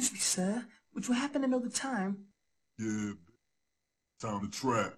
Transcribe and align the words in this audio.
Excuse 0.00 0.14
me, 0.14 0.18
sir. 0.20 0.64
Would 0.94 1.08
you 1.08 1.12
happen 1.12 1.44
the 1.58 1.68
time? 1.68 2.24
Yeah, 2.78 3.12
time 4.18 4.40
to 4.40 4.50
trap. 4.50 4.94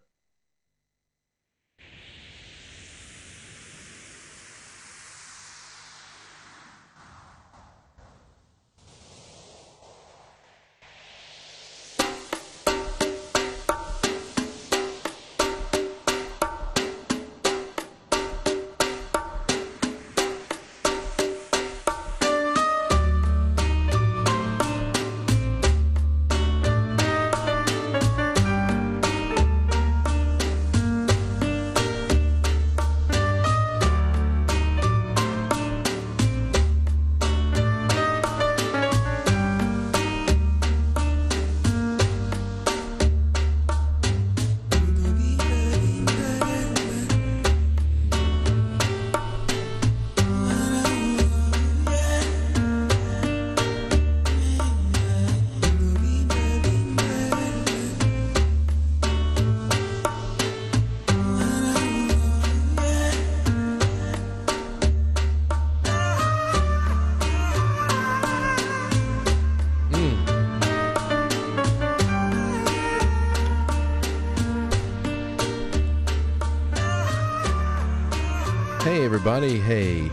Everybody. 79.33 79.59
Hey. 79.61 80.11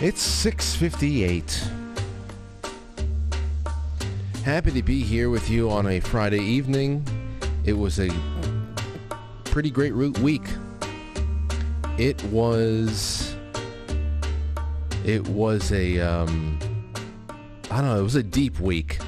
It's 0.00 0.22
658. 0.22 1.68
Happy 4.44 4.70
to 4.70 4.82
be 4.82 5.02
here 5.02 5.28
with 5.28 5.50
you 5.50 5.68
on 5.68 5.88
a 5.88 5.98
Friday 5.98 6.38
evening. 6.38 7.04
It 7.64 7.72
was 7.72 7.98
a 7.98 8.08
pretty 9.44 9.70
great 9.70 9.92
root 9.92 10.16
week. 10.20 10.46
It 11.98 12.22
was 12.24 13.34
it 15.04 15.26
was 15.28 15.72
a 15.72 15.98
um 15.98 16.60
I 17.72 17.80
don't 17.80 17.86
know, 17.86 17.98
it 17.98 18.04
was 18.04 18.14
a 18.14 18.22
deep 18.22 18.60
week. 18.60 19.00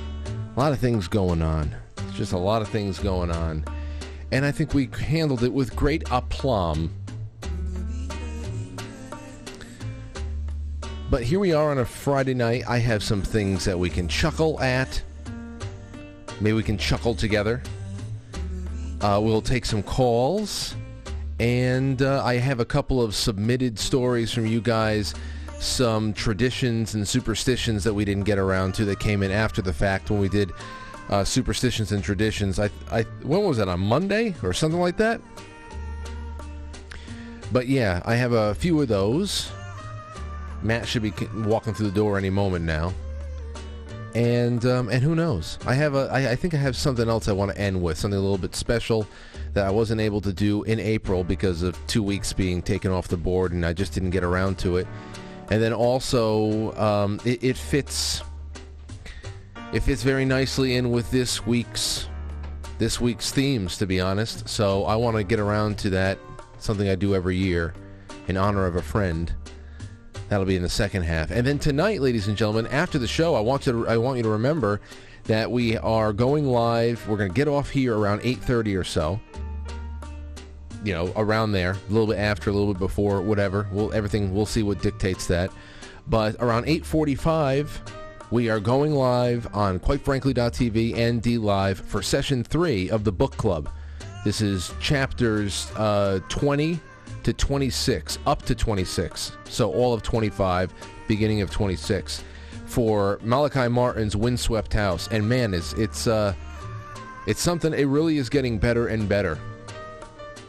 A 0.56 0.59
lot 0.59 0.72
of 0.72 0.81
things 0.81 1.06
going 1.06 1.41
on. 1.41 1.72
It's 1.98 2.17
just 2.17 2.33
a 2.33 2.39
lot 2.39 2.62
of 2.62 2.69
things 2.69 2.98
going 2.98 3.31
on 3.31 3.65
and 4.31 4.45
I 4.45 4.53
think 4.53 4.75
we 4.75 4.87
handled 4.87 5.43
it 5.43 5.53
with 5.53 5.75
great 5.75 6.11
aplomb. 6.11 6.93
But 11.11 11.22
here 11.22 11.41
we 11.41 11.55
are 11.55 11.71
on 11.71 11.78
a 11.78 11.87
Friday 11.87 12.34
night. 12.34 12.65
I 12.69 12.78
have 12.78 13.03
some 13.03 13.22
things 13.22 13.65
that 13.65 13.78
we 13.78 13.88
can 13.88 14.09
chuckle 14.09 14.61
at. 14.61 15.03
Maybe 16.41 16.53
we 16.53 16.62
can 16.62 16.77
chuckle 16.77 17.15
together. 17.15 17.62
Uh, 19.00 19.19
we'll 19.22 19.41
take 19.41 19.65
some 19.65 19.83
calls. 19.83 20.75
And 21.41 22.03
uh, 22.03 22.22
I 22.25 22.34
have 22.34 22.61
a 22.61 22.65
couple 22.65 23.00
of 23.00 23.15
submitted 23.15 23.78
stories 23.78 24.33
from 24.33 24.47
you 24.47 24.61
guys. 24.61 25.15
Some 25.61 26.12
traditions 26.12 26.94
and 26.94 27.09
superstitions 27.09 27.84
that 27.84 27.94
we 27.94 28.05
didn't 28.05 28.25
get 28.25 28.38
around 28.38 28.75
to 28.75 28.84
that 28.84 29.00
came 29.00 29.22
in 29.22 29.31
after 29.31 29.62
the 29.62 29.72
fact 29.72 30.11
when 30.11 30.21
we 30.21 30.28
did 30.28 30.53
uh, 31.08 31.24
superstitions 31.24 31.92
and 31.92 32.02
traditions. 32.02 32.58
I, 32.58 32.70
I, 32.91 33.02
when 33.22 33.42
was 33.44 33.58
that 33.58 33.69
on 33.69 33.80
Monday 33.80 34.34
or 34.42 34.52
something 34.52 34.80
like 34.80 34.96
that? 34.98 35.20
But 37.52 37.66
yeah, 37.66 38.02
I 38.04 38.14
have 38.14 38.32
a 38.32 38.54
few 38.54 38.80
of 38.80 38.88
those. 38.88 39.50
Matt 40.62 40.86
should 40.86 41.02
be 41.02 41.12
walking 41.34 41.72
through 41.72 41.86
the 41.86 41.94
door 41.94 42.19
any 42.19 42.30
moment 42.30 42.64
now. 42.64 42.92
And 44.14 44.64
um, 44.64 44.88
and 44.88 45.02
who 45.02 45.14
knows? 45.14 45.58
I 45.66 45.74
have 45.74 45.94
a. 45.94 46.08
I, 46.10 46.32
I 46.32 46.36
think 46.36 46.54
I 46.54 46.56
have 46.56 46.76
something 46.76 47.08
else 47.08 47.28
I 47.28 47.32
want 47.32 47.52
to 47.52 47.58
end 47.58 47.80
with. 47.80 47.98
Something 47.98 48.19
a 48.19 48.22
little 48.22 48.38
bit 48.38 48.54
special 48.54 49.06
that 49.52 49.66
I 49.66 49.70
wasn't 49.70 50.00
able 50.00 50.20
to 50.22 50.32
do 50.32 50.62
in 50.64 50.80
April 50.80 51.25
because 51.25 51.62
of 51.62 51.78
two 51.86 52.02
weeks 52.02 52.32
being 52.32 52.62
taken 52.62 52.90
off 52.90 53.08
the 53.08 53.16
board, 53.16 53.52
and 53.52 53.64
I 53.64 53.75
just 53.75 53.92
didn't 53.92 54.10
get 54.10 54.25
around 54.25 54.58
to 54.60 54.78
it. 54.78 54.86
And 55.50 55.62
then 55.62 55.72
also, 55.72 56.75
um, 56.76 57.20
it, 57.25 57.44
it 57.44 57.56
fits 57.56 58.22
it 59.73 59.81
fits 59.81 60.03
very 60.03 60.25
nicely 60.25 60.77
in 60.77 60.91
with 60.91 61.11
this 61.11 61.47
week's 61.47 62.09
this 62.79 63.01
week's 63.01 63.33
themes 63.33 63.77
to 63.79 63.87
be 63.87 64.01
honest. 64.01 64.49
So 64.49 64.84
i 64.84 64.97
want 64.97 65.17
to 65.17 65.25
get 65.25 65.39
around 65.39 65.79
to 65.79 65.91
that 65.91 66.19
something 66.59 66.89
i 66.89 66.95
do 66.95 67.15
every 67.15 67.37
year 67.37 67.75
in 68.29 68.37
honor 68.37 68.67
of 68.67 68.77
a 68.77 68.83
friend. 68.83 69.33
That'll 70.29 70.47
be 70.47 70.56
in 70.56 70.62
the 70.62 70.69
second 70.69 71.03
half. 71.03 71.31
And 71.31 71.47
then 71.47 71.59
tonight 71.59 72.01
ladies 72.01 72.29
and 72.29 72.37
gentlemen 72.37 72.67
after 72.69 72.99
the 72.99 73.06
show 73.06 73.34
i 73.34 73.41
want 73.41 73.62
to 73.62 73.87
i 73.89 73.97
want 73.97 74.17
you 74.17 74.23
to 74.23 74.31
remember 74.31 74.81
that 75.25 75.51
we 75.51 75.77
are 75.77 76.15
going 76.15 76.47
live. 76.47 77.06
We're 77.06 77.19
going 77.19 77.31
to 77.31 77.35
get 77.35 77.49
off 77.49 77.69
here 77.69 77.95
around 77.95 78.23
8.30 78.23 78.81
or 78.81 78.85
so. 78.85 79.21
You 80.83 80.95
know 80.95 81.12
around 81.17 81.53
there 81.53 81.73
a 81.73 81.93
little 81.93 82.06
bit 82.06 82.19
after 82.19 82.49
a 82.49 82.53
little 82.53 82.73
bit 82.73 82.79
before 82.79 83.21
whatever. 83.21 83.69
We'll 83.73 83.93
everything 83.93 84.33
we'll 84.33 84.47
see 84.47 84.62
what 84.62 84.81
dictates 84.81 85.27
that. 85.27 85.50
But 86.06 86.37
around 86.41 86.65
8.45 86.65 87.97
we 88.31 88.50
are 88.50 88.61
going 88.61 88.93
live 88.93 89.49
on 89.55 89.78
quitefrankly.tv 89.81 90.97
and 90.97 91.22
DLive 91.22 91.77
for 91.77 92.03
session 92.03 92.44
three 92.44 92.91
of 92.91 93.05
the 93.05 93.12
book 93.12 93.37
club. 93.37 93.71
This 94.25 94.41
is 94.41 94.72
chapters 94.81 95.71
uh, 95.77 96.21
20 96.28 96.78
to 97.22 97.33
26, 97.33 98.19
up 98.27 98.43
to 98.43 98.55
26. 98.55 99.33
So 99.44 99.72
all 99.72 99.94
of 99.94 100.03
25, 100.03 100.75
beginning 101.06 101.41
of 101.41 101.50
26 101.50 102.22
for 102.67 103.19
Malachi 103.22 103.69
Martin's 103.69 104.15
Windswept 104.15 104.75
House. 104.75 105.09
And 105.11 105.27
man, 105.27 105.55
it's 105.55 105.72
it's 105.75 106.06
uh, 106.06 106.34
it's 107.27 107.41
something. 107.41 107.72
It 107.72 107.84
really 107.84 108.19
is 108.19 108.28
getting 108.28 108.59
better 108.59 108.88
and 108.88 109.09
better. 109.09 109.38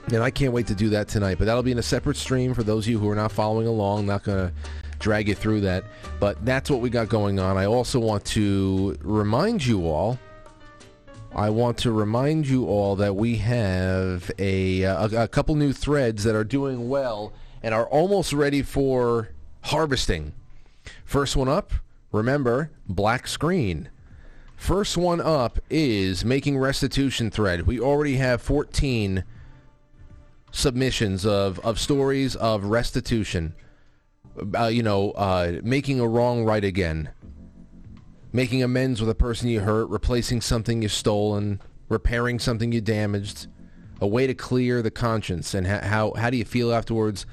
And 0.07 0.23
I 0.23 0.31
can't 0.31 0.51
wait 0.51 0.67
to 0.67 0.75
do 0.75 0.89
that 0.89 1.07
tonight. 1.07 1.37
But 1.37 1.45
that'll 1.45 1.63
be 1.63 1.71
in 1.71 1.77
a 1.77 1.83
separate 1.83 2.17
stream 2.17 2.53
for 2.53 2.63
those 2.63 2.85
of 2.85 2.91
you 2.91 2.99
who 2.99 3.09
are 3.09 3.15
not 3.15 3.31
following 3.31 3.67
along. 3.67 4.07
Not 4.07 4.23
gonna 4.23 4.51
drag 4.99 5.27
you 5.27 5.35
through 5.35 5.61
that. 5.61 5.83
But 6.19 6.43
that's 6.45 6.69
what 6.69 6.81
we 6.81 6.89
got 6.89 7.09
going 7.09 7.39
on. 7.39 7.57
I 7.57 7.65
also 7.65 7.99
want 7.99 8.25
to 8.25 8.97
remind 9.01 9.65
you 9.65 9.87
all. 9.87 10.19
I 11.33 11.49
want 11.51 11.77
to 11.79 11.91
remind 11.91 12.47
you 12.47 12.65
all 12.65 12.95
that 12.97 13.15
we 13.15 13.37
have 13.37 14.31
a, 14.39 14.83
uh, 14.83 15.07
a, 15.07 15.23
a 15.23 15.27
couple 15.27 15.55
new 15.55 15.73
threads 15.73 16.23
that 16.23 16.35
are 16.35 16.43
doing 16.43 16.89
well 16.89 17.33
and 17.61 17.73
are 17.73 17.85
almost 17.85 18.33
ready 18.33 18.61
for 18.61 19.29
harvesting. 19.61 20.33
First 21.05 21.35
one 21.35 21.47
up, 21.47 21.71
remember, 22.11 22.71
black 22.87 23.27
screen. 23.27 23.89
First 24.55 24.97
one 24.97 25.21
up 25.21 25.59
is 25.69 26.25
making 26.25 26.57
restitution 26.57 27.31
thread. 27.31 27.65
We 27.67 27.79
already 27.79 28.17
have 28.17 28.41
14 28.41 29.23
submissions 30.51 31.25
of, 31.25 31.59
of 31.59 31.79
stories 31.79 32.35
of 32.35 32.65
restitution 32.65 33.53
uh, 34.57 34.67
you 34.67 34.83
know, 34.83 35.11
uh, 35.11 35.59
making 35.63 35.99
a 35.99 36.07
wrong 36.07 36.43
right 36.43 36.63
again, 36.63 37.09
making 38.31 38.63
amends 38.63 38.99
with 38.99 39.09
a 39.09 39.15
person 39.15 39.49
you 39.49 39.61
hurt, 39.61 39.89
replacing 39.89 40.41
something 40.41 40.81
you 40.81 40.89
stolen, 40.89 41.61
repairing 41.87 42.39
something 42.39 42.71
you 42.71 42.81
damaged, 42.81 43.47
a 44.01 44.07
way 44.07 44.27
to 44.27 44.33
clear 44.33 44.81
the 44.81 44.91
conscience, 44.91 45.53
and 45.53 45.67
ha- 45.67 45.81
how 45.83 46.13
how 46.13 46.29
do 46.29 46.37
you 46.37 46.45
feel 46.45 46.73
afterwards, 46.73 47.25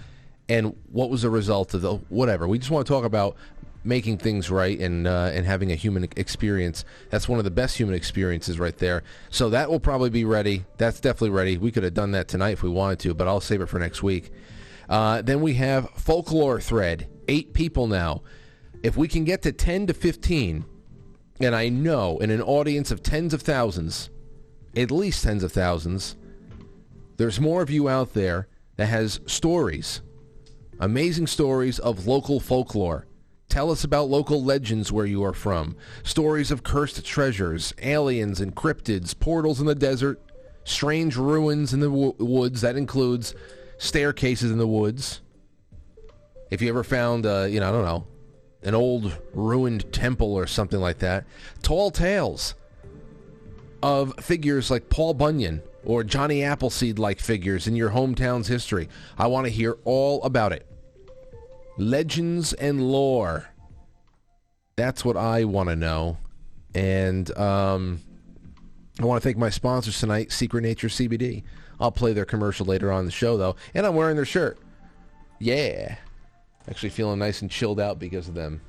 and 0.48 0.74
what 0.90 1.10
was 1.10 1.22
the 1.22 1.30
result 1.30 1.74
of 1.74 1.82
the 1.82 1.94
whatever. 2.08 2.46
We 2.48 2.58
just 2.58 2.70
want 2.70 2.86
to 2.86 2.92
talk 2.92 3.04
about 3.04 3.36
making 3.86 4.18
things 4.18 4.50
right 4.50 4.78
and 4.80 5.06
uh, 5.06 5.30
and 5.32 5.46
having 5.46 5.70
a 5.70 5.76
human 5.76 6.04
experience. 6.16 6.84
That's 7.10 7.28
one 7.28 7.38
of 7.38 7.44
the 7.44 7.50
best 7.50 7.78
human 7.78 7.94
experiences 7.94 8.58
right 8.58 8.76
there. 8.76 9.04
So 9.30 9.48
that 9.50 9.70
will 9.70 9.80
probably 9.80 10.10
be 10.10 10.24
ready. 10.24 10.64
That's 10.76 11.00
definitely 11.00 11.30
ready. 11.30 11.56
We 11.56 11.70
could 11.70 11.84
have 11.84 11.94
done 11.94 12.10
that 12.12 12.28
tonight 12.28 12.50
if 12.50 12.62
we 12.62 12.68
wanted 12.68 12.98
to, 13.00 13.14
but 13.14 13.28
I'll 13.28 13.40
save 13.40 13.60
it 13.60 13.66
for 13.66 13.78
next 13.78 14.02
week. 14.02 14.32
Uh, 14.88 15.22
then 15.22 15.40
we 15.40 15.54
have 15.54 15.90
folklore 15.90 16.60
thread, 16.60 17.08
eight 17.28 17.52
people 17.52 17.86
now. 17.86 18.22
If 18.82 18.96
we 18.96 19.08
can 19.08 19.24
get 19.24 19.42
to 19.42 19.52
10 19.52 19.88
to 19.88 19.94
15, 19.94 20.64
and 21.40 21.54
I 21.54 21.68
know 21.68 22.18
in 22.18 22.30
an 22.30 22.42
audience 22.42 22.90
of 22.90 23.02
tens 23.02 23.34
of 23.34 23.42
thousands, 23.42 24.10
at 24.76 24.90
least 24.90 25.24
tens 25.24 25.42
of 25.42 25.52
thousands, 25.52 26.16
there's 27.16 27.40
more 27.40 27.62
of 27.62 27.70
you 27.70 27.88
out 27.88 28.14
there 28.14 28.48
that 28.76 28.86
has 28.86 29.20
stories, 29.26 30.02
amazing 30.78 31.26
stories 31.26 31.78
of 31.78 32.06
local 32.06 32.40
folklore. 32.40 33.06
Tell 33.48 33.70
us 33.70 33.84
about 33.84 34.10
local 34.10 34.42
legends 34.42 34.92
where 34.92 35.06
you 35.06 35.22
are 35.24 35.32
from. 35.32 35.76
Stories 36.02 36.50
of 36.50 36.62
cursed 36.62 37.04
treasures, 37.04 37.72
aliens 37.80 38.40
and 38.40 38.54
cryptids, 38.54 39.18
portals 39.18 39.60
in 39.60 39.66
the 39.66 39.74
desert, 39.74 40.20
strange 40.64 41.16
ruins 41.16 41.72
in 41.72 41.80
the 41.80 41.90
wo- 41.90 42.16
woods. 42.18 42.60
That 42.60 42.76
includes 42.76 43.34
staircases 43.78 44.50
in 44.50 44.58
the 44.58 44.66
woods. 44.66 45.20
If 46.50 46.62
you 46.62 46.68
ever 46.68 46.84
found, 46.84 47.26
uh, 47.26 47.46
you 47.48 47.60
know, 47.60 47.68
I 47.68 47.72
don't 47.72 47.84
know, 47.84 48.06
an 48.62 48.74
old 48.74 49.16
ruined 49.32 49.92
temple 49.92 50.34
or 50.34 50.46
something 50.46 50.80
like 50.80 50.98
that. 50.98 51.24
Tall 51.62 51.90
tales 51.90 52.54
of 53.82 54.14
figures 54.16 54.70
like 54.70 54.88
Paul 54.88 55.14
Bunyan 55.14 55.62
or 55.84 56.02
Johnny 56.02 56.42
Appleseed 56.42 56.98
like 56.98 57.20
figures 57.20 57.66
in 57.68 57.76
your 57.76 57.90
hometown's 57.90 58.48
history. 58.48 58.88
I 59.16 59.28
want 59.28 59.46
to 59.46 59.52
hear 59.52 59.76
all 59.84 60.22
about 60.24 60.52
it. 60.52 60.66
Legends 61.78 62.52
and 62.54 62.82
lore. 62.90 63.48
That's 64.74 65.04
what 65.04 65.16
I 65.16 65.44
want 65.44 65.68
to 65.68 65.76
know. 65.76 66.18
And 66.74 67.36
um, 67.38 68.00
I 69.00 69.04
want 69.04 69.22
to 69.22 69.26
thank 69.26 69.38
my 69.38 69.50
sponsors 69.50 69.98
tonight, 70.00 70.32
Secret 70.32 70.62
Nature 70.62 70.88
CBD. 70.88 71.44
I'll 71.80 71.92
play 71.92 72.12
their 72.12 72.24
commercial 72.24 72.66
later 72.66 72.90
on 72.90 73.00
in 73.00 73.06
the 73.06 73.12
show, 73.12 73.36
though. 73.36 73.56
And 73.74 73.86
I'm 73.86 73.94
wearing 73.94 74.16
their 74.16 74.24
shirt. 74.24 74.58
Yeah. 75.38 75.96
Actually 76.68 76.90
feeling 76.90 77.18
nice 77.18 77.42
and 77.42 77.50
chilled 77.50 77.78
out 77.78 77.98
because 77.98 78.28
of 78.28 78.34
them. 78.34 78.60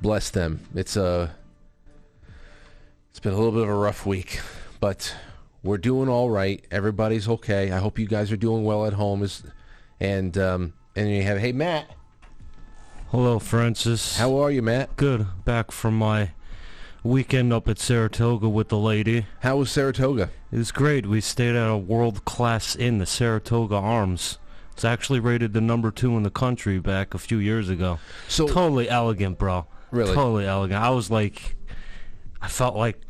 Bless 0.00 0.30
them. 0.30 0.60
It's 0.74 0.96
a... 0.96 1.34
It's 3.10 3.20
been 3.20 3.32
a 3.32 3.36
little 3.36 3.52
bit 3.52 3.62
of 3.62 3.70
a 3.70 3.74
rough 3.74 4.04
week, 4.04 4.40
but 4.78 5.16
we're 5.62 5.78
doing 5.78 6.06
all 6.08 6.28
right. 6.28 6.62
Everybody's 6.70 7.26
okay. 7.26 7.72
I 7.72 7.78
hope 7.78 7.98
you 7.98 8.06
guys 8.06 8.30
are 8.30 8.36
doing 8.36 8.62
well 8.62 8.84
at 8.84 8.92
home. 8.92 9.22
Is 9.22 9.42
and 9.98 10.36
um, 10.36 10.74
and 10.94 11.08
you 11.10 11.22
have 11.22 11.38
hey 11.38 11.52
Matt, 11.52 11.90
Hello, 13.10 13.38
Francis. 13.38 14.18
how 14.18 14.36
are 14.36 14.50
you, 14.50 14.60
Matt? 14.60 14.96
good? 14.96 15.26
Back 15.46 15.70
from 15.72 15.96
my 15.96 16.32
weekend 17.06 17.52
up 17.52 17.68
at 17.68 17.78
Saratoga 17.78 18.48
with 18.48 18.68
the 18.68 18.78
lady. 18.78 19.26
How 19.40 19.56
was 19.56 19.70
Saratoga? 19.70 20.30
It 20.52 20.58
was 20.58 20.72
great. 20.72 21.06
We 21.06 21.20
stayed 21.20 21.56
at 21.56 21.70
a 21.70 21.76
world-class 21.76 22.76
inn, 22.76 22.98
the 22.98 23.06
Saratoga 23.06 23.76
Arms. 23.76 24.38
It's 24.72 24.84
actually 24.84 25.20
rated 25.20 25.54
the 25.54 25.62
number 25.62 25.90
two 25.90 26.16
in 26.16 26.22
the 26.22 26.30
country 26.30 26.78
back 26.78 27.14
a 27.14 27.18
few 27.18 27.38
years 27.38 27.70
ago. 27.70 27.98
So 28.28 28.46
Totally 28.46 28.90
elegant, 28.90 29.38
bro. 29.38 29.66
Really? 29.90 30.14
Totally 30.14 30.46
elegant. 30.46 30.82
I 30.82 30.90
was 30.90 31.10
like, 31.10 31.56
I 32.42 32.48
felt 32.48 32.76
like 32.76 33.00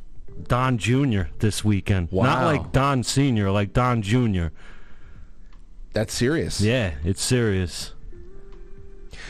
Don 0.46 0.78
Jr. 0.78 1.22
this 1.40 1.64
weekend. 1.64 2.12
Not 2.12 2.44
like 2.44 2.70
Don 2.70 3.02
Sr., 3.02 3.50
like 3.50 3.72
Don 3.72 4.02
Jr. 4.02 4.48
that's 5.92 6.14
serious. 6.14 6.60
Yeah, 6.60 6.94
it's 7.02 7.22
serious. 7.22 7.94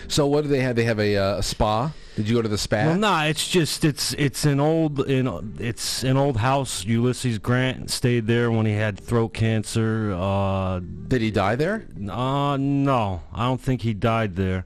So 0.08 0.26
what 0.26 0.42
do 0.42 0.48
they 0.48 0.60
have? 0.60 0.76
They 0.76 0.84
have 0.84 0.98
a, 0.98 1.16
uh, 1.16 1.38
a 1.38 1.42
spa. 1.42 1.92
Did 2.16 2.28
you 2.28 2.36
go 2.36 2.42
to 2.42 2.48
the 2.48 2.56
spa? 2.56 2.76
Well, 2.86 2.96
nah, 2.96 3.24
it's 3.24 3.46
just 3.46 3.84
it's 3.84 4.14
it's 4.14 4.46
an 4.46 4.58
old 4.58 5.00
in 5.06 5.54
it's 5.58 6.02
an 6.02 6.16
old 6.16 6.38
house. 6.38 6.84
Ulysses 6.86 7.38
Grant 7.38 7.90
stayed 7.90 8.26
there 8.26 8.50
when 8.50 8.64
he 8.64 8.72
had 8.72 8.98
throat 8.98 9.34
cancer. 9.34 10.14
Uh, 10.16 10.80
Did 11.08 11.20
he 11.20 11.30
die 11.30 11.56
there? 11.56 11.86
uh 12.10 12.56
no, 12.56 13.22
I 13.34 13.44
don't 13.44 13.60
think 13.60 13.82
he 13.82 13.92
died 13.92 14.34
there, 14.34 14.64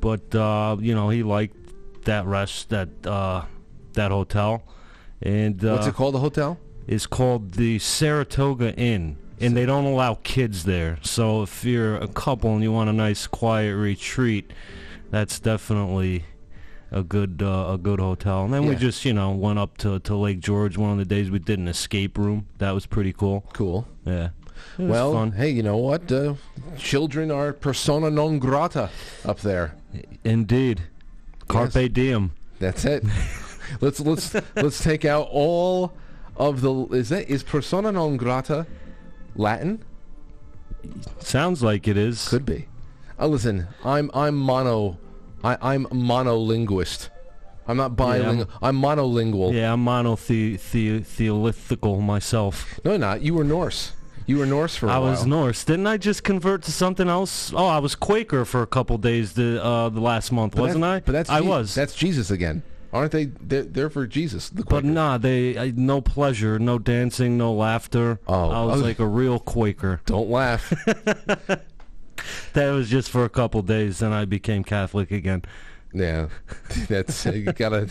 but 0.00 0.34
uh, 0.34 0.78
you 0.80 0.92
know 0.94 1.10
he 1.10 1.22
liked 1.22 1.56
that 2.06 2.26
rest 2.26 2.70
that 2.70 2.88
uh, 3.06 3.44
that 3.92 4.10
hotel, 4.10 4.64
and 5.22 5.64
uh, 5.64 5.74
What's 5.74 5.86
it 5.86 5.94
called? 5.94 6.14
The 6.14 6.20
hotel? 6.20 6.58
is 6.88 7.06
called 7.06 7.52
the 7.52 7.78
Saratoga 7.78 8.74
Inn. 8.74 9.16
And 9.40 9.56
they 9.56 9.66
don't 9.66 9.84
allow 9.84 10.18
kids 10.22 10.64
there. 10.64 10.98
So 11.02 11.42
if 11.42 11.64
you're 11.64 11.96
a 11.96 12.08
couple 12.08 12.52
and 12.52 12.62
you 12.62 12.72
want 12.72 12.90
a 12.90 12.92
nice 12.92 13.26
quiet 13.26 13.74
retreat, 13.74 14.52
that's 15.10 15.40
definitely 15.40 16.24
a 16.90 17.02
good 17.02 17.42
uh, 17.42 17.70
a 17.72 17.78
good 17.78 18.00
hotel. 18.00 18.44
And 18.44 18.52
then 18.52 18.66
we 18.66 18.74
just, 18.74 19.04
you 19.04 19.12
know, 19.12 19.30
went 19.30 19.58
up 19.58 19.78
to, 19.78 20.00
to 20.00 20.16
Lake 20.16 20.40
George 20.40 20.76
one 20.76 20.90
of 20.90 20.98
the 20.98 21.04
days 21.04 21.30
we 21.30 21.38
did 21.38 21.58
an 21.58 21.68
escape 21.68 22.18
room. 22.18 22.46
That 22.58 22.72
was 22.72 22.86
pretty 22.86 23.12
cool. 23.12 23.44
Cool. 23.52 23.86
Yeah. 24.04 24.30
Well, 24.78 25.12
fun. 25.12 25.32
hey, 25.32 25.50
you 25.50 25.62
know 25.62 25.76
what? 25.76 26.10
Uh, 26.10 26.34
children 26.78 27.30
are 27.30 27.52
persona 27.52 28.10
non 28.10 28.38
grata 28.38 28.90
up 29.24 29.40
there. 29.40 29.76
Indeed. 30.24 30.82
Carpe 31.48 31.92
diem. 31.92 32.32
That's 32.58 32.84
it. 32.84 33.04
let's 33.80 34.00
let's 34.00 34.34
let's 34.56 34.82
take 34.82 35.04
out 35.04 35.28
all 35.30 35.92
of 36.36 36.60
the. 36.60 36.86
Is 36.88 37.08
that 37.10 37.28
is 37.28 37.42
persona 37.42 37.92
non 37.92 38.16
grata 38.16 38.66
Latin? 39.36 39.82
Sounds 41.18 41.62
like 41.62 41.86
it 41.88 41.96
is. 41.96 42.28
Could 42.28 42.44
be. 42.46 42.66
Uh, 43.18 43.26
listen, 43.26 43.66
I'm 43.84 44.10
I'm 44.14 44.36
mono, 44.36 44.98
I, 45.44 45.56
I'm 45.60 45.84
monolinguist. 45.86 47.10
I'm 47.66 47.76
not 47.76 47.94
bilingual. 47.96 48.48
I'm 48.62 48.80
monolingual. 48.80 49.52
Yeah, 49.54 49.72
I'm 49.74 49.84
monotheolithical 49.84 52.00
myself. 52.00 52.80
No, 52.84 52.96
not. 52.96 53.20
You 53.22 53.34
were 53.34 53.44
Norse. 53.44 53.92
You 54.26 54.38
were 54.38 54.46
Norse 54.46 54.76
for 54.76 54.86
a 54.86 54.90
I 54.90 54.98
while. 54.98 55.08
I 55.08 55.10
was 55.10 55.26
Norse. 55.26 55.64
Didn't 55.64 55.86
I 55.86 55.96
just 55.96 56.24
convert 56.24 56.62
to 56.62 56.72
something 56.72 57.08
else? 57.08 57.52
Oh, 57.54 57.66
I 57.66 57.78
was 57.78 57.94
Quaker 57.94 58.44
for 58.44 58.62
a 58.62 58.66
couple 58.66 58.98
days 58.98 59.32
the 59.34 59.62
uh, 59.62 59.88
the 59.88 60.00
last 60.00 60.32
month, 60.32 60.54
But 60.56 60.62
wasn't 60.62 60.84
I? 60.84 61.00
But 61.00 61.12
that's 61.12 61.30
I 61.30 61.40
Je- 61.40 61.48
was. 61.48 61.74
That's 61.74 61.94
Jesus 61.94 62.30
again, 62.30 62.62
aren't 62.92 63.12
they? 63.12 63.24
They're, 63.26 63.62
they're 63.62 63.90
for 63.90 64.06
Jesus. 64.06 64.48
The 64.48 64.64
but 64.64 64.84
nah, 64.84 65.18
they 65.18 65.58
I, 65.58 65.72
no 65.74 66.00
pleasure, 66.00 66.58
no 66.58 66.78
dancing, 66.78 67.38
no 67.38 67.52
laughter. 67.52 68.20
Oh, 68.26 68.50
I 68.50 68.64
was 68.64 68.82
like 68.82 68.98
a 68.98 69.06
real 69.06 69.38
Quaker. 69.38 70.00
Don't 70.06 70.30
laugh. 70.30 70.72
That 72.52 72.70
was 72.70 72.88
just 72.88 73.10
for 73.10 73.24
a 73.24 73.28
couple 73.28 73.62
days, 73.62 74.02
and 74.02 74.14
I 74.14 74.24
became 74.24 74.64
Catholic 74.64 75.10
again. 75.10 75.42
yeah, 75.92 76.28
that's 76.88 77.26
uh, 77.26 77.32
you 77.32 77.52
gotta. 77.52 77.88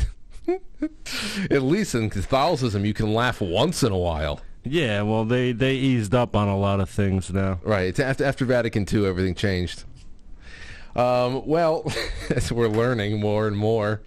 At 1.52 1.62
least 1.62 1.94
in 1.94 2.10
Catholicism, 2.10 2.84
you 2.84 2.94
can 2.94 3.14
laugh 3.14 3.40
once 3.40 3.84
in 3.84 3.92
a 3.92 3.98
while. 3.98 4.42
Yeah, 4.64 5.04
well, 5.04 5.26
they 5.26 5.52
they 5.52 5.76
eased 5.76 6.14
up 6.16 6.36
on 6.36 6.48
a 6.48 6.58
lot 6.58 6.80
of 6.80 6.90
things 6.90 7.32
now. 7.32 7.60
Right. 7.64 7.88
It's 7.88 8.00
after 8.00 8.24
after 8.26 8.46
Vatican 8.46 8.86
II, 8.92 9.06
everything 9.06 9.36
changed. 9.36 9.84
Um, 10.96 11.46
well, 11.46 11.92
as 12.30 12.52
we're 12.52 12.68
learning 12.68 13.20
more 13.20 13.48
and 13.48 13.58
more. 13.58 14.02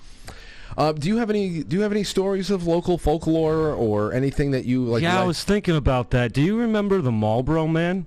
Uh, 0.76 0.92
do 0.92 1.08
you 1.08 1.19
have 1.19 1.30
any 1.30 1.62
Do 1.62 1.76
you 1.76 1.82
have 1.82 1.92
any 1.92 2.04
stories 2.04 2.50
of 2.50 2.66
local 2.66 2.99
folklore 2.99 3.73
or 3.73 4.12
anything 4.12 4.52
that 4.52 4.64
you 4.64 4.85
like? 4.85 5.02
yeah, 5.02 5.20
I 5.20 5.25
was 5.25 5.44
thinking 5.44 5.76
about 5.76 6.11
that. 6.11 6.32
Do 6.32 6.40
you 6.40 6.58
remember 6.58 7.00
the 7.00 7.12
Marlboro 7.12 7.66
Man? 7.66 8.06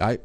I 0.00 0.18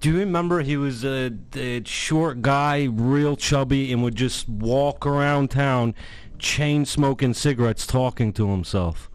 Do 0.00 0.10
you 0.12 0.18
remember 0.18 0.62
he 0.62 0.76
was 0.76 1.04
a, 1.04 1.32
a 1.54 1.84
short 1.84 2.42
guy, 2.42 2.84
real 2.90 3.36
chubby, 3.36 3.92
and 3.92 4.02
would 4.02 4.16
just 4.16 4.48
walk 4.48 5.06
around 5.06 5.50
town, 5.50 5.94
chain 6.38 6.84
smoking 6.84 7.34
cigarettes, 7.34 7.86
talking 7.86 8.32
to 8.32 8.50
himself? 8.50 9.08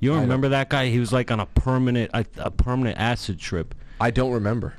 You 0.00 0.14
remember 0.14 0.48
that 0.48 0.68
guy? 0.68 0.88
He 0.88 0.98
was 0.98 1.12
like 1.12 1.30
on 1.30 1.38
a 1.38 1.46
permanent 1.46 2.10
a, 2.12 2.24
a 2.38 2.50
permanent 2.50 2.98
acid 2.98 3.38
trip. 3.38 3.74
I 4.00 4.10
don't 4.10 4.32
remember. 4.32 4.74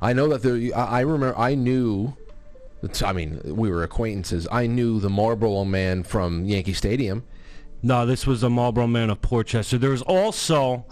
I 0.00 0.12
know 0.12 0.28
that 0.28 0.42
there. 0.42 0.76
I, 0.76 0.98
I 0.98 1.00
remember. 1.00 1.36
I 1.36 1.54
knew. 1.54 2.14
I 3.04 3.12
mean, 3.12 3.40
we 3.44 3.70
were 3.70 3.82
acquaintances. 3.82 4.46
I 4.50 4.66
knew 4.66 5.00
the 5.00 5.10
Marlboro 5.10 5.64
Man 5.64 6.02
from 6.02 6.44
Yankee 6.44 6.72
Stadium. 6.72 7.24
No, 7.82 8.06
this 8.06 8.26
was 8.26 8.42
a 8.42 8.48
Marlboro 8.48 8.86
Man 8.86 9.10
of 9.10 9.20
Portchester. 9.20 9.76
There 9.76 9.90
was 9.90 10.02
also 10.02 10.86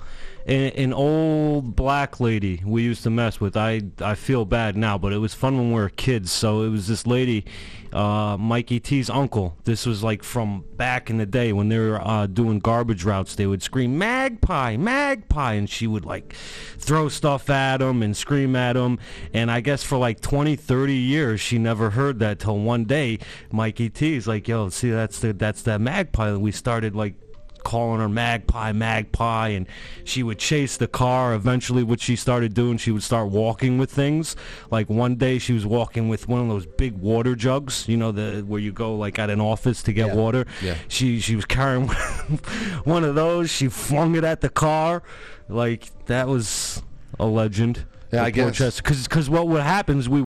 an, 0.46 0.72
an 0.72 0.92
old 0.92 1.76
black 1.76 2.20
lady 2.20 2.62
we 2.64 2.82
used 2.82 3.02
to 3.04 3.11
mess 3.11 3.40
with. 3.40 3.56
I 3.56 3.82
I 4.00 4.14
feel 4.14 4.44
bad 4.44 4.76
now, 4.76 4.99
but 4.99 5.12
it 5.12 5.18
was 5.18 5.34
fun 5.34 5.56
when 5.56 5.68
we 5.68 5.80
were 5.80 5.88
kids. 5.88 6.32
So 6.32 6.62
it 6.62 6.68
was 6.68 6.88
this 6.88 7.06
lady, 7.06 7.44
uh, 7.92 8.37
Mikey 8.38 8.80
T's 8.80 9.08
uncle. 9.08 9.56
This 9.64 9.87
was 9.87 10.02
like 10.02 10.22
from 10.22 10.64
back 10.76 11.11
in 11.11 11.18
the 11.18 11.26
day 11.26 11.52
when 11.52 11.68
they 11.68 11.78
were 11.78 12.00
uh, 12.00 12.26
doing 12.26 12.58
garbage 12.58 13.04
routes. 13.04 13.34
They 13.34 13.46
would 13.46 13.62
scream 13.62 13.99
"Magpie, 13.99 14.76
Magpie," 14.76 15.54
and 15.54 15.70
she 15.70 15.87
would 15.87 16.04
like 16.04 16.34
throw 16.78 17.08
stuff 17.08 17.49
at 17.49 17.80
him 17.80 18.02
and 18.02 18.16
scream 18.16 18.56
at 18.56 18.76
him. 18.76 18.99
And 19.32 19.50
I 19.50 19.61
guess 19.61 19.82
for 19.82 19.99
like 19.99 20.20
20, 20.20 20.56
30 20.56 20.94
years, 20.94 21.40
she 21.40 21.58
never 21.58 21.90
heard 21.90 22.18
that 22.18 22.40
till 22.40 22.58
one 22.58 22.84
day, 22.84 23.18
Mikey 23.52 23.90
T's 23.90 24.26
like, 24.26 24.49
"Yo, 24.49 24.68
see, 24.70 24.90
that's 24.90 25.20
the 25.20 25.32
that's 25.32 25.62
that 25.62 25.80
magpie." 25.80 26.30
And 26.30 26.42
we 26.42 26.50
started 26.50 26.96
like 26.96 27.14
calling 27.62 28.00
her 28.00 28.09
magpie 28.09 28.73
magpie 28.73 29.49
and 29.49 29.66
she 30.04 30.23
would 30.23 30.38
chase 30.38 30.76
the 30.76 30.87
car 30.88 31.35
eventually 31.35 31.83
what 31.83 32.00
she 32.00 32.16
started 32.16 32.54
doing 32.54 32.76
she 32.76 32.90
would 32.90 33.02
start 33.02 33.28
walking 33.31 33.78
with 33.78 33.90
things 33.90 34.35
like 34.71 34.88
one 34.90 35.14
day 35.16 35.38
she 35.38 35.52
was 35.52 35.64
walking 35.66 36.09
with 36.09 36.28
one 36.28 36.40
of 36.40 36.49
those 36.49 36.66
big 36.66 36.92
water 36.99 37.35
jugs 37.35 37.88
you 37.88 37.97
know 37.97 38.12
the 38.12 38.40
where 38.47 38.61
you 38.61 38.73
go 38.73 38.95
like 38.95 39.19
at 39.19 39.31
an 39.31 39.40
office 39.40 39.83
to 39.83 39.92
get 39.92 40.09
Yeah. 40.09 40.14
water 40.14 40.47
Yeah. 40.62 40.75
she 40.88 41.21
she 41.21 41.37
was 41.37 41.45
carrying 41.45 41.88
one 42.85 43.04
of 43.04 43.14
those 43.14 43.50
she 43.50 43.69
flung 43.69 44.14
it 44.14 44.25
at 44.25 44.40
the 44.40 44.49
car 44.49 45.02
like 45.49 45.90
that 46.07 46.28
was 46.28 46.83
a 47.21 47.26
legend 47.26 47.85
Yeah, 48.12 48.25
I 48.25 48.31
guess. 48.31 48.45
Portchester. 48.45 48.83
Cause, 48.83 49.09
'cause 49.09 49.31
what 49.31 49.49
would 49.49 49.62
happen 49.62 49.99
is 49.99 50.09
we 50.09 50.25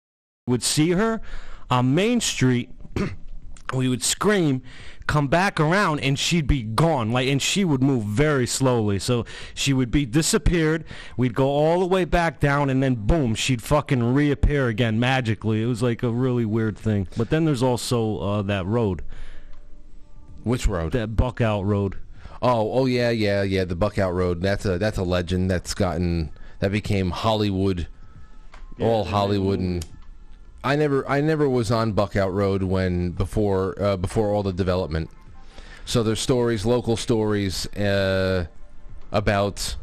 would 0.48 0.64
see 0.64 0.92
her 0.92 1.22
on 1.70 1.94
Main 1.96 2.22
Street 2.22 2.70
we 3.76 3.88
would 3.90 4.04
scream, 4.04 4.62
come 5.08 5.28
back 5.28 5.60
around, 5.60 6.00
and 6.00 6.18
she'd 6.18 6.48
be 6.48 6.64
gone. 6.64 7.12
Like, 7.12 7.28
and 7.28 7.42
she 7.42 7.64
would 7.64 7.84
move 7.84 8.04
very 8.04 8.48
slowly. 8.48 8.98
So 9.00 9.26
she 9.54 9.74
would 9.74 9.92
be 9.92 10.06
disappeared. 10.06 10.86
We'd 11.18 11.36
go 11.36 11.48
all 11.48 11.80
the 11.80 11.86
way 11.86 12.06
back 12.06 12.40
down, 12.40 12.70
and 12.70 12.82
then 12.82 12.96
boom, 12.96 13.36
she'd 13.36 13.62
fucking 13.62 14.14
reappear 14.14 14.68
again 14.68 15.00
magically. 15.00 15.62
It 15.62 15.68
was 15.68 15.84
like 15.84 16.02
a 16.04 16.10
really 16.10 16.46
weird 16.46 16.78
thing. 16.78 17.08
But 17.18 17.30
then 17.30 17.46
there's 17.46 17.64
also 17.64 18.18
uh, 18.20 18.42
that 18.44 18.66
road, 18.66 19.04
Which 20.44 20.68
road? 20.68 20.92
that 20.94 21.16
Buckout 21.16 21.66
Road. 21.66 21.98
Oh, 22.42 22.72
oh 22.74 22.86
yeah, 22.86 23.10
yeah, 23.10 23.42
yeah. 23.44 23.64
The 23.66 23.76
Buckout 23.76 24.14
Road. 24.14 24.42
That's 24.42 24.66
a 24.66 24.78
that's 24.78 24.98
a 24.98 25.04
legend. 25.04 25.50
That's 25.50 25.74
gotten 25.74 26.32
that 26.60 26.72
became 26.72 27.10
Hollywood, 27.12 27.88
all 28.80 29.06
Hollywood, 29.06 29.60
and 29.60 29.86
I 30.66 30.76
never 30.76 31.08
I 31.10 31.22
never 31.22 31.48
was 31.48 31.72
on 31.72 31.92
Buckout 31.94 32.34
Road 32.34 32.64
when 32.64 33.12
before 33.12 33.80
uh, 33.82 33.98
before 33.98 34.34
all 34.34 34.44
the 34.44 34.52
development. 34.54 35.10
So 35.86 36.02
there's 36.02 36.20
stories, 36.20 36.66
local 36.66 36.98
stories 36.98 37.68
uh, 37.78 38.48
about 39.12 39.76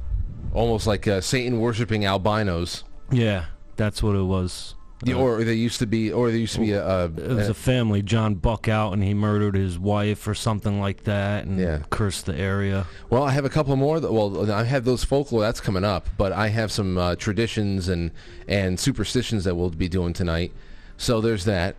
almost 0.53 0.87
like 0.87 1.07
uh, 1.07 1.21
Satan 1.21 1.61
worshiping 1.61 2.05
albinos. 2.05 2.83
Yeah, 3.13 3.45
that's 3.77 4.03
what 4.03 4.17
it 4.17 4.25
was. 4.25 4.75
The- 5.05 5.15
or 5.15 5.43
there 5.43 5.53
used 5.55 5.81
to 5.81 5.87
be, 5.87 6.13
or 6.13 6.31
there 6.31 6.39
used 6.39 6.55
to 6.55 6.61
be 6.61 6.73
a, 6.73 6.85
a, 6.87 7.05
It 7.07 7.29
was 7.35 7.49
a 7.49 7.55
family, 7.55 8.03
John 8.03 8.37
Buckout, 8.37 8.93
and 8.93 9.03
he 9.03 9.15
murdered 9.15 9.57
his 9.57 9.77
wife 9.77 10.29
or 10.29 10.35
something 10.35 10.81
like 10.81 11.03
that, 11.05 11.45
and 11.45 11.59
Yeah. 11.59 11.79
cursed 11.91 12.27
the 12.27 12.37
area. 12.37 12.87
Well, 13.11 13.25
I 13.25 13.33
have 13.33 13.45
a 13.45 13.49
couple 13.49 13.75
more. 13.75 13.99
That, 13.99 14.13
well, 14.13 14.51
I 14.53 14.63
have 14.63 14.85
those 14.85 15.03
folklore 15.03 15.41
that's 15.41 15.61
coming 15.61 15.85
up, 15.85 16.09
but 16.17 16.31
I 16.33 16.49
have 16.49 16.71
some 16.71 16.99
uh, 16.99 17.17
traditions 17.17 17.89
and 17.89 18.11
and 18.49 18.79
superstitions 18.79 19.43
that 19.45 19.55
we'll 19.57 19.71
be 19.71 19.89
doing 19.89 20.13
tonight. 20.13 20.53
So 20.97 21.21
there's 21.21 21.45
that. 21.45 21.77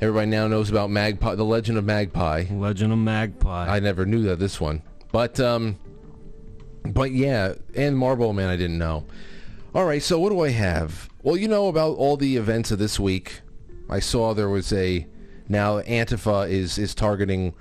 Everybody 0.00 0.26
now 0.26 0.48
knows 0.48 0.68
about 0.70 0.90
Magpie, 0.90 1.34
the 1.36 1.44
legend 1.44 1.78
of 1.78 1.84
Magpie. 1.84 2.46
Legend 2.50 2.92
of 2.92 2.98
Magpie. 2.98 3.68
I 3.68 3.80
never 3.80 4.04
knew 4.04 4.22
that 4.24 4.38
this 4.38 4.60
one, 4.60 4.82
but 5.12 5.38
um, 5.40 5.78
but 6.84 7.12
yeah, 7.12 7.54
and 7.74 7.96
Marlboro 7.96 8.32
Man, 8.32 8.48
I 8.48 8.56
didn't 8.56 8.78
know. 8.78 9.06
All 9.74 9.84
right, 9.84 10.02
so 10.02 10.18
what 10.18 10.30
do 10.30 10.40
I 10.40 10.50
have? 10.50 11.08
Well, 11.22 11.36
you 11.36 11.48
know 11.48 11.68
about 11.68 11.96
all 11.96 12.16
the 12.16 12.36
events 12.36 12.70
of 12.70 12.78
this 12.78 12.98
week. 12.98 13.40
I 13.88 14.00
saw 14.00 14.34
there 14.34 14.48
was 14.48 14.72
a 14.72 15.06
now 15.48 15.80
Antifa 15.82 16.48
is 16.48 16.78
is 16.78 16.94
targeting 16.94 17.54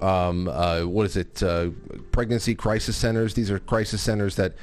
um, 0.00 0.48
uh, 0.48 0.82
what 0.82 1.06
is 1.06 1.16
it? 1.16 1.42
Uh, 1.42 1.70
pregnancy 2.12 2.54
crisis 2.54 2.96
centers. 2.96 3.34
These 3.34 3.50
are 3.50 3.58
crisis 3.58 4.02
centers 4.02 4.36
that 4.36 4.54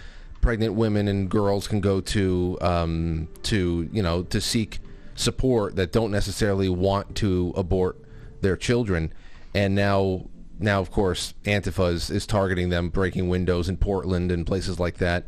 pregnant 0.42 0.74
women 0.74 1.08
and 1.08 1.30
girls 1.30 1.68
can 1.68 1.80
go 1.80 2.02
to 2.02 2.58
um, 2.62 3.28
to 3.44 3.90
you 3.92 4.04
know 4.04 4.24
to 4.24 4.42
seek 4.42 4.80
support 5.16 5.76
that 5.76 5.92
don't 5.92 6.12
necessarily 6.12 6.70
want 6.70 7.16
to 7.18 7.54
abort 7.56 7.98
their 8.42 8.58
children. 8.58 9.14
And 9.54 9.76
now 9.76 10.28
now 10.60 10.80
of 10.80 10.92
course 10.92 11.34
Antifa 11.44 11.92
is, 11.94 12.10
is 12.10 12.26
targeting 12.28 12.70
them, 12.70 12.90
breaking 12.90 13.28
windows 13.30 13.70
in 13.70 13.78
Portland 13.78 14.32
and 14.32 14.46
places 14.46 14.80
like 14.80 14.98
that. 14.98 15.26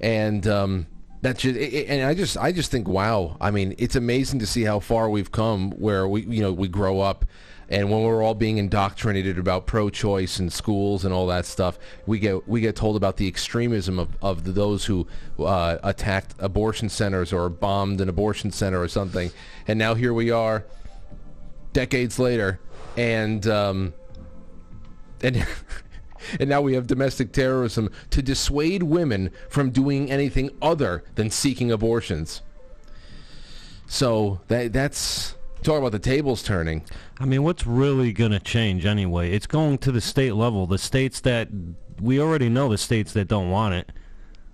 And 0.00 0.46
um, 0.46 0.86
that 1.22 1.38
just, 1.38 1.56
it- 1.56 1.86
and 1.88 2.04
I 2.06 2.14
just 2.14 2.36
I 2.36 2.52
just 2.52 2.70
think 2.70 2.86
wow. 2.88 3.36
I 3.40 3.50
mean, 3.50 3.74
it's 3.78 3.96
amazing 3.96 4.38
to 4.40 4.46
see 4.46 4.62
how 4.64 4.80
far 4.80 5.08
we've 5.08 5.32
come. 5.32 5.70
Where 5.72 6.06
we 6.06 6.22
you 6.22 6.42
know 6.42 6.52
we 6.52 6.68
grow 6.68 7.00
up, 7.00 7.24
and 7.68 7.90
when 7.90 8.02
we're 8.02 8.22
all 8.22 8.34
being 8.34 8.58
indoctrinated 8.58 9.38
about 9.38 9.66
pro-choice 9.66 10.38
in 10.38 10.50
schools 10.50 11.04
and 11.04 11.12
all 11.12 11.26
that 11.26 11.46
stuff, 11.46 11.78
we 12.06 12.18
get 12.20 12.46
we 12.46 12.60
get 12.60 12.76
told 12.76 12.96
about 12.96 13.16
the 13.16 13.26
extremism 13.26 13.98
of, 13.98 14.08
of 14.22 14.54
those 14.54 14.84
who 14.84 15.06
uh, 15.40 15.78
attacked 15.82 16.34
abortion 16.38 16.88
centers 16.88 17.32
or 17.32 17.48
bombed 17.48 18.00
an 18.00 18.08
abortion 18.08 18.52
center 18.52 18.80
or 18.80 18.88
something. 18.88 19.32
And 19.66 19.78
now 19.78 19.94
here 19.94 20.14
we 20.14 20.30
are, 20.30 20.64
decades 21.72 22.20
later, 22.20 22.60
and 22.96 23.44
um, 23.48 23.94
and 25.20 25.44
and 26.40 26.48
now 26.48 26.60
we 26.60 26.74
have 26.74 26.86
domestic 26.86 27.32
terrorism 27.32 27.90
to 28.10 28.22
dissuade 28.22 28.84
women 28.84 29.30
from 29.48 29.70
doing 29.70 30.08
anything 30.08 30.50
other 30.62 31.02
than 31.16 31.30
seeking 31.30 31.72
abortions. 31.72 32.42
So 33.88 34.40
that 34.46 34.72
that's 34.72 35.34
talk 35.62 35.78
about 35.78 35.92
the 35.92 35.98
tables 35.98 36.42
turning. 36.42 36.82
I 37.18 37.24
mean, 37.24 37.42
what's 37.42 37.66
really 37.66 38.12
going 38.12 38.32
to 38.32 38.40
change 38.40 38.86
anyway? 38.86 39.32
It's 39.32 39.46
going 39.46 39.78
to 39.78 39.92
the 39.92 40.00
state 40.00 40.34
level. 40.34 40.66
The 40.66 40.78
states 40.78 41.20
that 41.20 41.48
we 42.00 42.20
already 42.20 42.48
know 42.48 42.68
the 42.68 42.78
states 42.78 43.12
that 43.14 43.28
don't 43.28 43.50
want 43.50 43.74
it. 43.74 43.92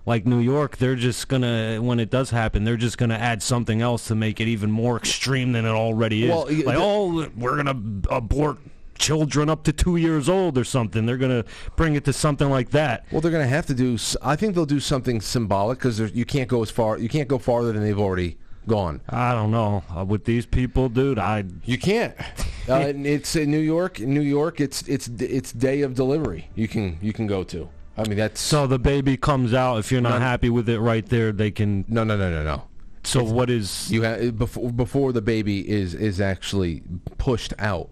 Like 0.05 0.25
New 0.25 0.39
York, 0.39 0.77
they're 0.77 0.95
just 0.97 1.29
going 1.29 1.43
to 1.43 1.79
when 1.79 1.99
it 1.99 2.09
does 2.09 2.29
happen, 2.29 2.65
they're 2.65 2.75
just 2.75 2.97
going 2.97 3.09
to 3.09 3.17
add 3.17 3.41
something 3.41 3.81
else 3.81 4.07
to 4.09 4.15
make 4.15 4.41
it 4.41 4.49
even 4.49 4.69
more 4.69 4.97
extreme 4.97 5.53
than 5.53 5.63
it 5.65 5.69
already 5.69 6.25
is. 6.25 6.29
Well, 6.29 6.45
like, 6.47 6.65
the- 6.65 6.75
oh, 6.75 7.29
we're 7.37 7.63
going 7.63 7.67
to 8.03 8.13
abort 8.13 8.57
children 8.99 9.49
up 9.49 9.63
to 9.63 9.71
2 9.71 9.95
years 9.95 10.27
old 10.27 10.57
or 10.57 10.65
something. 10.65 11.05
They're 11.05 11.17
going 11.17 11.43
to 11.43 11.49
bring 11.77 11.95
it 11.95 12.03
to 12.05 12.13
something 12.13 12.49
like 12.49 12.71
that. 12.71 13.05
Well, 13.11 13.21
they're 13.21 13.31
going 13.31 13.45
to 13.45 13.49
have 13.49 13.65
to 13.67 13.73
do. 13.73 13.97
I 14.21 14.35
think 14.35 14.55
they'll 14.55 14.65
do 14.65 14.81
something 14.81 15.21
symbolic 15.21 15.79
because 15.79 15.99
you 15.99 16.25
can't 16.25 16.49
go 16.49 16.61
as 16.61 16.69
far. 16.69 16.97
You 16.97 17.07
can't 17.09 17.29
go 17.29 17.37
farther 17.37 17.71
than 17.71 17.81
they've 17.81 17.97
already 17.99 18.37
gone. 18.67 19.01
I 19.09 19.33
don't 19.33 19.51
know. 19.51 19.83
Uh, 19.95 20.03
with 20.05 20.25
these 20.25 20.45
people, 20.45 20.89
dude, 20.89 21.19
I 21.19 21.45
You 21.65 21.77
can't. 21.77 22.15
Uh, 22.65 22.93
it's 22.95 23.35
in 23.35 23.51
New 23.51 23.59
York. 23.59 23.99
In 23.99 24.13
New 24.13 24.21
York, 24.21 24.61
it's 24.61 24.83
it's 24.87 25.09
it's 25.19 25.51
day 25.51 25.81
of 25.81 25.95
delivery. 25.95 26.49
You 26.55 26.69
can 26.69 26.97
you 27.01 27.11
can 27.11 27.27
go 27.27 27.43
to. 27.43 27.67
I 27.97 28.07
mean 28.07 28.17
that's 28.17 28.39
so 28.39 28.67
the 28.67 28.79
baby 28.79 29.17
comes 29.17 29.53
out 29.53 29.79
if 29.79 29.91
you're 29.91 29.99
not 29.99 30.11
None- 30.11 30.21
happy 30.21 30.49
with 30.49 30.69
it 30.69 30.79
right 30.79 31.05
there, 31.05 31.33
they 31.33 31.51
can 31.51 31.83
no 31.89 32.05
no 32.05 32.15
no 32.15 32.31
no 32.31 32.41
no. 32.41 32.63
So 33.03 33.21
what 33.21 33.49
is 33.49 33.91
You 33.91 34.03
have 34.03 34.37
before 34.37 34.71
before 34.71 35.11
the 35.11 35.21
baby 35.21 35.69
is 35.69 35.93
is 35.93 36.21
actually 36.21 36.83
pushed 37.17 37.53
out. 37.59 37.89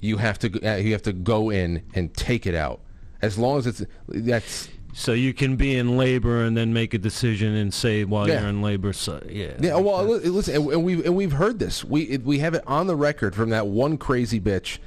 You 0.00 0.16
have 0.16 0.38
to 0.38 0.48
uh, 0.66 0.76
you 0.76 0.92
have 0.92 1.02
to 1.02 1.12
go 1.12 1.50
in 1.50 1.82
and 1.92 2.14
take 2.14 2.46
it 2.46 2.54
out. 2.54 2.80
As 3.20 3.36
long 3.36 3.58
as 3.58 3.66
it's 3.66 3.84
that's 4.08 4.70
So 4.98 5.12
you 5.12 5.34
can 5.34 5.56
be 5.56 5.76
in 5.76 5.98
labor 5.98 6.42
and 6.44 6.56
then 6.56 6.72
make 6.72 6.94
a 6.94 6.98
decision 6.98 7.54
and 7.54 7.72
say 7.72 8.04
while 8.04 8.26
Yeah. 8.26 8.40
you're 8.40 8.48
in 8.48 8.62
labor. 8.62 8.94
So 8.94 9.22
yeah. 9.28 9.52
yeah. 9.60 9.76
Well, 9.76 10.02
li- 10.04 10.20
listen, 10.30 10.56
and- 10.56 10.70
and 10.72 10.84
we 10.84 11.04
and 11.04 11.14
we've 11.14 11.32
heard 11.32 11.58
this. 11.58 11.84
We 11.84 12.16
we 12.24 12.38
have 12.38 12.54
it 12.54 12.62
on 12.66 12.86
the 12.86 12.96
record 12.96 13.34
from 13.34 13.50
that 13.50 13.66
one 13.66 13.98
crazy 13.98 14.40
bitch 14.40 14.78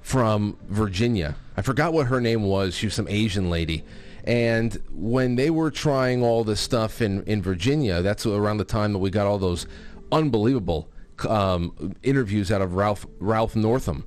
from 0.00 0.56
Virginia. 0.68 1.34
I 1.56 1.62
forgot 1.62 1.92
what 1.92 2.06
her 2.06 2.20
name 2.20 2.44
was. 2.44 2.74
She 2.76 2.86
was 2.86 2.94
some 2.94 3.08
Asian 3.08 3.50
lady. 3.50 3.82
And 4.24 4.80
when 4.92 5.34
they 5.34 5.50
were 5.50 5.72
trying 5.72 6.22
all 6.22 6.44
this 6.44 6.60
stuff 6.60 7.02
in, 7.02 7.24
in 7.24 7.42
Virginia, 7.42 8.00
that's 8.00 8.24
around 8.24 8.58
the 8.58 8.64
time 8.64 8.92
that 8.92 9.00
we 9.00 9.10
got 9.10 9.26
all 9.26 9.38
those 9.38 9.66
unbelievable 10.12 10.88
um, 11.28 11.94
interviews 12.04 12.52
out 12.52 12.62
of 12.62 12.74
Ralph 12.74 13.06
Ralph 13.18 13.56
Northam. 13.56 14.04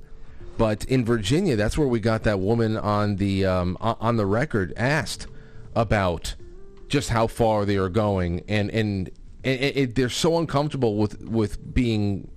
But 0.58 0.84
in 0.86 1.04
Virginia, 1.04 1.56
that's 1.56 1.76
where 1.76 1.88
we 1.88 2.00
got 2.00 2.22
that 2.24 2.40
woman 2.40 2.76
on 2.76 3.16
the 3.16 3.44
um, 3.46 3.76
on 3.80 4.16
the 4.16 4.26
record 4.26 4.72
asked 4.76 5.26
about 5.74 6.34
just 6.88 7.10
how 7.10 7.26
far 7.26 7.64
they 7.64 7.76
are 7.76 7.88
going, 7.90 8.42
and 8.48 8.70
and, 8.70 9.08
it, 9.42 9.76
it- 9.76 9.94
they're 9.94 10.08
so 10.08 10.38
uncomfortable 10.38 10.96
with 10.96 11.20
with 11.22 11.74
being 11.74 12.30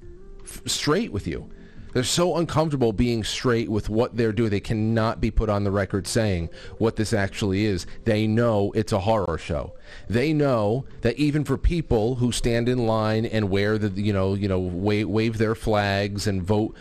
f- 0.43 0.61
straight 0.65 1.11
with 1.11 1.27
you. 1.27 1.49
They're 1.93 2.03
so 2.03 2.37
uncomfortable 2.37 2.93
being 2.93 3.23
straight 3.23 3.69
with 3.69 3.89
what 3.89 4.15
they're 4.15 4.31
doing. 4.31 4.49
They 4.49 4.59
cannot 4.59 5.19
be 5.19 5.31
put 5.31 5.49
on 5.49 5.63
the 5.63 5.71
record 5.71 6.07
saying 6.07 6.49
what 6.77 6.95
this 6.95 7.13
actually 7.13 7.65
is. 7.65 7.87
They 8.05 8.27
know 8.27 8.71
it's 8.75 8.91
a 8.91 8.99
horror 8.99 9.37
show. 9.37 9.73
They 10.07 10.33
know 10.33 10.85
that 11.01 11.17
even 11.17 11.43
for 11.43 11.57
people 11.57 12.15
who 12.15 12.31
stand 12.31 12.69
in 12.69 12.85
line 12.85 13.25
and 13.25 13.49
wear 13.49 13.77
the, 13.77 13.89
you 14.01 14.13
know, 14.13 14.35
you 14.35 14.47
know, 14.47 14.59
wave, 14.59 15.09
wave 15.09 15.37
their 15.37 15.55
flags 15.55 16.27
and 16.27 16.43
vote 16.43 16.75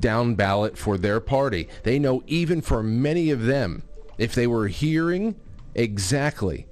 down 0.00 0.34
ballot 0.34 0.76
for 0.76 0.98
their 0.98 1.20
party, 1.20 1.68
they 1.84 1.98
know 1.98 2.22
even 2.26 2.60
for 2.60 2.82
many 2.82 3.30
of 3.30 3.44
them, 3.44 3.82
if 4.18 4.34
they 4.34 4.46
were 4.46 4.66
hearing 4.66 5.36
exactly 5.74 6.66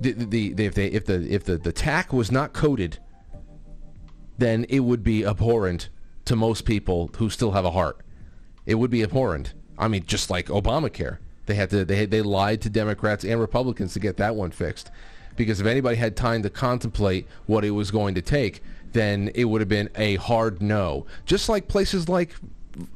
the, 0.00 0.12
the, 0.12 0.52
the 0.52 0.66
if 0.66 0.74
they 0.74 0.86
if 0.88 1.06
the 1.06 1.32
if 1.32 1.44
the, 1.44 1.56
the 1.56 1.72
tack 1.72 2.12
was 2.12 2.30
not 2.30 2.52
coded 2.52 2.98
then 4.36 4.64
it 4.68 4.80
would 4.80 5.02
be 5.02 5.24
abhorrent 5.24 5.88
to 6.28 6.36
most 6.36 6.64
people 6.64 7.10
who 7.16 7.30
still 7.30 7.52
have 7.52 7.64
a 7.64 7.70
heart. 7.70 7.98
It 8.66 8.76
would 8.76 8.90
be 8.90 9.02
abhorrent. 9.02 9.54
I 9.78 9.88
mean, 9.88 10.04
just 10.06 10.30
like 10.30 10.46
Obamacare, 10.46 11.18
they 11.46 11.54
had 11.54 11.70
to 11.70 11.84
they 11.84 12.04
they 12.06 12.22
lied 12.22 12.60
to 12.62 12.70
Democrats 12.70 13.24
and 13.24 13.40
Republicans 13.40 13.94
to 13.94 14.00
get 14.00 14.18
that 14.18 14.36
one 14.36 14.50
fixed, 14.50 14.90
because 15.36 15.60
if 15.60 15.66
anybody 15.66 15.96
had 15.96 16.16
time 16.16 16.42
to 16.42 16.50
contemplate 16.50 17.26
what 17.46 17.64
it 17.64 17.70
was 17.70 17.90
going 17.90 18.14
to 18.14 18.22
take, 18.22 18.62
then 18.92 19.30
it 19.34 19.44
would 19.44 19.60
have 19.60 19.68
been 19.68 19.88
a 19.96 20.16
hard 20.16 20.60
no. 20.60 21.06
Just 21.24 21.48
like 21.48 21.66
places 21.66 22.08
like 22.08 22.34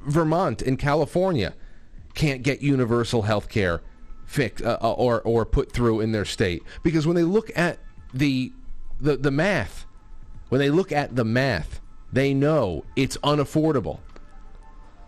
Vermont 0.07 0.61
and 0.61 0.79
California 0.79 1.55
can't 2.15 2.43
get 2.43 2.61
universal 2.61 3.23
health 3.23 3.49
care 3.49 3.81
fixed 4.27 4.65
uh, 4.65 4.79
uh, 4.83 4.93
or 4.93 5.23
or 5.23 5.47
put 5.47 5.73
through 5.73 6.01
in 6.01 6.13
their 6.13 6.25
state 6.25 6.63
because 6.83 7.07
when 7.07 7.17
they 7.17 7.23
look 7.23 7.51
at 7.57 7.79
the 8.13 8.53
the, 9.01 9.17
the 9.17 9.31
math 9.31 9.87
when 10.53 10.59
they 10.59 10.69
look 10.69 10.93
at 10.93 11.17
the 11.17 11.25
math, 11.25 11.81
they 12.13 12.35
know 12.35 12.85
it's 12.97 13.17
unaffordable. 13.19 14.01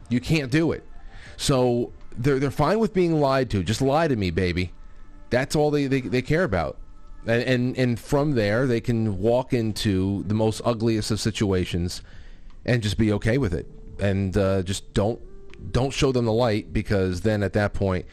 You 0.08 0.20
can't 0.20 0.50
do 0.50 0.72
it. 0.72 0.86
So 1.36 1.92
they're 2.16 2.38
they're 2.38 2.50
fine 2.50 2.78
with 2.78 2.94
being 2.94 3.20
lied 3.20 3.50
to. 3.50 3.62
Just 3.62 3.82
lie 3.82 4.08
to 4.08 4.16
me, 4.16 4.30
baby. 4.30 4.72
That's 5.30 5.56
all 5.56 5.70
they, 5.70 5.86
they, 5.86 6.00
they 6.00 6.22
care 6.22 6.44
about. 6.44 6.78
And, 7.26 7.42
and 7.42 7.78
and 7.78 8.00
from 8.00 8.32
there 8.32 8.66
they 8.66 8.80
can 8.80 9.18
walk 9.18 9.52
into 9.52 10.22
the 10.24 10.34
most 10.34 10.60
ugliest 10.64 11.10
of 11.10 11.20
situations 11.20 12.02
and 12.64 12.82
just 12.82 12.98
be 12.98 13.12
okay 13.12 13.38
with 13.38 13.54
it. 13.54 13.66
and 13.98 14.36
uh, 14.36 14.62
just 14.62 14.92
don't 14.94 15.20
don't 15.72 15.92
show 15.92 16.12
them 16.12 16.24
the 16.26 16.32
light 16.32 16.72
because 16.72 17.22
then 17.22 17.42
at 17.42 17.52
that 17.54 17.72
point 17.72 18.06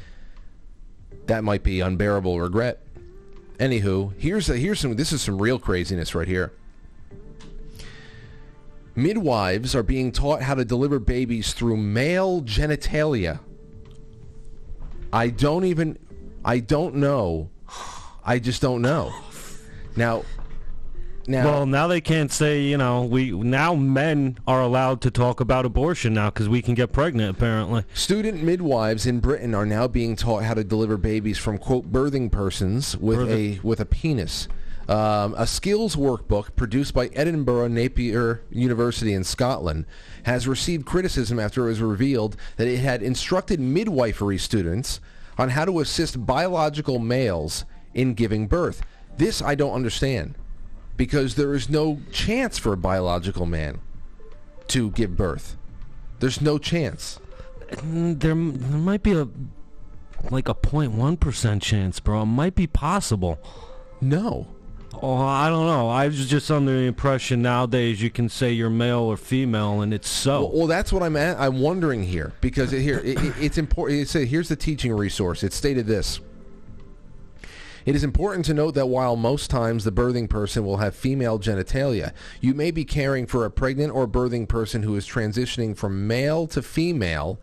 that 1.28 1.44
might 1.44 1.64
be 1.64 1.82
unbearable 1.82 2.40
regret. 2.40 2.82
Anywho, 3.58 4.14
here's 4.18 4.50
a, 4.50 4.58
here's 4.58 4.80
some 4.80 4.96
this 4.96 5.12
is 5.12 5.22
some 5.22 5.42
real 5.42 5.60
craziness 5.60 6.16
right 6.16 6.28
here. 6.28 6.54
Midwives 8.96 9.74
are 9.76 9.84
being 9.84 10.12
taught 10.12 10.42
how 10.42 10.56
to 10.56 10.66
deliver 10.66 11.00
babies 11.00 11.54
through 11.54 11.78
male 11.78 12.42
genitalia. 12.42 13.40
I 15.14 15.30
don't 15.30 15.66
even 15.66 15.98
I 16.44 16.60
don't 16.60 16.96
know. 16.96 17.50
I 18.26 18.40
just 18.40 18.62
don't 18.62 18.82
know. 18.82 19.14
Now 19.96 20.24
now 21.28 21.46
Well, 21.46 21.66
now 21.66 21.88
they 21.88 22.02
can't 22.02 22.32
say, 22.32 22.62
you 22.62 22.78
know, 22.78 23.04
we 23.04 23.32
now 23.32 23.76
men 23.76 24.38
are 24.48 24.62
allowed 24.62 25.02
to 25.02 25.12
talk 25.12 25.40
about 25.40 25.66
abortion 25.66 26.14
now 26.14 26.30
because 26.30 26.50
we 26.50 26.62
can 26.62 26.74
get 26.74 26.92
pregnant 26.92 27.38
apparently. 27.38 27.86
Student 27.94 28.44
midwives 28.44 29.06
in 29.06 29.20
Britain 29.20 29.54
are 29.54 29.66
now 29.66 29.88
being 29.88 30.16
taught 30.16 30.44
how 30.44 30.54
to 30.54 30.64
deliver 30.64 30.98
babies 30.98 31.38
from 31.38 31.58
quote 31.58 31.92
birthing 31.92 32.32
persons 32.32 32.98
with 32.98 33.20
Birthing. 33.20 33.60
a 33.60 33.68
with 33.68 33.80
a 33.80 33.86
penis. 33.86 34.48
Um, 34.92 35.36
a 35.38 35.48
skills 35.48 35.96
workbook 35.96 36.54
produced 36.58 36.94
by 36.94 37.08
Edinburgh 37.14 37.70
Napier 37.70 38.42
University 38.50 39.14
in 39.14 39.24
Scotland 39.24 39.86
has 40.24 40.50
received 40.50 40.86
criticism 40.86 41.40
after 41.40 41.64
it 41.64 41.70
was 41.70 41.80
revealed 41.80 42.36
that 42.58 42.68
it 42.68 42.80
had 42.80 43.02
instructed 43.02 43.62
midwifery 43.62 44.38
students 44.38 45.00
on 45.38 45.52
how 45.52 45.64
to 45.64 45.80
assist 45.80 46.26
biological 46.26 47.00
males 47.00 47.64
in 47.94 48.16
giving 48.16 48.48
birth. 48.48 48.82
This 49.16 49.42
I 49.42 49.56
don't 49.56 49.72
understand 49.72 50.36
because 50.98 51.36
there 51.36 51.54
is 51.54 51.70
no 51.70 52.02
chance 52.12 52.58
for 52.58 52.74
a 52.74 52.78
biological 52.78 53.46
man 53.46 53.80
to 54.68 54.92
give 54.92 55.16
birth. 55.16 55.56
There's 56.20 56.42
no 56.42 56.58
chance. 56.58 57.18
Mm, 57.70 58.20
There, 58.20 58.36
there 58.36 58.78
might 58.78 59.04
be 59.04 59.14
a 59.14 59.30
like 60.30 60.50
a 60.50 60.54
0.1 60.54 61.18
percent 61.18 61.64
chance, 61.64 62.02
bro. 62.02 62.24
It 62.24 62.26
might 62.26 62.56
be 62.56 62.68
possible. 62.68 63.40
No. 64.02 64.48
Oh, 65.04 65.16
I 65.18 65.50
don't 65.50 65.66
know. 65.66 65.90
I 65.90 66.06
was 66.08 66.28
just 66.30 66.52
under 66.52 66.72
the 66.72 66.84
impression 66.86 67.42
nowadays 67.42 68.02
you 68.04 68.12
can 68.12 68.30
say 68.30 68.52
you're 68.52 68.70
male 68.70 69.00
or 69.00 69.18
female, 69.18 69.82
and 69.82 69.94
it's 69.96 70.08
so. 70.08 70.42
Well, 70.42 70.52
well, 70.60 70.68
that's 70.68 70.94
what 70.94 71.02
I'm 71.02 71.16
at. 71.16 71.40
I'm 71.40 71.60
wondering 71.60 72.04
here 72.04 72.34
because 72.40 72.72
it, 72.72 72.82
here 72.82 73.00
it, 73.00 73.20
it- 73.20 73.34
it's 73.40 73.58
important. 73.58 74.00
It 74.02 74.10
said 74.10 74.28
here's 74.28 74.50
the 74.50 74.56
teaching 74.56 74.94
resource. 74.94 75.42
It 75.44 75.54
stated 75.54 75.88
this. 75.88 76.20
It 77.84 77.96
is 77.96 78.04
important 78.04 78.46
to 78.46 78.54
note 78.54 78.76
that 78.76 78.90
while 78.90 79.16
most 79.16 79.50
times 79.50 79.86
the 79.86 79.92
birthing 79.92 80.30
person 80.30 80.64
will 80.64 80.78
have 80.78 80.96
female 80.96 81.40
genitalia, 81.40 82.14
you 82.40 82.54
may 82.54 82.70
be 82.70 82.86
caring 82.86 83.26
for 83.26 83.44
a 83.44 83.50
pregnant 83.50 83.92
or 83.96 84.08
birthing 84.08 84.48
person 84.48 84.84
who 84.84 84.96
is 84.96 85.08
transitioning 85.08 85.76
from 85.76 86.06
male 86.06 86.46
to 86.50 86.62
female 86.62 87.40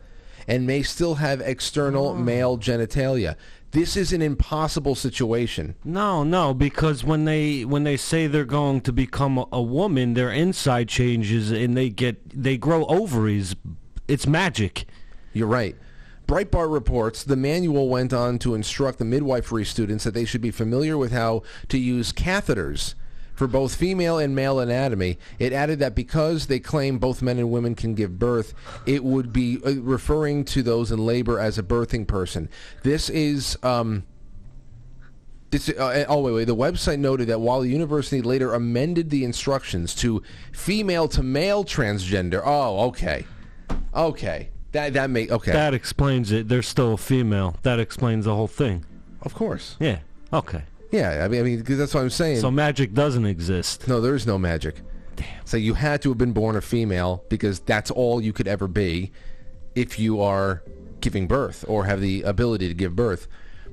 and 0.49 0.67
may 0.67 0.83
still 0.83 1.17
have 1.17 1.41
external 1.43 2.15
hmm. 2.15 2.25
male 2.25 2.59
genitalia. 2.59 3.37
This 3.71 3.99
is 3.99 4.15
an 4.15 4.23
impossible 4.23 4.95
situation. 4.95 5.75
No, 5.85 6.25
no, 6.25 6.55
because 6.55 7.05
when 7.05 7.27
they 7.27 7.67
when 7.67 7.85
they 7.85 7.99
say 7.99 8.27
they're 8.27 8.47
going 8.47 8.81
to 8.81 8.93
become 8.93 9.37
a, 9.37 9.47
a 9.53 9.63
woman, 9.63 10.15
their 10.15 10.33
inside 10.33 10.89
changes 10.89 11.51
and 11.51 11.77
they 11.77 11.91
get 11.91 12.31
they 12.31 12.57
grow 12.57 12.87
ovaries. 12.87 13.55
It's 14.09 14.27
magic. 14.27 14.87
You're 15.35 15.49
right. 15.49 15.77
Breitbart 16.27 16.73
reports 16.73 17.25
the 17.25 17.37
manual 17.37 17.91
went 17.91 18.15
on 18.15 18.39
to 18.41 18.55
instruct 18.55 18.99
the 18.99 19.05
midwifery 19.05 19.67
students 19.67 20.05
that 20.05 20.15
they 20.15 20.25
should 20.25 20.41
be 20.41 20.51
familiar 20.51 20.97
with 20.97 21.13
how 21.13 21.43
to 21.69 21.79
use 21.79 22.13
catheters 22.13 22.95
for 23.39 23.47
both 23.47 23.77
female 23.77 24.19
and 24.19 24.35
male 24.35 24.59
anatomy. 24.59 25.17
It 25.39 25.53
added 25.53 25.79
that 25.79 25.95
because 25.95 26.49
they 26.49 26.59
claim 26.59 26.99
both 26.99 27.23
men 27.23 27.39
and 27.39 27.53
women 27.53 27.77
can 27.77 27.95
give 27.95 28.19
birth, 28.19 28.53
it 28.85 29.05
would 29.05 29.33
be 29.33 29.61
uh, 29.65 29.75
referring 29.81 30.45
to 30.47 30.61
those 30.61 30.91
in 30.91 31.07
labor 31.07 31.39
as 31.39 31.57
a 31.57 31.63
birthing 31.63 32.09
person. 32.09 32.49
This 32.83 33.09
is. 33.09 33.57
Um, 33.63 34.03
this, 35.51 35.69
uh, 35.69 36.05
oh 36.09 36.21
wait, 36.21 36.33
wait. 36.33 36.45
The 36.47 36.57
website 36.57 36.99
noted 36.99 37.29
that 37.29 37.41
while 37.41 37.61
the 37.61 37.71
university 37.71 38.21
later 38.21 38.53
amended 38.53 39.09
the 39.09 39.25
instructions 39.25 39.95
to 39.95 40.21
female 40.53 41.07
to 41.09 41.23
male 41.23 41.65
transgender. 41.65 42.43
Oh, 42.45 42.89
okay, 42.89 43.25
okay. 43.95 44.51
That 44.73 44.95
that 44.95 45.11
make 45.11 45.31
okay. 45.31 45.53
That 45.53 45.75
explains 45.75 46.33
it. 46.33 46.49
They're 46.49 46.61
still 46.61 46.95
a 46.95 46.99
female. 46.99 47.57
That 47.63 47.79
explains 47.79 48.25
the 48.25 48.35
whole 48.35 48.49
thing. 48.49 48.85
of 49.23 49.33
course. 49.33 49.77
Yeah. 49.79 50.01
Okay. 50.33 50.65
Yeah. 50.91 51.25
I 51.25 51.29
mean, 51.29 51.41
I 51.41 51.43
mean, 51.45 51.63
'cause 51.63 51.77
that's 51.79 51.95
what 51.95 52.01
I'm 52.03 52.11
saying. 52.11 52.41
So 52.41 52.51
magic 52.51 52.95
doesn't 52.95 53.27
exist. 53.27 53.87
no, 53.89 54.01
there 54.01 54.15
is 54.15 54.27
no 54.27 54.39
magic. 54.39 54.77
Damn. 55.17 55.27
So 55.45 55.57
you 55.57 55.75
had 55.75 56.01
to 56.03 56.09
have 56.11 56.19
been 56.19 56.33
born 56.33 56.57
a 56.57 56.61
female 56.61 57.25
because 57.29 57.61
that's 57.61 57.91
all 57.91 58.21
you 58.23 58.33
could 58.33 58.47
ever 58.49 58.69
be 58.69 59.11
if 59.75 59.99
you 59.99 60.21
are 60.21 60.63
giving 61.01 61.27
birth 61.27 61.65
or 61.69 61.85
have 61.85 62.01
the 62.01 62.23
ability 62.23 62.69
to 62.69 62.75
give 62.75 62.95
birth. 62.97 63.27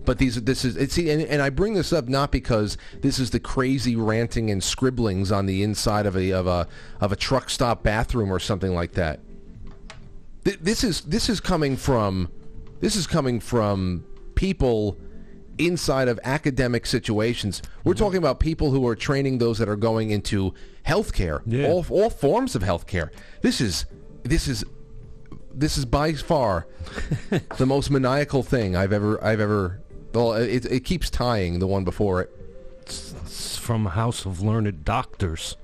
But 0.06 0.20
these, 0.20 0.40
this 0.44 0.64
is, 0.64 0.76
it's, 0.78 0.94
see, 0.94 1.10
and, 1.10 1.22
and 1.24 1.42
I 1.42 1.50
bring 1.50 1.74
this 1.74 1.92
up 1.92 2.08
not 2.08 2.32
because 2.32 2.78
this 3.02 3.18
is 3.18 3.32
the 3.32 3.40
crazy 3.40 3.96
ranting 3.96 4.52
and 4.52 4.64
scribblings 4.64 5.32
on 5.32 5.48
the 5.48 5.64
inside 5.64 6.06
of 6.06 6.16
a 6.16 6.32
of 6.32 6.46
a 6.46 6.68
of 7.02 7.12
a 7.12 7.16
truck 7.16 7.50
stop 7.50 7.82
bathroom 7.82 8.32
or 8.32 8.40
something 8.40 8.76
like 8.76 8.92
that. 8.94 9.20
Th- 10.44 10.60
This 10.62 10.84
is 10.84 11.02
this 11.02 11.28
is 11.30 11.40
coming 11.40 11.76
from 11.76 12.30
this 12.82 12.96
is 12.96 13.08
coming 13.08 13.40
from 13.40 14.04
people 14.36 14.98
inside 15.58 16.08
of 16.08 16.20
academic 16.24 16.86
situations. 16.86 17.62
We're 17.84 17.94
mm-hmm. 17.94 18.04
talking 18.04 18.18
about 18.18 18.40
people 18.40 18.72
who 18.72 18.88
are 18.88 18.96
training 18.96 19.38
those 19.38 19.58
that 19.60 19.70
are 19.70 19.76
going 19.76 20.12
into 20.12 20.54
healthcare, 20.86 21.42
Yeah. 21.46 21.68
all 21.68 21.86
all 21.90 22.10
forms 22.10 22.56
of 22.56 22.62
healthcare. 22.62 23.10
This 23.42 23.62
is 23.62 23.86
this 24.24 24.48
is 24.48 24.64
this 25.54 25.78
is 25.78 25.86
by 25.86 26.14
far 26.14 26.68
the 27.58 27.66
most 27.66 27.90
maniacal 27.90 28.44
thing 28.44 28.76
I've 28.76 28.94
ever 28.94 29.24
I've 29.24 29.40
ever. 29.40 29.82
Well, 30.14 30.34
it, 30.34 30.66
it 30.66 30.86
keeps 30.86 31.10
tying 31.10 31.60
the 31.60 31.68
one 31.68 31.84
before 31.84 32.22
it. 32.22 32.30
It's 32.82 33.58
from 33.58 33.86
house 33.88 34.26
of 34.26 34.42
learned 34.42 34.86
doctors. 34.86 35.58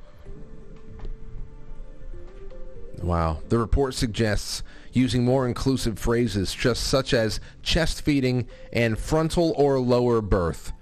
Wow. 3.02 3.40
The 3.50 3.58
report 3.58 3.94
suggests 3.94 4.64
using 4.94 5.24
more 5.24 5.48
inclusive 5.48 5.98
phrases 5.98 6.54
just 6.54 6.84
such 6.84 7.14
as 7.14 7.40
chest 7.64 8.02
feeding 8.02 8.48
and 8.74 8.98
frontal 8.98 9.54
or 9.58 9.80
lower 9.80 10.22
birth. 10.22 10.74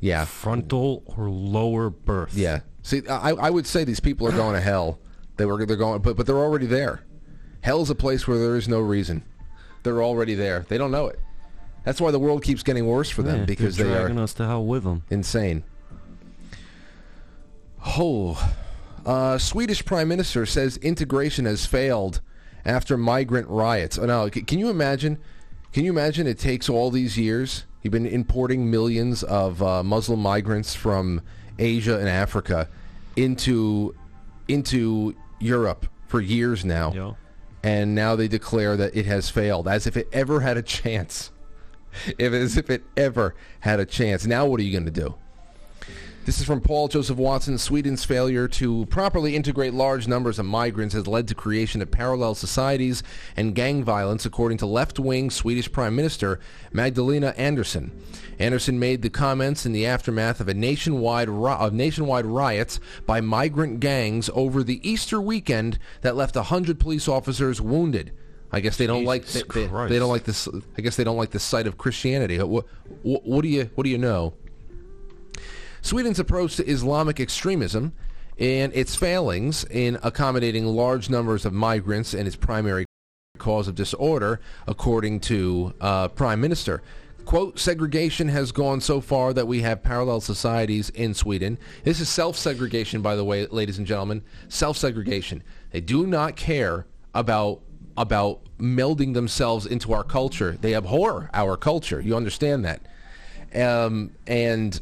Yeah. 0.00 0.24
Frontal 0.24 1.02
or 1.06 1.28
lower 1.28 1.90
birth. 1.90 2.34
Yeah. 2.34 2.60
See, 2.82 3.06
I, 3.08 3.30
I 3.30 3.50
would 3.50 3.66
say 3.66 3.84
these 3.84 4.00
people 4.00 4.26
are 4.28 4.32
going 4.32 4.54
to 4.54 4.60
hell. 4.60 5.00
They 5.36 5.44
were 5.44 5.64
they're 5.66 5.76
going 5.76 6.02
but 6.02 6.16
but 6.16 6.26
they're 6.26 6.36
already 6.38 6.66
there. 6.66 7.04
Hell's 7.60 7.90
a 7.90 7.94
place 7.94 8.26
where 8.28 8.38
there 8.38 8.56
is 8.56 8.68
no 8.68 8.80
reason. 8.80 9.24
They're 9.82 10.02
already 10.02 10.34
there. 10.34 10.64
They 10.68 10.78
don't 10.78 10.90
know 10.90 11.06
it. 11.06 11.18
That's 11.84 12.00
why 12.00 12.10
the 12.10 12.18
world 12.18 12.42
keeps 12.42 12.62
getting 12.62 12.86
worse 12.86 13.08
for 13.10 13.22
them 13.22 13.40
Yeah, 13.40 13.44
because 13.44 13.76
they're 13.76 13.86
they 14.08 14.14
are 14.14 14.20
us 14.20 14.34
to 14.34 14.46
hell 14.46 14.64
with 14.64 14.84
them. 14.84 15.04
insane. 15.10 15.64
Oh, 17.96 18.52
uh, 19.06 19.38
Swedish 19.38 19.84
Prime 19.84 20.08
Minister 20.08 20.44
says 20.46 20.76
integration 20.78 21.44
has 21.46 21.64
failed 21.66 22.20
after 22.68 22.96
migrant 22.98 23.48
riots. 23.48 23.98
Oh, 23.98 24.06
no, 24.06 24.28
can 24.28 24.58
you 24.58 24.68
imagine? 24.68 25.18
Can 25.72 25.84
you 25.84 25.90
imagine 25.90 26.26
it 26.26 26.38
takes 26.38 26.68
all 26.68 26.90
these 26.90 27.18
years? 27.18 27.64
You've 27.82 27.92
been 27.92 28.06
importing 28.06 28.70
millions 28.70 29.22
of 29.22 29.62
uh, 29.62 29.82
Muslim 29.82 30.20
migrants 30.20 30.74
from 30.74 31.22
Asia 31.58 31.98
and 31.98 32.08
Africa 32.08 32.68
into 33.16 33.94
into 34.48 35.14
Europe 35.40 35.86
for 36.06 36.20
years 36.20 36.64
now, 36.64 36.92
Yo. 36.92 37.16
and 37.62 37.94
now 37.94 38.16
they 38.16 38.28
declare 38.28 38.76
that 38.76 38.96
it 38.96 39.06
has 39.06 39.28
failed, 39.28 39.68
as 39.68 39.86
if 39.86 39.96
it 39.96 40.08
ever 40.12 40.40
had 40.40 40.56
a 40.56 40.62
chance. 40.62 41.30
If 42.18 42.34
as 42.34 42.58
if 42.58 42.68
it 42.68 42.84
ever 42.98 43.34
had 43.60 43.80
a 43.80 43.86
chance. 43.86 44.26
Now 44.26 44.44
what 44.44 44.60
are 44.60 44.62
you 44.62 44.72
going 44.72 44.84
to 44.84 44.90
do? 44.90 45.14
This 46.28 46.40
is 46.40 46.44
from 46.44 46.60
Paul 46.60 46.88
Joseph 46.88 47.16
Watson. 47.16 47.56
Sweden's 47.56 48.04
failure 48.04 48.46
to 48.48 48.84
properly 48.90 49.34
integrate 49.34 49.72
large 49.72 50.06
numbers 50.06 50.38
of 50.38 50.44
migrants 50.44 50.94
has 50.94 51.06
led 51.06 51.26
to 51.28 51.34
creation 51.34 51.80
of 51.80 51.90
parallel 51.90 52.34
societies 52.34 53.02
and 53.34 53.54
gang 53.54 53.82
violence, 53.82 54.26
according 54.26 54.58
to 54.58 54.66
left-wing 54.66 55.30
Swedish 55.30 55.72
Prime 55.72 55.96
Minister 55.96 56.38
Magdalena 56.70 57.28
Andersson. 57.38 57.92
Andersson 58.38 58.78
made 58.78 59.00
the 59.00 59.08
comments 59.08 59.64
in 59.64 59.72
the 59.72 59.86
aftermath 59.86 60.38
of 60.38 60.48
a 60.48 60.52
nationwide 60.52 61.30
ri- 61.30 61.52
of 61.52 61.72
nationwide 61.72 62.26
riots 62.26 62.78
by 63.06 63.22
migrant 63.22 63.80
gangs 63.80 64.28
over 64.34 64.62
the 64.62 64.86
Easter 64.86 65.22
weekend 65.22 65.78
that 66.02 66.14
left 66.14 66.34
hundred 66.34 66.78
police 66.78 67.08
officers 67.08 67.58
wounded. 67.58 68.12
I 68.52 68.60
guess 68.60 68.76
they 68.76 68.86
don't 68.86 69.04
like 69.06 69.22
Jesus 69.22 69.44
they, 69.44 69.60
they- 69.62 69.66
they 69.88 69.98
don't 69.98 70.10
like 70.10 70.24
this. 70.24 70.46
I 70.76 70.82
guess 70.82 70.96
they 70.96 71.04
don't 71.04 71.16
like 71.16 71.30
the 71.30 71.40
sight 71.40 71.66
of 71.66 71.78
Christianity. 71.78 72.36
What, 72.36 72.66
what, 73.00 73.24
what 73.24 73.40
do 73.40 73.48
you 73.48 73.70
what 73.76 73.84
do 73.84 73.88
you 73.88 73.96
know? 73.96 74.34
Sweden's 75.82 76.18
approach 76.18 76.56
to 76.56 76.68
Islamic 76.68 77.20
extremism 77.20 77.92
and 78.38 78.72
its 78.74 78.94
failings 78.94 79.64
in 79.64 79.98
accommodating 80.02 80.64
large 80.64 81.10
numbers 81.10 81.44
of 81.44 81.52
migrants 81.52 82.14
and 82.14 82.26
its 82.26 82.36
primary 82.36 82.84
cause 83.38 83.68
of 83.68 83.74
disorder, 83.74 84.40
according 84.66 85.20
to 85.20 85.74
uh, 85.80 86.08
Prime 86.08 86.40
Minister. 86.40 86.82
Quote, 87.24 87.58
segregation 87.58 88.28
has 88.28 88.52
gone 88.52 88.80
so 88.80 89.00
far 89.00 89.34
that 89.34 89.46
we 89.46 89.60
have 89.60 89.82
parallel 89.82 90.20
societies 90.20 90.88
in 90.90 91.12
Sweden. 91.12 91.58
This 91.84 92.00
is 92.00 92.08
self-segregation, 92.08 93.02
by 93.02 93.16
the 93.16 93.24
way, 93.24 93.46
ladies 93.46 93.76
and 93.76 93.86
gentlemen. 93.86 94.22
Self-segregation. 94.48 95.42
They 95.70 95.80
do 95.80 96.06
not 96.06 96.36
care 96.36 96.86
about 97.14 97.60
about 97.98 98.40
melding 98.58 99.12
themselves 99.12 99.66
into 99.66 99.92
our 99.92 100.04
culture. 100.04 100.56
They 100.60 100.74
abhor 100.74 101.28
our 101.34 101.56
culture. 101.56 102.00
You 102.00 102.16
understand 102.16 102.64
that, 102.64 102.80
um, 103.54 104.12
and 104.26 104.80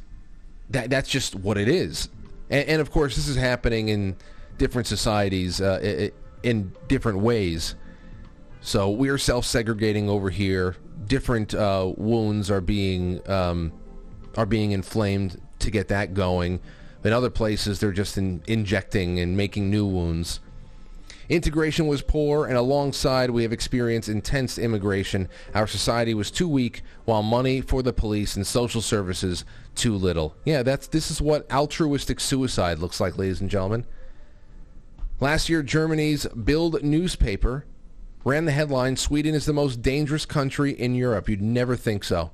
that 0.70 0.90
that's 0.90 1.08
just 1.08 1.34
what 1.34 1.56
it 1.56 1.68
is. 1.68 2.08
And, 2.50 2.68
and 2.68 2.80
of 2.80 2.90
course, 2.90 3.16
this 3.16 3.28
is 3.28 3.36
happening 3.36 3.88
in 3.88 4.16
different 4.58 4.86
societies 4.86 5.60
uh, 5.60 6.08
in 6.42 6.72
different 6.88 7.18
ways. 7.18 7.74
So 8.60 8.90
we 8.90 9.08
are 9.10 9.18
self-segregating 9.18 10.08
over 10.08 10.30
here. 10.30 10.76
Different 11.06 11.54
uh, 11.54 11.92
wounds 11.96 12.50
are 12.50 12.60
being 12.60 13.28
um, 13.30 13.72
are 14.36 14.46
being 14.46 14.72
inflamed 14.72 15.40
to 15.60 15.70
get 15.70 15.88
that 15.88 16.14
going. 16.14 16.60
In 17.04 17.12
other 17.12 17.30
places, 17.30 17.78
they're 17.78 17.92
just 17.92 18.18
in, 18.18 18.42
injecting 18.48 19.20
and 19.20 19.36
making 19.36 19.70
new 19.70 19.86
wounds. 19.86 20.40
Integration 21.28 21.86
was 21.86 22.02
poor, 22.02 22.46
and 22.46 22.56
alongside 22.56 23.30
we 23.30 23.42
have 23.42 23.52
experienced 23.52 24.08
intense 24.08 24.58
immigration. 24.58 25.28
Our 25.54 25.66
society 25.66 26.14
was 26.14 26.30
too 26.30 26.48
weak, 26.48 26.82
while 27.04 27.22
money 27.22 27.60
for 27.60 27.82
the 27.82 27.92
police 27.92 28.36
and 28.36 28.46
social 28.46 28.80
services 28.80 29.44
too 29.76 29.94
little. 29.94 30.36
Yeah, 30.44 30.62
that's 30.62 30.86
this 30.86 31.10
is 31.10 31.20
what 31.20 31.50
altruistic 31.52 32.20
suicide 32.20 32.78
looks 32.78 33.00
like, 33.00 33.18
ladies 33.18 33.40
and 33.40 33.50
gentlemen. 33.50 33.86
Last 35.20 35.48
year, 35.48 35.62
Germany's 35.62 36.26
Bild 36.26 36.82
newspaper 36.82 37.64
ran 38.24 38.44
the 38.44 38.52
headline, 38.52 38.96
Sweden 38.96 39.34
is 39.34 39.46
the 39.46 39.52
most 39.52 39.80
dangerous 39.82 40.26
country 40.26 40.72
in 40.72 40.94
Europe. 40.94 41.28
You'd 41.28 41.40
never 41.40 41.76
think 41.76 42.02
so. 42.02 42.32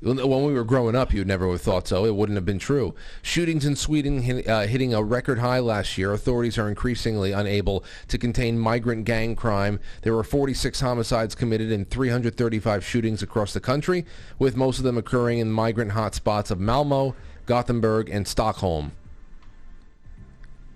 When 0.00 0.16
we 0.16 0.52
were 0.52 0.64
growing 0.64 0.94
up, 0.94 1.12
you'd 1.12 1.26
never 1.26 1.50
have 1.50 1.60
thought 1.60 1.88
so. 1.88 2.04
It 2.04 2.14
wouldn't 2.14 2.36
have 2.36 2.44
been 2.44 2.60
true. 2.60 2.94
Shootings 3.20 3.66
in 3.66 3.74
Sweden 3.74 4.22
hit, 4.22 4.46
uh, 4.46 4.60
hitting 4.60 4.94
a 4.94 5.02
record 5.02 5.40
high 5.40 5.58
last 5.58 5.98
year. 5.98 6.12
Authorities 6.12 6.56
are 6.56 6.68
increasingly 6.68 7.32
unable 7.32 7.84
to 8.06 8.16
contain 8.16 8.60
migrant 8.60 9.06
gang 9.06 9.34
crime. 9.34 9.80
There 10.02 10.14
were 10.14 10.22
46 10.22 10.80
homicides 10.80 11.34
committed 11.34 11.72
and 11.72 11.88
335 11.90 12.84
shootings 12.84 13.24
across 13.24 13.52
the 13.52 13.60
country, 13.60 14.06
with 14.38 14.56
most 14.56 14.78
of 14.78 14.84
them 14.84 14.96
occurring 14.96 15.40
in 15.40 15.50
migrant 15.50 15.90
hotspots 15.90 16.52
of 16.52 16.60
Malmo, 16.60 17.16
Gothenburg, 17.46 18.08
and 18.08 18.28
Stockholm. 18.28 18.92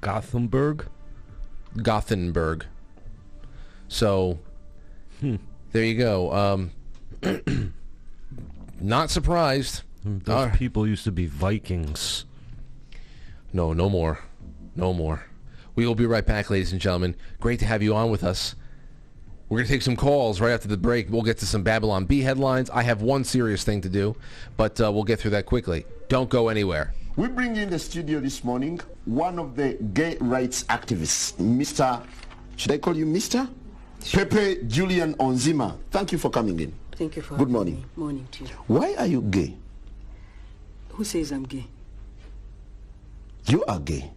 Gothenburg. 0.00 0.86
Gothenburg. 1.80 2.66
So, 3.86 4.40
there 5.20 5.84
you 5.84 5.96
go. 5.96 6.32
Um, 6.32 6.70
not 8.82 9.10
surprised. 9.10 9.82
Those 10.04 10.48
Uh, 10.48 10.56
people 10.56 10.86
used 10.86 11.04
to 11.04 11.12
be 11.12 11.26
Vikings. 11.26 12.24
no, 13.52 13.72
no 13.72 13.88
more. 13.88 14.18
No 14.74 14.92
more. 14.92 15.24
We 15.74 15.86
will 15.86 15.94
be 15.94 16.06
right 16.06 16.24
back, 16.26 16.50
ladies 16.50 16.72
and 16.72 16.80
gentlemen. 16.80 17.14
Great 17.40 17.58
to 17.60 17.66
have 17.66 17.82
you 17.82 17.94
on 17.94 18.10
with 18.10 18.24
us. 18.24 18.54
We're 19.48 19.58
going 19.58 19.66
to 19.66 19.72
take 19.72 19.82
some 19.82 19.96
calls 19.96 20.40
right 20.40 20.52
after 20.52 20.66
the 20.68 20.78
break. 20.78 21.10
We'll 21.10 21.22
get 21.22 21.36
to 21.38 21.46
some 21.46 21.62
Babylon 21.62 22.06
Bee 22.06 22.22
headlines. 22.22 22.70
I 22.70 22.82
have 22.84 23.02
one 23.02 23.22
serious 23.24 23.64
thing 23.64 23.82
to 23.82 23.88
do, 23.90 24.16
but 24.56 24.80
uh, 24.80 24.90
we'll 24.90 25.04
get 25.04 25.20
through 25.20 25.32
that 25.32 25.44
quickly. 25.46 25.84
Don't 26.08 26.30
go 26.30 26.48
anywhere. 26.48 26.94
We 27.16 27.28
bring 27.28 27.56
in 27.56 27.68
the 27.68 27.78
studio 27.78 28.20
this 28.20 28.42
morning 28.42 28.80
one 29.04 29.38
of 29.38 29.54
the 29.56 29.74
gay 29.92 30.16
rights 30.20 30.64
activists, 30.64 31.34
Mr. 31.34 32.02
Should 32.56 32.72
I 32.72 32.78
call 32.78 32.96
you 32.96 33.04
Mr? 33.04 33.46
Pepe 34.12 34.64
Julian 34.66 35.14
Onziema. 35.14 35.76
Thank 35.90 36.12
you 36.12 36.18
for 36.18 36.30
coming 36.30 36.58
in. 36.58 36.72
Thank 36.92 37.16
you 37.16 37.22
for 37.22 37.36
Good 37.36 37.50
morning. 37.50 37.76
me. 37.76 37.84
Morning 37.96 38.28
to 38.32 38.44
you. 38.44 38.50
Why 38.66 38.94
are 38.98 39.06
you 39.06 39.22
gay? 39.22 39.56
Who 40.90 41.04
says 41.04 41.32
I'm 41.32 41.44
gay? 41.44 41.66
You 43.46 43.64
are 43.64 43.80
gay. 43.80 44.12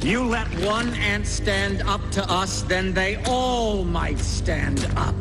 You 0.00 0.24
let 0.24 0.48
one 0.64 0.88
ant 0.94 1.26
stand 1.26 1.82
up 1.82 2.00
to 2.12 2.22
us, 2.30 2.62
then 2.62 2.94
they 2.94 3.22
all 3.26 3.84
might 3.84 4.18
stand 4.18 4.86
up. 4.96 5.14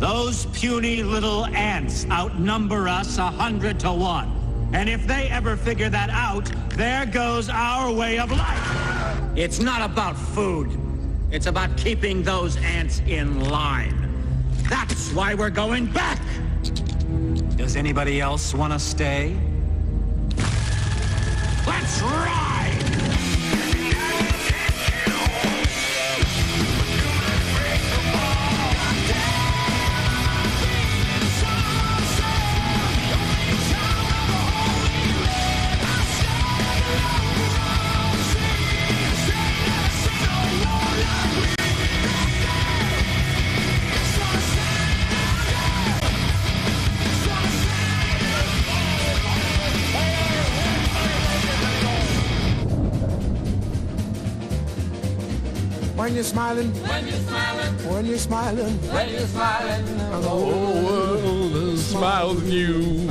Those 0.00 0.46
puny 0.46 1.02
little 1.02 1.44
ants 1.44 2.06
outnumber 2.10 2.88
us 2.88 3.18
a 3.18 3.26
hundred 3.26 3.78
to 3.80 3.92
one. 3.92 4.70
And 4.72 4.88
if 4.88 5.06
they 5.06 5.28
ever 5.28 5.58
figure 5.58 5.90
that 5.90 6.08
out, 6.08 6.50
there 6.70 7.04
goes 7.04 7.50
our 7.50 7.92
way 7.92 8.18
of 8.18 8.30
life. 8.30 9.36
It's 9.36 9.60
not 9.60 9.82
about 9.82 10.16
food. 10.16 10.70
It's 11.30 11.44
about 11.44 11.76
keeping 11.76 12.22
those 12.22 12.56
ants 12.56 13.02
in 13.06 13.50
line. 13.50 14.10
That's 14.70 15.12
why 15.12 15.34
we're 15.34 15.50
going 15.50 15.84
back. 15.84 16.22
Does 17.56 17.76
anybody 17.76 18.22
else 18.22 18.54
want 18.54 18.72
to 18.72 18.78
stay? 18.78 19.36
Let's 21.66 22.00
ride! 22.00 22.49
You're 56.20 56.24
smiling, 56.26 56.68
when 56.82 57.06
you're 57.06 57.16
smiling, 57.16 57.74
when 57.88 58.04
you're 58.04 58.18
smiling, 58.18 58.74
when 58.92 59.08
you're 59.08 59.20
smiling, 59.20 59.86
the 59.96 60.28
whole 60.28 60.84
world 60.84 61.78
smiles 61.78 62.42
at 62.42 62.48
you. 62.48 63.08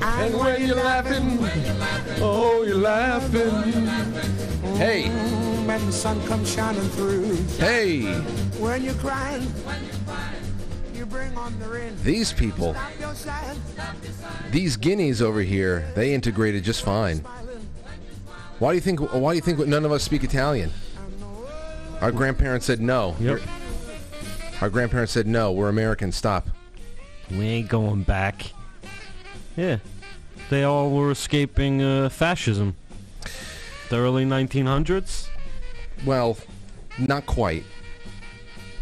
And 0.00 0.38
when 0.38 0.64
you're 0.64 0.76
laughing, 0.76 1.38
oh, 2.22 2.62
you're 2.64 2.76
laughing. 2.76 3.50
Hey, 4.76 5.08
mm, 5.08 5.66
when 5.66 5.84
the 5.86 5.90
sun 5.90 6.24
comes 6.28 6.48
shining 6.48 6.88
through. 6.90 7.34
hey, 7.58 8.02
When 8.60 8.84
you're 8.84 8.94
crying, 8.94 9.42
you 10.94 11.04
bring 11.04 11.36
on 11.36 11.58
the 11.58 11.68
rain. 11.68 11.94
these 12.04 12.32
people, 12.32 12.74
Stop 12.74 12.90
your 13.00 13.14
sighing, 13.14 13.60
these 14.52 14.76
guineas 14.76 15.20
over 15.20 15.40
here, 15.40 15.84
they 15.96 16.14
integrated 16.14 16.62
just 16.62 16.84
fine. 16.84 17.24
Why 18.60 18.70
do 18.70 18.74
you 18.76 18.80
think? 18.80 19.00
Why 19.00 19.32
do 19.32 19.34
you 19.34 19.42
think 19.42 19.66
none 19.66 19.84
of 19.84 19.90
us 19.90 20.04
speak 20.04 20.22
Italian? 20.22 20.70
Our 22.00 22.12
grandparents 22.12 22.66
said 22.66 22.80
no. 22.80 23.16
Yep. 23.20 23.40
Our 24.60 24.70
grandparents 24.70 25.12
said 25.12 25.26
no. 25.26 25.52
We're 25.52 25.68
Americans. 25.68 26.16
Stop. 26.16 26.48
We 27.30 27.46
ain't 27.46 27.68
going 27.68 28.02
back. 28.02 28.52
Yeah. 29.56 29.78
They 30.50 30.62
all 30.62 30.90
were 30.90 31.10
escaping 31.10 31.82
uh, 31.82 32.08
fascism. 32.08 32.76
The 33.88 33.96
early 33.96 34.24
1900s. 34.24 35.28
Well, 36.04 36.36
not 36.98 37.26
quite. 37.26 37.64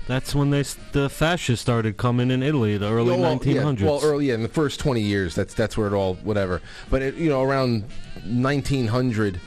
That's 0.07 0.35
when 0.35 0.51
they 0.51 0.63
the 0.93 1.09
fascists 1.09 1.63
started 1.63 1.97
coming 1.97 2.31
in 2.31 2.43
Italy. 2.43 2.77
The 2.77 2.91
early 2.91 3.19
well, 3.19 3.39
1900s. 3.39 3.81
Yeah, 3.81 3.87
well, 3.87 4.01
early 4.03 4.27
yeah, 4.27 4.35
in 4.35 4.43
the 4.43 4.49
first 4.49 4.81
20 4.81 5.01
years, 5.01 5.35
that's 5.35 5.55
that's 5.55 5.79
where 5.79 5.87
it 5.87 5.95
all 5.95 6.15
whatever. 6.17 6.61
But 6.91 7.01
it, 7.01 7.15
you 7.15 7.31
know, 7.31 7.43
around 7.43 7.85
1900, 8.27 9.41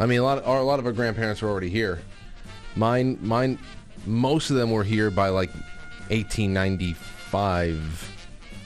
I 0.00 0.06
mean, 0.06 0.18
a 0.18 0.22
lot 0.24 0.38
of, 0.38 0.46
a 0.46 0.62
lot 0.62 0.80
of 0.80 0.86
our 0.86 0.92
grandparents 0.92 1.40
were 1.40 1.48
already 1.48 1.70
here. 1.70 2.00
Mine, 2.76 3.18
mine, 3.20 3.58
most 4.06 4.50
of 4.50 4.56
them 4.56 4.70
were 4.70 4.84
here 4.84 5.10
by 5.10 5.28
like 5.28 5.50
1895 6.08 8.10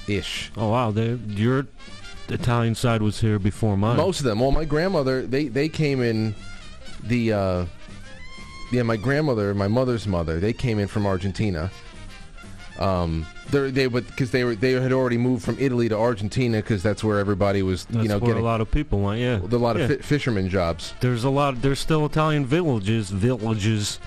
ish. 0.08 0.50
oh 0.56 0.70
wow, 0.70 0.90
they, 0.90 1.14
your 1.14 1.66
Italian 2.28 2.74
side 2.74 3.02
was 3.02 3.20
here 3.20 3.38
before 3.38 3.76
mine. 3.76 3.96
Most 3.96 4.20
of 4.20 4.24
them. 4.24 4.40
Well, 4.40 4.52
my 4.52 4.64
grandmother, 4.64 5.26
they 5.26 5.48
they 5.48 5.68
came 5.68 6.02
in 6.02 6.34
the 7.02 7.32
uh, 7.32 7.66
yeah, 8.72 8.82
my 8.82 8.96
grandmother, 8.96 9.54
my 9.54 9.68
mother's 9.68 10.06
mother, 10.06 10.40
they 10.40 10.52
came 10.52 10.78
in 10.78 10.88
from 10.88 11.06
Argentina. 11.06 11.70
Um, 12.78 13.26
they 13.70 13.86
would 13.88 14.06
because 14.06 14.30
they 14.30 14.44
were 14.44 14.54
they 14.54 14.72
had 14.72 14.92
already 14.92 15.18
moved 15.18 15.44
from 15.44 15.56
Italy 15.58 15.88
to 15.88 15.96
Argentina 15.96 16.58
because 16.58 16.82
that's 16.82 17.02
where 17.02 17.18
everybody 17.18 17.62
was 17.62 17.84
That's 17.86 18.02
you 18.02 18.08
know 18.08 18.20
getting 18.20 18.36
a 18.38 18.44
lot 18.44 18.60
of 18.60 18.70
people 18.70 19.00
went. 19.00 19.20
Yeah, 19.20 19.38
a 19.38 19.58
lot 19.58 19.76
of 19.76 19.82
Yeah. 19.82 19.96
fi- 19.96 20.02
fisherman 20.02 20.48
jobs. 20.48 20.94
There's 21.00 21.24
a 21.24 21.30
lot. 21.30 21.60
There's 21.62 21.80
still 21.80 22.04
Italian 22.06 22.46
villages, 22.46 23.10
villages, 23.10 23.98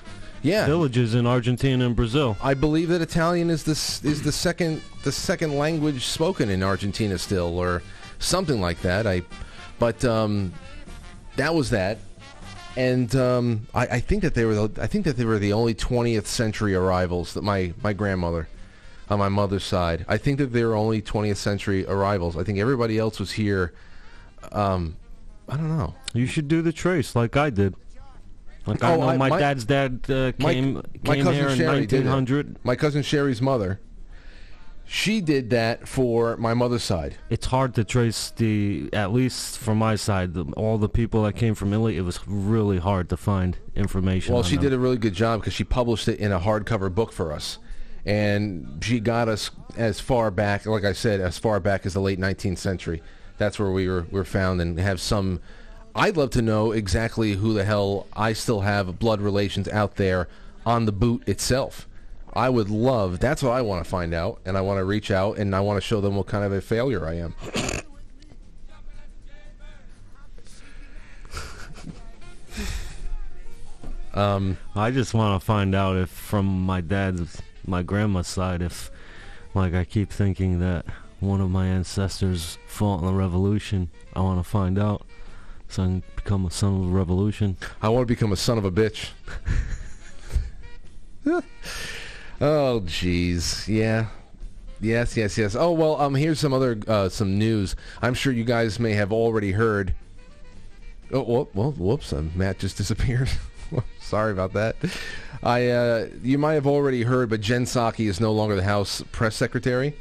Yeah, 0.42 0.66
villages 0.66 1.14
in 1.14 1.26
Argentina 1.26 1.84
and 1.86 1.94
Brazil. 1.96 2.36
I 2.42 2.54
believe 2.54 2.88
that 2.88 3.00
Italian 3.02 3.50
is 3.50 3.64
this 3.64 4.02
is 4.04 4.22
the 4.22 4.32
second 4.32 4.80
the 5.04 5.12
second 5.12 5.56
language 5.58 6.04
spoken 6.06 6.48
in 6.50 6.62
Argentina 6.62 7.18
still, 7.18 7.58
or 7.58 7.82
something 8.18 8.60
like 8.60 8.80
that. 8.82 9.06
I, 9.06 9.22
but 9.78 10.04
um, 10.04 10.52
that 11.36 11.54
was 11.54 11.70
that, 11.70 11.98
and 12.76 13.14
um, 13.16 13.66
I, 13.74 13.86
I 13.86 14.00
think 14.00 14.22
that 14.22 14.34
they 14.34 14.44
were 14.44 14.54
the, 14.68 14.82
I 14.82 14.86
think 14.86 15.04
that 15.06 15.16
they 15.16 15.24
were 15.24 15.38
the 15.38 15.52
only 15.52 15.74
20th 15.74 16.26
century 16.26 16.74
arrivals 16.74 17.34
that 17.34 17.42
my 17.42 17.72
my 17.82 17.92
grandmother. 17.92 18.48
On 19.10 19.18
my 19.18 19.28
mother's 19.28 19.64
side. 19.64 20.04
I 20.08 20.16
think 20.16 20.38
that 20.38 20.52
they're 20.52 20.74
only 20.74 21.02
20th 21.02 21.36
century 21.36 21.84
arrivals. 21.86 22.36
I 22.36 22.44
think 22.44 22.58
everybody 22.58 22.98
else 22.98 23.18
was 23.18 23.32
here. 23.32 23.72
Um, 24.52 24.96
I 25.48 25.56
don't 25.56 25.76
know. 25.76 25.94
You 26.14 26.26
should 26.26 26.48
do 26.48 26.62
the 26.62 26.72
trace 26.72 27.16
like 27.16 27.36
I 27.36 27.50
did. 27.50 27.74
Like 28.66 28.82
I 28.84 28.92
Oh, 28.94 29.00
know 29.00 29.08
I- 29.08 29.16
my, 29.16 29.28
my- 29.30 29.38
dad's 29.38 29.64
dad 29.64 30.00
uh, 30.08 30.32
came 30.32 30.74
my 30.74 31.14
came 31.14 31.24
cousin 31.24 31.34
here 31.34 31.48
in 31.48 31.58
Sherry 31.58 31.76
it. 31.78 31.92
1900. 31.92 32.58
My 32.64 32.76
cousin 32.76 33.02
Sherry's 33.02 33.42
mother, 33.42 33.80
she 34.86 35.20
did 35.20 35.50
that 35.50 35.88
for 35.88 36.36
my 36.36 36.52
mother's 36.54 36.82
side. 36.84 37.16
It's 37.30 37.46
hard 37.46 37.74
to 37.76 37.84
trace 37.84 38.30
the, 38.36 38.90
at 38.92 39.12
least 39.12 39.58
from 39.58 39.78
my 39.78 39.96
side, 39.96 40.34
the, 40.34 40.44
all 40.56 40.78
the 40.78 40.88
people 40.88 41.22
that 41.24 41.34
came 41.34 41.54
from 41.54 41.72
Italy. 41.72 41.96
It 41.96 42.02
was 42.02 42.20
really 42.26 42.78
hard 42.78 43.08
to 43.08 43.16
find 43.16 43.56
information. 43.74 44.34
Well, 44.34 44.42
she 44.42 44.56
them. 44.56 44.64
did 44.64 44.72
a 44.72 44.78
really 44.78 44.98
good 44.98 45.14
job 45.14 45.40
because 45.40 45.52
she 45.54 45.64
published 45.64 46.06
it 46.06 46.18
in 46.20 46.30
a 46.32 46.38
hardcover 46.40 46.92
book 46.94 47.12
for 47.12 47.32
us, 47.32 47.58
and 48.04 48.82
she 48.82 49.00
got 49.00 49.28
us 49.28 49.50
as 49.76 50.00
far 50.00 50.30
back, 50.30 50.66
like 50.66 50.84
I 50.84 50.92
said, 50.92 51.20
as 51.20 51.38
far 51.38 51.60
back 51.60 51.86
as 51.86 51.94
the 51.94 52.00
late 52.00 52.18
19th 52.18 52.58
century. 52.58 53.02
That's 53.38 53.58
where 53.58 53.70
we 53.70 53.88
were, 53.88 54.06
were 54.10 54.24
found, 54.24 54.60
and 54.60 54.78
have 54.78 55.00
some. 55.00 55.40
I'd 55.94 56.16
love 56.16 56.30
to 56.30 56.42
know 56.42 56.72
exactly 56.72 57.32
who 57.32 57.54
the 57.54 57.64
hell 57.64 58.06
I 58.12 58.32
still 58.32 58.60
have 58.60 58.98
blood 58.98 59.20
relations 59.20 59.68
out 59.68 59.96
there 59.96 60.28
on 60.64 60.84
the 60.84 60.92
boot 60.92 61.26
itself. 61.26 61.88
I 62.32 62.48
would 62.48 62.70
love. 62.70 63.18
That's 63.18 63.42
what 63.42 63.52
I 63.52 63.62
want 63.62 63.82
to 63.84 63.90
find 63.90 64.14
out, 64.14 64.40
and 64.44 64.56
I 64.56 64.60
want 64.60 64.78
to 64.78 64.84
reach 64.84 65.10
out 65.10 65.36
and 65.38 65.54
I 65.54 65.60
want 65.60 65.78
to 65.78 65.80
show 65.80 66.00
them 66.00 66.16
what 66.16 66.26
kind 66.26 66.44
of 66.44 66.52
a 66.52 66.60
failure 66.60 67.06
I 67.06 67.14
am. 67.14 67.34
um, 74.14 74.58
I 74.76 74.90
just 74.92 75.12
want 75.14 75.40
to 75.40 75.44
find 75.44 75.74
out 75.74 75.96
if 75.96 76.08
from 76.10 76.64
my 76.64 76.80
dad's, 76.80 77.42
my 77.66 77.82
grandma's 77.82 78.28
side, 78.28 78.62
if, 78.62 78.90
like, 79.54 79.74
I 79.74 79.84
keep 79.84 80.10
thinking 80.10 80.60
that 80.60 80.86
one 81.20 81.40
of 81.40 81.50
my 81.50 81.66
ancestors 81.66 82.58
fought 82.66 83.00
in 83.00 83.06
the 83.06 83.12
revolution. 83.12 83.90
I 84.14 84.20
want 84.20 84.42
to 84.42 84.48
find 84.48 84.78
out 84.78 85.06
so 85.68 85.82
I 85.82 85.86
can 85.86 86.02
become 86.16 86.46
a 86.46 86.50
son 86.50 86.76
of 86.76 86.86
the 86.88 86.92
revolution. 86.92 87.56
I 87.80 87.88
want 87.90 88.08
to 88.08 88.12
become 88.12 88.32
a 88.32 88.36
son 88.36 88.58
of 88.58 88.64
a 88.64 88.72
bitch. 88.72 89.10
oh, 92.40 92.80
jeez. 92.84 93.68
Yeah. 93.68 94.06
Yes, 94.80 95.16
yes, 95.16 95.36
yes. 95.36 95.54
Oh 95.54 95.72
well. 95.72 96.00
Um, 96.00 96.14
here's 96.14 96.40
some 96.40 96.54
other 96.54 96.78
uh, 96.88 97.10
some 97.10 97.38
news. 97.38 97.76
I'm 98.00 98.14
sure 98.14 98.32
you 98.32 98.44
guys 98.44 98.80
may 98.80 98.94
have 98.94 99.12
already 99.12 99.52
heard. 99.52 99.94
Oh 101.12 101.22
well, 101.22 101.48
well 101.52 101.72
whoops! 101.72 102.14
Um, 102.14 102.32
Matt 102.34 102.58
just 102.58 102.78
disappeared. 102.78 103.28
Sorry 104.00 104.32
about 104.32 104.54
that. 104.54 104.76
I 105.42 105.68
uh, 105.68 106.08
you 106.22 106.36
might 106.38 106.54
have 106.54 106.66
already 106.66 107.02
heard, 107.02 107.30
but 107.30 107.40
Jen 107.40 107.64
Psaki 107.64 108.08
is 108.08 108.20
no 108.20 108.32
longer 108.32 108.54
the 108.56 108.62
House 108.62 109.02
press 109.12 109.36
secretary. 109.36 109.96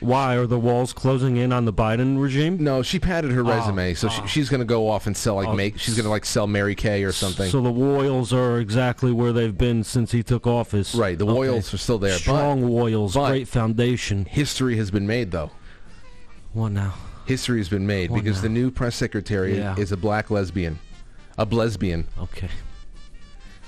Why 0.00 0.36
are 0.36 0.46
the 0.46 0.60
walls 0.60 0.92
closing 0.92 1.38
in 1.38 1.52
on 1.52 1.64
the 1.64 1.72
Biden 1.72 2.20
regime? 2.22 2.62
No, 2.62 2.82
she 2.84 3.00
padded 3.00 3.32
her 3.32 3.40
Oh, 3.40 3.48
resume, 3.48 3.94
so 3.94 4.08
she, 4.08 4.24
she's 4.28 4.48
going 4.48 4.60
to 4.60 4.64
go 4.64 4.88
off 4.88 5.08
and 5.08 5.16
sell 5.16 5.34
like 5.34 5.48
Oh, 5.48 5.54
make. 5.54 5.76
She's 5.80 5.96
going 5.96 6.04
to 6.04 6.10
like 6.10 6.24
sell 6.24 6.46
Mary 6.46 6.76
Kay 6.76 7.02
or 7.02 7.10
something. 7.10 7.50
So 7.50 7.60
the 7.60 7.72
Royals 7.72 8.32
are 8.32 8.60
exactly 8.60 9.10
where 9.10 9.32
they've 9.32 9.58
been 9.58 9.82
since 9.82 10.12
he 10.12 10.22
took 10.22 10.46
office. 10.46 10.94
Right, 10.94 11.18
the 11.18 11.26
Okay. 11.26 11.34
Royals 11.34 11.74
are 11.74 11.78
still 11.78 11.98
there, 11.98 12.12
but- 12.12 12.20
Strong 12.20 12.72
Royals, 12.72 13.14
but- 13.14 13.28
great 13.30 13.48
foundation. 13.48 14.24
History 14.26 14.76
has 14.76 14.92
been 14.92 15.08
made, 15.08 15.32
though. 15.32 15.50
What 16.52 16.70
now? 16.70 16.94
History 17.26 17.58
has 17.58 17.68
been 17.68 17.84
made 17.86 18.12
What 18.12 18.22
because 18.22 18.36
now? 18.36 18.42
the 18.42 18.48
new 18.50 18.70
press 18.70 18.94
secretary 18.94 19.58
Yeah. 19.58 19.74
is 19.76 19.90
a 19.90 19.96
black 19.96 20.30
lesbian, 20.30 20.78
a 21.36 21.44
lesbian. 21.44 22.06
Okay. 22.20 22.48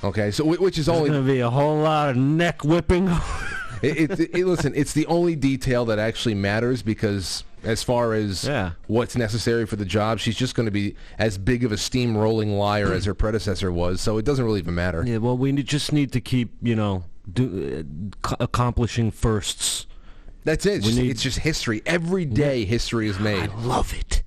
Okay, 0.03 0.31
so 0.31 0.45
which 0.45 0.79
is 0.79 0.87
There's 0.87 0.97
only 0.99 1.11
going 1.11 1.27
to 1.27 1.33
be 1.33 1.41
a 1.41 1.51
whole 1.51 1.79
lot 1.83 2.11
of 2.11 2.17
neck 2.17 2.65
whipping. 2.65 3.09
it, 3.83 4.11
it, 4.11 4.21
it- 4.35 4.47
listen. 4.47 4.73
It's 4.75 4.93
the 4.93 5.07
only 5.07 5.37
detail 5.37 5.85
that 5.87 5.99
actually 5.99 6.35
matters 6.35 6.83
because 6.83 7.45
as 7.63 7.83
far 7.83 8.15
as 8.15 8.45
Yeah. 8.45 8.71
what's 8.87 9.15
necessary 9.17 9.67
for 9.67 9.77
the 9.77 9.85
job, 9.85 10.19
she's 10.19 10.37
just 10.37 10.55
going 10.55 10.65
to 10.67 10.71
be 10.73 10.95
as 11.19 11.37
big 11.37 11.65
of 11.65 11.73
a 11.73 11.75
steamrolling 11.75 12.57
liar 12.59 12.93
as 12.95 13.05
her 13.05 13.13
predecessor 13.15 13.71
was. 13.71 14.01
So 14.01 14.17
it 14.17 14.25
doesn't 14.25 14.43
really 14.45 14.61
even 14.61 14.75
matter. 14.75 15.05
yeah, 15.07 15.19
well, 15.19 15.37
we 15.37 15.53
need, 15.53 15.67
just 15.67 15.93
need 15.93 16.13
to 16.13 16.21
keep, 16.23 16.55
you 16.63 16.75
know, 16.75 17.05
do, 17.31 17.85
uh, 18.25 18.29
c- 18.31 18.37
accomplishing 18.41 19.11
firsts. 19.11 19.87
That's 20.45 20.65
it. 20.65 20.77
It's 20.77 20.87
just, 20.87 20.99
need- 20.99 21.11
it's 21.11 21.23
just 21.23 21.41
history. 21.41 21.83
Every 21.85 22.25
day, 22.25 22.65
history 22.65 23.09
is 23.09 23.21
made. 23.21 23.51
I 23.51 23.55
love 23.57 23.93
it. 23.93 24.23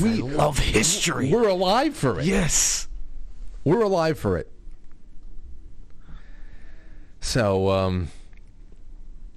We 0.00 0.22
love 0.22 0.58
history. 0.58 1.30
We're 1.30 1.48
alive 1.48 1.94
for 1.94 2.18
it. 2.20 2.24
Yes. 2.24 2.88
We're 3.64 3.82
alive 3.82 4.18
for 4.18 4.38
it. 4.38 4.50
So, 7.26 7.70
um, 7.70 8.08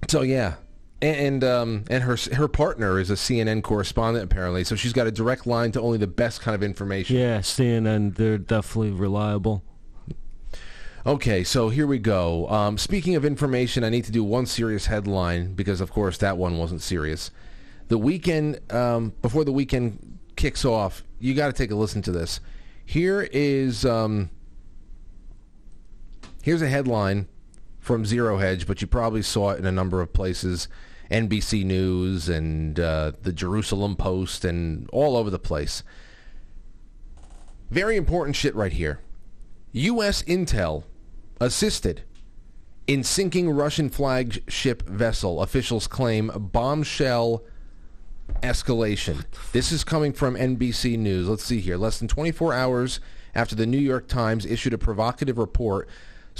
so 0.06 0.22
yeah, 0.22 0.54
and 1.02 1.16
and, 1.16 1.44
um, 1.44 1.84
and 1.90 2.04
her 2.04 2.16
her 2.34 2.46
partner 2.46 3.00
is 3.00 3.10
a 3.10 3.14
CNN 3.14 3.64
correspondent 3.64 4.24
apparently, 4.24 4.62
so 4.62 4.76
she's 4.76 4.92
got 4.92 5.08
a 5.08 5.10
direct 5.10 5.44
line 5.44 5.72
to 5.72 5.80
only 5.80 5.98
the 5.98 6.06
best 6.06 6.40
kind 6.40 6.54
of 6.54 6.62
information. 6.62 7.16
Yeah, 7.16 7.40
CNN, 7.40 8.14
they're 8.14 8.38
definitely 8.38 8.92
reliable. 8.92 9.64
Okay, 11.04 11.42
so 11.42 11.68
here 11.68 11.86
we 11.86 11.98
go. 11.98 12.48
Um, 12.48 12.78
speaking 12.78 13.16
of 13.16 13.24
information, 13.24 13.82
I 13.82 13.88
need 13.88 14.04
to 14.04 14.12
do 14.12 14.22
one 14.22 14.46
serious 14.46 14.86
headline 14.86 15.54
because, 15.54 15.80
of 15.80 15.90
course, 15.90 16.16
that 16.18 16.36
one 16.36 16.58
wasn't 16.58 16.82
serious. 16.82 17.32
The 17.88 17.98
weekend, 17.98 18.60
um, 18.72 19.14
before 19.20 19.44
the 19.44 19.52
weekend 19.52 20.20
kicks 20.36 20.64
off, 20.64 21.02
you 21.18 21.34
got 21.34 21.48
to 21.48 21.52
take 21.52 21.72
a 21.72 21.74
listen 21.74 22.02
to 22.02 22.12
this. 22.12 22.38
Here 22.86 23.28
is 23.32 23.84
um, 23.84 24.30
here's 26.42 26.62
a 26.62 26.68
headline 26.68 27.26
from 27.90 28.06
Zero 28.06 28.38
Hedge, 28.38 28.68
but 28.68 28.80
you 28.80 28.86
probably 28.86 29.20
saw 29.20 29.50
it 29.50 29.58
in 29.58 29.66
a 29.66 29.72
number 29.72 30.00
of 30.00 30.12
places, 30.12 30.68
NBC 31.10 31.64
News 31.64 32.28
and 32.28 32.78
uh, 32.78 33.10
the 33.20 33.32
Jerusalem 33.32 33.96
Post 33.96 34.44
and 34.44 34.88
all 34.92 35.16
over 35.16 35.28
the 35.28 35.40
place. 35.40 35.82
Very 37.68 37.96
important 37.96 38.36
shit 38.36 38.54
right 38.54 38.72
here. 38.72 39.00
U.S. 39.72 40.22
intel 40.22 40.84
assisted 41.40 42.02
in 42.86 43.02
sinking 43.02 43.50
Russian 43.50 43.90
flagship 43.90 44.88
vessel. 44.88 45.42
Officials 45.42 45.88
claim 45.88 46.30
bombshell 46.32 47.42
escalation. 48.40 49.24
This 49.50 49.72
is 49.72 49.82
coming 49.82 50.12
from 50.12 50.36
NBC 50.36 50.96
News. 50.96 51.28
Let's 51.28 51.44
see 51.44 51.58
here. 51.58 51.76
Less 51.76 51.98
than 51.98 52.06
24 52.06 52.54
hours 52.54 53.00
after 53.34 53.56
the 53.56 53.66
New 53.66 53.78
York 53.78 54.06
Times 54.06 54.46
issued 54.46 54.74
a 54.74 54.78
provocative 54.78 55.38
report 55.38 55.88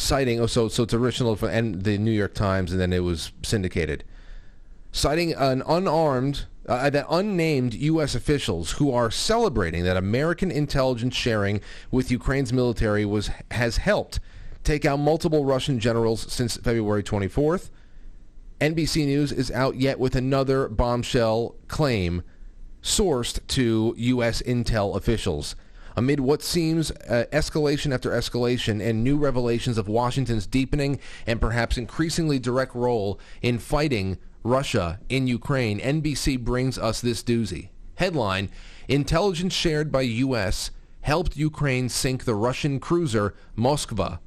citing, 0.00 0.40
oh, 0.40 0.46
so, 0.46 0.68
so 0.68 0.82
it's 0.84 0.94
original 0.94 1.38
and 1.44 1.82
the 1.84 1.98
New 1.98 2.10
York 2.10 2.34
Times, 2.34 2.72
and 2.72 2.80
then 2.80 2.92
it 2.92 3.04
was 3.04 3.32
syndicated 3.42 4.04
citing 4.92 5.32
an 5.34 5.62
unarmed, 5.66 6.46
uh, 6.66 6.90
that 6.90 7.06
unnamed 7.10 7.74
U.S. 7.74 8.14
officials 8.14 8.72
who 8.72 8.92
are 8.92 9.10
celebrating 9.10 9.84
that 9.84 9.96
American 9.96 10.50
intelligence 10.50 11.14
sharing 11.14 11.60
with 11.90 12.10
Ukraine's 12.10 12.52
military 12.52 13.04
was 13.04 13.30
has 13.50 13.78
helped 13.78 14.20
take 14.62 14.84
out 14.84 14.98
multiple 14.98 15.44
Russian 15.44 15.80
generals 15.80 16.30
since 16.32 16.56
February 16.58 17.02
24th. 17.02 17.70
NBC 18.60 19.06
News 19.06 19.32
is 19.32 19.50
out 19.50 19.76
yet 19.76 19.98
with 19.98 20.14
another 20.14 20.68
bombshell 20.68 21.54
claim 21.66 22.22
sourced 22.82 23.44
to 23.48 23.94
U.S. 23.96 24.42
intel 24.42 24.94
officials. 24.96 25.56
Amid 25.96 26.20
what 26.20 26.42
seems 26.42 26.90
uh, 26.90 27.24
escalation 27.32 27.92
after 27.92 28.10
escalation 28.10 28.80
and 28.80 29.02
new 29.02 29.16
revelations 29.16 29.78
of 29.78 29.88
Washington's 29.88 30.46
deepening 30.46 30.98
and 31.26 31.40
perhaps 31.40 31.76
increasingly 31.76 32.38
direct 32.38 32.74
role 32.74 33.18
in 33.42 33.58
fighting 33.58 34.18
Russia 34.42 35.00
in 35.08 35.26
Ukraine, 35.26 35.80
NBC 35.80 36.38
brings 36.38 36.78
us 36.78 37.00
this 37.00 37.22
doozy. 37.22 37.68
Headline, 37.96 38.50
Intelligence 38.88 39.52
shared 39.52 39.92
by 39.92 40.02
U.S. 40.02 40.72
helped 41.02 41.36
Ukraine 41.36 41.88
sink 41.88 42.24
the 42.24 42.34
Russian 42.34 42.80
cruiser 42.80 43.34
Moskva. 43.56 44.18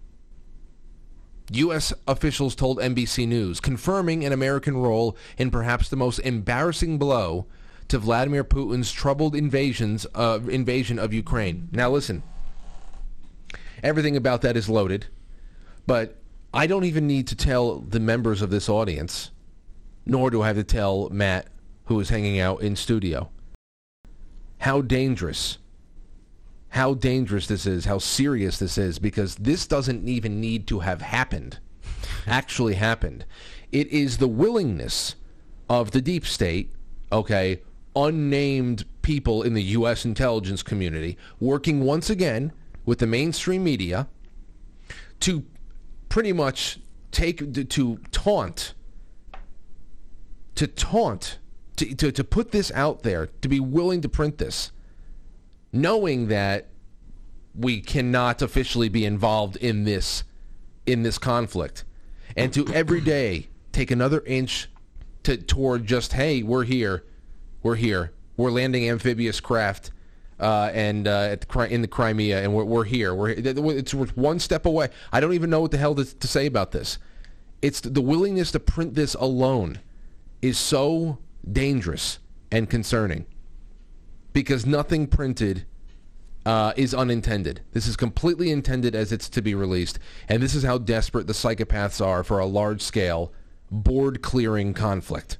U.S. 1.52 1.92
officials 2.08 2.56
told 2.56 2.78
NBC 2.80 3.28
News, 3.28 3.60
confirming 3.60 4.24
an 4.24 4.32
American 4.32 4.78
role 4.78 5.18
in 5.38 5.52
perhaps 5.52 5.90
the 5.90 5.98
most 5.98 6.20
embarrassing 6.20 6.98
blow 6.98 7.46
to 7.94 8.00
Vladimir 8.00 8.44
Putin's 8.44 8.92
troubled 8.92 9.36
invasions 9.36 10.08
uh, 10.16 10.40
invasion 10.48 10.98
of 10.98 11.14
Ukraine. 11.14 11.70
Now 11.72 11.92
listen, 11.92 12.24
everything 13.84 14.18
about 14.18 14.42
that 14.42 14.58
is 14.58 14.68
loaded, 14.68 15.06
but 15.86 16.18
I 16.52 16.66
don't 16.66 16.86
even 16.86 17.06
need 17.06 17.28
to 17.28 17.36
tell 17.36 17.82
the 17.82 18.00
members 18.00 18.42
of 18.42 18.50
this 18.50 18.68
audience, 18.68 19.30
nor 20.08 20.32
do 20.32 20.42
I 20.42 20.48
have 20.48 20.56
to 20.56 20.64
tell 20.64 21.08
Matt, 21.10 21.50
who 21.86 22.00
is 22.00 22.10
hanging 22.10 22.40
out 22.40 22.64
in 22.64 22.76
studio, 22.76 23.30
how 24.58 24.82
dangerous 24.82 25.60
how 26.70 26.96
dangerous 26.96 27.46
this 27.46 27.68
is, 27.68 27.86
how 27.86 28.00
serious 28.00 28.58
this 28.58 28.76
is, 28.80 28.98
because 28.98 29.36
this 29.36 29.68
doesn't 29.68 30.10
even 30.10 30.42
need 30.42 30.66
to 30.66 30.80
have 30.80 31.04
happened, 31.04 31.60
actually 32.26 32.74
happened. 32.74 33.24
It 33.72 33.88
is 33.90 34.18
the 34.18 34.28
willingness 34.28 35.14
of 35.70 35.92
the 35.92 36.02
deep 36.02 36.26
state, 36.26 36.72
okay, 37.12 37.62
unnamed 37.96 38.86
people 39.02 39.44
in 39.44 39.54
the 39.54 39.64
U.S. 39.64 40.06
intelligence 40.06 40.64
community, 40.64 41.18
working 41.40 41.82
once 41.82 42.10
again 42.10 42.52
with 42.86 43.00
the 43.00 43.08
mainstream 43.08 43.64
media 43.64 44.08
to 45.22 45.44
pretty 46.10 46.34
much 46.34 46.80
take, 47.12 47.54
to 47.54 47.98
taunt 48.12 48.74
to 50.56 50.68
taunt, 50.68 51.40
to, 51.78 51.96
to, 51.96 52.12
to 52.12 52.24
put 52.24 52.52
this 52.52 52.72
out 52.72 53.04
there, 53.04 53.28
to 53.42 53.48
be 53.48 53.60
willing 53.60 54.02
to 54.02 54.10
print 54.10 54.38
this, 54.38 54.72
knowing 55.72 56.28
that 56.28 56.70
we 57.56 57.82
cannot 57.82 58.42
officially 58.42 58.90
be 58.90 59.06
involved 59.06 59.56
in 59.58 59.84
this 59.84 60.24
in 60.86 61.04
this 61.04 61.18
conflict, 61.18 61.86
and 62.36 62.52
to 62.52 62.68
every 62.74 63.00
day 63.00 63.48
take 63.72 63.90
another 63.90 64.22
inch 64.26 64.68
to 65.24 65.38
toward 65.38 65.86
just 65.86 66.14
hey, 66.14 66.44
we're 66.44 66.66
here, 66.66 67.06
we're 67.64 67.76
here, 67.76 68.12
we're 68.38 68.52
landing 68.52 68.90
amphibious 68.90 69.40
craft. 69.40 69.92
Uh, 70.40 70.70
and 70.74 71.08
uh, 71.08 71.36
the, 71.36 71.68
in 71.70 71.82
the 71.82 71.88
Crimea, 71.88 72.44
and 72.44 72.54
we're, 72.54 72.66
we're 72.66 72.84
here. 72.84 73.14
We're 73.14 73.30
it's 73.30 73.94
one 73.94 74.40
step 74.40 74.66
away. 74.66 74.90
I 75.12 75.22
don't 75.22 75.34
even 75.34 75.50
know 75.50 75.62
what 75.62 75.72
the 75.72 75.78
hell 75.78 75.96
to, 75.96 76.04
to 76.04 76.28
say 76.28 76.48
about 76.48 76.72
this. 76.72 76.98
It's 77.62 77.80
the 77.80 78.02
willingness 78.02 78.52
to 78.52 78.60
print 78.60 78.96
this 78.96 79.14
alone 79.14 79.80
is 80.42 80.58
so 80.58 81.20
dangerous 81.50 82.20
and 82.52 82.70
concerning 82.70 83.26
because 84.34 84.66
nothing 84.66 85.08
printed 85.08 85.66
uh, 86.46 86.74
is 86.76 86.94
unintended. 86.94 87.62
This 87.72 87.88
is 87.88 87.96
completely 87.96 88.52
intended 88.52 88.96
as 88.96 89.12
it's 89.12 89.30
to 89.30 89.42
be 89.42 89.56
released, 89.56 90.00
and 90.28 90.44
this 90.44 90.56
is 90.56 90.64
how 90.64 90.78
desperate 90.78 91.28
the 91.28 91.34
psychopaths 91.34 92.06
are 92.06 92.24
for 92.24 92.40
a 92.40 92.46
large-scale, 92.46 93.32
board-clearing 93.72 94.74
conflict. 94.74 95.38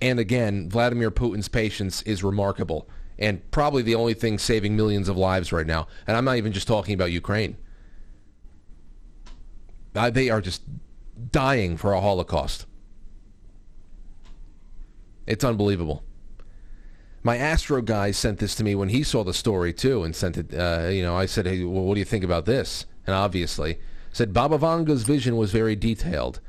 And 0.00 0.18
again, 0.18 0.70
Vladimir 0.70 1.10
Putin's 1.10 1.48
patience 1.48 2.02
is 2.02 2.24
remarkable, 2.24 2.88
and 3.18 3.48
probably 3.50 3.82
the 3.82 3.94
only 3.94 4.14
thing 4.14 4.38
saving 4.38 4.76
millions 4.76 5.08
of 5.08 5.16
lives 5.16 5.52
right 5.52 5.66
now. 5.66 5.88
And 6.06 6.16
I'm 6.16 6.24
not 6.24 6.36
even 6.36 6.52
just 6.52 6.66
talking 6.66 6.94
about 6.94 7.12
Ukraine. 7.12 7.56
Uh, 9.94 10.08
they 10.10 10.30
are 10.30 10.40
just 10.40 10.62
dying 11.30 11.76
for 11.76 11.92
a 11.92 12.00
Holocaust. 12.00 12.66
It's 15.26 15.44
unbelievable. 15.44 16.02
My 17.22 17.36
Astro 17.36 17.82
guy 17.82 18.12
sent 18.12 18.38
this 18.38 18.54
to 18.54 18.64
me 18.64 18.74
when 18.74 18.88
he 18.88 19.02
saw 19.02 19.22
the 19.22 19.34
story 19.34 19.74
too, 19.74 20.02
and 20.02 20.16
sent 20.16 20.38
it. 20.38 20.54
Uh, 20.54 20.88
you 20.88 21.02
know, 21.02 21.14
I 21.14 21.26
said, 21.26 21.46
"Hey, 21.46 21.62
well, 21.64 21.84
what 21.84 21.94
do 21.94 22.00
you 22.00 22.06
think 22.06 22.24
about 22.24 22.46
this?" 22.46 22.86
And 23.06 23.14
obviously, 23.14 23.78
said 24.10 24.32
Baba 24.32 24.56
Vanga's 24.56 25.02
vision 25.02 25.36
was 25.36 25.52
very 25.52 25.76
detailed. 25.76 26.40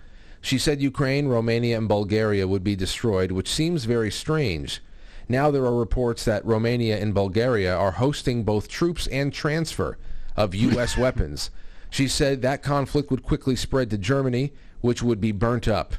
She 0.41 0.57
said 0.57 0.81
Ukraine, 0.81 1.27
Romania, 1.27 1.77
and 1.77 1.87
Bulgaria 1.87 2.47
would 2.47 2.63
be 2.63 2.75
destroyed, 2.75 3.31
which 3.31 3.47
seems 3.47 3.85
very 3.85 4.11
strange. 4.11 4.81
Now 5.29 5.51
there 5.51 5.65
are 5.65 5.75
reports 5.75 6.25
that 6.25 6.45
Romania 6.45 6.99
and 6.99 7.13
Bulgaria 7.13 7.75
are 7.75 7.91
hosting 7.91 8.43
both 8.43 8.67
troops 8.67 9.07
and 9.07 9.31
transfer 9.31 9.97
of 10.35 10.55
U.S. 10.55 10.97
weapons. 11.05 11.51
She 11.89 12.07
said 12.07 12.41
that 12.41 12.63
conflict 12.63 13.11
would 13.11 13.23
quickly 13.23 13.55
spread 13.55 13.89
to 13.91 13.97
Germany, 13.97 14.51
which 14.81 15.03
would 15.03 15.21
be 15.21 15.31
burnt 15.31 15.67
up. 15.67 15.93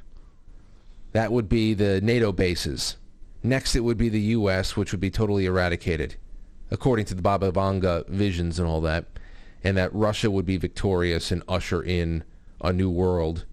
That 1.12 1.30
would 1.30 1.48
be 1.48 1.74
the 1.74 2.00
NATO 2.00 2.32
bases. 2.32 2.96
Next, 3.42 3.76
it 3.76 3.80
would 3.80 3.98
be 3.98 4.08
the 4.08 4.20
U.S., 4.20 4.76
which 4.76 4.92
would 4.92 5.00
be 5.00 5.10
totally 5.10 5.46
eradicated, 5.46 6.16
according 6.70 7.04
to 7.06 7.14
the 7.14 7.22
Baba 7.22 7.52
Vanga 7.52 8.08
visions 8.08 8.58
and 8.58 8.68
all 8.68 8.80
that, 8.82 9.06
and 9.62 9.76
that 9.76 9.94
Russia 9.94 10.30
would 10.30 10.46
be 10.46 10.56
victorious 10.56 11.30
and 11.30 11.42
usher 11.46 11.82
in 11.82 12.24
a 12.60 12.72
new 12.72 12.90
world. 12.90 13.44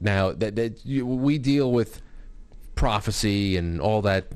Now, 0.00 0.32
that, 0.32 0.56
that 0.56 0.84
you- 0.84 1.06
we 1.06 1.38
deal 1.38 1.72
with 1.72 2.00
prophecy 2.74 3.56
and 3.56 3.80
all 3.80 4.02
that 4.02 4.26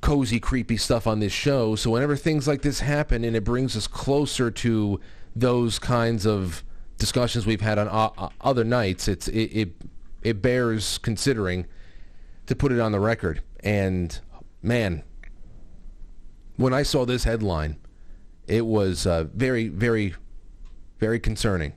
cozy, 0.00 0.38
creepy 0.40 0.76
stuff 0.76 1.06
on 1.06 1.20
this 1.20 1.32
show. 1.32 1.74
So 1.76 1.90
whenever 1.90 2.16
things 2.16 2.46
like 2.46 2.62
this 2.62 2.80
happen 2.80 3.24
and 3.24 3.34
it 3.36 3.44
brings 3.44 3.76
us 3.76 3.86
closer 3.86 4.50
to 4.50 5.00
those 5.34 5.78
kinds 5.78 6.26
of 6.26 6.62
discussions 6.98 7.46
we've 7.46 7.60
had 7.60 7.78
on 7.78 7.88
o- 7.88 8.30
other 8.40 8.64
nights, 8.64 9.08
it's 9.08 9.28
it, 9.28 9.50
it 9.52 9.72
it 10.22 10.42
bears 10.42 10.98
considering 10.98 11.66
to 12.46 12.56
put 12.56 12.72
it 12.72 12.80
on 12.80 12.92
the 12.92 13.00
record. 13.00 13.42
And 13.60 14.18
man, 14.62 15.02
when 16.56 16.72
I 16.72 16.82
saw 16.82 17.04
this 17.04 17.24
headline, 17.24 17.76
it 18.46 18.64
was 18.66 19.06
uh, 19.06 19.24
very, 19.34 19.68
very, 19.68 20.14
very 20.98 21.20
concerning. 21.20 21.74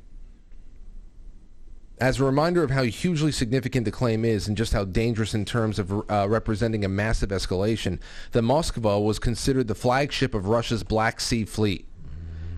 As 2.00 2.18
a 2.18 2.24
reminder 2.24 2.64
of 2.64 2.72
how 2.72 2.84
hugely 2.84 3.30
significant 3.30 3.84
the 3.84 3.92
claim 3.92 4.24
is 4.24 4.48
and 4.48 4.56
just 4.56 4.72
how 4.72 4.86
dangerous 4.86 5.34
in 5.34 5.44
terms 5.44 5.80
of 5.80 5.92
uh, 6.10 6.28
representing 6.30 6.86
a 6.86 6.90
massive 6.90 7.30
escalation, 7.30 8.00
the 8.32 8.40
Moskva 8.40 9.04
was 9.04 9.20
considered 9.20 9.68
the 9.68 9.76
flagship 9.76 10.34
of 10.34 10.48
Russia's 10.48 10.84
Black 10.84 11.20
Sea 11.20 11.44
Fleet. 11.44 11.86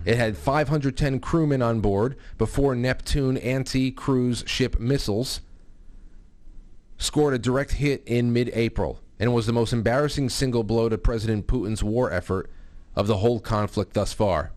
It 0.04 0.16
had 0.16 0.36
510 0.36 1.18
crewmen 1.18 1.60
on 1.60 1.80
board 1.80 2.16
before 2.38 2.76
Neptune 2.76 3.36
anti-cruise 3.36 4.44
ship 4.46 4.78
missiles 4.78 5.40
scored 6.96 7.34
a 7.34 7.38
direct 7.38 7.72
hit 7.72 8.04
in 8.06 8.32
mid-April 8.32 9.00
and 9.18 9.34
was 9.34 9.46
the 9.46 9.52
most 9.52 9.72
embarrassing 9.72 10.28
single 10.28 10.62
blow 10.62 10.88
to 10.88 10.96
President 10.96 11.48
Putin's 11.48 11.82
war 11.82 12.12
effort 12.12 12.48
of 12.94 13.08
the 13.08 13.18
whole 13.18 13.40
conflict 13.40 13.94
thus 13.94 14.12
far. 14.12 14.52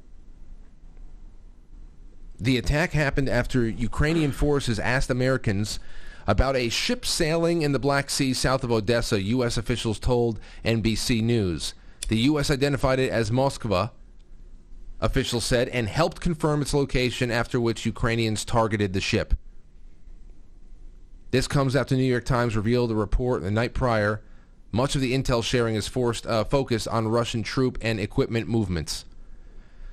The 2.40 2.58
attack 2.58 2.92
happened 2.92 3.30
after 3.30 3.68
Ukrainian 3.68 4.32
forces 4.32 4.78
asked 4.80 5.10
Americans 5.10 5.80
about 6.28 6.56
a 6.56 6.70
ship 6.70 7.06
sailing 7.06 7.62
in 7.62 7.72
the 7.72 7.80
Black 7.80 8.10
Sea 8.10 8.34
south 8.34 8.64
of 8.64 8.72
Odessa, 8.72 9.22
U.S. 9.22 9.58
officials 9.58 10.00
told 10.00 10.40
NBC 10.66 11.22
News. 11.22 11.74
The 12.08 12.18
U.S. 12.20 12.52
identified 12.52 13.00
it 13.00 13.12
as 13.12 13.32
Moskva, 13.32 13.92
officials 15.00 15.46
said, 15.46 15.70
and 15.70 15.88
helped 15.88 16.20
confirm 16.20 16.62
its 16.62 16.74
location, 16.74 17.32
after 17.32 17.60
which 17.60 17.86
Ukrainians 17.86 18.44
targeted 18.44 18.94
the 18.94 19.02
ship. 19.02 19.36
This 21.32 21.48
comes 21.48 21.76
after 21.76 21.96
New 21.96 22.04
York 22.04 22.26
Times 22.26 22.56
revealed 22.56 22.92
a 22.92 22.96
report 22.96 23.42
the 23.42 23.52
night 23.52 23.74
prior. 23.74 24.22
Much 24.72 24.96
of 24.96 25.02
the 25.02 25.14
intel 25.14 25.44
sharing 25.44 25.76
is 25.76 25.88
forced 25.88 26.26
uh, 26.28 26.44
focused 26.44 26.88
on 26.88 27.08
Russian 27.08 27.44
troop 27.44 27.78
and 27.82 28.00
equipment 28.00 28.48
movements. 28.48 29.06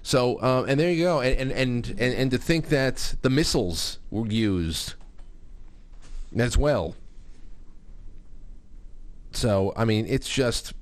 So, 0.03 0.37
uh, 0.37 0.65
and 0.67 0.79
there 0.79 0.91
you 0.91 1.05
go. 1.05 1.21
And, 1.21 1.53
and, 1.53 1.89
and, 1.89 2.01
and, 2.01 2.31
to 2.33 2.39
think 2.39 2.69
that 2.69 3.15
the 3.23 3.31
missiles 3.31 3.99
were 4.11 4.27
used 4.27 4.95
as 6.37 6.59
well. 6.59 6.97
So, 9.31 9.73
I 9.77 9.85
mean, 9.85 10.07
it's 10.09 10.29
just, 10.29 10.75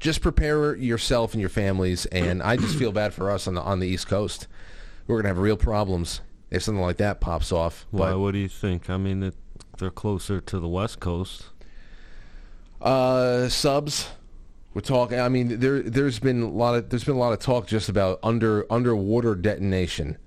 just 0.00 0.20
prepare 0.20 0.74
yourself 0.74 1.32
and 1.34 1.40
your 1.40 1.48
families. 1.48 2.04
And 2.06 2.42
I 2.42 2.56
just 2.56 2.76
feel 2.76 2.90
bad 2.92 3.14
for 3.14 3.30
us 3.30 3.46
on 3.46 3.54
the, 3.54 3.62
on 3.62 3.78
the 3.78 3.86
East 3.86 4.08
Coast. 4.08 4.48
We're 5.06 5.16
going 5.16 5.24
to 5.24 5.28
have 5.28 5.38
real 5.38 5.56
problems 5.56 6.20
if 6.50 6.64
something 6.64 6.82
like 6.82 6.96
that 6.96 7.20
pops 7.20 7.52
off. 7.52 7.86
Why? 7.92 8.10
But, 8.10 8.18
What 8.18 8.32
do 8.32 8.38
you 8.38 8.48
think? 8.48 8.90
I 8.90 8.96
mean, 8.96 9.22
it, 9.22 9.34
they're 9.78 9.90
closer 9.90 10.40
to 10.40 10.58
the 10.58 10.68
West 10.68 10.98
Coast. 10.98 11.46
Uh, 12.82 13.48
subs. 13.48 14.08
We're 14.76 14.82
talking. 14.82 15.18
I 15.18 15.30
mean, 15.30 15.58
there 15.58 15.80
there's 15.80 16.18
been 16.18 16.42
a 16.42 16.50
lot 16.50 16.74
of 16.74 16.90
there's 16.90 17.02
been 17.02 17.14
a 17.14 17.18
lot 17.18 17.32
of 17.32 17.38
talk 17.38 17.66
just 17.66 17.88
about 17.88 18.18
under 18.22 18.70
underwater 18.70 19.34
detonation 19.34 20.18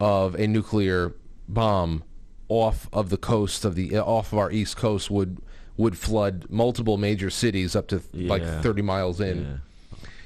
of 0.00 0.34
a 0.36 0.46
nuclear 0.46 1.14
bomb 1.50 2.02
off 2.48 2.88
of 2.94 3.10
the 3.10 3.18
coast 3.18 3.62
of 3.62 3.74
the 3.74 3.98
off 3.98 4.32
of 4.32 4.38
our 4.38 4.50
east 4.50 4.78
coast 4.78 5.10
would 5.10 5.36
would 5.76 5.98
flood 5.98 6.46
multiple 6.48 6.96
major 6.96 7.28
cities 7.28 7.76
up 7.76 7.88
to 7.88 8.00
like 8.14 8.42
30 8.62 8.80
miles 8.80 9.20
in. 9.20 9.60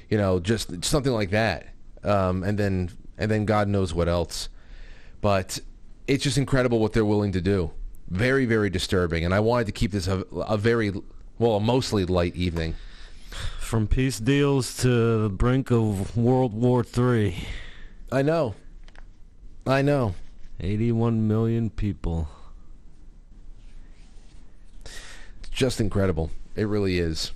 You 0.09 0.17
know, 0.17 0.39
just 0.39 0.85
something 0.85 1.11
like 1.11 1.31
that. 1.31 1.67
Um, 2.01 2.45
and 2.45 2.57
then 2.57 2.91
and 3.17 3.29
then 3.29 3.43
God 3.43 3.67
knows 3.67 3.93
what 3.93 4.07
else. 4.07 4.47
But 5.19 5.59
it's 6.07 6.23
just 6.23 6.37
incredible 6.37 6.79
what 6.79 6.93
they're 6.93 7.03
willing 7.03 7.33
to 7.33 7.41
do. 7.41 7.71
Very 8.07 8.45
very 8.45 8.69
disturbing. 8.69 9.25
And 9.25 9.33
I 9.33 9.41
wanted 9.41 9.65
to 9.65 9.73
keep 9.73 9.91
this 9.91 10.07
a, 10.07 10.19
a 10.31 10.55
very 10.55 10.93
well, 11.37 11.57
a 11.57 11.59
mostly 11.59 12.05
light 12.05 12.37
evening. 12.37 12.75
From 13.69 13.85
peace 13.85 14.17
deals 14.17 14.77
to 14.77 15.21
the 15.21 15.29
brink 15.29 15.69
of 15.69 16.17
World 16.17 16.55
War 16.55 16.83
III. 16.83 17.35
I 18.11 18.23
know. 18.23 18.55
I 19.67 19.83
know. 19.83 20.15
81 20.59 21.27
million 21.27 21.69
people. 21.69 22.29
It's 24.85 25.49
just 25.51 25.79
incredible. 25.79 26.31
It 26.55 26.63
really 26.63 26.97
is. 26.97 27.31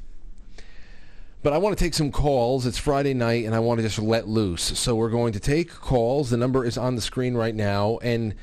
But 1.43 1.53
I 1.53 1.59
want 1.59 1.77
to 1.77 1.84
take 1.84 1.93
some 1.93 2.11
calls. 2.11 2.65
It's 2.65 2.79
Friday 2.79 3.13
night, 3.13 3.45
and 3.45 3.53
I 3.53 3.59
want 3.59 3.77
to 3.77 3.84
just 3.84 3.99
let 3.99 4.27
loose. 4.27 4.79
So 4.79 4.95
we're 4.95 5.11
going 5.11 5.34
to 5.34 5.39
take 5.39 5.69
calls. 5.69 6.31
The 6.31 6.38
number 6.38 6.65
is 6.65 6.79
on 6.79 6.95
the 6.95 7.01
screen 7.01 7.36
right 7.36 7.53
now. 7.53 7.99
And 8.01 8.34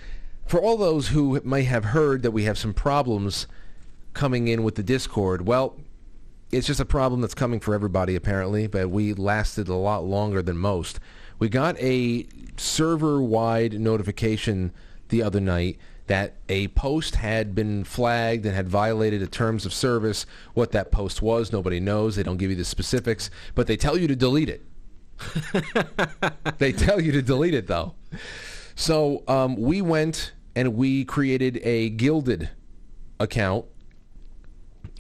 for 0.47 0.63
all 0.63 0.77
those 0.77 1.09
who 1.09 1.41
may 1.43 1.65
have 1.65 1.87
heard 1.87 2.23
that 2.23 2.31
we 2.31 2.45
have 2.45 2.57
some 2.57 2.73
problems 2.73 3.49
coming 4.15 4.47
in 4.47 4.63
with 4.63 4.77
the 4.77 4.85
Discord, 4.85 5.45
well, 5.45 5.75
it's 6.51 6.67
just 6.67 6.81
a 6.81 6.85
problem 6.85 7.21
that's 7.21 7.35
coming 7.35 7.61
for 7.61 7.75
everybody 7.75 8.17
apparently, 8.17 8.67
but 8.67 8.91
we 8.91 9.15
lasted 9.15 9.69
a 9.69 9.75
lot 9.75 10.05
longer 10.05 10.43
than 10.43 10.57
most. 10.57 10.99
We 11.39 11.49
got 11.49 11.79
a 11.81 12.27
server-wide 12.57 13.81
notification 13.81 14.73
the 15.09 15.23
other 15.23 15.41
night 15.41 15.79
that 16.07 16.35
a 16.49 16.69
post 16.69 17.15
had 17.15 17.55
been 17.55 17.85
flagged 17.85 18.45
and 18.45 18.55
had 18.55 18.69
violated 18.69 19.21
the 19.21 19.29
terms 19.29 19.65
of 19.65 19.73
service. 19.73 20.27
What 20.55 20.73
that 20.73 20.91
post 20.91 21.23
was, 21.23 21.53
nobody 21.53 21.79
knows. 21.79 22.17
They 22.17 22.25
don't 22.25 22.37
give 22.37 22.51
you 22.51 22.57
the 22.57 22.65
specifics, 22.65 23.31
but 23.55 23.69
they 23.69 23.77
tell 23.77 23.97
you 23.97 24.09
to 24.09 24.17
delete 24.17 24.49
it. 24.49 24.65
they 26.59 26.73
tell 26.73 27.01
you 27.01 27.13
to 27.13 27.23
delete 27.23 27.55
it 27.55 27.69
though. 27.69 27.95
So 28.75 29.23
um, 29.29 29.57
we 29.57 29.83
went 29.83 30.33
and 30.57 30.75
we 30.75 31.05
created 31.05 31.61
a 31.63 31.91
Guilded 31.91 32.51
account, 33.21 33.67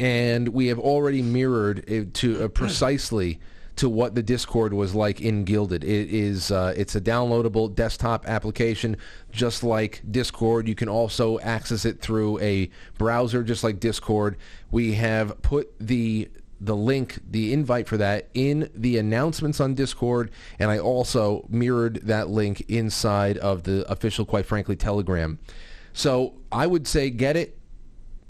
and 0.00 0.48
we 0.48 0.68
have 0.68 0.78
already 0.78 1.20
mirrored 1.20 1.84
it 1.86 2.14
to 2.14 2.44
uh, 2.44 2.48
precisely 2.48 3.38
to 3.76 3.88
what 3.88 4.14
the 4.14 4.22
Discord 4.22 4.72
was 4.72 4.94
like 4.94 5.20
in 5.20 5.44
Guilded. 5.44 5.84
It 5.84 6.08
is 6.10 6.50
uh, 6.50 6.72
it's 6.74 6.94
a 6.94 7.00
downloadable 7.00 7.72
desktop 7.74 8.26
application, 8.26 8.96
just 9.30 9.62
like 9.62 10.02
Discord. 10.10 10.66
You 10.66 10.74
can 10.74 10.88
also 10.88 11.38
access 11.40 11.84
it 11.84 12.00
through 12.00 12.40
a 12.40 12.70
browser, 12.96 13.42
just 13.42 13.62
like 13.62 13.78
Discord. 13.78 14.38
We 14.70 14.94
have 14.94 15.40
put 15.42 15.72
the 15.78 16.30
the 16.62 16.76
link, 16.76 17.18
the 17.30 17.52
invite 17.52 17.86
for 17.86 17.98
that 17.98 18.28
in 18.32 18.70
the 18.74 18.96
announcements 18.96 19.60
on 19.60 19.74
Discord, 19.74 20.30
and 20.58 20.70
I 20.70 20.78
also 20.78 21.46
mirrored 21.50 22.00
that 22.04 22.28
link 22.28 22.64
inside 22.68 23.36
of 23.38 23.64
the 23.64 23.90
official, 23.90 24.24
quite 24.24 24.46
frankly, 24.46 24.76
Telegram. 24.76 25.38
So 25.92 26.34
I 26.50 26.66
would 26.66 26.86
say 26.86 27.10
get 27.10 27.36
it 27.36 27.59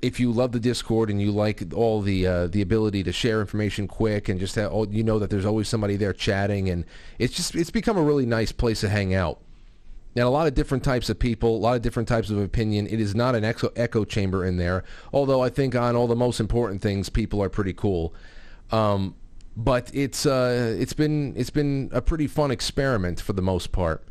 if 0.03 0.19
you 0.19 0.33
love 0.33 0.53
the 0.53 0.61
Discord 0.61 1.11
and 1.11 1.21
you 1.21 1.31
like 1.31 1.63
all 1.75 2.01
the 2.01 2.27
uh, 2.27 2.47
the 2.47 2.63
ability 2.63 3.03
to 3.05 3.13
share 3.13 3.41
information 3.41 3.87
quick 3.87 4.29
and 4.29 4.41
just 4.41 4.55
have, 4.55 4.73
you 4.91 5.03
know 5.03 5.19
that 5.19 5.31
there's 5.31 5.47
always 5.47 5.69
somebody 5.69 5.97
there 5.97 6.13
chatting 6.13 6.69
and 6.69 6.85
it's 7.19 7.35
just 7.35 7.55
it's 7.55 7.71
become 7.71 7.97
a 7.97 8.03
really 8.03 8.27
nice 8.27 8.53
place 8.53 8.81
to 8.81 8.89
hang 8.89 9.15
out. 9.15 9.41
And 10.17 10.25
a 10.25 10.29
lot 10.29 10.49
of 10.49 10.55
different 10.55 10.83
types 10.83 11.09
of 11.09 11.19
people, 11.19 11.57
a 11.57 11.59
lot 11.59 11.77
of 11.77 11.83
different 11.83 12.09
types 12.09 12.31
of 12.31 12.39
opinion. 12.39 12.89
It 12.89 13.01
is 13.01 13.15
not 13.15 13.37
an 13.37 13.45
echo, 13.45 13.71
echo 13.77 14.05
chamber 14.05 14.45
in 14.45 14.57
there, 14.57 14.83
although 15.13 15.41
I 15.41 15.51
think 15.51 15.77
on 15.77 15.95
all 15.95 16.09
the 16.09 16.17
most 16.17 16.41
important 16.41 16.83
things, 16.83 17.09
people 17.09 17.41
are 17.41 17.49
pretty 17.49 17.73
cool. 17.73 18.13
Um, 18.73 19.15
but 19.57 19.91
it's 19.95 20.27
uh, 20.27 20.77
it's 20.79 20.93
been 20.93 21.35
it's 21.37 21.51
been 21.51 21.91
a 21.93 22.01
pretty 22.01 22.27
fun 22.27 22.51
experiment 22.51 23.21
for 23.21 23.35
the 23.35 23.43
most 23.43 23.73
part. 23.73 24.05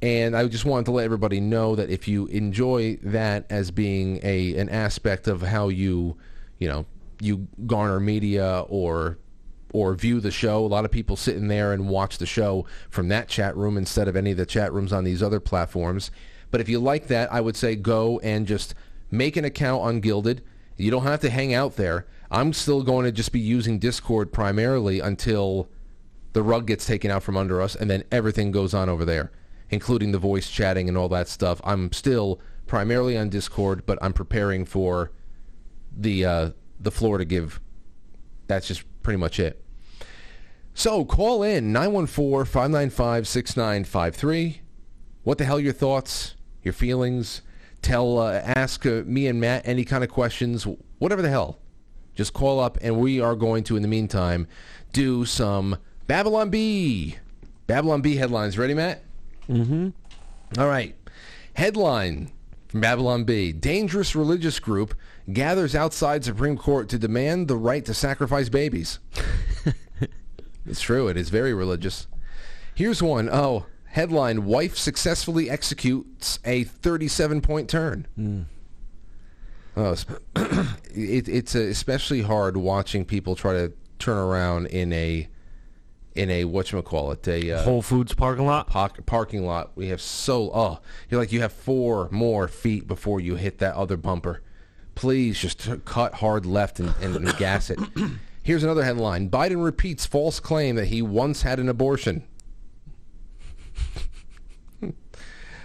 And 0.00 0.36
I 0.36 0.46
just 0.46 0.64
wanted 0.64 0.84
to 0.86 0.92
let 0.92 1.04
everybody 1.04 1.40
know 1.40 1.74
that 1.74 1.90
if 1.90 2.06
you 2.06 2.26
enjoy 2.26 2.98
that 3.02 3.46
as 3.50 3.70
being 3.70 4.20
a 4.22 4.56
an 4.56 4.68
aspect 4.68 5.26
of 5.26 5.42
how 5.42 5.68
you, 5.68 6.16
you 6.58 6.68
know, 6.68 6.86
you 7.20 7.48
garner 7.66 7.98
media 7.98 8.64
or 8.68 9.18
or 9.72 9.94
view 9.94 10.20
the 10.20 10.30
show, 10.30 10.64
a 10.64 10.68
lot 10.68 10.84
of 10.84 10.92
people 10.92 11.16
sit 11.16 11.36
in 11.36 11.48
there 11.48 11.72
and 11.72 11.88
watch 11.88 12.18
the 12.18 12.26
show 12.26 12.64
from 12.88 13.08
that 13.08 13.28
chat 13.28 13.56
room 13.56 13.76
instead 13.76 14.08
of 14.08 14.16
any 14.16 14.30
of 14.30 14.36
the 14.36 14.46
chat 14.46 14.72
rooms 14.72 14.92
on 14.92 15.04
these 15.04 15.22
other 15.22 15.40
platforms. 15.40 16.10
But 16.50 16.60
if 16.60 16.68
you 16.68 16.78
like 16.78 17.08
that, 17.08 17.30
I 17.32 17.40
would 17.40 17.56
say 17.56 17.76
go 17.76 18.18
and 18.20 18.46
just 18.46 18.74
make 19.10 19.36
an 19.36 19.44
account 19.44 19.82
on 19.82 20.00
Guilded. 20.00 20.42
You 20.76 20.90
don't 20.90 21.02
have 21.02 21.20
to 21.20 21.30
hang 21.30 21.52
out 21.52 21.76
there. 21.76 22.06
I'm 22.30 22.52
still 22.52 22.82
going 22.82 23.04
to 23.04 23.12
just 23.12 23.32
be 23.32 23.40
using 23.40 23.78
Discord 23.78 24.32
primarily 24.32 25.00
until 25.00 25.68
the 26.32 26.42
rug 26.42 26.66
gets 26.66 26.86
taken 26.86 27.10
out 27.10 27.22
from 27.22 27.36
under 27.36 27.60
us 27.60 27.74
and 27.74 27.90
then 27.90 28.04
everything 28.12 28.52
goes 28.52 28.72
on 28.72 28.88
over 28.88 29.04
there 29.04 29.32
including 29.70 30.12
the 30.12 30.18
voice 30.18 30.50
chatting 30.50 30.88
and 30.88 30.96
all 30.96 31.08
that 31.08 31.28
stuff. 31.28 31.60
I'm 31.64 31.92
still 31.92 32.40
primarily 32.66 33.16
on 33.16 33.28
Discord, 33.28 33.86
but 33.86 33.98
I'm 34.00 34.12
preparing 34.12 34.64
for 34.64 35.10
the 35.96 36.24
uh, 36.24 36.50
the 36.78 36.90
floor 36.90 37.18
to 37.18 37.24
give. 37.24 37.60
That's 38.46 38.68
just 38.68 38.84
pretty 39.02 39.18
much 39.18 39.40
it. 39.40 39.62
So 40.78 41.04
call 41.04 41.42
in 41.42 41.72
914-595-6953. 41.72 44.58
What 45.24 45.38
the 45.38 45.44
hell 45.44 45.58
your 45.58 45.72
thoughts, 45.72 46.36
your 46.62 46.72
feelings? 46.72 47.42
Tell, 47.82 48.18
uh, 48.18 48.40
ask 48.44 48.86
uh, 48.86 49.02
me 49.04 49.26
and 49.26 49.40
Matt 49.40 49.66
any 49.66 49.84
kind 49.84 50.04
of 50.04 50.10
questions, 50.10 50.68
whatever 50.98 51.20
the 51.20 51.30
hell. 51.30 51.58
Just 52.14 52.32
call 52.32 52.60
up 52.60 52.78
and 52.80 52.98
we 52.98 53.20
are 53.20 53.34
going 53.34 53.64
to, 53.64 53.74
in 53.74 53.82
the 53.82 53.88
meantime, 53.88 54.46
do 54.92 55.24
some 55.24 55.78
Babylon 56.06 56.48
Bee. 56.48 57.16
Babylon 57.66 58.00
Bee 58.00 58.14
headlines. 58.14 58.56
Ready, 58.56 58.74
Matt? 58.74 59.02
Mm-hmm. 59.48 60.60
All 60.60 60.68
right. 60.68 60.94
Headline 61.54 62.30
from 62.68 62.80
Babylon 62.80 63.24
Bee. 63.24 63.52
Dangerous 63.52 64.14
religious 64.14 64.60
group 64.60 64.94
gathers 65.32 65.74
outside 65.74 66.24
Supreme 66.24 66.56
Court 66.56 66.88
to 66.90 66.98
demand 66.98 67.48
the 67.48 67.56
right 67.56 67.84
to 67.84 67.94
sacrifice 67.94 68.48
babies. 68.48 68.98
it's 70.66 70.80
true. 70.80 71.08
It 71.08 71.16
is 71.16 71.30
very 71.30 71.54
religious. 71.54 72.06
Here's 72.74 73.02
one. 73.02 73.28
Oh, 73.30 73.66
headline. 73.86 74.44
Wife 74.44 74.76
successfully 74.76 75.50
executes 75.50 76.38
a 76.44 76.64
37-point 76.64 77.68
turn. 77.68 78.46
Oh, 79.76 79.94
it, 80.94 81.28
it's 81.28 81.54
especially 81.54 82.22
hard 82.22 82.56
watching 82.56 83.04
people 83.04 83.34
try 83.36 83.52
to 83.52 83.72
turn 83.98 84.16
around 84.16 84.66
in 84.66 84.92
a 84.92 85.28
in 86.18 86.30
a 86.30 86.44
whatchamacallit, 86.44 87.28
a 87.28 87.52
uh, 87.52 87.62
Whole 87.62 87.80
Foods 87.80 88.12
parking 88.12 88.44
lot. 88.44 88.66
park, 88.66 89.06
parking 89.06 89.46
lot. 89.46 89.70
We 89.76 89.88
have 89.88 90.00
so 90.00 90.50
oh, 90.52 90.80
you're 91.08 91.20
like 91.20 91.30
you 91.30 91.40
have 91.42 91.52
four 91.52 92.08
more 92.10 92.48
feet 92.48 92.88
before 92.88 93.20
you 93.20 93.36
hit 93.36 93.58
that 93.58 93.76
other 93.76 93.96
bumper. 93.96 94.42
Please 94.96 95.38
just 95.38 95.68
cut 95.84 96.14
hard 96.14 96.44
left 96.44 96.80
and, 96.80 96.92
and, 97.00 97.14
and 97.14 97.36
gas 97.36 97.70
it. 97.70 97.78
Here's 98.42 98.64
another 98.64 98.82
headline: 98.82 99.30
Biden 99.30 99.62
repeats 99.62 100.06
false 100.06 100.40
claim 100.40 100.74
that 100.74 100.86
he 100.86 101.00
once 101.02 101.42
had 101.42 101.58
an 101.60 101.68
abortion. 101.68 102.24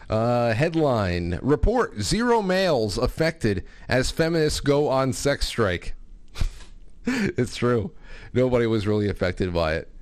Uh, 0.09 0.53
headline: 0.53 1.39
Report: 1.41 1.99
Zero 1.99 2.41
males 2.41 2.99
affected 2.99 3.63
as 3.87 4.11
feminists 4.11 4.59
go 4.59 4.87
on 4.89 5.13
sex 5.13 5.47
strike. 5.47 5.95
it's 7.05 7.55
true. 7.55 7.91
Nobody 8.33 8.67
was 8.67 8.85
really 8.85 9.09
affected 9.09 9.53
by 9.53 9.75
it. 9.75 9.92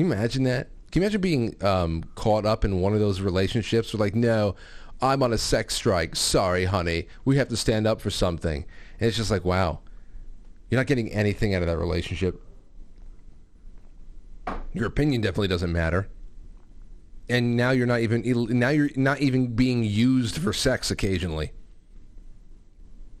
Can 0.00 0.06
you 0.06 0.14
imagine 0.14 0.44
that? 0.44 0.68
Can 0.90 1.02
you 1.02 1.06
imagine 1.06 1.20
being 1.20 1.62
um, 1.62 2.04
caught 2.14 2.46
up 2.46 2.64
in 2.64 2.80
one 2.80 2.94
of 2.94 3.00
those 3.00 3.20
relationships 3.20 3.92
where 3.92 4.00
like, 4.00 4.14
no, 4.14 4.56
I'm 5.02 5.22
on 5.22 5.34
a 5.34 5.36
sex 5.36 5.74
strike. 5.74 6.16
Sorry, 6.16 6.64
honey. 6.64 7.06
We 7.26 7.36
have 7.36 7.48
to 7.48 7.56
stand 7.58 7.86
up 7.86 8.00
for 8.00 8.08
something. 8.08 8.64
And 8.98 9.08
it's 9.08 9.18
just 9.18 9.30
like, 9.30 9.44
wow. 9.44 9.80
You're 10.70 10.80
not 10.80 10.86
getting 10.86 11.12
anything 11.12 11.54
out 11.54 11.60
of 11.60 11.68
that 11.68 11.76
relationship. 11.76 12.42
Your 14.72 14.86
opinion 14.86 15.20
definitely 15.20 15.48
doesn't 15.48 15.70
matter. 15.70 16.08
And 17.28 17.54
now 17.54 17.70
you're 17.70 17.86
not 17.86 18.00
even 18.00 18.22
now 18.58 18.70
you're 18.70 18.88
not 18.96 19.20
even 19.20 19.48
being 19.48 19.84
used 19.84 20.38
for 20.38 20.54
sex 20.54 20.90
occasionally. 20.90 21.52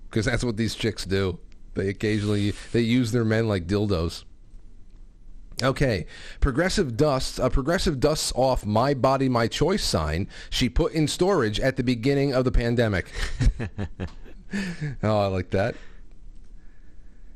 Because 0.08 0.24
that's 0.24 0.42
what 0.42 0.56
these 0.56 0.74
chicks 0.74 1.04
do. 1.04 1.40
They 1.74 1.90
occasionally 1.90 2.54
they 2.72 2.80
use 2.80 3.12
their 3.12 3.26
men 3.26 3.48
like 3.48 3.66
dildos. 3.66 4.24
Okay, 5.62 6.06
progressive 6.40 6.96
dusts 6.96 7.38
A 7.38 7.50
progressive 7.50 8.00
dusts 8.00 8.32
off 8.34 8.64
"My 8.64 8.94
Body, 8.94 9.28
My 9.28 9.46
Choice" 9.46 9.84
sign 9.84 10.26
she 10.48 10.68
put 10.68 10.92
in 10.92 11.06
storage 11.06 11.60
at 11.60 11.76
the 11.76 11.82
beginning 11.82 12.32
of 12.32 12.44
the 12.44 12.52
pandemic. 12.52 13.10
oh, 15.02 15.18
I 15.18 15.26
like 15.26 15.50
that. 15.50 15.74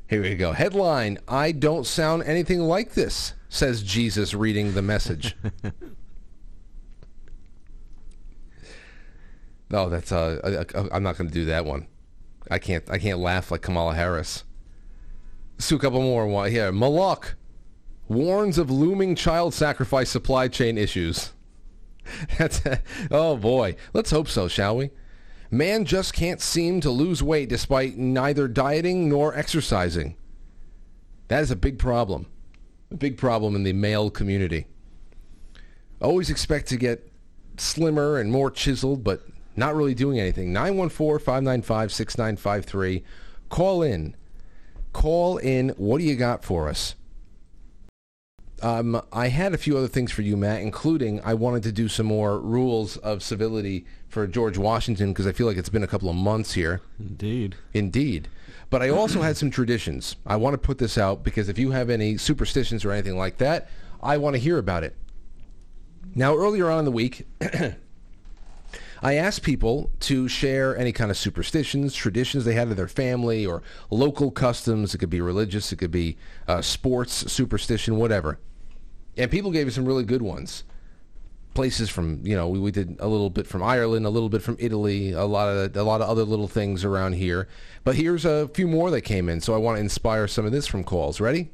Here 0.07 0.21
we 0.21 0.35
go. 0.35 0.53
Headline: 0.53 1.19
I 1.27 1.51
don't 1.51 1.85
sound 1.85 2.23
anything 2.23 2.61
like 2.61 2.93
this. 2.93 3.33
Says 3.47 3.83
Jesus, 3.83 4.33
reading 4.33 4.73
the 4.73 4.81
message. 4.81 5.35
no, 9.69 9.87
that's 9.89 10.11
uh, 10.11 10.39
I, 10.43 10.79
I, 10.79 10.87
I'm 10.93 11.03
not 11.03 11.17
going 11.17 11.27
to 11.27 11.33
do 11.33 11.45
that 11.45 11.65
one. 11.65 11.87
I 12.49 12.57
can't. 12.57 12.89
I 12.89 12.97
can't 12.97 13.19
laugh 13.19 13.51
like 13.51 13.61
Kamala 13.61 13.93
Harris. 13.93 14.43
Let's 15.57 15.69
do 15.69 15.75
a 15.75 15.79
couple 15.79 16.01
more. 16.01 16.25
One 16.27 16.49
here. 16.49 16.71
Moloch 16.71 17.35
warns 18.07 18.57
of 18.57 18.69
looming 18.69 19.15
child 19.15 19.53
sacrifice 19.53 20.09
supply 20.09 20.47
chain 20.47 20.77
issues. 20.77 21.33
That's 22.37 22.61
oh 23.11 23.37
boy. 23.37 23.75
Let's 23.93 24.11
hope 24.11 24.27
so, 24.27 24.47
shall 24.47 24.77
we? 24.77 24.91
Man 25.51 25.85
just 25.85 26.13
can't 26.13 26.41
seem 26.41 26.81
to 26.81 26.89
lose 26.89 27.23
weight 27.23 27.49
despite 27.49 27.97
neither 27.97 28.47
dieting 28.47 29.09
nor 29.09 29.35
exercising. 29.35 30.15
That 31.27 31.43
is 31.43 31.51
a 31.51 31.55
big 31.55 31.79
problem. 31.79 32.27
A 32.91 32.95
big 32.95 33.17
problem 33.17 33.55
in 33.55 33.63
the 33.63 33.73
male 33.73 34.09
community. 34.09 34.67
Always 36.01 36.29
expect 36.29 36.67
to 36.67 36.77
get 36.77 37.11
slimmer 37.57 38.19
and 38.19 38.31
more 38.31 38.51
chiseled, 38.51 39.03
but 39.03 39.23
not 39.55 39.75
really 39.75 39.95
doing 39.95 40.19
anything. 40.19 40.53
914-595-6953. 40.53 43.03
Call 43.49 43.81
in. 43.81 44.15
Call 44.93 45.37
in. 45.37 45.69
What 45.69 45.97
do 45.99 46.03
you 46.03 46.15
got 46.15 46.43
for 46.43 46.67
us? 46.67 46.95
Um, 48.61 49.01
I 49.11 49.27
had 49.27 49.53
a 49.53 49.57
few 49.57 49.77
other 49.77 49.87
things 49.87 50.11
for 50.11 50.21
you, 50.21 50.37
Matt, 50.37 50.61
including 50.61 51.21
I 51.23 51.33
wanted 51.33 51.63
to 51.63 51.71
do 51.71 51.87
some 51.87 52.05
more 52.05 52.39
rules 52.39 52.97
of 52.97 53.21
civility 53.21 53.85
for 54.07 54.25
George 54.27 54.57
Washington 54.57 55.11
because 55.11 55.27
I 55.27 55.33
feel 55.33 55.45
like 55.45 55.57
it's 55.57 55.69
been 55.69 55.83
a 55.83 55.87
couple 55.87 56.09
of 56.09 56.15
months 56.15 56.53
here. 56.53 56.81
Indeed. 56.99 57.55
Indeed. 57.73 58.29
But 58.69 58.81
I 58.81 58.89
also 58.89 59.21
had 59.21 59.37
some 59.37 59.51
traditions. 59.51 60.15
I 60.25 60.37
want 60.37 60.53
to 60.53 60.57
put 60.57 60.77
this 60.77 60.97
out 60.97 61.23
because 61.23 61.49
if 61.49 61.59
you 61.59 61.71
have 61.71 61.89
any 61.89 62.17
superstitions 62.17 62.83
or 62.85 62.91
anything 62.91 63.17
like 63.17 63.37
that, 63.37 63.69
I 64.01 64.17
want 64.17 64.35
to 64.35 64.39
hear 64.39 64.57
about 64.57 64.83
it. 64.83 64.95
Now, 66.15 66.35
earlier 66.35 66.69
on 66.69 66.79
in 66.79 66.85
the 66.85 66.91
week, 66.91 67.27
I 69.05 69.13
asked 69.17 69.43
people 69.43 69.91
to 69.99 70.27
share 70.27 70.75
any 70.75 70.91
kind 70.91 71.11
of 71.11 71.17
superstitions, 71.17 71.93
traditions 71.93 72.43
they 72.43 72.55
had 72.55 72.69
in 72.69 72.75
their 72.75 72.87
family, 72.87 73.45
or 73.45 73.61
local 73.91 74.31
customs. 74.31 74.95
It 74.95 74.97
could 74.97 75.11
be 75.11 75.21
religious, 75.21 75.71
it 75.71 75.75
could 75.75 75.91
be 75.91 76.17
uh, 76.47 76.63
sports 76.63 77.31
superstition, 77.31 77.97
whatever. 77.97 78.39
And 79.15 79.29
people 79.29 79.51
gave 79.51 79.67
me 79.67 79.71
some 79.71 79.85
really 79.85 80.05
good 80.05 80.23
ones. 80.23 80.63
places 81.53 81.87
from 81.89 82.19
you 82.23 82.35
know 82.35 82.47
we, 82.47 82.59
we 82.59 82.71
did 82.71 82.97
a 82.99 83.07
little 83.07 83.29
bit 83.29 83.47
from 83.47 83.61
Ireland, 83.63 84.07
a 84.07 84.09
little 84.09 84.29
bit 84.29 84.41
from 84.41 84.57
Italy, 84.59 85.11
a 85.11 85.25
lot 85.25 85.49
of 85.49 85.75
a 85.77 85.83
lot 85.83 86.01
of 86.01 86.09
other 86.09 86.23
little 86.23 86.47
things 86.47 86.83
around 86.83 87.13
here. 87.13 87.47
But 87.83 87.95
here's 87.95 88.25
a 88.25 88.47
few 88.49 88.67
more 88.67 88.89
that 88.91 89.01
came 89.01 89.29
in, 89.29 89.39
so 89.39 89.53
I 89.53 89.57
want 89.57 89.77
to 89.77 89.81
inspire 89.81 90.27
some 90.27 90.45
of 90.47 90.51
this 90.51 90.67
from 90.67 90.83
calls. 90.83 91.21
Ready? 91.21 91.49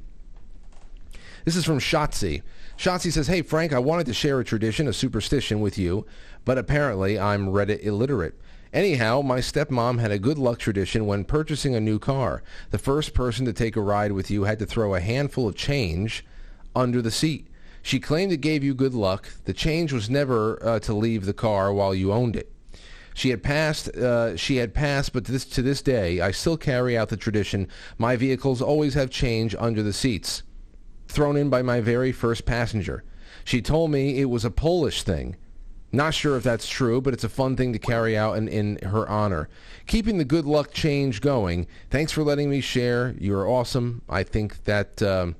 This 1.45 1.55
is 1.55 1.65
from 1.65 1.79
Shotzi. 1.79 2.43
Shotzi 2.77 3.11
says, 3.11 3.27
"Hey 3.27 3.41
Frank, 3.41 3.73
I 3.73 3.79
wanted 3.79 4.05
to 4.07 4.13
share 4.13 4.39
a 4.39 4.43
tradition, 4.43 4.87
a 4.87 4.93
superstition 4.93 5.59
with 5.59 5.77
you, 5.77 6.05
but 6.45 6.57
apparently 6.57 7.19
I'm 7.19 7.47
Reddit 7.47 7.83
illiterate." 7.83 8.35
Anyhow, 8.73 9.21
my 9.21 9.39
stepmom 9.39 9.99
had 9.99 10.11
a 10.11 10.19
good 10.19 10.37
luck 10.37 10.57
tradition 10.57 11.05
when 11.05 11.25
purchasing 11.25 11.75
a 11.75 11.81
new 11.81 11.99
car. 11.99 12.41
The 12.69 12.77
first 12.77 13.13
person 13.13 13.45
to 13.45 13.53
take 13.53 13.75
a 13.75 13.81
ride 13.81 14.13
with 14.13 14.31
you 14.31 14.45
had 14.45 14.59
to 14.59 14.65
throw 14.65 14.95
a 14.95 15.01
handful 15.01 15.47
of 15.47 15.55
change 15.55 16.25
under 16.73 17.01
the 17.01 17.11
seat. 17.11 17.47
She 17.81 17.99
claimed 17.99 18.31
it 18.31 18.37
gave 18.37 18.63
you 18.63 18.73
good 18.73 18.93
luck. 18.93 19.27
The 19.43 19.53
change 19.53 19.91
was 19.91 20.09
never 20.09 20.63
uh, 20.65 20.79
to 20.79 20.93
leave 20.93 21.25
the 21.25 21.33
car 21.33 21.73
while 21.73 21.93
you 21.93 22.13
owned 22.13 22.37
it. 22.37 22.51
She 23.13 23.29
had 23.29 23.43
passed. 23.43 23.89
Uh, 23.89 24.37
she 24.37 24.57
had 24.57 24.73
passed, 24.73 25.11
but 25.11 25.25
this 25.25 25.43
to 25.45 25.61
this 25.61 25.81
day, 25.81 26.21
I 26.21 26.31
still 26.31 26.57
carry 26.57 26.97
out 26.97 27.09
the 27.09 27.17
tradition. 27.17 27.67
My 27.97 28.15
vehicles 28.15 28.61
always 28.61 28.93
have 28.93 29.09
change 29.09 29.53
under 29.59 29.83
the 29.83 29.91
seats, 29.91 30.43
thrown 31.07 31.35
in 31.35 31.49
by 31.49 31.61
my 31.61 31.81
very 31.81 32.13
first 32.13 32.45
passenger. 32.45 33.03
She 33.43 33.61
told 33.61 33.91
me 33.91 34.19
it 34.19 34.29
was 34.29 34.45
a 34.45 34.51
Polish 34.51 35.03
thing. 35.03 35.35
Not 35.91 36.13
sure 36.13 36.37
if 36.37 36.43
that's 36.43 36.69
true, 36.69 37.01
but 37.01 37.13
it's 37.13 37.23
a 37.25 37.29
fun 37.29 37.57
thing 37.57 37.73
to 37.73 37.79
carry 37.79 38.17
out 38.17 38.37
in, 38.37 38.47
in 38.47 38.77
her 38.87 39.07
honor. 39.09 39.49
Keeping 39.87 40.17
the 40.17 40.23
good 40.25 40.45
luck 40.45 40.71
change 40.73 41.19
going. 41.19 41.67
Thanks 41.89 42.11
for 42.13 42.23
letting 42.23 42.49
me 42.49 42.61
share. 42.61 43.13
You're 43.19 43.47
awesome. 43.47 44.01
I 44.07 44.23
think 44.23 44.63
that 44.63 45.01
um, 45.03 45.35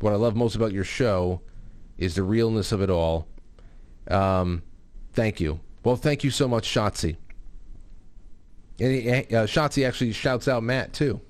what 0.00 0.12
I 0.12 0.16
love 0.16 0.34
most 0.34 0.56
about 0.56 0.72
your 0.72 0.82
show 0.84 1.40
is 1.98 2.16
the 2.16 2.24
realness 2.24 2.72
of 2.72 2.82
it 2.82 2.90
all. 2.90 3.28
Um, 4.08 4.62
thank 5.12 5.40
you. 5.40 5.60
Well, 5.84 5.96
thank 5.96 6.24
you 6.24 6.30
so 6.30 6.48
much, 6.48 6.66
Shotzi. 6.68 7.16
And 8.80 8.92
he- 8.92 9.08
uh, 9.36 9.46
Shotzi 9.46 9.86
actually 9.86 10.12
shouts 10.12 10.48
out 10.48 10.62
Matt 10.64 10.92
too. 10.92 11.20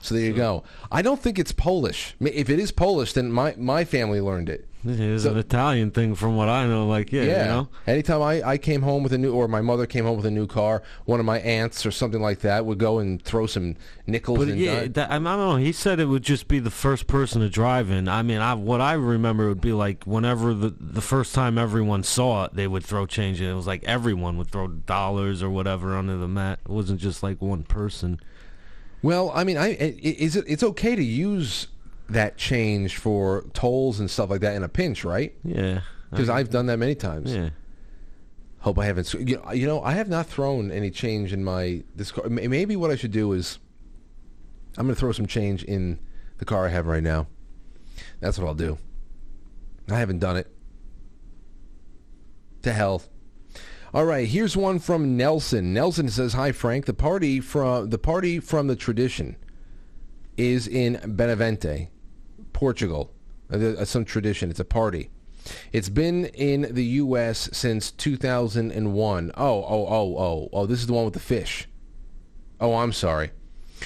So 0.00 0.14
there 0.14 0.24
you 0.24 0.34
go. 0.34 0.62
I 0.92 1.02
don't 1.02 1.20
think 1.20 1.36
it's 1.38 1.50
Polish. 1.50 2.14
If 2.20 2.48
it 2.48 2.60
is 2.60 2.70
Polish, 2.70 3.14
then 3.14 3.32
my, 3.32 3.54
my 3.58 3.84
family 3.84 4.20
learned 4.20 4.48
it. 4.48 4.68
It 4.88 5.00
is 5.00 5.24
So- 5.24 5.32
an 5.32 5.36
Italian 5.38 5.90
thing, 5.90 6.14
from 6.14 6.36
what 6.36 6.48
I 6.48 6.66
know. 6.66 6.86
Like, 6.86 7.12
yeah, 7.12 7.22
Yeah. 7.22 7.42
you 7.42 7.48
know. 7.48 7.68
Anytime 7.86 8.22
I, 8.22 8.42
I 8.42 8.58
came 8.58 8.82
home 8.82 9.02
with 9.02 9.12
a 9.12 9.18
new, 9.18 9.32
or 9.32 9.48
my 9.48 9.60
mother 9.60 9.86
came 9.86 10.04
home 10.04 10.16
with 10.16 10.26
a 10.26 10.30
new 10.30 10.46
car, 10.46 10.82
one 11.04 11.20
of 11.20 11.26
my 11.26 11.38
aunts 11.40 11.84
or 11.84 11.90
something 11.90 12.20
like 12.22 12.40
that 12.40 12.64
would 12.66 12.78
go 12.78 12.98
and 12.98 13.20
throw 13.22 13.46
some 13.46 13.74
nickels 14.06 14.38
But 14.46 14.56
yeah, 14.56 14.86
that, 14.88 15.10
I, 15.10 15.14
don't 15.18 15.24
know. 15.24 15.56
He 15.56 15.72
said 15.72 15.98
it 16.00 16.06
would 16.06 16.22
just 16.22 16.46
be 16.48 16.58
the 16.58 16.70
first 16.70 17.06
person 17.06 17.40
to 17.40 17.48
drive 17.48 17.90
in. 17.90 18.08
I 18.08 18.22
mean, 18.22 18.38
I, 18.40 18.54
what 18.54 18.80
I 18.80 18.92
remember 18.92 19.48
would 19.48 19.60
be 19.60 19.72
like 19.72 20.04
whenever 20.04 20.54
the 20.54 20.74
the 20.78 21.00
first 21.00 21.34
time 21.34 21.58
everyone 21.58 22.02
saw 22.02 22.44
it, 22.44 22.54
they 22.54 22.66
would 22.68 22.84
throw 22.84 23.06
change 23.06 23.40
in. 23.40 23.48
It 23.50 23.54
was 23.54 23.66
like 23.66 23.82
everyone 23.84 24.36
would 24.38 24.50
throw 24.50 24.68
dollars 24.68 25.42
or 25.42 25.50
whatever 25.50 25.96
under 25.96 26.16
the 26.16 26.28
mat. 26.28 26.60
It 26.64 26.70
wasn't 26.70 27.00
just 27.00 27.22
like 27.22 27.42
one 27.42 27.62
person. 27.64 28.20
Well, 29.02 29.30
I 29.34 29.44
mean, 29.44 29.56
i- 29.58 29.68
is 30.00 30.36
it 30.36 30.44
it's 30.48 30.62
okay 30.62 30.96
to 30.96 31.02
use 31.04 31.68
that 32.08 32.36
change 32.36 32.96
for 32.96 33.44
tolls 33.52 34.00
and 34.00 34.10
stuff 34.10 34.30
like 34.30 34.40
that 34.40 34.54
in 34.54 34.62
a 34.62 34.68
pinch, 34.68 35.04
right? 35.04 35.34
Yeah. 35.44 35.80
Because 36.10 36.28
I've 36.28 36.50
done 36.50 36.66
that 36.66 36.78
many 36.78 36.94
times. 36.94 37.34
Yeah. 37.34 37.50
Hope 38.60 38.78
I 38.78 38.86
haven't. 38.86 39.12
You 39.14 39.36
know, 39.36 39.52
you 39.52 39.66
know, 39.66 39.82
I 39.82 39.92
have 39.92 40.08
not 40.08 40.26
thrown 40.26 40.70
any 40.70 40.90
change 40.90 41.32
in 41.32 41.44
my 41.44 41.82
this 41.94 42.10
car. 42.10 42.28
Maybe 42.28 42.76
what 42.76 42.90
I 42.90 42.96
should 42.96 43.12
do 43.12 43.32
is 43.32 43.58
I'm 44.76 44.86
going 44.86 44.94
to 44.94 44.98
throw 45.00 45.12
some 45.12 45.26
change 45.26 45.62
in 45.64 45.98
the 46.38 46.44
car 46.44 46.66
I 46.66 46.70
have 46.70 46.86
right 46.86 47.02
now. 47.02 47.26
That's 48.20 48.38
what 48.38 48.46
I'll 48.46 48.54
do. 48.54 48.78
I 49.90 49.98
haven't 49.98 50.18
done 50.18 50.36
it. 50.36 50.50
To 52.62 52.72
hell. 52.72 53.02
All 53.94 54.04
right, 54.04 54.26
here's 54.26 54.56
one 54.56 54.78
from 54.78 55.16
Nelson. 55.16 55.72
Nelson 55.72 56.08
says, 56.08 56.32
"Hi 56.34 56.52
Frank. 56.52 56.86
The 56.86 56.94
party 56.94 57.40
from 57.40 57.90
the 57.90 57.98
party 57.98 58.40
from 58.40 58.66
the 58.66 58.76
tradition 58.76 59.36
is 60.36 60.66
in 60.66 60.96
Benavente, 60.96 61.88
Portugal. 62.56 63.12
Uh, 63.52 63.58
uh, 63.58 63.84
some 63.84 64.04
tradition. 64.04 64.50
It's 64.50 64.58
a 64.58 64.64
party. 64.64 65.10
It's 65.72 65.90
been 65.90 66.24
in 66.24 66.62
the 66.74 66.84
U.S. 66.84 67.50
since 67.52 67.90
2001. 67.92 69.30
Oh, 69.36 69.44
oh, 69.46 69.64
oh, 69.68 70.16
oh, 70.18 70.48
oh. 70.52 70.66
This 70.66 70.80
is 70.80 70.86
the 70.86 70.94
one 70.94 71.04
with 71.04 71.14
the 71.14 71.20
fish. 71.20 71.68
Oh, 72.58 72.76
I'm 72.76 72.92
sorry. 72.92 73.30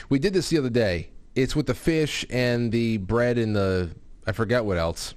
We 0.08 0.20
did 0.20 0.32
this 0.32 0.50
the 0.50 0.58
other 0.58 0.70
day. 0.70 1.10
It's 1.34 1.56
with 1.56 1.66
the 1.66 1.74
fish 1.74 2.24
and 2.30 2.70
the 2.70 2.98
bread 2.98 3.38
and 3.38 3.54
the 3.54 3.90
I 4.24 4.32
forget 4.32 4.64
what 4.64 4.78
else. 4.78 5.14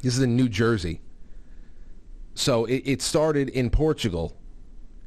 This 0.00 0.16
is 0.16 0.22
in 0.22 0.34
New 0.34 0.48
Jersey. 0.48 1.02
So 2.34 2.64
it, 2.64 2.82
it 2.86 3.02
started 3.02 3.50
in 3.50 3.68
Portugal 3.68 4.34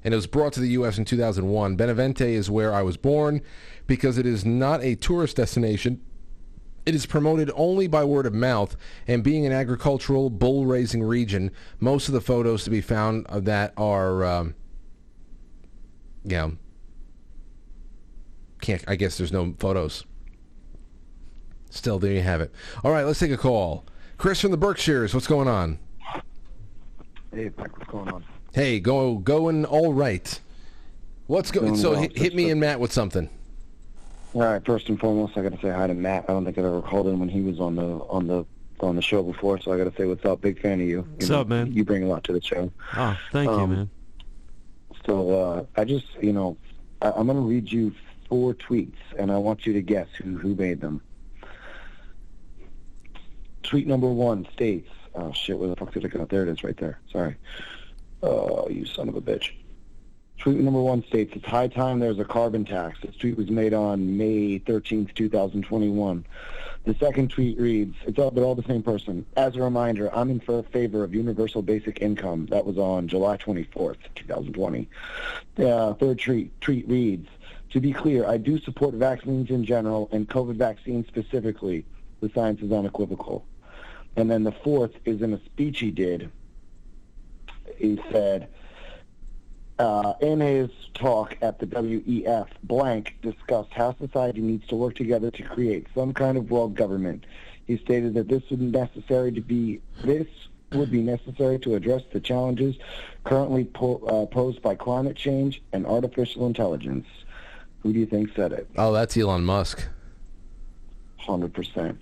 and 0.04 0.14
it 0.14 0.18
was 0.18 0.28
brought 0.28 0.54
to 0.54 0.60
the 0.60 0.70
U.S. 0.70 1.00
in 1.00 1.06
2001. 1.06 1.76
Benavente 1.78 2.22
is 2.22 2.50
where 2.50 2.74
I 2.74 2.84
was 2.84 2.96
born 2.96 3.42
because 3.88 4.20
it 4.20 4.28
is 4.28 4.46
not 4.46 4.84
a 4.84 4.96
tourist 4.96 5.38
destination. 5.38 6.02
It 6.88 6.96
is 6.96 7.06
promoted 7.06 7.52
only 7.54 7.88
by 7.88 8.06
word 8.06 8.26
of 8.26 8.34
mouth, 8.34 8.78
and 9.10 9.22
being 9.22 9.46
an 9.46 9.52
agricultural 9.52 10.30
bull-raising 10.30 11.04
region, 11.04 11.52
most 11.82 12.08
of 12.08 12.14
the 12.14 12.22
photos 12.22 12.64
to 12.64 12.70
be 12.70 12.80
found 12.80 13.26
of 13.28 13.44
that 13.44 13.74
are, 13.76 14.24
um, 14.24 14.56
you 16.24 16.38
know, 16.38 16.58
can't. 18.62 18.86
I 18.88 18.96
guess 18.96 19.18
there's 19.18 19.34
no 19.34 19.54
photos. 19.60 20.06
Still, 21.70 22.00
there 22.00 22.14
you 22.14 22.22
have 22.22 22.40
it. 22.40 22.54
All 22.86 22.92
right, 22.92 23.06
let's 23.06 23.20
take 23.20 23.32
a 23.32 23.38
call. 23.38 23.84
Chris 24.18 24.40
from 24.40 24.52
the 24.52 24.58
Berkshires, 24.58 25.14
what's 25.14 25.28
going 25.28 25.50
on? 25.50 25.80
Hey, 27.34 27.50
Frank, 27.50 27.78
what's 27.78 27.92
going 27.92 28.08
on? 28.08 28.24
Hey, 28.54 28.80
go 28.80 29.18
going 29.18 29.66
all 29.66 29.94
right. 29.94 30.40
What's 31.26 31.52
going? 31.52 31.76
So 31.76 31.92
well. 31.92 32.00
hit, 32.04 32.18
hit 32.18 32.34
me 32.34 32.50
and 32.50 32.62
Matt 32.62 32.80
with 32.80 32.94
something. 32.94 33.30
All 34.34 34.42
right, 34.42 34.64
first 34.66 34.90
and 34.90 35.00
foremost, 35.00 35.38
I 35.38 35.42
got 35.42 35.54
to 35.54 35.62
say 35.62 35.70
hi 35.72 35.88
to 35.88 35.94
Matt. 35.94 36.26
I 36.28 36.34
don't 36.34 36.46
think 36.46 36.58
I've 36.58 36.66
ever 36.66 36.82
called 36.82 37.08
him 37.08 37.20
when 37.20 37.30
he 37.30 37.42
was 37.42 37.60
on 37.60 37.76
the 37.76 37.84
on 38.10 38.28
the 38.28 38.46
on 38.82 38.96
the 38.96 39.02
show 39.02 39.24
before, 39.24 39.60
so 39.60 39.72
I 39.72 39.78
got 39.78 39.86
to 39.86 39.96
say 39.98 40.06
what's 40.06 40.24
up. 40.26 40.42
Big 40.42 40.62
fan 40.62 40.74
of 40.82 40.88
you. 40.88 40.98
You 40.98 41.02
What's 41.16 41.30
know, 41.30 41.42
up, 41.42 41.48
man? 41.48 41.72
You 41.72 41.84
bring 41.84 42.04
a 42.04 42.08
lot 42.08 42.24
to 42.26 42.34
the 42.34 42.42
show. 42.42 42.72
Oh, 42.96 43.18
thank 43.32 43.50
you, 43.50 43.56
Um, 43.56 43.72
man. 43.72 43.90
So 45.06 45.30
uh, 45.32 45.66
I 45.80 45.86
just, 45.86 46.06
you 46.22 46.34
know, 46.34 46.58
I, 47.02 47.12
I'm 47.12 47.26
going 47.28 47.38
to 47.38 47.44
read 47.44 47.72
you 47.72 47.94
four 48.28 48.54
tweets, 48.54 48.98
and 49.18 49.32
I 49.32 49.38
want 49.38 49.66
you 49.66 49.74
to 49.74 49.82
guess 49.82 50.08
who 50.22 50.38
who 50.38 50.54
made 50.56 50.82
them. 50.82 51.02
Tweet 53.64 53.88
number 53.88 54.08
one 54.10 54.48
states, 54.54 54.90
"Oh 55.16 55.32
shit, 55.32 55.58
where 55.58 55.70
the 55.70 55.76
fuck 55.76 55.94
did 55.94 56.06
it 56.06 56.10
go? 56.10 56.26
There 56.26 56.44
it 56.44 56.50
is, 56.50 56.64
right 56.64 56.78
there. 56.78 57.00
Sorry. 57.12 57.36
Oh, 58.22 58.68
you 58.70 58.86
son 58.86 59.10
of 59.10 59.16
a 59.16 59.22
bitch." 59.22 59.52
Tweet 60.38 60.58
number 60.60 60.82
one 60.82 61.04
states, 61.04 61.34
"It's 61.36 61.46
high 61.46 61.68
time 61.68 62.00
there's 62.00 62.20
a 62.20 62.26
carbon 62.26 62.64
tax." 62.64 63.00
This 63.02 63.16
tweet 63.16 63.38
was 63.38 63.50
made 63.50 63.74
on 63.74 64.18
May 64.18 64.60
13th, 64.60 65.14
2021. 65.16 66.24
The 66.86 66.96
second 66.96 67.32
tweet 67.32 67.60
reads, 67.60 67.96
"It's 68.06 68.20
all, 68.20 68.30
they're 68.30 68.44
all 68.44 68.54
the 68.54 68.64
same 68.64 68.84
person." 68.84 69.26
As 69.36 69.56
a 69.56 69.62
reminder, 69.64 70.14
I'm 70.16 70.30
in 70.30 70.40
for 70.40 70.62
favor 70.64 71.04
of 71.04 71.14
universal 71.16 71.64
basic 71.64 72.02
income. 72.02 72.46
That 72.52 72.66
was 72.66 72.78
on 72.78 73.08
July 73.08 73.38
24th, 73.38 73.98
2020. 74.16 74.88
The 75.56 75.70
uh, 75.70 75.94
third 75.96 76.20
tweet, 76.20 76.52
tweet 76.62 76.88
reads, 76.88 77.28
"To 77.72 77.80
be 77.80 77.92
clear, 77.92 78.26
I 78.26 78.38
do 78.38 78.60
support 78.60 78.94
vaccines 78.94 79.50
in 79.50 79.66
general 79.66 80.08
and 80.12 80.30
COVID 80.30 80.56
vaccines 80.56 81.08
specifically. 81.08 81.84
The 82.22 82.30
science 82.30 82.62
is 82.62 82.72
unequivocal." 82.72 83.44
And 84.16 84.30
then 84.30 84.44
the 84.44 84.52
fourth 84.52 84.92
is 85.04 85.22
in 85.22 85.34
a 85.34 85.44
speech 85.46 85.80
he 85.80 85.92
did. 85.92 86.30
He 87.78 88.00
said, 88.12 88.48
uh, 89.80 90.14
in 90.22 90.40
his 90.40 90.70
talk 90.94 91.38
at 91.42 91.60
the 91.60 91.68
WEF, 91.68 92.48
Blank 92.64 93.16
discussed 93.22 93.72
how 93.72 93.96
society 93.98 94.42
needs 94.42 94.68
to 94.68 94.76
work 94.76 94.96
together 94.96 95.30
to 95.32 95.44
create 95.44 95.88
some 95.94 96.14
kind 96.14 96.38
of 96.38 96.50
world 96.50 96.76
government. 96.76 97.26
He 97.66 97.78
stated 97.78 98.14
that 98.16 98.28
this 98.28 98.44
would 98.50 98.62
necessary 98.62 99.32
to 99.34 99.42
be 99.42 99.82
this 100.04 100.28
would 100.72 100.92
be 100.92 101.02
necessary 101.02 101.60
to 101.60 101.76
address 101.76 102.04
the 102.12 102.20
challenges 102.20 102.76
currently 103.24 103.66
po- 103.66 104.00
uh, 104.08 104.26
posed 104.26 104.62
by 104.62 104.76
climate 104.76 105.16
change 105.16 105.62
and 105.72 105.86
artificial 105.86 106.46
intelligence. 106.46 107.08
Who 107.84 107.94
do 107.94 108.00
you 108.00 108.06
think 108.06 108.32
said 108.36 108.52
it? 108.52 108.70
Oh, 108.78 108.92
that's 108.92 109.16
Elon 109.16 109.46
Musk. 109.46 109.88
Hundred 111.18 111.54
percent. 111.54 112.00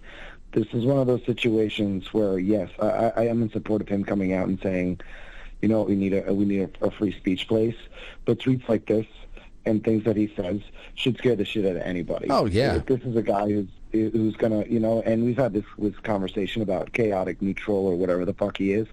This 0.51 0.67
is 0.71 0.85
one 0.85 0.97
of 0.97 1.07
those 1.07 1.23
situations 1.25 2.13
where, 2.13 2.39
yes, 2.39 2.69
I, 2.79 2.85
I 2.85 3.09
I 3.17 3.25
am 3.27 3.41
in 3.41 3.51
support 3.51 3.81
of 3.81 3.89
him 3.89 4.03
coming 4.03 4.33
out 4.33 4.47
and 4.47 4.59
saying, 4.61 5.01
you 5.65 5.69
know, 5.69 5.81
we 5.81 5.95
need 5.95 6.13
a 6.13 6.31
we 6.31 6.45
need 6.45 6.69
a, 6.79 6.85
a 6.85 6.91
free 6.91 7.11
speech 7.11 7.47
place. 7.47 7.75
But 8.25 8.37
tweets 8.37 8.69
like 8.69 8.85
this 8.85 9.07
and 9.65 9.83
things 9.83 10.03
that 10.03 10.15
he 10.15 10.31
says 10.35 10.61
should 10.93 11.17
scare 11.17 11.35
the 11.35 11.43
shit 11.43 11.65
out 11.65 11.75
of 11.75 11.81
anybody. 11.81 12.27
Oh, 12.29 12.45
yeah. 12.45 12.77
This 12.85 13.01
is 13.01 13.15
a 13.15 13.23
guy 13.23 13.49
who's 13.49 13.67
who's 13.91 14.35
gonna, 14.35 14.63
you 14.65 14.79
know, 14.79 15.01
and 15.07 15.25
we've 15.25 15.37
had 15.37 15.53
this 15.53 15.65
this 15.79 15.97
conversation 16.03 16.61
about 16.61 16.93
chaotic 16.93 17.41
neutral 17.41 17.87
or 17.87 17.95
whatever 17.95 18.25
the 18.25 18.33
fuck 18.35 18.57
he 18.57 18.73
is. 18.73 18.87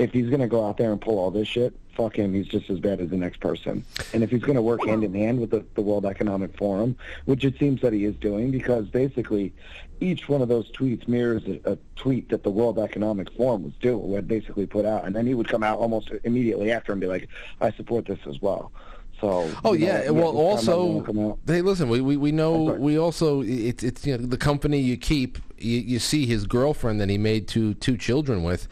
If 0.00 0.12
he's 0.12 0.28
going 0.28 0.40
to 0.40 0.48
go 0.48 0.66
out 0.66 0.78
there 0.78 0.92
and 0.92 1.00
pull 1.00 1.18
all 1.18 1.30
this 1.30 1.46
shit, 1.46 1.74
fuck 1.94 2.16
him. 2.16 2.32
He's 2.32 2.46
just 2.46 2.70
as 2.70 2.80
bad 2.80 3.00
as 3.00 3.10
the 3.10 3.16
next 3.16 3.40
person. 3.40 3.84
And 4.14 4.22
if 4.22 4.30
he's 4.30 4.40
going 4.40 4.56
to 4.56 4.62
work 4.62 4.84
hand 4.86 5.04
in 5.04 5.12
hand 5.12 5.38
with 5.38 5.50
the, 5.50 5.64
the 5.74 5.82
World 5.82 6.06
Economic 6.06 6.56
Forum, 6.56 6.96
which 7.26 7.44
it 7.44 7.58
seems 7.58 7.82
that 7.82 7.92
he 7.92 8.04
is 8.04 8.16
doing, 8.16 8.50
because 8.50 8.88
basically 8.88 9.52
each 10.00 10.26
one 10.28 10.40
of 10.40 10.48
those 10.48 10.70
tweets 10.72 11.06
mirrors 11.06 11.42
a, 11.46 11.72
a 11.72 11.78
tweet 11.96 12.30
that 12.30 12.42
the 12.42 12.50
World 12.50 12.78
Economic 12.78 13.30
Forum 13.32 13.64
was 13.64 13.74
doing, 13.82 14.08
would 14.08 14.26
basically 14.26 14.66
put 14.66 14.86
out, 14.86 15.04
and 15.04 15.14
then 15.14 15.26
he 15.26 15.34
would 15.34 15.48
come 15.48 15.62
out 15.62 15.78
almost 15.78 16.10
immediately 16.24 16.72
after 16.72 16.92
and 16.92 17.00
be 17.00 17.06
like, 17.06 17.28
"I 17.60 17.70
support 17.72 18.06
this 18.06 18.20
as 18.26 18.40
well." 18.40 18.72
So. 19.20 19.50
Oh 19.62 19.72
know, 19.72 19.72
yeah. 19.74 20.04
yeah, 20.04 20.10
Well, 20.10 20.32
this 20.32 20.64
time 20.64 20.74
I'm 20.74 20.80
also, 20.80 20.92
gonna 20.94 21.04
come 21.04 21.30
out. 21.30 21.38
hey, 21.46 21.60
listen. 21.60 21.90
We, 21.90 22.00
we, 22.00 22.16
we 22.16 22.32
know. 22.32 22.62
We 22.62 22.98
also 22.98 23.42
it's 23.42 23.82
it's 23.82 24.06
you 24.06 24.16
know 24.16 24.24
the 24.24 24.38
company 24.38 24.80
you 24.80 24.96
keep. 24.96 25.38
You, 25.58 25.78
you 25.80 25.98
see 25.98 26.24
his 26.24 26.46
girlfriend 26.46 27.02
that 27.02 27.10
he 27.10 27.18
made 27.18 27.46
two 27.46 27.74
two 27.74 27.98
children 27.98 28.42
with. 28.42 28.66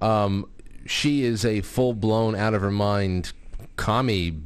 Um, 0.00 0.48
she 0.86 1.24
is 1.24 1.44
a 1.44 1.60
full 1.60 1.94
blown 1.94 2.34
out 2.34 2.54
of 2.54 2.62
her 2.62 2.70
mind 2.70 3.32
commie. 3.76 4.40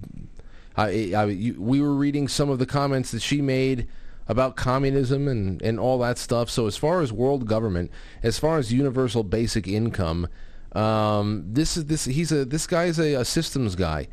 I, 0.76 1.12
I, 1.14 1.24
you, 1.26 1.60
we 1.60 1.80
were 1.80 1.94
reading 1.94 2.28
some 2.28 2.50
of 2.50 2.58
the 2.58 2.66
comments 2.66 3.10
that 3.10 3.22
she 3.22 3.40
made 3.40 3.88
about 4.28 4.56
communism 4.56 5.28
and, 5.28 5.62
and 5.62 5.78
all 5.78 5.98
that 6.00 6.18
stuff. 6.18 6.50
So 6.50 6.66
as 6.66 6.76
far 6.76 7.00
as 7.00 7.12
world 7.12 7.46
government, 7.46 7.90
as 8.22 8.38
far 8.38 8.58
as 8.58 8.72
universal 8.72 9.22
basic 9.22 9.66
income, 9.66 10.28
um, 10.72 11.44
this 11.46 11.76
is 11.76 11.86
this 11.86 12.04
he's 12.04 12.32
a 12.32 12.44
this 12.44 12.66
guy's 12.66 12.98
a, 12.98 13.14
a 13.14 13.24
systems 13.24 13.74
guy. 13.74 14.08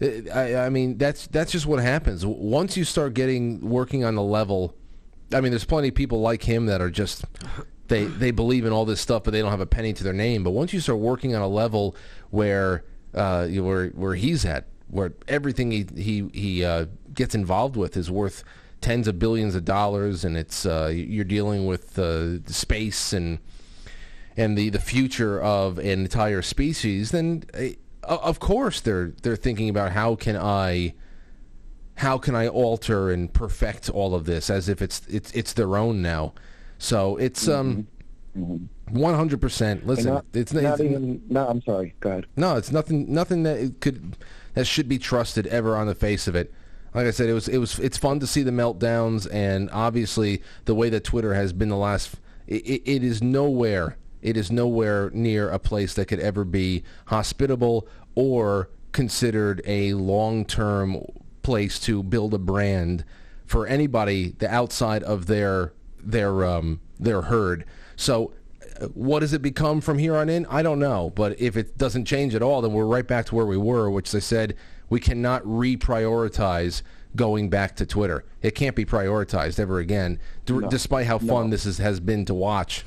I, 0.00 0.56
I 0.56 0.68
mean, 0.70 0.96
that's 0.98 1.26
that's 1.26 1.52
just 1.52 1.66
what 1.66 1.80
happens. 1.80 2.24
Once 2.24 2.76
you 2.76 2.84
start 2.84 3.14
getting 3.14 3.68
working 3.68 4.04
on 4.04 4.14
the 4.14 4.22
level, 4.22 4.74
I 5.32 5.40
mean, 5.40 5.52
there's 5.52 5.64
plenty 5.64 5.88
of 5.88 5.94
people 5.94 6.20
like 6.20 6.42
him 6.44 6.66
that 6.66 6.80
are 6.80 6.90
just 6.90 7.24
they 7.92 8.04
they 8.06 8.30
believe 8.30 8.64
in 8.64 8.72
all 8.72 8.84
this 8.84 9.00
stuff, 9.00 9.24
but 9.24 9.32
they 9.32 9.40
don't 9.40 9.50
have 9.50 9.60
a 9.60 9.66
penny 9.66 9.92
to 9.92 10.02
their 10.02 10.12
name. 10.14 10.42
But 10.42 10.52
once 10.52 10.72
you 10.72 10.80
start 10.80 10.98
working 10.98 11.34
on 11.34 11.42
a 11.42 11.48
level 11.48 11.94
where 12.30 12.84
uh, 13.14 13.46
where 13.48 13.88
where 13.88 14.14
he's 14.14 14.44
at, 14.44 14.66
where 14.88 15.12
everything 15.28 15.70
he 15.70 15.86
he 15.94 16.28
he 16.32 16.64
uh, 16.64 16.86
gets 17.12 17.34
involved 17.34 17.76
with 17.76 17.96
is 17.96 18.10
worth 18.10 18.44
tens 18.80 19.06
of 19.06 19.18
billions 19.18 19.54
of 19.54 19.64
dollars, 19.64 20.24
and 20.24 20.36
it's 20.36 20.64
uh, 20.64 20.90
you're 20.92 21.24
dealing 21.24 21.66
with 21.66 21.98
uh, 21.98 22.42
space 22.46 23.12
and 23.12 23.38
and 24.36 24.56
the, 24.56 24.70
the 24.70 24.80
future 24.80 25.40
of 25.42 25.78
an 25.78 25.84
entire 25.86 26.40
species, 26.40 27.10
then 27.10 27.44
uh, 27.52 27.68
of 28.02 28.40
course 28.40 28.80
they're 28.80 29.12
they're 29.22 29.36
thinking 29.36 29.68
about 29.68 29.92
how 29.92 30.14
can 30.14 30.36
I 30.36 30.94
how 31.96 32.16
can 32.16 32.34
I 32.34 32.48
alter 32.48 33.10
and 33.10 33.30
perfect 33.30 33.90
all 33.90 34.14
of 34.14 34.24
this 34.24 34.48
as 34.48 34.70
if 34.70 34.80
it's 34.80 35.02
it's 35.08 35.30
it's 35.32 35.52
their 35.52 35.76
own 35.76 36.00
now. 36.00 36.32
So 36.82 37.16
it's 37.16 37.46
um 37.46 37.86
one 38.34 39.14
hundred 39.14 39.40
percent. 39.40 39.86
Listen, 39.86 40.14
not, 40.14 40.24
it's 40.34 40.52
not 40.52 40.64
it's, 40.64 40.80
even. 40.80 41.22
No, 41.28 41.46
I'm 41.46 41.62
sorry. 41.62 41.94
Go 42.00 42.10
ahead. 42.10 42.26
no, 42.34 42.56
it's 42.56 42.72
nothing. 42.72 43.12
Nothing 43.12 43.44
that 43.44 43.58
it 43.58 43.80
could 43.80 44.16
that 44.54 44.66
should 44.66 44.88
be 44.88 44.98
trusted 44.98 45.46
ever 45.46 45.76
on 45.76 45.86
the 45.86 45.94
face 45.94 46.26
of 46.26 46.34
it. 46.34 46.52
Like 46.92 47.06
I 47.06 47.12
said, 47.12 47.28
it 47.28 47.34
was 47.34 47.46
it 47.46 47.58
was 47.58 47.78
it's 47.78 47.96
fun 47.96 48.18
to 48.18 48.26
see 48.26 48.42
the 48.42 48.50
meltdowns, 48.50 49.32
and 49.32 49.70
obviously 49.70 50.42
the 50.64 50.74
way 50.74 50.90
that 50.90 51.04
Twitter 51.04 51.34
has 51.34 51.52
been 51.52 51.68
the 51.68 51.76
last. 51.76 52.16
It, 52.48 52.66
it, 52.66 52.82
it 52.84 53.04
is 53.04 53.22
nowhere. 53.22 53.96
It 54.20 54.36
is 54.36 54.50
nowhere 54.50 55.08
near 55.10 55.50
a 55.50 55.60
place 55.60 55.94
that 55.94 56.06
could 56.06 56.20
ever 56.20 56.44
be 56.44 56.82
hospitable 57.06 57.86
or 58.16 58.70
considered 58.90 59.62
a 59.64 59.94
long-term 59.94 61.06
place 61.44 61.78
to 61.80 62.02
build 62.02 62.34
a 62.34 62.38
brand 62.38 63.04
for 63.46 63.68
anybody 63.68 64.34
the 64.38 64.52
outside 64.52 65.04
of 65.04 65.26
their 65.26 65.72
their 66.02 66.44
um, 66.44 66.80
their 66.98 67.22
herd. 67.22 67.64
So 67.96 68.32
uh, 68.80 68.86
what 68.88 69.20
does 69.20 69.32
it 69.32 69.42
become 69.42 69.80
from 69.80 69.98
here 69.98 70.16
on 70.16 70.28
in? 70.28 70.46
I 70.46 70.62
don't 70.62 70.78
know. 70.78 71.10
But 71.14 71.40
if 71.40 71.56
it 71.56 71.78
doesn't 71.78 72.04
change 72.04 72.34
at 72.34 72.42
all, 72.42 72.62
then 72.62 72.72
we're 72.72 72.86
right 72.86 73.06
back 73.06 73.26
to 73.26 73.34
where 73.34 73.46
we 73.46 73.56
were, 73.56 73.90
which 73.90 74.12
they 74.12 74.20
said 74.20 74.56
we 74.88 75.00
cannot 75.00 75.42
reprioritize 75.44 76.82
going 77.14 77.50
back 77.50 77.76
to 77.76 77.86
Twitter. 77.86 78.24
It 78.40 78.54
can't 78.54 78.74
be 78.74 78.84
prioritized 78.84 79.58
ever 79.60 79.78
again, 79.78 80.18
d- 80.46 80.54
No. 80.54 80.68
despite 80.68 81.06
how 81.06 81.18
fun 81.18 81.44
No. 81.46 81.50
this 81.50 81.66
is, 81.66 81.78
has 81.78 82.00
been 82.00 82.24
to 82.24 82.34
watch. 82.34 82.84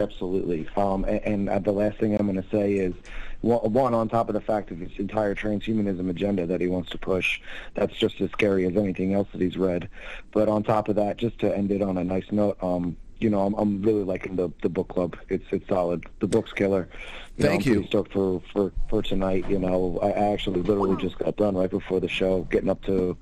Absolutely. 0.00 0.68
Um, 0.76 1.04
and, 1.04 1.20
and 1.24 1.48
uh, 1.48 1.58
the 1.58 1.72
last 1.72 1.98
thing 1.98 2.16
I'm 2.18 2.26
going 2.30 2.40
to 2.42 2.48
say 2.50 2.74
is, 2.74 2.94
one, 3.40 3.72
one, 3.72 3.94
on 3.94 4.08
top 4.08 4.28
of 4.28 4.34
the 4.34 4.40
fact 4.40 4.70
of 4.70 4.78
his 4.78 4.90
entire 4.98 5.34
transhumanism 5.34 6.08
agenda 6.10 6.46
that 6.46 6.60
he 6.60 6.66
wants 6.66 6.90
to 6.90 6.98
push, 6.98 7.40
that's 7.74 7.96
just 7.96 8.20
as 8.20 8.30
scary 8.30 8.66
as 8.66 8.76
anything 8.76 9.14
else 9.14 9.28
that 9.32 9.40
he's 9.40 9.56
read. 9.56 9.88
But 10.32 10.48
on 10.48 10.62
top 10.62 10.88
of 10.88 10.96
that, 10.96 11.16
just 11.16 11.38
to 11.40 11.56
end 11.56 11.70
it 11.70 11.82
on 11.82 11.96
a 11.96 12.04
nice 12.04 12.30
note, 12.30 12.58
um, 12.62 12.96
you 13.20 13.28
know, 13.28 13.44
I'm, 13.44 13.54
I'm 13.54 13.82
really 13.82 14.02
liking 14.02 14.36
the 14.36 14.50
the 14.62 14.68
book 14.68 14.88
club. 14.88 15.16
It's 15.28 15.44
it's 15.50 15.68
solid. 15.68 16.04
The 16.20 16.26
book's 16.26 16.52
killer. 16.52 16.88
You 17.36 17.44
Thank 17.44 17.66
know, 17.66 17.72
I'm 17.72 17.78
you. 17.82 17.86
stoked 17.86 18.12
for, 18.12 18.42
for, 18.52 18.72
for 18.88 19.02
tonight. 19.02 19.48
You 19.48 19.58
know, 19.58 19.98
I 20.02 20.08
I 20.08 20.32
actually 20.32 20.62
literally 20.62 21.00
just 21.00 21.18
got 21.18 21.36
done 21.36 21.54
right 21.56 21.70
before 21.70 22.00
the 22.00 22.08
show, 22.08 22.42
getting 22.44 22.70
up 22.70 22.82
to, 22.84 23.16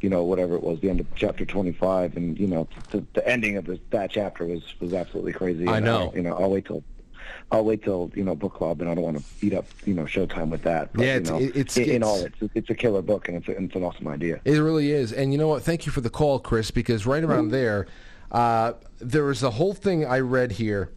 you 0.00 0.10
know, 0.10 0.24
whatever 0.24 0.54
it 0.54 0.62
was, 0.62 0.80
the 0.80 0.90
end 0.90 1.00
of 1.00 1.06
chapter 1.14 1.44
25, 1.44 2.16
and 2.16 2.38
you 2.38 2.46
know, 2.46 2.68
the, 2.90 3.04
the 3.14 3.26
ending 3.28 3.56
of 3.56 3.66
this, 3.66 3.78
that 3.90 4.10
chapter 4.10 4.44
was 4.44 4.62
was 4.80 4.92
absolutely 4.92 5.32
crazy. 5.32 5.68
I 5.68 5.80
know. 5.80 6.12
you 6.14 6.22
know, 6.22 6.34
I'll 6.36 6.50
wait 6.50 6.66
till. 6.66 6.82
I'll 7.52 7.64
wait 7.64 7.82
till 7.84 8.10
you 8.14 8.24
know 8.24 8.34
book 8.34 8.54
club, 8.54 8.80
and 8.80 8.90
I 8.90 8.94
don't 8.94 9.04
want 9.04 9.18
to 9.18 9.24
eat 9.46 9.54
up 9.54 9.66
you 9.84 9.94
know 9.94 10.04
Showtime 10.04 10.50
with 10.50 10.62
that. 10.62 10.92
But, 10.92 11.02
Yeah, 11.04 11.14
you 11.14 11.20
it's- 11.20 11.30
know, 11.30 11.38
it- 11.38 11.56
it's- 11.56 11.76
in, 11.76 11.82
it's- 11.96 12.02
all 12.04 12.18
it's 12.24 12.36
it's 12.54 12.70
a 12.70 12.74
killer 12.74 13.02
book, 13.02 13.28
and 13.28 13.36
it's 13.38 13.48
a, 13.48 13.52
it's 13.62 13.74
an 13.74 13.84
awesome 13.84 14.08
idea. 14.08 14.40
It 14.44 14.58
really 14.58 14.92
is. 14.92 15.12
And 15.12 15.32
you 15.32 15.38
know 15.38 15.48
what? 15.48 15.62
Thank 15.62 15.86
you 15.86 15.92
for 15.92 16.00
the 16.00 16.10
call, 16.10 16.38
Chris, 16.38 16.70
because 16.70 17.06
right 17.06 17.22
around 17.24 17.50
there, 17.50 17.86
uh, 18.32 18.72
there 19.00 19.24
was 19.24 19.42
a 19.42 19.50
whole 19.50 19.74
thing 19.74 20.04
I 20.06 20.20
read 20.20 20.52
here 20.52 20.90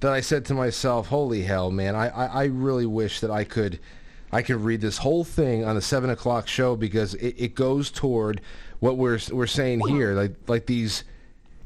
that 0.00 0.12
I 0.12 0.20
said 0.20 0.44
to 0.46 0.54
myself, 0.54 1.06
holy 1.08 1.42
hell, 1.42 1.70
man, 1.70 1.94
I, 1.96 2.08
I, 2.08 2.26
I 2.26 2.44
really 2.44 2.84
wish 2.86 3.20
that 3.20 3.30
I 3.30 3.44
could 3.44 3.78
I 4.32 4.42
could 4.42 4.56
read 4.56 4.80
this 4.80 4.98
whole 4.98 5.24
thing 5.24 5.64
on 5.64 5.76
the 5.76 5.80
seven 5.80 6.10
o'clock 6.10 6.48
show 6.48 6.76
because 6.76 7.14
it, 7.14 7.34
it 7.38 7.54
goes 7.54 7.90
toward 7.90 8.40
what 8.80 8.96
we're 8.98 9.18
we're 9.32 9.46
saying 9.46 9.80
here. 9.86 10.12
Like 10.14 10.34
like 10.48 10.66
these 10.66 11.04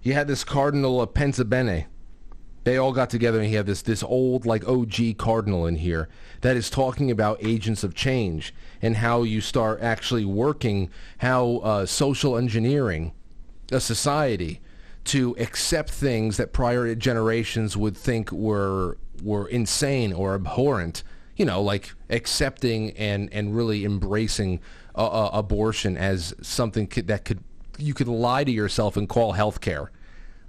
you 0.02 0.12
had 0.12 0.28
this 0.28 0.44
cardinal 0.44 1.00
of 1.00 1.12
Pensabene. 1.12 1.86
They 2.64 2.76
all 2.76 2.92
got 2.92 3.11
together 3.11 3.38
and 3.38 3.48
he 3.48 3.54
had 3.54 3.66
this 3.66 3.82
this 3.82 4.02
old 4.02 4.44
like 4.44 4.66
OG 4.66 5.16
cardinal 5.16 5.66
in 5.66 5.76
here 5.76 6.08
that 6.42 6.56
is 6.56 6.68
talking 6.68 7.11
about 7.11 7.38
agents 7.40 7.82
of 7.82 7.94
change 7.94 8.54
and 8.82 8.96
how 8.96 9.22
you 9.22 9.40
start 9.40 9.80
actually 9.80 10.24
working 10.24 10.90
how 11.18 11.56
uh, 11.58 11.86
social 11.86 12.36
engineering 12.36 13.12
a 13.72 13.80
society 13.80 14.61
to 15.04 15.34
accept 15.38 15.90
things 15.90 16.36
that 16.36 16.52
prior 16.52 16.94
generations 16.94 17.76
would 17.76 17.96
think 17.96 18.30
were 18.30 18.98
were 19.22 19.46
insane 19.48 20.12
or 20.12 20.34
abhorrent. 20.34 21.02
You 21.36 21.46
know, 21.46 21.62
like 21.62 21.94
accepting 22.11 22.90
and 22.92 23.32
and 23.32 23.56
really 23.56 23.86
embracing 23.86 24.61
uh, 24.94 25.06
uh, 25.06 25.30
abortion 25.32 25.96
as 25.96 26.34
something 26.42 26.86
could, 26.86 27.06
that 27.06 27.24
could 27.24 27.42
you 27.78 27.94
could 27.94 28.08
lie 28.08 28.44
to 28.44 28.50
yourself 28.50 28.98
and 28.98 29.08
call 29.08 29.32
health 29.32 29.62
care 29.62 29.90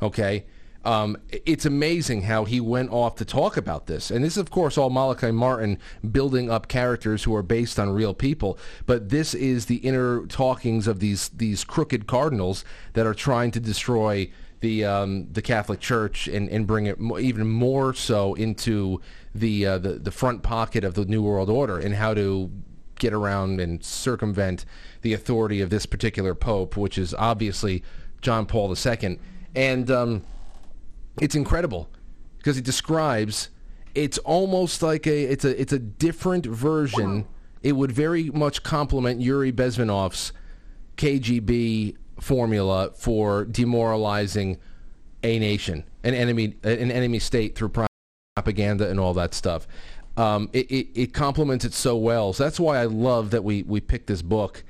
Okay. 0.02 0.46
Um, 0.84 1.18
it's 1.30 1.66
amazing 1.66 2.24
how 2.24 2.46
he 2.46 2.60
went 2.60 2.92
off 2.92 3.16
to 3.18 3.26
talk 3.26 3.56
about 3.56 3.86
this. 3.86 4.10
And 4.10 4.24
this 4.24 4.34
is, 4.34 4.38
of 4.38 4.50
course, 4.50 4.78
all 4.78 4.90
Malachi 4.90 5.32
Martin 5.32 5.78
building 6.12 6.50
up 6.50 6.68
characters 6.68 7.24
who 7.24 7.36
are 7.36 7.44
based 7.44 7.80
on 7.80 7.90
real 7.92 8.14
people. 8.14 8.58
But 8.86 9.10
this 9.10 9.34
is 9.34 9.68
the 9.68 9.78
inner 9.78 10.26
talkings 10.26 10.88
of 10.88 11.00
these, 11.00 11.30
these 11.30 11.64
crooked 11.64 12.08
cardinals 12.08 12.66
that 12.94 13.06
are 13.06 13.14
trying 13.14 13.52
to 13.52 13.60
destroy 13.60 14.32
the, 14.62 14.86
um, 14.86 15.28
the 15.32 15.42
Catholic 15.42 15.80
Church 15.80 16.28
and, 16.28 16.50
and 16.50 16.66
bring 16.66 16.86
it 16.88 17.00
mo- 17.00 17.20
even 17.20 17.48
more 17.48 17.94
so 17.94 18.34
into 18.36 19.02
the, 19.36 19.66
uh, 19.66 19.78
the, 19.78 19.94
the 19.94 20.12
front 20.12 20.42
pocket 20.44 20.84
of 20.84 20.96
the 20.96 21.06
New 21.06 21.22
World 21.22 21.50
Order 21.50 21.78
and 21.78 21.96
how 21.96 22.14
to 22.14 22.52
get 23.00 23.14
around 23.14 23.60
and 23.60 23.84
circumvent 23.84 24.66
the 25.02 25.14
authority 25.14 25.62
of 25.62 25.72
this 25.72 25.88
particular 25.88 26.36
pope, 26.36 26.78
which 26.78 26.98
is 27.00 27.14
obviously 27.16 27.84
John 28.22 28.46
Paul 28.46 28.76
II. 28.76 29.20
And 29.56 29.90
um, 29.90 30.24
it's 31.20 31.36
incredible 31.36 31.90
because 32.38 32.58
it 32.58 32.64
describes 32.64 33.50
it's 33.94 34.18
almost 34.20 34.82
like 34.82 35.06
a 35.06 35.24
it's 35.24 35.46
a 35.46 35.60
it's 35.60 35.74
a 35.74 35.80
different 35.80 36.46
version. 36.46 37.26
It 37.62 37.74
would 37.74 37.92
very 37.92 38.30
much 38.32 38.64
complement 38.64 39.22
Yuri 39.22 39.52
Bezmenov's 39.52 40.34
KGB 40.98 41.96
formula 42.20 42.92
for 42.96 43.46
demoralizing 43.46 44.58
a 45.24 45.38
nation, 45.40 45.84
an 46.04 46.14
enemy, 46.14 46.56
an 46.64 46.92
enemy 46.92 47.20
state 47.20 47.56
through 47.56 47.72
propaganda 48.36 48.90
and 48.90 49.00
all 49.00 49.14
that 49.14 49.34
stuff. 49.34 49.68
Um, 50.18 50.50
it, 50.54 50.70
it, 50.72 50.88
it 51.00 51.14
complements 51.14 51.66
it 51.66 51.74
so 51.74 51.96
well. 51.96 52.34
So 52.34 52.44
that's 52.44 52.60
why 52.60 52.80
I 52.80 52.86
love 52.86 53.32
that 53.32 53.44
we, 53.44 53.64
we 53.64 53.80
picked 53.80 54.08
this 54.08 54.22
book. 54.22 54.64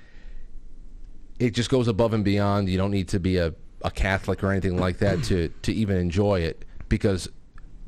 It 1.40 1.52
just 1.52 1.70
goes 1.70 1.88
above 1.88 2.14
and 2.14 2.24
beyond. 2.24 2.70
You 2.70 2.78
don't 2.78 2.92
need 2.92 3.08
to 3.10 3.20
be 3.20 3.38
a, 3.38 3.54
a 3.84 3.92
Catholic 3.92 4.44
or 4.44 4.52
anything 4.52 4.78
like 4.78 5.00
that 5.00 5.24
to, 5.26 5.50
to 5.64 5.74
even 5.74 5.98
enjoy 5.98 6.42
it 6.42 6.66
because 6.90 7.30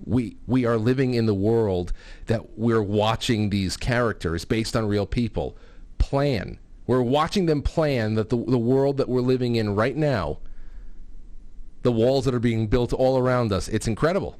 we 0.05 0.35
we 0.47 0.65
are 0.65 0.77
living 0.77 1.13
in 1.13 1.25
the 1.25 1.33
world 1.33 1.93
that 2.25 2.57
we're 2.57 2.81
watching 2.81 3.49
these 3.49 3.77
characters 3.77 4.45
based 4.45 4.75
on 4.75 4.85
real 4.87 5.05
people 5.05 5.57
plan. 5.97 6.59
We're 6.85 7.01
watching 7.01 7.45
them 7.45 7.61
plan 7.61 8.15
that 8.15 8.29
the, 8.29 8.35
the 8.35 8.57
world 8.57 8.97
that 8.97 9.07
we're 9.07 9.21
living 9.21 9.55
in 9.55 9.75
right 9.75 9.95
now, 9.95 10.39
the 11.83 11.91
walls 11.91 12.25
that 12.25 12.33
are 12.33 12.39
being 12.39 12.67
built 12.67 12.91
all 12.91 13.17
around 13.17 13.53
us, 13.53 13.69
it's 13.69 13.87
incredible. 13.87 14.37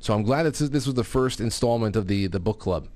So 0.00 0.14
I'm 0.14 0.24
glad 0.24 0.44
this, 0.44 0.58
this 0.58 0.86
was 0.86 0.94
the 0.94 1.04
first 1.04 1.40
installment 1.40 1.94
of 1.94 2.08
the, 2.08 2.26
the 2.26 2.40
book 2.40 2.58
club. 2.58 2.88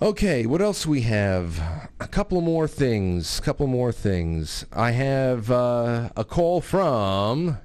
Okay, 0.00 0.44
what 0.44 0.60
else 0.60 0.84
we 0.84 1.02
have? 1.02 1.58
A 2.00 2.06
couple 2.06 2.42
more 2.42 2.68
things. 2.68 3.38
A 3.38 3.42
couple 3.42 3.66
more 3.66 3.92
things. 3.92 4.66
I 4.70 4.90
have 4.90 5.50
uh, 5.50 6.10
a 6.14 6.22
call 6.22 6.60
from. 6.60 7.56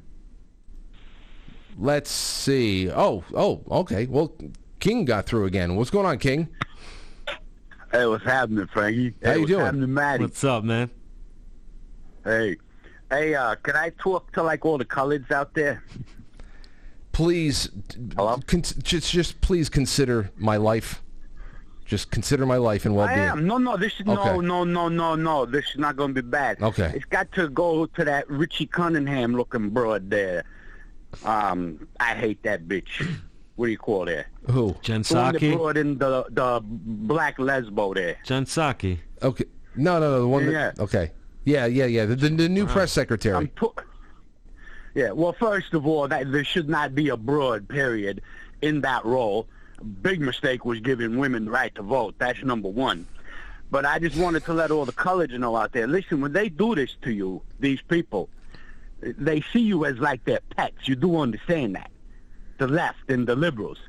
Let's 1.78 2.10
see. 2.10 2.90
Oh, 2.90 3.26
oh, 3.36 3.62
okay. 3.70 4.06
Well, 4.06 4.34
King 4.80 5.04
got 5.04 5.26
through 5.26 5.44
again. 5.46 5.76
What's 5.76 5.90
going 5.90 6.06
on, 6.06 6.20
King? 6.20 6.48
Hey, 7.92 8.06
what's 8.06 8.24
happening, 8.24 8.66
Frankie? 8.68 9.14
How 9.22 9.32
hey, 9.32 9.34
you 9.34 9.42
what's 9.42 9.52
doing? 9.52 9.66
happening, 9.66 9.94
Maddie? 9.94 10.24
What's 10.24 10.44
up, 10.46 10.64
man? 10.64 10.90
Hey, 12.24 12.56
hey, 13.10 13.36
uh, 13.36 13.56
can 13.56 13.76
I 13.76 13.90
talk 13.90 14.32
to 14.34 14.44
like 14.44 14.66
all 14.66 14.78
the 14.78 14.86
coloreds 14.86 15.32
out 15.32 15.54
there? 15.54 15.84
Please, 17.12 17.70
con- 18.16 18.62
just 18.62 19.12
just 19.12 19.42
please 19.42 19.68
consider 19.68 20.32
my 20.38 20.56
life. 20.56 21.02
Just 21.92 22.10
consider 22.10 22.46
my 22.46 22.56
life 22.56 22.86
and 22.86 22.94
I 22.94 22.98
well-being. 23.00 23.20
I 23.20 23.24
am. 23.34 23.46
No, 23.46 23.58
no, 23.58 23.76
this 23.76 23.92
is 24.00 24.08
Okay. 24.08 24.38
no, 24.38 24.40
no, 24.40 24.64
no, 24.64 24.88
no, 24.88 25.16
no. 25.16 25.46
This 25.46 25.66
is 25.72 25.78
not 25.78 25.98
going 25.98 26.16
to 26.16 26.22
be 26.24 26.26
bad. 26.26 26.62
Okay. 26.62 26.90
It's 26.96 27.04
got 27.04 27.30
to 27.34 27.50
go 27.50 27.86
to 27.86 28.06
that 28.06 28.30
Richie 28.30 28.66
Cunningham 28.66 29.36
looking 29.36 29.72
broad 29.72 30.10
there. 30.10 30.46
Um, 31.26 31.86
I 32.00 32.16
hate 32.16 32.44
that 32.44 32.66
bitch. 32.66 33.06
What 33.58 33.66
do 33.66 33.72
you 33.74 33.78
call 33.78 34.06
that? 34.06 34.28
Who? 34.50 34.74
Jen 34.82 35.02
The 35.02 35.16
one 35.58 35.74
that 35.74 35.78
in 35.82 35.98
the 35.98 36.24
the 36.30 36.62
black 36.64 37.38
lesbo 37.38 37.94
there. 37.94 38.16
Jen 38.24 38.46
Psaki. 38.46 39.00
Okay. 39.22 39.44
No, 39.76 40.00
no, 40.00 40.12
no. 40.12 40.20
The 40.22 40.28
one. 40.30 40.46
That, 40.50 40.80
okay. 40.80 41.12
Yeah, 41.44 41.66
yeah, 41.66 41.88
yeah. 41.88 42.06
The, 42.06 42.16
the, 42.16 42.30
the 42.30 42.48
new 42.48 42.68
press 42.68 42.94
secretary. 42.94 43.52
Yeah, 44.96 45.12
well, 45.12 45.34
first 45.34 45.74
of 45.74 45.86
all, 45.86 46.08
that 46.08 46.32
there 46.32 46.46
should 46.46 46.70
not 46.70 46.96
be 46.96 47.10
a 47.10 47.18
broad 47.18 47.68
period 47.68 48.22
in 48.62 48.80
that 48.82 49.04
role. 49.04 49.48
Big 50.02 50.22
mistake 50.22 50.66
was 50.66 50.80
giving 50.80 51.18
women 51.18 51.46
the 51.46 51.52
right 51.52 51.74
to 51.76 51.82
vote. 51.82 52.16
That's 52.18 52.42
number 52.44 52.70
one. 52.70 53.08
But 53.70 53.86
I 53.86 54.00
just 54.00 54.18
wanted 54.18 54.44
to 54.46 54.54
let 54.54 54.70
all 54.70 54.86
the 54.86 54.92
colleges 54.92 55.40
know 55.40 55.56
out 55.56 55.72
there. 55.72 55.88
Listen, 55.88 56.22
when 56.22 56.34
they 56.34 56.50
do 56.50 56.76
this 56.76 56.96
to 57.04 57.12
you, 57.12 57.42
these 57.60 57.82
people, 57.82 58.30
they 59.02 59.42
see 59.54 59.62
you 59.62 59.86
as 59.86 59.98
like 59.98 60.24
their 60.26 60.42
pets. 60.56 60.88
You 60.88 60.96
do 60.96 61.18
understand 61.18 61.76
that. 61.76 61.90
The 62.58 62.68
left 62.68 63.10
and 63.10 63.26
the 63.26 63.36
liberals. 63.36 63.80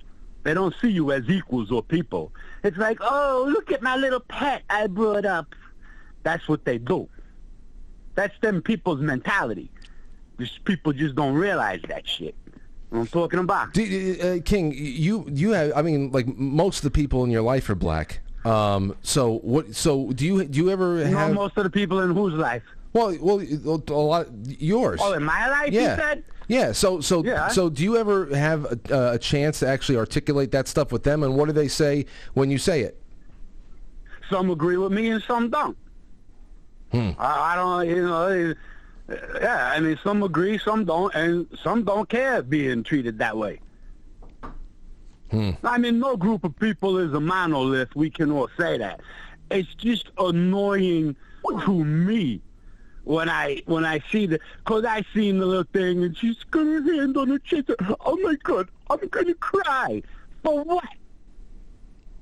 They 0.45 0.55
don't 0.55 0.75
see 0.81 0.91
you 0.91 1.13
as 1.13 1.29
equals 1.29 1.71
or 1.71 1.83
people. 1.83 2.33
It's 2.63 2.77
like, 2.77 2.99
oh, 3.01 3.45
look 3.49 3.71
at 3.71 3.83
my 3.83 3.97
little 3.97 4.21
pet 4.21 4.63
I 4.71 4.87
brought 4.87 5.25
up. 5.25 5.55
That's 6.23 6.49
what 6.49 6.65
they 6.65 6.79
do. 6.79 7.09
That's 8.15 8.39
them 8.41 8.63
people's 8.63 9.01
mentality. 9.01 9.71
These 10.39 10.59
people 10.65 10.93
just 10.93 11.15
don't 11.15 11.35
realize 11.35 11.81
that 11.89 12.09
shit. 12.09 12.35
I'm 12.93 13.07
talking 13.07 13.39
about. 13.39 13.73
Do, 13.73 14.19
uh, 14.23 14.43
King, 14.45 14.73
you 14.77 15.27
you 15.29 15.51
have. 15.51 15.73
I 15.75 15.83
mean, 15.83 16.11
like 16.13 16.27
most 16.37 16.79
of 16.79 16.83
the 16.85 16.91
people 16.91 17.25
in 17.25 17.31
your 17.31 17.43
life 17.43 17.69
are 17.71 17.75
black. 17.75 18.21
Um. 18.45 18.97
So 19.03 19.39
what? 19.39 19.75
So 19.75 20.13
do 20.13 20.27
you 20.27 20.45
do 20.45 20.59
you 20.59 20.71
ever 20.71 20.99
You 20.99 21.17
have? 21.17 21.33
most 21.33 21.57
of 21.57 21.65
the 21.65 21.71
people 21.71 22.01
in 22.01 22.15
whose 22.15 22.35
life? 22.35 22.63
Well, 22.93 23.17
well, 23.21 23.41
a 23.41 23.93
lot. 23.93 24.27
Yours. 24.47 25.01
Oh, 25.03 25.15
in 25.15 25.23
my 25.25 25.49
life, 25.49 25.73
you 25.73 25.81
yeah. 25.81 25.97
said? 25.97 26.25
Yeah. 26.49 26.73
So 26.73 27.01
so 27.01 27.25
Yeah. 27.25 27.49
so 27.49 27.71
do 27.71 27.83
you 27.83 27.97
ever 27.97 28.27
have 28.37 28.67
a, 28.91 29.13
a 29.13 29.19
chance 29.19 29.61
to 29.61 29.69
actually 29.69 29.97
articulate 29.97 30.51
that 30.51 30.69
stuff 30.69 30.93
with 30.93 31.03
them? 31.03 31.23
And 31.23 31.37
what 31.37 31.47
do 31.47 31.53
they 31.53 31.69
say 31.69 32.05
when 32.35 32.51
you 32.51 32.59
say 32.59 32.83
it? 32.83 33.01
Some 34.29 34.51
agree 34.51 34.77
with 34.77 34.93
me 34.93 35.11
and 35.11 35.23
some 35.23 35.49
don't. 35.49 35.77
Hmm. 36.91 37.11
I, 37.19 37.53
I 37.53 37.57
don't, 37.57 37.89
you 37.89 38.03
know. 38.03 38.55
Yeah, 39.41 39.73
I 39.75 39.81
mean, 39.81 39.99
some 40.03 40.23
agree, 40.23 40.59
some 40.59 40.85
don't, 40.85 41.15
and 41.15 41.47
some 41.63 41.85
don't 41.85 42.09
care 42.09 42.43
being 42.43 42.83
treated 42.83 43.19
that 43.19 43.37
way. 43.37 43.61
Hmm. 45.31 45.51
I 45.65 45.79
mean, 45.79 45.99
no 45.99 46.17
group 46.17 46.45
of 46.45 46.59
people 46.59 46.99
is 46.99 47.13
a 47.15 47.21
monolith. 47.21 47.95
We 47.97 48.11
can 48.11 48.31
all 48.31 48.49
say 48.59 48.79
that. 48.79 49.01
It's 49.51 49.75
just 49.75 50.11
annoying 50.19 51.17
to 51.65 51.85
me 51.85 52.41
when 53.05 53.29
I 53.29 53.63
when 53.67 53.85
I 53.85 54.01
see 54.11 54.27
the 54.27 54.41
because 54.59 54.85
I 54.85 55.05
seen 55.15 55.39
the 55.39 55.47
little 55.47 55.67
thing 55.73 56.05
and 56.05 56.17
she's 56.17 56.43
got 56.45 56.65
her 56.65 56.83
hand 56.83 57.17
on 57.17 57.29
her 57.29 57.39
chest. 57.39 57.71
Oh 58.01 58.17
my 58.23 58.37
god, 58.43 58.69
I'm 58.91 59.09
gonna 59.09 59.35
cry. 59.35 60.03
For 60.43 60.63
what? 60.65 60.85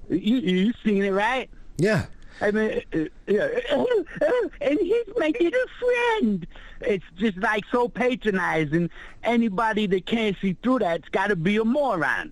You 0.08 0.36
you 0.38 0.72
seen 0.84 1.04
it 1.04 1.10
right? 1.10 1.50
Yeah. 1.76 2.06
I 2.40 2.50
mean, 2.50 2.82
uh, 2.94 2.98
uh, 2.98 3.04
yeah, 3.26 3.48
uh, 3.70 3.84
uh, 4.22 4.30
and 4.60 4.78
he's 4.80 5.06
my 5.16 5.32
little 5.40 5.60
friend. 5.78 6.46
It's 6.80 7.04
just 7.18 7.36
like 7.38 7.64
so 7.70 7.88
patronizing. 7.88 8.88
Anybody 9.22 9.86
that 9.88 10.06
can't 10.06 10.36
see 10.40 10.56
through 10.62 10.78
that's 10.80 11.08
got 11.10 11.26
to 11.28 11.36
be 11.36 11.58
a 11.58 11.64
moron. 11.64 12.30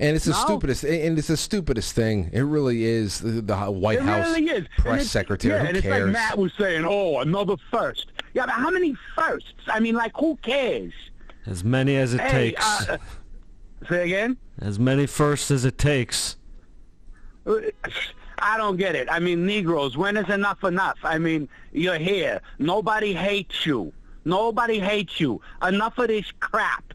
And 0.00 0.16
it's 0.16 0.24
the 0.26 0.32
No. 0.32 0.38
stupidest. 0.44 0.84
And 0.84 1.16
it's 1.18 1.28
the 1.28 1.36
stupidest 1.36 1.94
thing. 1.94 2.28
It 2.32 2.40
really 2.42 2.84
is. 2.84 3.20
The, 3.20 3.40
the 3.40 3.56
White 3.70 3.98
it 3.98 4.02
House 4.02 4.26
really 4.26 4.50
is. 4.50 4.66
Press 4.76 4.94
it's- 4.96 5.10
secretary. 5.10 5.54
Yeah, 5.54 5.60
Who 5.60 5.66
and 5.68 5.76
it's 5.76 5.86
cares? 5.86 6.04
like 6.04 6.12
Matt 6.12 6.36
was 6.38 6.52
saying, 6.58 6.84
oh, 6.86 7.20
another 7.20 7.54
first. 7.70 8.06
Yeah, 8.34 8.46
but 8.46 8.54
how 8.56 8.70
many 8.70 8.96
firsts? 9.16 9.52
I 9.68 9.80
mean, 9.80 9.94
like, 9.94 10.12
who 10.18 10.36
cares? 10.42 10.92
As 11.46 11.62
many 11.64 11.96
as 11.96 12.12
it 12.14 12.20
hey, 12.20 12.50
takes. 12.50 12.88
Uh, 12.88 12.98
say 13.88 14.04
again? 14.04 14.36
as 14.60 14.78
many 14.78 15.06
firsts 15.06 15.50
as 15.50 15.64
it 15.64 15.78
takes. 15.78 16.36
I 18.38 18.56
don't 18.56 18.76
get 18.76 18.94
it. 18.94 19.08
I 19.10 19.18
mean, 19.18 19.46
Negroes, 19.46 19.96
when 19.96 20.16
is 20.16 20.28
enough 20.28 20.64
enough? 20.64 20.98
I 21.02 21.18
mean, 21.18 21.48
you're 21.72 21.98
here. 21.98 22.40
Nobody 22.58 23.12
hates 23.12 23.64
you. 23.66 23.92
Nobody 24.24 24.80
hates 24.80 25.20
you. 25.20 25.40
Enough 25.62 25.98
of 25.98 26.08
this 26.08 26.30
crap. 26.40 26.94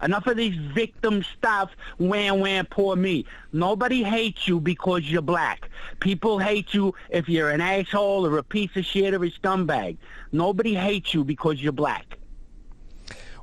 Enough 0.00 0.28
of 0.28 0.36
this 0.36 0.54
victim 0.54 1.24
stuff. 1.36 1.70
Wham, 1.98 2.40
wham, 2.40 2.66
poor 2.66 2.94
me. 2.94 3.26
Nobody 3.52 4.02
hates 4.04 4.46
you 4.46 4.60
because 4.60 5.10
you're 5.10 5.22
black. 5.22 5.68
People 6.00 6.38
hate 6.38 6.72
you 6.72 6.94
if 7.10 7.28
you're 7.28 7.50
an 7.50 7.60
asshole 7.60 8.24
or 8.24 8.38
a 8.38 8.44
piece 8.44 8.70
of 8.76 8.84
shit 8.84 9.12
or 9.12 9.24
a 9.24 9.30
scumbag. 9.30 9.96
Nobody 10.30 10.74
hates 10.74 11.14
you 11.14 11.24
because 11.24 11.60
you're 11.60 11.72
black. 11.72 12.16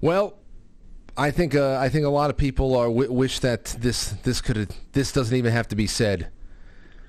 Well, 0.01 0.37
I 1.17 1.31
think 1.31 1.55
uh, 1.55 1.77
I 1.79 1.89
think 1.89 2.05
a 2.05 2.09
lot 2.09 2.29
of 2.29 2.37
people 2.37 2.75
are 2.75 2.87
w- 2.87 3.11
wish 3.11 3.39
that 3.39 3.65
this 3.79 4.11
this 4.23 4.41
could 4.41 4.73
this 4.91 5.11
doesn't 5.11 5.35
even 5.35 5.51
have 5.51 5.67
to 5.69 5.75
be 5.75 5.87
said. 5.87 6.29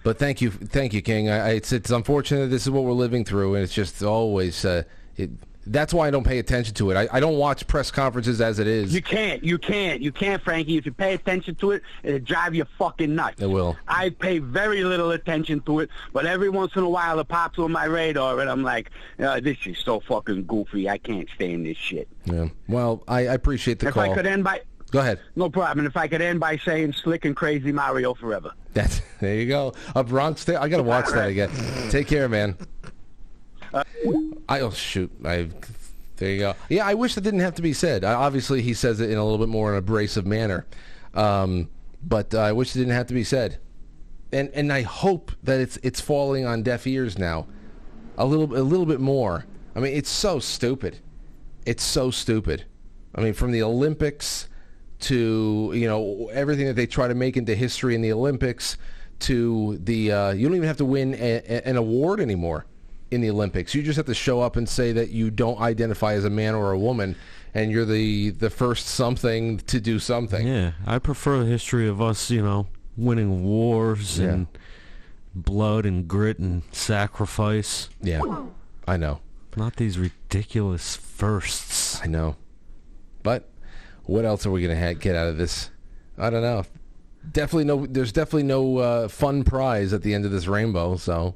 But 0.07 0.21
thank 0.21 0.41
you, 0.41 0.53
thank 0.53 0.93
you, 0.93 1.03
King. 1.03 1.29
I, 1.29 1.55
it's 1.55 1.73
it's 1.73 1.91
unfortunate 1.91 2.47
this 2.47 2.63
is 2.63 2.71
what 2.71 2.85
we're 2.85 2.93
living 2.93 3.25
through, 3.25 3.57
and 3.57 3.65
it's 3.65 3.75
just 3.75 4.05
always. 4.05 4.65
Uh, 4.65 4.85
it, 5.17 5.31
that's 5.67 5.93
why 5.93 6.07
I 6.07 6.13
don't 6.13 6.23
pay 6.23 6.39
attention 6.39 6.75
to 6.75 6.93
it. 6.93 6.97
I, 6.97 7.09
I 7.17 7.19
don't 7.19 7.39
watch 7.39 7.67
press 7.67 7.91
conferences 7.91 8.41
as 8.41 8.61
it 8.61 8.69
is. 8.69 8.95
You 8.95 9.03
can't. 9.03 9.43
You 9.43 9.59
can't. 9.59 10.01
You 10.01 10.13
can't, 10.13 10.41
Frankie. 10.41 10.77
If 10.77 10.87
you 10.87 10.93
pay 10.93 11.15
attention 11.15 11.57
to 11.57 11.73
it, 11.73 11.83
it'll 12.05 12.21
drive 12.21 12.55
you 12.55 12.65
fucking 12.79 13.17
nuts. 13.17 13.43
It 13.43 13.51
will. 13.51 13.77
I 13.89 14.11
pay 14.11 14.39
very 14.39 14.85
little 14.85 15.11
attention 15.11 15.59
to 15.63 15.81
it, 15.81 15.91
but 16.13 16.25
every 16.25 16.51
once 16.51 16.77
in 16.77 16.85
a 16.85 16.89
while 16.89 17.19
it 17.19 17.27
pops 17.27 17.59
on 17.59 17.73
my 17.73 17.87
radar, 17.87 18.39
and 18.39 18.49
I'm 18.49 18.63
like, 18.63 18.93
uh, 19.19 19.41
this 19.41 19.59
is 19.67 19.77
so 19.79 19.99
fucking 19.99 20.47
goofy. 20.47 20.89
I 20.89 20.99
can't 20.99 21.29
stand 21.35 21.67
this 21.67 21.79
shit. 21.79 22.07
Yeah. 22.27 22.51
Well, 22.69 23.03
I, 23.09 23.27
I 23.27 23.35
appreciate 23.35 23.81
the 23.81 23.89
if 23.89 23.95
call. 23.95 24.09
I 24.09 24.15
could 24.15 24.27
end 24.27 24.45
by... 24.45 24.61
Go 24.93 25.01
ahead. 25.01 25.19
No 25.35 25.51
problem. 25.51 25.85
If 25.85 25.97
I 25.97 26.07
could 26.07 26.23
end 26.23 26.39
by 26.39 26.59
saying 26.59 26.93
slick 26.93 27.25
and 27.25 27.35
crazy 27.35 27.73
Mario 27.73 28.15
forever. 28.15 28.53
There 29.21 29.35
you 29.35 29.47
go. 29.47 29.73
A 29.95 30.05
Bronx. 30.05 30.43
Sta- 30.43 30.61
I 30.61 30.69
gotta 30.69 30.83
watch 30.83 31.07
that 31.11 31.31
again. 31.31 31.51
Take 31.91 32.07
care, 32.07 32.29
man. 32.29 32.57
I 34.49 34.61
oh 34.61 34.71
shoot. 34.71 35.11
I 35.25 35.49
there 36.17 36.31
you 36.31 36.39
go. 36.39 36.55
Yeah, 36.69 36.87
I 36.87 36.95
wish 36.95 37.15
that 37.15 37.23
didn't 37.23 37.41
have 37.41 37.55
to 37.57 37.63
be 37.63 37.73
said. 37.73 38.05
I, 38.05 38.15
obviously, 38.15 38.63
he 38.63 38.75
says 38.75 39.01
it 39.01 39.11
in 39.11 39.19
a 39.19 39.25
little 39.25 39.39
bit 39.39 39.49
more 39.49 39.73
an 39.73 39.79
abrasive 39.79 40.27
manner, 40.27 40.67
um, 41.15 41.69
but 42.03 42.35
uh, 42.35 42.41
I 42.41 42.53
wish 42.53 42.75
it 42.75 42.79
didn't 42.79 42.95
have 42.95 43.07
to 43.09 43.15
be 43.15 43.25
said. 43.25 43.59
And 44.33 44.51
and 44.51 44.73
I 44.73 44.83
hope 44.83 45.33
that 45.43 45.61
it's 45.61 45.79
it's 45.79 46.01
falling 46.01 46.47
on 46.47 46.63
deaf 46.63 46.87
ears 46.87 47.19
now, 47.19 47.47
a 48.19 48.27
little 48.27 48.57
a 48.57 48.61
little 48.61 48.87
bit 48.87 49.01
more. 49.01 49.47
I 49.75 49.81
mean, 49.81 49.95
it's 49.95 50.11
so 50.11 50.39
stupid. 50.39 50.99
It's 51.67 51.83
so 51.83 52.11
stupid. 52.11 52.65
I 53.15 53.21
mean, 53.23 53.33
from 53.33 53.51
the 53.51 53.63
Olympics 53.63 54.49
to 55.07 55.73
you 55.75 55.87
know 55.89 56.29
everything 56.33 56.67
that 56.67 56.75
they 56.77 56.87
try 56.87 57.09
to 57.09 57.15
make 57.15 57.37
into 57.37 57.55
history 57.55 57.95
in 57.95 58.03
the 58.03 58.13
Olympics 58.13 58.77
to 59.21 59.79
the 59.83 60.13
uh, 60.13 60.31
you 60.33 60.47
don't 60.47 60.57
even 60.57 60.69
have 60.69 60.77
to 60.79 60.85
win 60.85 61.15
a, 61.15 61.43
a- 61.49 61.67
an 61.69 61.77
award 61.77 62.21
anymore 62.21 62.67
in 63.11 63.21
the 63.21 63.31
Olympics. 63.31 63.75
You 63.75 63.83
just 63.83 63.97
have 63.97 64.07
to 64.07 64.15
show 64.15 64.41
up 64.41 64.57
and 64.57 64.69
say 64.69 64.93
that 64.93 65.11
you 65.11 65.31
don't 65.31 65.59
identify 65.61 66.13
as 66.15 66.25
a 66.25 66.31
man 66.31 66.55
or 66.55 66.73
a 66.73 66.79
woman, 66.79 67.17
and 67.55 67.71
you're 67.71 67.85
the 67.87 68.31
the 68.31 68.51
first 68.51 68.87
something 68.87 69.59
to 69.59 69.81
do 69.81 69.99
something. 69.99 70.47
Yeah, 70.47 70.73
I 70.87 70.99
prefer 70.99 71.39
the 71.41 71.47
history 71.47 71.89
of 71.89 72.01
us, 72.03 72.31
you 72.31 72.43
know, 72.43 72.67
winning 72.97 73.43
wars 73.45 74.19
Yeah. 74.19 74.29
and 74.31 74.47
blood 75.35 75.87
and 75.87 76.09
grit 76.09 76.39
and 76.39 76.63
sacrifice. 76.73 77.89
Yeah, 78.03 78.21
I 78.89 78.97
know. 78.97 79.21
Not 79.57 79.77
these 79.77 79.99
ridiculous 79.99 80.97
firsts. 80.97 82.01
I 82.03 82.07
know. 82.07 82.37
But 83.23 83.49
what 84.07 84.25
else 84.25 84.47
are 84.47 84.51
we 84.51 84.63
going 84.63 84.77
to 84.77 84.87
ha- 84.87 84.95
get 84.95 85.15
out 85.15 85.29
of 85.29 85.37
this? 85.37 85.71
I 86.17 86.31
don't 86.31 86.43
know. 86.43 86.65
Definitely 87.31 87.65
no. 87.65 87.87
There's 87.87 88.13
definitely 88.13 88.45
no 88.45 88.79
uh, 88.79 89.09
fun 89.09 89.43
prize 89.43 89.93
at 89.93 90.03
the 90.03 90.15
end 90.15 90.25
of 90.25 90.31
this 90.31 90.47
rainbow. 90.47 90.97
So 90.97 91.35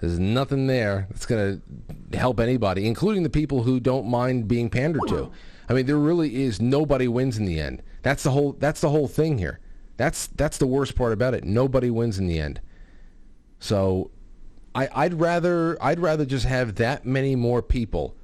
there's 0.00 0.18
nothing 0.18 0.66
there 0.66 1.06
that's 1.10 1.26
going 1.26 1.62
to 2.10 2.18
help 2.18 2.38
anybody, 2.38 2.86
including 2.86 3.22
the 3.22 3.30
people 3.30 3.62
who 3.62 3.80
don't 3.80 4.06
mind 4.06 4.48
being 4.48 4.68
pandered 4.68 5.08
to. 5.08 5.30
I 5.68 5.72
mean, 5.72 5.86
there 5.86 5.96
really 5.96 6.42
is 6.42 6.60
nobody 6.60 7.08
wins 7.08 7.38
in 7.38 7.46
the 7.46 7.58
end. 7.58 7.82
That's 8.02 8.22
the 8.22 8.30
whole. 8.30 8.52
That's 8.52 8.82
the 8.82 8.90
whole 8.90 9.08
thing 9.08 9.38
here. 9.38 9.60
That's 9.96 10.26
that's 10.28 10.58
the 10.58 10.66
worst 10.66 10.94
part 10.94 11.12
about 11.12 11.32
it. 11.32 11.44
Nobody 11.44 11.90
wins 11.90 12.18
in 12.18 12.26
the 12.26 12.38
end. 12.38 12.60
So, 13.58 14.10
I, 14.74 14.88
I'd 14.94 15.14
rather 15.14 15.82
I'd 15.82 16.00
rather 16.00 16.26
just 16.26 16.44
have 16.44 16.74
that 16.74 17.06
many 17.06 17.34
more 17.34 17.62
people 17.62 18.14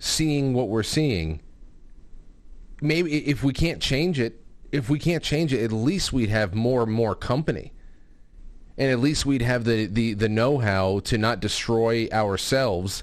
seeing 0.00 0.52
what 0.52 0.68
we're 0.68 0.82
seeing. 0.82 1.42
Maybe 2.80 3.26
if 3.26 3.42
we 3.42 3.52
can't 3.52 3.80
change 3.80 4.20
it, 4.20 4.42
if 4.72 4.90
we 4.90 4.98
can't 4.98 5.22
change 5.22 5.52
it, 5.52 5.62
at 5.62 5.72
least 5.72 6.12
we'd 6.12 6.28
have 6.28 6.54
more 6.54 6.82
and 6.82 6.92
more 6.92 7.14
company. 7.14 7.72
And 8.76 8.90
at 8.90 8.98
least 8.98 9.24
we'd 9.24 9.42
have 9.42 9.64
the, 9.64 9.86
the, 9.86 10.12
the 10.14 10.28
know-how 10.28 11.00
to 11.00 11.16
not 11.16 11.40
destroy 11.40 12.08
ourselves 12.12 13.02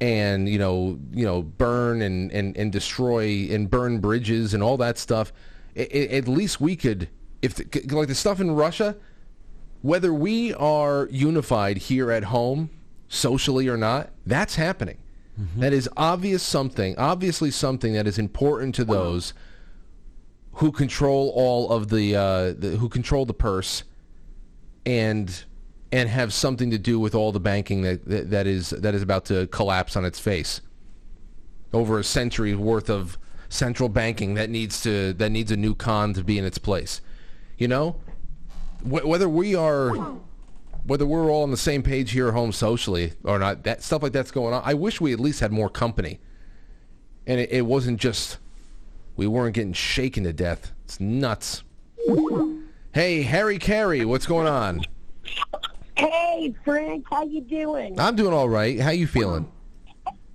and 0.00 0.48
you 0.48 0.60
know 0.60 0.96
you 1.10 1.24
know 1.24 1.42
burn 1.42 2.02
and, 2.02 2.30
and, 2.30 2.56
and 2.56 2.70
destroy 2.70 3.48
and 3.50 3.68
burn 3.68 3.98
bridges 3.98 4.54
and 4.54 4.62
all 4.62 4.76
that 4.76 4.96
stuff. 4.96 5.32
At 5.76 6.28
least 6.28 6.60
we 6.60 6.76
could 6.76 7.08
if 7.42 7.54
the, 7.54 7.64
like 7.94 8.08
the 8.08 8.14
stuff 8.14 8.40
in 8.40 8.52
Russia 8.52 8.96
whether 9.82 10.12
we 10.12 10.52
are 10.54 11.08
unified 11.10 11.78
here 11.78 12.10
at 12.10 12.24
home 12.24 12.70
socially 13.08 13.68
or 13.68 13.76
not 13.76 14.10
that's 14.26 14.56
happening 14.56 14.98
That 15.56 15.72
is 15.72 15.88
obvious 15.96 16.42
something 16.42 16.96
obviously 16.98 17.50
something 17.50 17.92
that 17.92 18.06
is 18.06 18.18
important 18.18 18.74
to 18.76 18.84
those 18.84 19.34
who 20.54 20.72
control 20.72 21.32
all 21.34 21.70
of 21.70 21.88
the, 21.88 22.16
uh, 22.16 22.52
the 22.58 22.76
who 22.80 22.88
control 22.88 23.24
the 23.24 23.34
purse 23.34 23.84
and 24.84 25.44
and 25.92 26.08
have 26.08 26.32
something 26.32 26.70
to 26.70 26.78
do 26.78 26.98
with 26.98 27.14
all 27.14 27.32
the 27.32 27.40
banking 27.40 27.82
that, 27.82 28.04
that 28.06 28.30
that 28.30 28.46
is 28.46 28.70
that 28.70 28.94
is 28.94 29.02
about 29.02 29.24
to 29.26 29.46
collapse 29.48 29.96
on 29.96 30.04
its 30.04 30.18
face. 30.18 30.60
Over 31.72 31.98
a 31.98 32.04
century 32.04 32.54
worth 32.54 32.90
of 32.90 33.16
central 33.48 33.88
banking 33.88 34.34
that 34.34 34.50
needs 34.50 34.82
to 34.82 35.12
that 35.14 35.30
needs 35.30 35.50
a 35.52 35.56
new 35.56 35.74
con 35.74 36.14
to 36.14 36.24
be 36.24 36.38
in 36.38 36.44
its 36.44 36.58
place. 36.58 37.00
You 37.56 37.68
know, 37.68 37.96
Wh- 38.82 39.06
whether 39.06 39.28
we 39.28 39.54
are 39.54 39.94
whether 40.84 41.06
we're 41.06 41.30
all 41.30 41.42
on 41.42 41.50
the 41.50 41.56
same 41.56 41.82
page 41.82 42.12
here 42.12 42.28
at 42.28 42.34
home 42.34 42.52
socially 42.52 43.12
or 43.24 43.38
not, 43.38 43.64
that 43.64 43.82
stuff 43.82 44.02
like 44.02 44.12
that's 44.12 44.30
going 44.30 44.54
on. 44.54 44.62
I 44.64 44.74
wish 44.74 45.00
we 45.00 45.12
at 45.12 45.20
least 45.20 45.40
had 45.40 45.52
more 45.52 45.68
company, 45.68 46.20
and 47.26 47.40
it, 47.40 47.50
it 47.52 47.66
wasn't 47.66 48.00
just 48.00 48.38
we 49.16 49.26
weren't 49.26 49.54
getting 49.54 49.72
shaken 49.72 50.24
to 50.24 50.32
death. 50.32 50.72
It's 50.84 51.00
nuts. 51.00 51.62
Hey, 52.92 53.22
Harry 53.22 53.58
Carey, 53.58 54.04
what's 54.04 54.26
going 54.26 54.46
on? 54.46 54.82
Hey, 55.96 56.54
Frank, 56.64 57.04
how 57.10 57.24
you 57.24 57.40
doing? 57.40 57.98
I'm 57.98 58.16
doing 58.16 58.32
all 58.32 58.48
right. 58.48 58.80
How 58.80 58.90
you 58.90 59.06
feeling? 59.06 59.50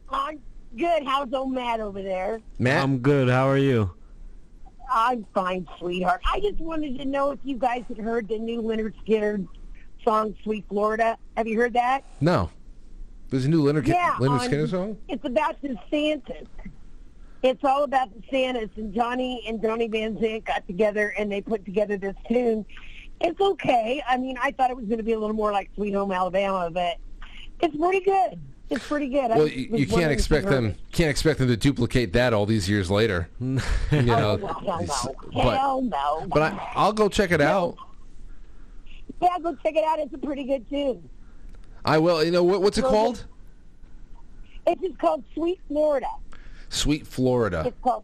I'm 0.10 0.40
good. 0.78 1.04
How's 1.06 1.34
old 1.34 1.54
Matt 1.54 1.80
over 1.80 2.04
there? 2.04 2.42
Matt? 2.60 2.84
I'm 2.84 3.00
good. 3.00 3.30
How 3.30 3.50
are 3.50 3.58
you? 3.58 3.92
I'm 4.94 5.26
fine, 5.34 5.68
sweetheart. 5.80 6.22
I 6.32 6.40
just 6.40 6.60
wanted 6.60 7.00
to 7.00 7.06
know 7.06 7.32
if 7.32 7.40
you 7.44 7.58
guys 7.58 7.84
had 7.88 7.98
heard 7.98 8.28
the 8.28 8.38
new 8.38 8.62
Lynyrd 8.62 8.94
Skynyrd 9.08 9.48
song, 10.04 10.36
"Sweet 10.44 10.66
Florida." 10.70 11.18
Have 11.38 11.48
you 11.48 11.58
heard 11.58 11.74
that? 11.74 12.04
No. 12.22 12.50
There's 13.30 13.46
a 13.46 13.50
new 13.50 13.64
Leonard, 13.64 13.88
yeah, 13.88 14.16
Leonard 14.20 14.42
on- 14.42 14.46
Skinner 14.46 14.68
song? 14.68 14.98
It's 15.10 15.26
about 15.26 15.60
the 15.62 15.76
Santas. 15.90 16.48
It's 17.42 17.64
all 17.64 17.84
about 17.84 18.10
the 18.14 18.22
Santas, 18.30 18.70
and 18.78 18.94
Johnny 18.94 19.44
and 19.48 19.62
Johnny 19.62 19.88
Van 19.88 20.16
Zant 20.18 20.46
got 20.46 20.66
together 20.68 21.14
and 21.18 21.32
they 21.32 21.42
put 21.42 21.66
together 21.66 21.98
this 21.98 22.16
tune. 22.28 22.64
It's 23.22 23.40
okay. 23.42 24.04
I 24.08 24.18
mean, 24.18 24.38
I 24.42 24.52
thought 24.52 24.70
it 24.70 24.76
was 24.76 24.86
going 24.86 24.98
to 24.98 25.04
be 25.04 25.14
a 25.14 25.20
little 25.20 25.36
more 25.36 25.52
like 25.52 25.70
Sweet 25.76 25.94
Home 25.94 26.12
Alabama, 26.12 26.70
but 26.72 26.98
it's 27.60 27.76
pretty 27.76 28.02
good. 28.02 28.40
It's 28.70 28.88
pretty 28.88 29.10
good. 29.10 29.30
Well, 29.30 29.48
you, 29.48 29.68
you 29.78 29.88
can't 29.88 30.12
expect 30.12 30.48
them 30.48 30.76
can't 30.92 31.10
expect 31.10 31.40
them 31.40 31.48
to 31.48 31.58
duplicate 31.58 32.14
that 32.14 32.34
all 32.34 32.46
these 32.46 32.70
years 32.70 32.90
later. 32.90 33.30
you 33.40 33.60
oh, 33.92 34.00
know, 34.02 34.40
Oh, 34.42 34.62
well, 34.66 34.80
it's- 34.82 35.06
no. 35.06 35.14
but 35.34 35.58
Hell 35.58 35.82
no. 35.82 36.26
but 36.28 36.42
I, 36.42 36.72
I'll 36.76 36.94
go 36.94 37.10
check 37.10 37.32
it 37.32 37.42
out. 37.42 37.78
Yeah, 39.24 39.40
go 39.42 39.56
check 39.64 39.76
it 39.76 39.86
out. 39.86 40.00
It's 40.00 40.14
a 40.14 40.18
pretty 40.18 40.44
good 40.44 40.70
tune. 40.70 41.10
I 41.86 41.98
will. 41.98 42.24
You 42.24 42.32
know 42.32 42.44
what, 42.44 42.62
what's 42.62 42.78
it 42.78 42.84
called? 42.84 43.26
It's 44.68 44.82
just 44.82 44.98
called 45.00 45.24
Sweet 45.34 45.60
Florida. 45.68 46.08
Sweet 46.70 47.08
Florida. 47.08 47.64
It's 47.66 47.78
called 47.82 48.04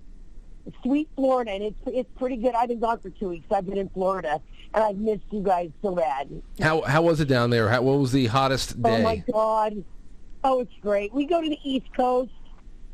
Sweet 0.84 1.09
Florida, 1.15 1.51
and 1.51 1.63
it's 1.63 1.80
it's 1.88 2.09
pretty 2.17 2.38
good. 2.38 2.53
I've 2.55 2.70
been 2.70 2.80
gone 2.80 2.99
for 2.99 3.09
two 3.09 3.30
weeks. 3.30 3.45
I've 3.51 3.65
been 3.65 3.78
in 3.78 3.89
Florida, 3.89 4.39
and 4.74 4.84
I've 4.84 4.97
missed 4.97 5.24
you 5.32 5.41
guys 5.41 5.72
so 5.82 5.95
bad. 5.95 6.41
How 6.61 6.82
how 6.82 7.01
was 7.01 7.20
it 7.20 7.28
down 7.28 7.49
there? 7.49 7.70
How, 7.70 7.82
what 7.82 7.99
was 7.99 8.11
the 8.11 8.28
hottest 8.28 8.76
oh, 8.78 8.84
day? 8.84 8.99
Oh 8.99 9.01
my 9.01 9.24
God! 9.32 9.84
Oh, 10.43 10.61
it's 10.61 10.74
great. 10.82 11.13
We 11.13 11.26
go 11.26 11.41
to 11.41 11.49
the 11.49 11.59
East 11.63 11.88
Coast. 11.95 12.32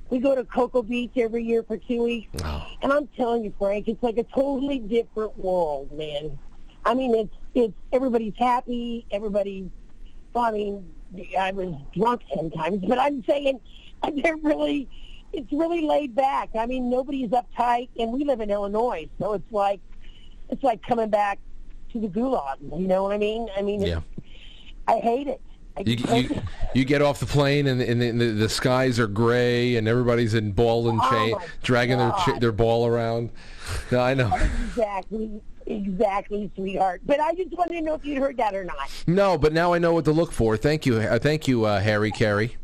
We 0.09 0.19
go 0.19 0.35
to 0.35 0.43
Cocoa 0.45 0.83
Beach 0.83 1.11
every 1.17 1.43
year 1.43 1.63
for 1.63 1.77
two 1.77 2.03
weeks, 2.03 2.29
oh. 2.43 2.67
and 2.81 2.93
I'm 2.93 3.07
telling 3.17 3.43
you, 3.43 3.53
Frank, 3.57 3.87
it's 3.87 4.01
like 4.03 4.17
a 4.17 4.23
totally 4.23 4.79
different 4.79 5.37
world, 5.37 5.91
man. 5.91 6.37
I 6.85 6.93
mean, 6.93 7.15
it's 7.15 7.33
it's 7.55 7.73
everybody's 7.91 8.33
happy. 8.37 9.05
Everybody. 9.11 9.71
Well, 10.33 10.43
I 10.43 10.51
mean, 10.51 10.93
I 11.39 11.51
was 11.51 11.73
drunk 11.97 12.21
sometimes, 12.35 12.83
but 12.87 12.99
I'm 12.99 13.23
saying 13.25 13.59
they're 14.23 14.37
really. 14.37 14.87
It's 15.33 15.51
really 15.51 15.81
laid 15.81 16.15
back. 16.15 16.49
I 16.57 16.65
mean, 16.65 16.89
nobody's 16.89 17.29
uptight, 17.31 17.89
and 17.99 18.13
we 18.13 18.23
live 18.23 18.39
in 18.39 18.49
Illinois, 18.49 19.09
so 19.19 19.33
it's 19.33 19.51
like 19.51 19.81
it's 20.49 20.63
like 20.63 20.81
coming 20.83 21.09
back 21.09 21.39
to 21.91 21.99
the 21.99 22.07
gulag. 22.07 22.55
You 22.61 22.87
know 22.87 23.03
what 23.03 23.11
I 23.11 23.17
mean? 23.17 23.47
I 23.57 23.61
mean, 23.61 23.81
Yeah. 23.81 23.99
I 24.87 24.99
hate 24.99 25.27
it. 25.27 25.41
I 25.77 25.81
You, 25.85 25.95
you, 26.15 26.41
you 26.75 26.85
get 26.85 27.01
off 27.01 27.19
the 27.19 27.25
plane 27.25 27.67
and, 27.67 27.81
and 27.81 28.01
the, 28.01 28.11
the, 28.11 28.25
the 28.31 28.49
skies 28.49 28.97
are 28.97 29.07
gray 29.07 29.75
and 29.75 29.89
everybody's 29.89 30.33
in 30.35 30.51
ball 30.53 30.87
and 30.87 31.01
Oh 31.03 31.09
chain, 31.09 31.31
my 31.33 31.45
dragging 31.63 31.97
their 31.97 32.11
God. 32.11 32.39
their 32.39 32.51
ball 32.53 32.85
around. 32.87 33.31
No, 33.91 33.99
I 33.99 34.13
know. 34.13 34.31
Exactly, 34.67 35.41
exactly, 35.65 36.51
sweetheart. 36.55 37.01
But 37.05 37.19
I 37.19 37.33
just 37.33 37.51
wanted 37.57 37.75
to 37.75 37.81
know 37.81 37.93
if 37.95 38.05
you'd 38.05 38.17
heard 38.19 38.37
that 38.37 38.53
or 38.55 38.63
not. 38.63 38.89
No, 39.07 39.37
but 39.37 39.53
now 39.53 39.73
I 39.73 39.77
know 39.79 39.93
what 39.93 40.05
to 40.05 40.11
look 40.11 40.31
for. 40.31 40.57
Thank 40.57 40.85
you, 40.85 40.97
uh, 40.97 41.19
thank 41.19 41.47
you, 41.47 41.65
uh, 41.65 41.79
Harry 41.79 42.11
Carey. 42.11 42.57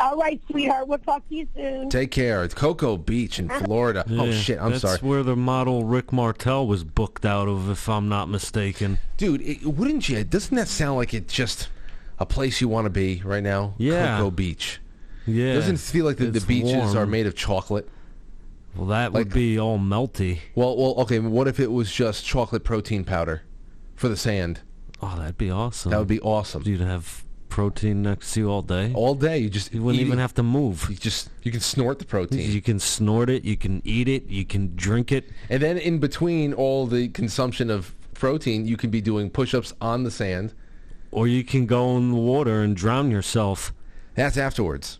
All 0.00 0.16
right, 0.16 0.40
sweetheart. 0.50 0.88
We'll 0.88 0.98
talk 0.98 1.28
to 1.28 1.34
you 1.36 1.46
soon. 1.54 1.88
Take 1.88 2.10
care. 2.10 2.42
It's 2.42 2.54
Cocoa 2.54 2.96
Beach 2.96 3.38
in 3.38 3.48
Florida. 3.64 4.04
oh 4.10 4.32
shit, 4.32 4.58
I'm 4.60 4.70
that's 4.72 4.82
sorry, 4.82 4.98
where 4.98 5.22
the 5.22 5.36
model 5.36 5.84
Rick 5.84 6.12
Martel 6.12 6.66
was 6.66 6.82
booked 6.82 7.24
out 7.24 7.46
of, 7.48 7.70
if 7.70 7.88
I'm 7.88 8.08
not 8.08 8.28
mistaken. 8.28 8.98
dude. 9.16 9.42
It, 9.42 9.64
wouldn't 9.64 10.08
you? 10.08 10.24
Doesn't 10.24 10.56
that 10.56 10.68
sound 10.68 10.96
like 10.96 11.14
it's 11.14 11.32
just 11.32 11.68
a 12.18 12.26
place 12.26 12.60
you 12.60 12.68
want 12.68 12.86
to 12.86 12.90
be 12.90 13.22
right 13.24 13.42
now? 13.42 13.74
Yeah. 13.78 14.16
Cocoa 14.16 14.30
Beach. 14.32 14.80
Yeah. 15.26 15.54
Doesn't 15.54 15.76
it 15.76 15.80
feel 15.80 16.04
like 16.04 16.16
the, 16.16 16.26
the 16.26 16.40
beaches 16.40 16.72
warm. 16.72 16.96
are 16.98 17.06
made 17.06 17.26
of 17.26 17.34
chocolate? 17.36 17.88
Well, 18.76 18.86
that 18.86 19.12
would 19.12 19.32
be 19.32 19.58
all 19.58 19.78
melty. 19.78 20.40
Well, 20.54 20.76
well, 20.76 20.94
okay. 20.98 21.18
What 21.18 21.48
if 21.48 21.60
it 21.60 21.70
was 21.70 21.92
just 21.92 22.24
chocolate 22.24 22.64
protein 22.64 23.04
powder 23.04 23.42
for 23.94 24.08
the 24.08 24.16
sand? 24.16 24.60
Oh, 25.00 25.16
that'd 25.16 25.38
be 25.38 25.50
awesome. 25.50 25.90
That 25.90 25.98
would 25.98 26.08
be 26.08 26.20
awesome. 26.20 26.62
You'd 26.64 26.80
have 26.80 27.24
protein 27.48 28.02
next 28.02 28.34
to 28.34 28.40
you 28.40 28.50
all 28.50 28.62
day. 28.62 28.92
All 28.94 29.14
day, 29.14 29.38
you 29.38 29.48
just 29.48 29.72
You 29.72 29.82
wouldn't 29.82 30.02
even 30.02 30.18
have 30.18 30.34
to 30.34 30.42
move. 30.42 30.86
You 30.90 30.96
just 30.96 31.30
you 31.42 31.52
can 31.52 31.60
snort 31.60 32.00
the 32.00 32.04
protein. 32.04 32.50
You 32.50 32.60
can 32.60 32.80
snort 32.80 33.30
it. 33.30 33.44
You 33.44 33.56
can 33.56 33.80
eat 33.84 34.08
it. 34.08 34.26
You 34.26 34.44
can 34.44 34.74
drink 34.74 35.12
it. 35.12 35.30
And 35.48 35.62
then 35.62 35.78
in 35.78 35.98
between 35.98 36.52
all 36.52 36.86
the 36.86 37.08
consumption 37.10 37.70
of 37.70 37.94
protein, 38.14 38.66
you 38.66 38.76
can 38.76 38.90
be 38.90 39.00
doing 39.00 39.30
push-ups 39.30 39.72
on 39.80 40.02
the 40.02 40.10
sand. 40.10 40.52
Or 41.12 41.28
you 41.28 41.44
can 41.44 41.66
go 41.66 41.96
in 41.96 42.10
the 42.10 42.16
water 42.16 42.62
and 42.62 42.74
drown 42.74 43.12
yourself. 43.12 43.72
That's 44.16 44.36
afterwards. 44.36 44.98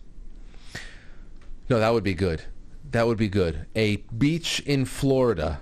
No, 1.69 1.79
that 1.79 1.91
would 1.93 2.03
be 2.05 2.13
good. 2.13 2.43
That 2.95 3.07
would 3.07 3.17
be 3.17 3.27
good. 3.27 3.65
A 3.75 3.97
beach 4.17 4.61
in 4.61 4.85
Florida 4.85 5.59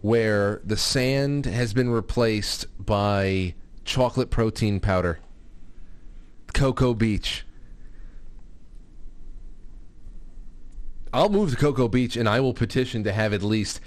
where 0.00 0.62
the 0.64 0.78
sand 0.78 1.44
has 1.44 1.74
been 1.74 1.90
replaced 1.90 2.64
by 2.82 3.52
chocolate 3.84 4.30
protein 4.30 4.80
powder. 4.80 5.18
Cocoa 6.54 6.94
Beach. 6.94 7.44
I'll 11.12 11.28
move 11.28 11.50
to 11.50 11.56
Cocoa 11.56 11.88
Beach 11.88 12.16
and 12.16 12.26
I 12.26 12.40
will 12.40 12.54
petition 12.54 13.04
to 13.04 13.12
have 13.12 13.34
at 13.34 13.42
least 13.42 13.78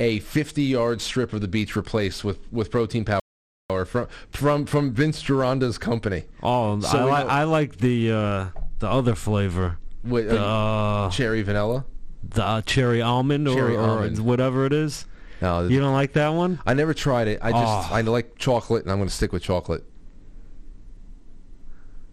a 0.00 0.18
50-yard 0.18 1.00
strip 1.00 1.32
of 1.32 1.42
the 1.42 1.48
beach 1.48 1.76
replaced 1.76 2.24
with, 2.24 2.40
with 2.52 2.72
protein 2.72 3.04
powder 3.04 3.84
from 3.84 4.08
from 4.30 4.66
from 4.66 4.92
Vince 4.92 5.22
Gironda's 5.22 5.78
company. 5.78 6.24
Oh, 6.42 6.80
So 6.80 7.08
I, 7.08 7.22
li- 7.22 7.28
I 7.28 7.44
like 7.44 7.76
the 7.76 8.10
uh, 8.10 8.46
the 8.80 8.88
other 8.90 9.14
flavor. 9.14 9.78
Wait, 10.02 10.24
the, 10.24 10.40
uh, 10.42 11.08
cherry 11.10 11.42
vanilla, 11.42 11.84
the 12.22 12.44
uh, 12.44 12.62
cherry 12.62 13.02
almond, 13.02 13.48
or, 13.48 13.54
Cherry 13.54 13.76
or 13.76 13.80
almond. 13.80 14.18
whatever 14.20 14.64
it 14.66 14.72
is. 14.72 15.06
No, 15.40 15.66
You 15.66 15.80
don't 15.80 15.92
like 15.92 16.12
that 16.12 16.28
one? 16.28 16.60
I 16.64 16.74
never 16.74 16.94
tried 16.94 17.26
it. 17.28 17.40
I 17.42 17.50
just 17.50 17.90
Oh. 17.90 17.94
I 17.94 18.00
like 18.02 18.38
chocolate, 18.38 18.84
and 18.84 18.92
I'm 18.92 18.98
going 18.98 19.08
to 19.08 19.14
stick 19.14 19.32
with 19.32 19.42
chocolate. 19.42 19.84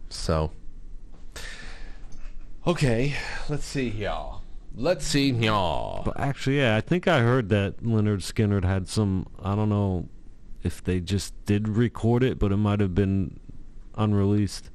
So, 0.09 0.51
okay, 2.65 3.13
let's 3.47 3.65
see 3.65 3.87
y'all. 3.89 4.41
Let's 4.75 5.05
see 5.05 5.31
here. 5.33 5.51
But 5.51 6.13
actually, 6.19 6.57
yeah, 6.57 6.75
I 6.75 6.81
think 6.81 7.07
I 7.07 7.19
heard 7.19 7.49
that 7.49 7.77
Lynyrd 7.83 8.21
Skynyrd 8.21 8.63
had 8.63 8.87
some. 8.87 9.27
I 9.43 9.55
don't 9.55 9.69
know 9.69 10.07
if 10.63 10.83
they 10.83 10.99
just 10.99 11.33
did 11.45 11.67
record 11.67 12.23
it, 12.23 12.39
but 12.39 12.51
it 12.51 12.57
might 12.57 12.79
have 12.79 12.95
been 12.95 13.39
unreleased. 13.95 14.69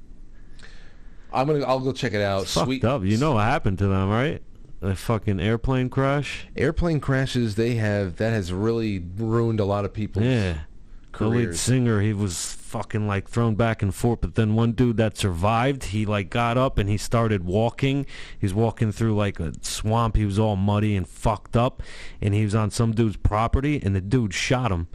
I'm 1.32 1.47
gonna. 1.49 1.64
I'll 1.64 1.80
go 1.80 1.93
check 1.93 2.12
it 2.12 2.20
out. 2.20 2.43
It's 2.43 2.55
fucked 2.55 2.66
Sweet. 2.66 2.85
up. 2.85 3.03
You 3.03 3.16
know 3.16 3.32
what 3.35 3.45
happened 3.45 3.78
to 3.78 3.87
them, 3.89 4.09
right? 4.11 4.41
A 4.85 4.95
fucking 4.95 5.41
airplane 5.41 5.89
crash. 5.89 6.47
Airplane 6.57 7.01
crashes, 7.01 7.55
they 7.57 7.74
have 7.74 8.16
that 8.16 8.32
has 8.32 8.53
really 8.53 9.05
ruined 9.16 9.61
a 9.61 9.64
lot 9.64 9.85
of 9.85 9.93
people's 9.93 10.26
Yeah. 10.26 10.59
The 11.18 11.28
lead 11.28 11.57
singer, 11.57 12.01
he 12.01 12.12
was 12.12 12.55
fucking 12.55 13.07
like 13.07 13.28
thrown 13.28 13.55
back 13.55 13.82
and 13.82 13.95
forth. 13.95 14.20
But 14.20 14.35
then 14.35 14.55
one 14.55 14.72
dude 14.72 14.97
that 14.97 15.16
survived, 15.16 15.85
he 15.85 16.05
like 16.05 16.28
got 16.28 16.59
up 16.59 16.76
and 16.76 16.89
he 16.89 16.97
started 16.97 17.45
walking. 17.45 18.05
He's 18.37 18.53
walking 18.53 18.91
through 18.91 19.14
like 19.14 19.39
a 19.39 19.53
swamp. 19.62 20.16
He 20.16 20.24
was 20.24 20.41
all 20.41 20.57
muddy 20.57 20.97
and 20.97 21.07
fucked 21.07 21.57
up, 21.57 21.82
and 22.20 22.35
he 22.35 22.43
was 22.43 22.55
on 22.55 22.72
some 22.72 22.93
dude's 22.93 23.16
property, 23.16 23.80
and 23.80 23.95
the 23.95 24.01
dude 24.01 24.35
shot 24.35 24.72
him. 24.72 24.89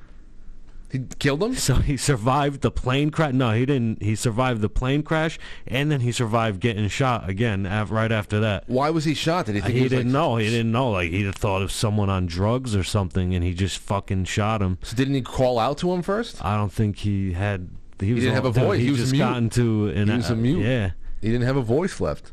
He 0.91 1.01
killed 1.19 1.43
him. 1.43 1.53
So 1.55 1.75
he 1.75 1.97
survived 1.97 2.61
the 2.61 2.71
plane 2.71 3.11
crash. 3.11 3.33
No, 3.33 3.51
he 3.51 3.65
didn't. 3.65 4.01
He 4.01 4.15
survived 4.15 4.61
the 4.61 4.69
plane 4.69 5.03
crash, 5.03 5.37
and 5.67 5.91
then 5.91 6.01
he 6.01 6.11
survived 6.11 6.59
getting 6.59 6.87
shot 6.87 7.29
again 7.29 7.65
af- 7.67 7.91
right 7.91 8.11
after 8.11 8.39
that. 8.39 8.63
Why 8.67 8.89
was 8.89 9.05
he 9.05 9.13
shot? 9.13 9.45
Did 9.45 9.55
he 9.55 9.61
think 9.61 9.73
he, 9.73 9.77
he 9.79 9.83
was, 9.83 9.91
didn't 9.91 10.07
like- 10.07 10.13
know. 10.13 10.37
He 10.37 10.49
didn't 10.49 10.71
know. 10.71 10.89
Like 10.91 11.11
he 11.11 11.31
thought 11.31 11.61
of 11.61 11.71
someone 11.71 12.09
on 12.09 12.25
drugs 12.25 12.75
or 12.75 12.83
something, 12.83 13.35
and 13.35 13.43
he 13.43 13.53
just 13.53 13.77
fucking 13.77 14.25
shot 14.25 14.61
him. 14.61 14.79
So 14.81 14.95
didn't 14.95 15.13
he 15.13 15.21
call 15.21 15.59
out 15.59 15.77
to 15.79 15.91
him 15.93 16.01
first? 16.01 16.43
I 16.43 16.57
don't 16.57 16.71
think 16.73 16.97
he 16.97 17.33
had. 17.33 17.69
He, 17.99 18.13
was 18.13 18.23
didn't 18.23 18.35
have 18.35 18.45
all- 18.45 18.51
a 18.51 18.53
voice. 18.65 18.79
He, 18.79 18.85
He 18.85 18.91
was 18.91 18.99
just 19.01 19.11
mute. 19.11 19.19
got 19.19 19.37
into 19.37 19.87
an. 19.89 20.07
he 20.07 20.15
was 20.15 20.29
a 20.29 20.35
mute. 20.35 20.59
Yeah. 20.65 20.91
He 21.21 21.27
didn't 21.29 21.45
have 21.45 21.57
a 21.57 21.61
voice 21.61 21.99
left. 22.01 22.31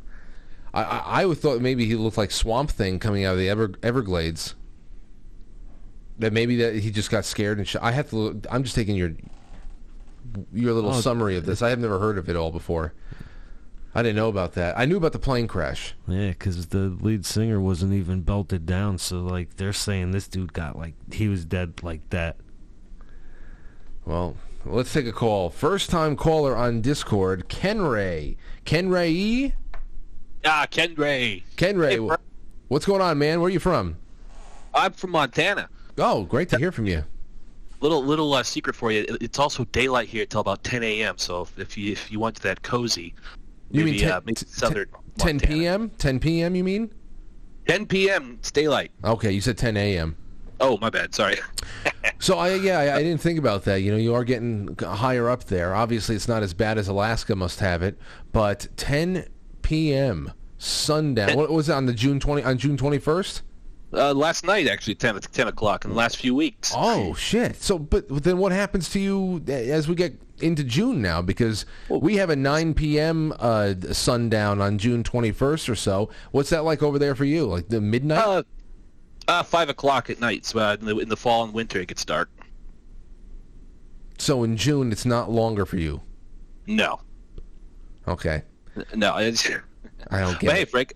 I, 0.73 0.83
I, 0.83 1.23
I 1.25 1.35
thought 1.35 1.61
maybe 1.61 1.85
he 1.87 1.95
looked 1.97 2.17
like 2.17 2.31
Swamp 2.31 2.71
Thing 2.71 2.99
coming 2.99 3.25
out 3.25 3.33
of 3.33 3.39
the 3.39 3.49
Ever, 3.49 3.73
Everglades. 3.83 4.55
That 6.19 6.33
maybe 6.33 6.57
that 6.57 6.77
he 6.77 6.91
just 6.91 7.11
got 7.11 7.25
scared 7.25 7.59
and 7.59 7.69
shot. 7.69 7.83
I 7.83 7.93
have 7.93 8.11
to. 8.11 8.17
Look, 8.17 8.47
I'm 8.51 8.63
just 8.63 8.75
taking 8.75 8.97
your 8.97 9.13
your 10.53 10.73
little 10.73 10.91
Oh, 10.95 11.01
summary 11.01 11.37
of 11.37 11.47
this. 11.47 11.63
I 11.63 11.69
have 11.71 11.79
never 11.79 11.99
heard 11.99 12.19
of 12.19 12.29
it 12.29 12.37
all 12.37 12.51
before. 12.51 12.95
I 13.95 14.03
didn't 14.03 14.17
know 14.17 14.29
about 14.29 14.53
that. 14.55 14.79
I 14.79 14.85
knew 14.85 14.99
about 14.99 15.13
the 15.13 15.19
plane 15.19 15.47
crash. 15.47 15.95
Yeah, 16.07 16.29
because 16.29 16.67
the 16.67 16.95
lead 17.01 17.25
singer 17.25 17.61
wasn't 17.61 17.95
even 17.95 18.23
belted 18.23 18.67
down. 18.67 18.99
So 18.99 19.21
like 19.21 19.57
they're 19.57 19.73
saying 19.73 20.11
this 20.11 20.29
dude 20.29 20.53
got 20.53 20.77
like 20.77 20.95
he 21.13 21.29
was 21.29 21.45
dead 21.45 21.83
like 21.83 22.09
that. 22.11 22.37
Well, 24.05 24.37
let's 24.65 24.93
take 24.93 25.07
a 25.07 25.13
call. 25.13 25.51
First 25.51 25.91
time 25.91 26.17
caller 26.17 26.57
on 26.57 26.81
Discord, 26.81 27.49
Ken 27.49 27.81
Ray. 27.83 28.37
Ken 28.65 28.89
Ray. 28.89 29.55
Ah, 30.45 30.67
Ken 30.71 30.95
Ray. 30.95 31.45
Ken 31.57 31.77
Ray. 31.79 31.99
What's 32.69 32.87
going 32.87 33.01
on, 33.01 33.19
man? 33.19 33.41
Where 33.41 33.49
are 33.49 33.51
you 33.51 33.59
from? 33.61 33.97
I'm 34.75 34.93
from 34.93 35.11
Montana. 35.13 35.69
Oh, 35.99 36.25
great 36.25 36.49
to 36.51 36.59
hear 36.59 36.73
from 36.73 36.87
you. 36.87 37.05
Little 37.81 38.03
little 38.05 38.33
uh, 38.33 38.43
secret 38.43 38.75
for 38.75 38.91
you. 38.91 39.05
It's 39.21 39.39
also 39.39 39.65
daylight 39.67 40.09
here 40.09 40.25
till 40.27 40.41
about 40.41 40.65
10 40.65 40.83
a.m. 40.83 41.19
So 41.19 41.43
if, 41.43 41.59
if 41.59 41.79
you 41.79 41.93
if 41.93 42.11
you 42.11 42.19
want 42.19 42.41
that 42.41 42.63
cozy, 42.63 43.15
You 43.71 43.81
maybe 43.85 43.91
mean 43.93 44.01
ten- 44.01 44.13
uh, 44.13 44.21
maybe 44.25 44.41
southern 44.47 44.89
10 45.19 45.41
p.m.? 45.41 45.91
10 45.99 46.21
p.m. 46.21 46.55
You 46.55 46.65
mean? 46.65 46.93
10 47.69 47.87
p.m. 47.87 48.37
It's 48.39 48.51
daylight. 48.51 48.93
Okay, 49.05 49.31
you 49.33 49.41
said 49.41 49.59
10 49.59 49.77
a.m. 49.77 50.17
Oh, 50.61 50.79
my 50.79 50.89
bad. 50.91 51.15
Sorry. 51.15 51.37
So 52.19 52.39
I 52.39 52.55
yeah 52.55 52.79
I, 52.79 52.97
I 52.97 53.03
didn't 53.03 53.21
think 53.21 53.39
about 53.39 53.65
that. 53.65 53.83
You 53.83 53.91
know, 53.91 53.99
you 53.99 54.15
are 54.15 54.25
getting 54.25 54.75
higher 54.81 55.29
up 55.29 55.45
there. 55.45 55.75
Obviously, 55.75 56.15
it's 56.17 56.29
not 56.29 56.43
as 56.43 56.55
bad 56.55 56.79
as 56.79 56.89
Alaska 56.89 57.37
must 57.37 57.61
have 57.61 57.83
it, 57.83 57.99
but 58.33 58.69
10 58.77 59.27
p.m. 59.63 60.33
sundown. 60.57 61.37
What 61.37 61.51
was 61.51 61.69
it 61.69 61.73
on 61.73 61.85
the 61.87 61.93
June 61.93 62.19
20 62.19 62.43
on 62.43 62.57
June 62.57 62.79
21st? 62.79 63.43
Uh, 63.93 64.13
last 64.13 64.45
night, 64.45 64.67
actually, 64.69 64.95
10 64.97 65.21
10 65.21 65.49
o'clock 65.49 65.85
in 65.85 65.91
the 65.93 65.97
last 65.97 66.17
few 66.17 66.35
weeks. 66.35 66.73
Oh 66.75 67.15
shit! 67.15 67.57
So, 67.57 67.79
but 67.79 68.09
then 68.09 68.39
what 68.39 68.53
happens 68.53 68.89
to 68.91 68.99
you 69.01 69.43
as 69.49 69.89
we 69.89 69.95
get 69.95 70.21
into 70.41 70.65
June 70.65 71.01
now? 71.01 71.23
Because 71.23 71.65
we 71.89 72.17
have 72.17 72.29
a 72.29 72.37
9 72.37 72.75
p.m. 72.75 73.33
Uh, 73.39 73.75
sundown 73.93 74.61
on 74.61 74.77
June 74.79 75.03
21st 75.05 75.69
or 75.69 75.77
so. 75.77 76.11
What's 76.33 76.51
that 76.51 76.65
like 76.65 76.83
over 76.83 76.99
there 76.99 77.15
for 77.15 77.25
you? 77.25 77.47
Like 77.47 77.69
the 77.69 77.81
midnight? 77.81 78.19
Uh, 78.25 78.43
uh, 79.29 79.43
five 79.45 79.69
o'clock 79.69 80.11
at 80.11 80.21
night. 80.21 80.45
So 80.45 80.59
uh, 80.59 80.77
in, 80.81 80.87
the, 80.87 80.99
in 80.99 81.09
the 81.09 81.17
fall 81.17 81.45
and 81.45 81.55
winter, 81.55 81.81
it 81.81 81.87
gets 81.89 82.05
dark. 82.05 82.29
so 84.19 84.43
in 84.45 84.57
June, 84.57 84.91
it's 84.93 85.07
not 85.07 85.31
longer 85.31 85.65
for 85.65 85.77
you. 85.77 86.03
No, 86.67 87.01
Okay, 88.09 88.43
no. 88.95 89.17
It's, 89.17 89.49
I 90.11 90.21
don't 90.21 90.33
but 90.33 90.41
get 90.41 90.53
hey. 90.57 90.65
Frank. 90.65 90.95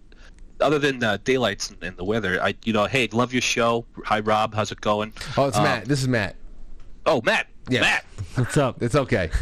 Other 0.61 0.79
than 0.79 1.03
uh, 1.03 1.19
daylights 1.25 1.71
and, 1.71 1.83
and 1.83 1.97
the 1.97 2.05
weather, 2.05 2.43
I 2.43 2.55
you 2.65 2.73
know, 2.73 2.85
hey, 2.87 3.09
love 3.13 3.33
your 3.33 3.43
show. 3.43 3.85
Hi, 4.05 4.21
Rob. 4.21 4.55
How's 4.55 4.71
it 4.73 4.81
going? 4.81 5.13
Oh, 5.37 5.47
it's 5.49 5.57
Um, 5.57 5.65
Matt. 5.65 5.85
This 5.87 6.01
is 6.03 6.09
Matt. 6.09 6.37
Oh, 7.07 7.21
Matt. 7.25 7.47
Yeah. 7.69 7.81
Matt. 7.81 8.05
What's 8.35 8.57
up? 8.57 8.83
It's 8.83 8.95
okay. 8.95 9.31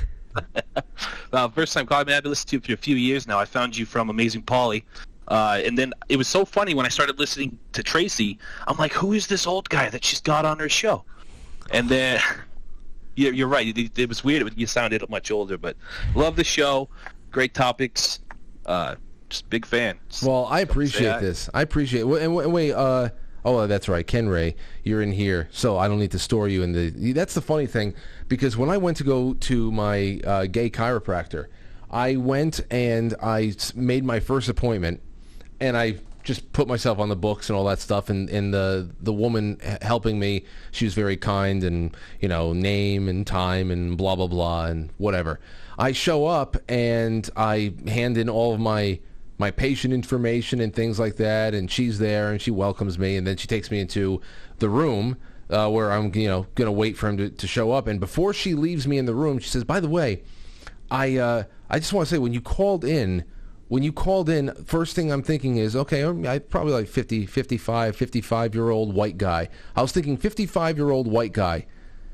Uh, 1.31 1.47
first 1.49 1.75
time 1.75 1.85
calling, 1.85 2.07
man. 2.07 2.17
I've 2.17 2.23
been 2.23 2.31
listening 2.31 2.61
to 2.63 2.71
you 2.71 2.77
for 2.77 2.81
a 2.81 2.83
few 2.83 2.97
years 2.97 3.27
now. 3.27 3.39
I 3.39 3.45
found 3.45 3.77
you 3.77 3.85
from 3.85 4.09
Amazing 4.09 4.43
Polly. 4.43 4.83
Uh, 5.27 5.61
and 5.63 5.77
then 5.77 5.93
it 6.09 6.17
was 6.17 6.27
so 6.27 6.45
funny 6.45 6.73
when 6.75 6.87
I 6.87 6.89
started 6.89 7.19
listening 7.19 7.59
to 7.73 7.83
Tracy. 7.83 8.39
I'm 8.67 8.79
like, 8.79 8.93
who 8.95 9.13
is 9.13 9.27
this 9.27 9.47
old 9.47 9.69
guy 9.69 9.91
that 9.91 10.03
she's 10.03 10.23
got 10.23 10.47
on 10.47 10.59
her 10.59 10.71
show? 10.71 11.05
And 11.71 11.87
then, 11.89 12.19
yeah, 13.17 13.31
you're 13.31 13.49
right. 13.49 13.77
It, 13.77 13.99
it 13.99 14.09
was 14.09 14.25
weird. 14.25 14.51
You 14.57 14.67
sounded 14.67 15.07
much 15.11 15.31
older, 15.31 15.59
but 15.59 15.77
love 16.15 16.35
the 16.37 16.45
show. 16.45 16.89
Great 17.31 17.53
topics. 17.53 18.21
Uh, 18.65 18.95
just 19.29 19.49
big 19.51 19.67
fan. 19.67 19.99
Well, 20.23 20.47
I 20.47 20.61
appreciate 20.61 21.21
this. 21.21 21.51
I 21.55 21.63
appreciate. 21.63 22.03
And, 22.03 22.35
wa- 22.35 22.41
and 22.41 22.53
wait, 22.53 22.73
uh, 22.73 23.11
oh, 23.45 23.67
that's 23.67 23.89
right, 23.89 24.07
Ken 24.07 24.29
Ray. 24.29 24.57
You're 24.85 25.03
in 25.03 25.13
here, 25.13 25.49
so 25.53 25.77
I 25.79 25.89
don't 25.89 25.99
need 25.99 26.13
to 26.13 26.19
store 26.19 26.49
you 26.49 26.63
in 26.63 26.73
the. 26.73 27.13
That's 27.13 27.35
the 27.35 27.43
funny 27.43 27.67
thing, 27.67 27.95
because 28.29 28.57
when 28.57 28.71
I 28.71 28.77
went 28.77 28.97
to 28.99 29.05
go 29.05 29.35
to 29.35 29.73
my 29.73 30.21
uh, 30.25 30.47
gay 30.47 30.71
chiropractor, 30.71 31.47
I 31.91 32.17
went 32.17 32.61
and 32.71 33.15
I 33.23 33.55
made 33.75 34.05
my 34.05 34.21
first 34.21 34.49
appointment, 34.49 35.01
and 35.61 35.77
I 35.77 35.99
just 36.25 36.53
put 36.53 36.69
myself 36.69 36.99
on 36.99 37.09
the 37.09 37.17
books 37.17 37.49
and 37.49 37.57
all 37.57 37.65
that 37.65 37.79
stuff. 37.79 38.11
And, 38.11 38.29
and 38.29 38.53
the 38.53 38.91
the 39.01 39.13
woman 39.13 39.59
helping 39.81 40.19
me, 40.19 40.45
she 40.73 40.85
was 40.85 40.95
very 40.95 41.17
kind 41.17 41.65
and 41.65 41.97
you 42.21 42.29
know 42.29 42.53
name 42.53 43.09
and 43.09 43.27
time 43.27 43.71
and 43.71 43.97
blah 43.97 44.15
blah 44.17 44.27
blah 44.27 44.67
and 44.67 44.91
whatever. 44.99 45.41
I 45.79 45.93
show 45.93 46.27
up 46.27 46.57
and 46.69 47.29
I 47.37 47.73
hand 47.87 48.19
in 48.19 48.29
all 48.29 48.53
of 48.53 48.61
my 48.61 49.01
my 49.39 49.51
patient 49.51 49.95
information 49.95 50.61
and 50.61 50.75
things 50.75 50.99
like 50.99 51.17
that, 51.17 51.55
and 51.55 51.71
she's 51.71 51.99
there 51.99 52.31
and 52.31 52.43
she 52.43 52.51
welcomes 52.51 52.99
me, 52.99 53.17
and 53.17 53.27
then 53.27 53.37
she 53.37 53.47
takes 53.47 53.71
me 53.71 53.81
into 53.81 54.21
the 54.59 54.69
room 54.69 55.17
uh, 55.51 55.71
where 55.71 55.93
I'm 55.93 56.15
you 56.15 56.29
know 56.29 56.47
gonna 56.55 56.73
wait 56.73 56.97
for 56.97 57.09
him 57.09 57.17
to, 57.19 57.31
to 57.31 57.47
show 57.47 57.73
up. 57.73 57.87
And 57.87 58.01
before 58.01 58.33
she 58.35 58.55
leaves 58.55 58.87
me 58.87 58.99
in 58.99 59.07
the 59.07 59.15
room, 59.15 59.39
she 59.39 59.49
says, 59.49 59.65
"By 59.65 59.81
the 59.81 59.89
way, 59.89 60.23
I 60.91 61.17
uh, 61.17 61.45
I 61.71 61.79
just 61.79 61.93
want 61.93 62.09
to 62.09 62.15
say 62.15 62.19
when 62.19 62.33
you 62.33 62.41
called 62.41 62.85
in." 62.85 63.25
When 63.71 63.83
you 63.83 63.93
called 63.93 64.31
in, 64.31 64.55
first 64.65 64.97
thing 64.97 65.13
I'm 65.13 65.23
thinking 65.23 65.59
is, 65.59 65.77
okay, 65.77 66.01
I'm 66.01 66.23
probably 66.49 66.73
like 66.73 66.89
50, 66.89 67.27
55, 67.27 67.95
55 67.95 68.55
year 68.55 68.71
old 68.71 68.95
white 68.95 69.19
guy. 69.19 69.51
I 69.77 69.83
was 69.83 69.93
thinking 69.93 70.17
55 70.17 70.79
year 70.79 70.89
old 70.89 71.07
white 71.07 71.35
guy. 71.35 71.67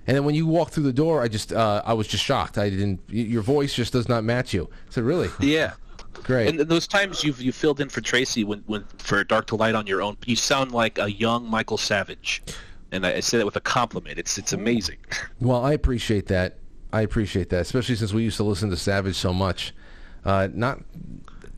And 0.04 0.16
then 0.16 0.24
when 0.24 0.34
you 0.34 0.48
walked 0.48 0.74
through 0.74 0.82
the 0.82 0.92
door, 0.92 1.22
I 1.22 1.28
just, 1.28 1.52
uh, 1.52 1.80
I 1.84 1.92
was 1.94 2.08
just 2.08 2.24
shocked. 2.24 2.58
I 2.58 2.70
didn't, 2.70 3.02
your 3.08 3.42
voice 3.42 3.72
just 3.72 3.92
does 3.92 4.08
not 4.08 4.24
match 4.24 4.52
you. 4.52 4.68
I 4.88 4.90
said, 4.90 5.04
really? 5.04 5.28
Yeah. 5.40 5.74
Great. 6.22 6.48
And 6.48 6.60
those 6.60 6.86
times 6.86 7.22
you've 7.24 7.40
you 7.40 7.52
filled 7.52 7.80
in 7.80 7.88
for 7.88 8.00
Tracy 8.00 8.44
when, 8.44 8.60
when 8.66 8.84
for 8.98 9.22
Dark 9.24 9.46
to 9.48 9.56
Light 9.56 9.74
on 9.74 9.86
your 9.86 10.00
own, 10.00 10.16
you 10.24 10.36
sound 10.36 10.72
like 10.72 10.98
a 10.98 11.10
young 11.10 11.48
Michael 11.48 11.76
Savage. 11.76 12.42
And 12.92 13.04
I, 13.04 13.14
I 13.14 13.20
say 13.20 13.38
that 13.38 13.44
with 13.44 13.56
a 13.56 13.60
compliment. 13.60 14.18
It's 14.18 14.38
it's 14.38 14.52
amazing. 14.52 14.98
Well, 15.40 15.62
I 15.62 15.72
appreciate 15.72 16.26
that. 16.28 16.58
I 16.92 17.02
appreciate 17.02 17.50
that, 17.50 17.60
especially 17.60 17.96
since 17.96 18.12
we 18.14 18.22
used 18.22 18.36
to 18.36 18.44
listen 18.44 18.70
to 18.70 18.76
Savage 18.76 19.16
so 19.16 19.32
much. 19.34 19.74
Uh, 20.24 20.48
not, 20.54 20.80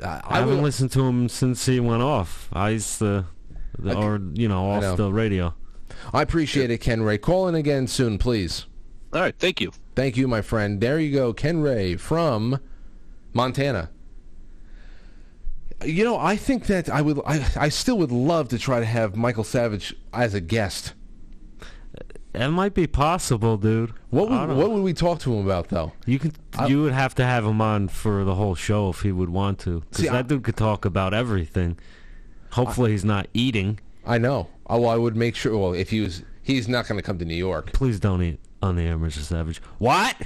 I, 0.05 0.23
I 0.25 0.39
haven't 0.39 0.57
will- 0.57 0.63
listened 0.65 0.91
to 0.93 1.05
him 1.05 1.29
since 1.29 1.67
he 1.67 1.79
went 1.79 2.03
off. 2.03 2.49
I 2.53 2.71
used 2.71 2.99
to, 3.01 3.27
the, 3.79 3.95
or 3.97 4.21
you 4.33 4.49
know, 4.49 4.71
off 4.71 4.83
know. 4.83 4.97
the 4.97 5.13
radio. 5.13 5.55
I 6.13 6.23
appreciate 6.23 6.71
it, 6.71 6.79
Ken 6.79 7.03
Ray. 7.03 7.19
Call 7.19 7.49
in 7.49 7.55
again 7.55 7.87
soon, 7.87 8.19
please. 8.19 8.67
All 9.13 9.21
right, 9.21 9.35
thank 9.39 9.61
you. 9.61 9.73
Thank 9.95 10.17
you, 10.17 10.27
my 10.27 10.43
friend. 10.43 10.81
There 10.81 10.99
you 10.99 11.13
go, 11.13 11.33
Ken 11.33 11.61
Ray 11.61 11.97
from 11.97 12.59
Montana. 13.33 13.91
You 15.85 16.05
know, 16.05 16.17
I 16.19 16.37
think 16.37 16.67
that 16.67 16.89
I 16.89 17.03
would, 17.03 17.21
I, 17.27 17.47
I 17.57 17.69
still 17.69 17.99
would 17.99 18.11
love 18.13 18.49
to 18.49 18.59
try 18.59 18.81
to 18.81 18.87
have 18.87 19.15
Michael 19.15 19.45
Savage 19.45 19.95
as 20.13 20.33
a 20.35 20.41
guest. 20.41 20.95
It 22.35 22.49
might 22.49 22.75
be 22.75 22.87
possible, 22.87 23.57
dude. 23.57 23.93
What 24.11 24.29
would, 24.29 24.57
what 24.57 24.71
would 24.71 24.83
we 24.83 24.93
talk 24.93 25.21
to 25.21 25.33
him 25.35 25.45
about, 25.47 25.69
though? 25.69 25.93
You 26.05 26.19
can. 26.19 26.33
you 26.67 26.83
would 26.83 26.93
have 26.93 27.15
to 27.17 27.25
have 27.25 27.45
him 27.47 27.61
on 27.63 27.89
for 27.89 28.25
the 28.25 28.35
whole 28.35 28.55
show 28.55 28.91
if 28.91 29.01
he 29.01 29.11
would 29.13 29.31
want 29.31 29.59
to, 29.61 29.81
because 29.91 30.05
that 30.05 30.15
I- 30.15 30.23
dude 30.23 30.45
could 30.45 30.57
talk 30.57 30.85
about 30.85 31.15
everything. 31.15 31.79
Hopefully, 32.51 32.93
he's 32.93 33.05
not 33.05 33.27
eating. 33.35 33.81
I 34.07 34.19
know. 34.19 34.49
Oh, 34.67 34.81
well, 34.81 34.91
I 34.91 34.97
would 34.97 35.17
make 35.17 35.35
sure. 35.35 35.57
Well, 35.57 35.73
if 35.75 35.91
he 35.91 36.01
was, 36.01 36.23
he's 36.43 36.69
not 36.69 36.87
going 36.89 36.99
to 36.99 37.03
come 37.03 37.19
to 37.19 37.25
New 37.25 37.35
York. 37.35 37.73
Please 37.73 38.01
don't 38.01 38.23
eat 38.23 38.39
on 38.63 38.77
the 38.77 38.83
air, 38.83 38.97
Mr. 38.97 39.19
Savage. 39.19 39.61
What? 39.79 40.17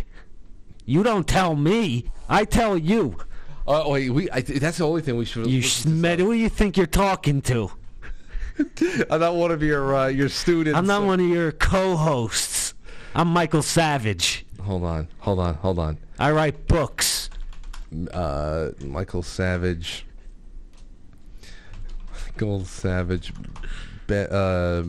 You 0.84 1.02
don't 1.02 1.26
tell 1.28 1.54
me. 1.56 2.10
I 2.28 2.44
tell 2.44 2.76
you. 2.76 3.16
Uh, 3.66 3.84
wait, 3.86 4.10
we. 4.10 4.30
I, 4.30 4.40
that's 4.40 4.78
the 4.78 4.86
only 4.86 5.02
thing 5.02 5.16
we 5.16 5.24
should. 5.24 5.46
You 5.46 5.62
smed. 5.62 6.18
Who 6.18 6.32
do 6.32 6.38
you 6.38 6.48
think 6.48 6.76
you're 6.76 6.86
talking 6.86 7.42
to? 7.42 7.70
I'm 9.10 9.20
not 9.20 9.34
one 9.34 9.50
of 9.50 9.62
your 9.62 9.94
uh, 9.94 10.06
your 10.08 10.28
students. 10.28 10.76
I'm 10.76 10.86
not 10.86 11.02
one 11.04 11.20
of 11.20 11.26
your 11.26 11.52
co-hosts. 11.52 12.74
I'm 13.14 13.28
Michael 13.28 13.62
Savage. 13.62 14.46
Hold 14.62 14.84
on, 14.84 15.08
hold 15.18 15.38
on, 15.40 15.54
hold 15.54 15.78
on. 15.78 15.98
I 16.18 16.30
write 16.32 16.66
books. 16.66 17.30
Uh, 18.12 18.70
Michael 18.80 19.22
Savage. 19.22 20.06
Michael 22.26 22.64
Savage, 22.64 23.32
be, 24.06 24.14
uh, 24.30 24.84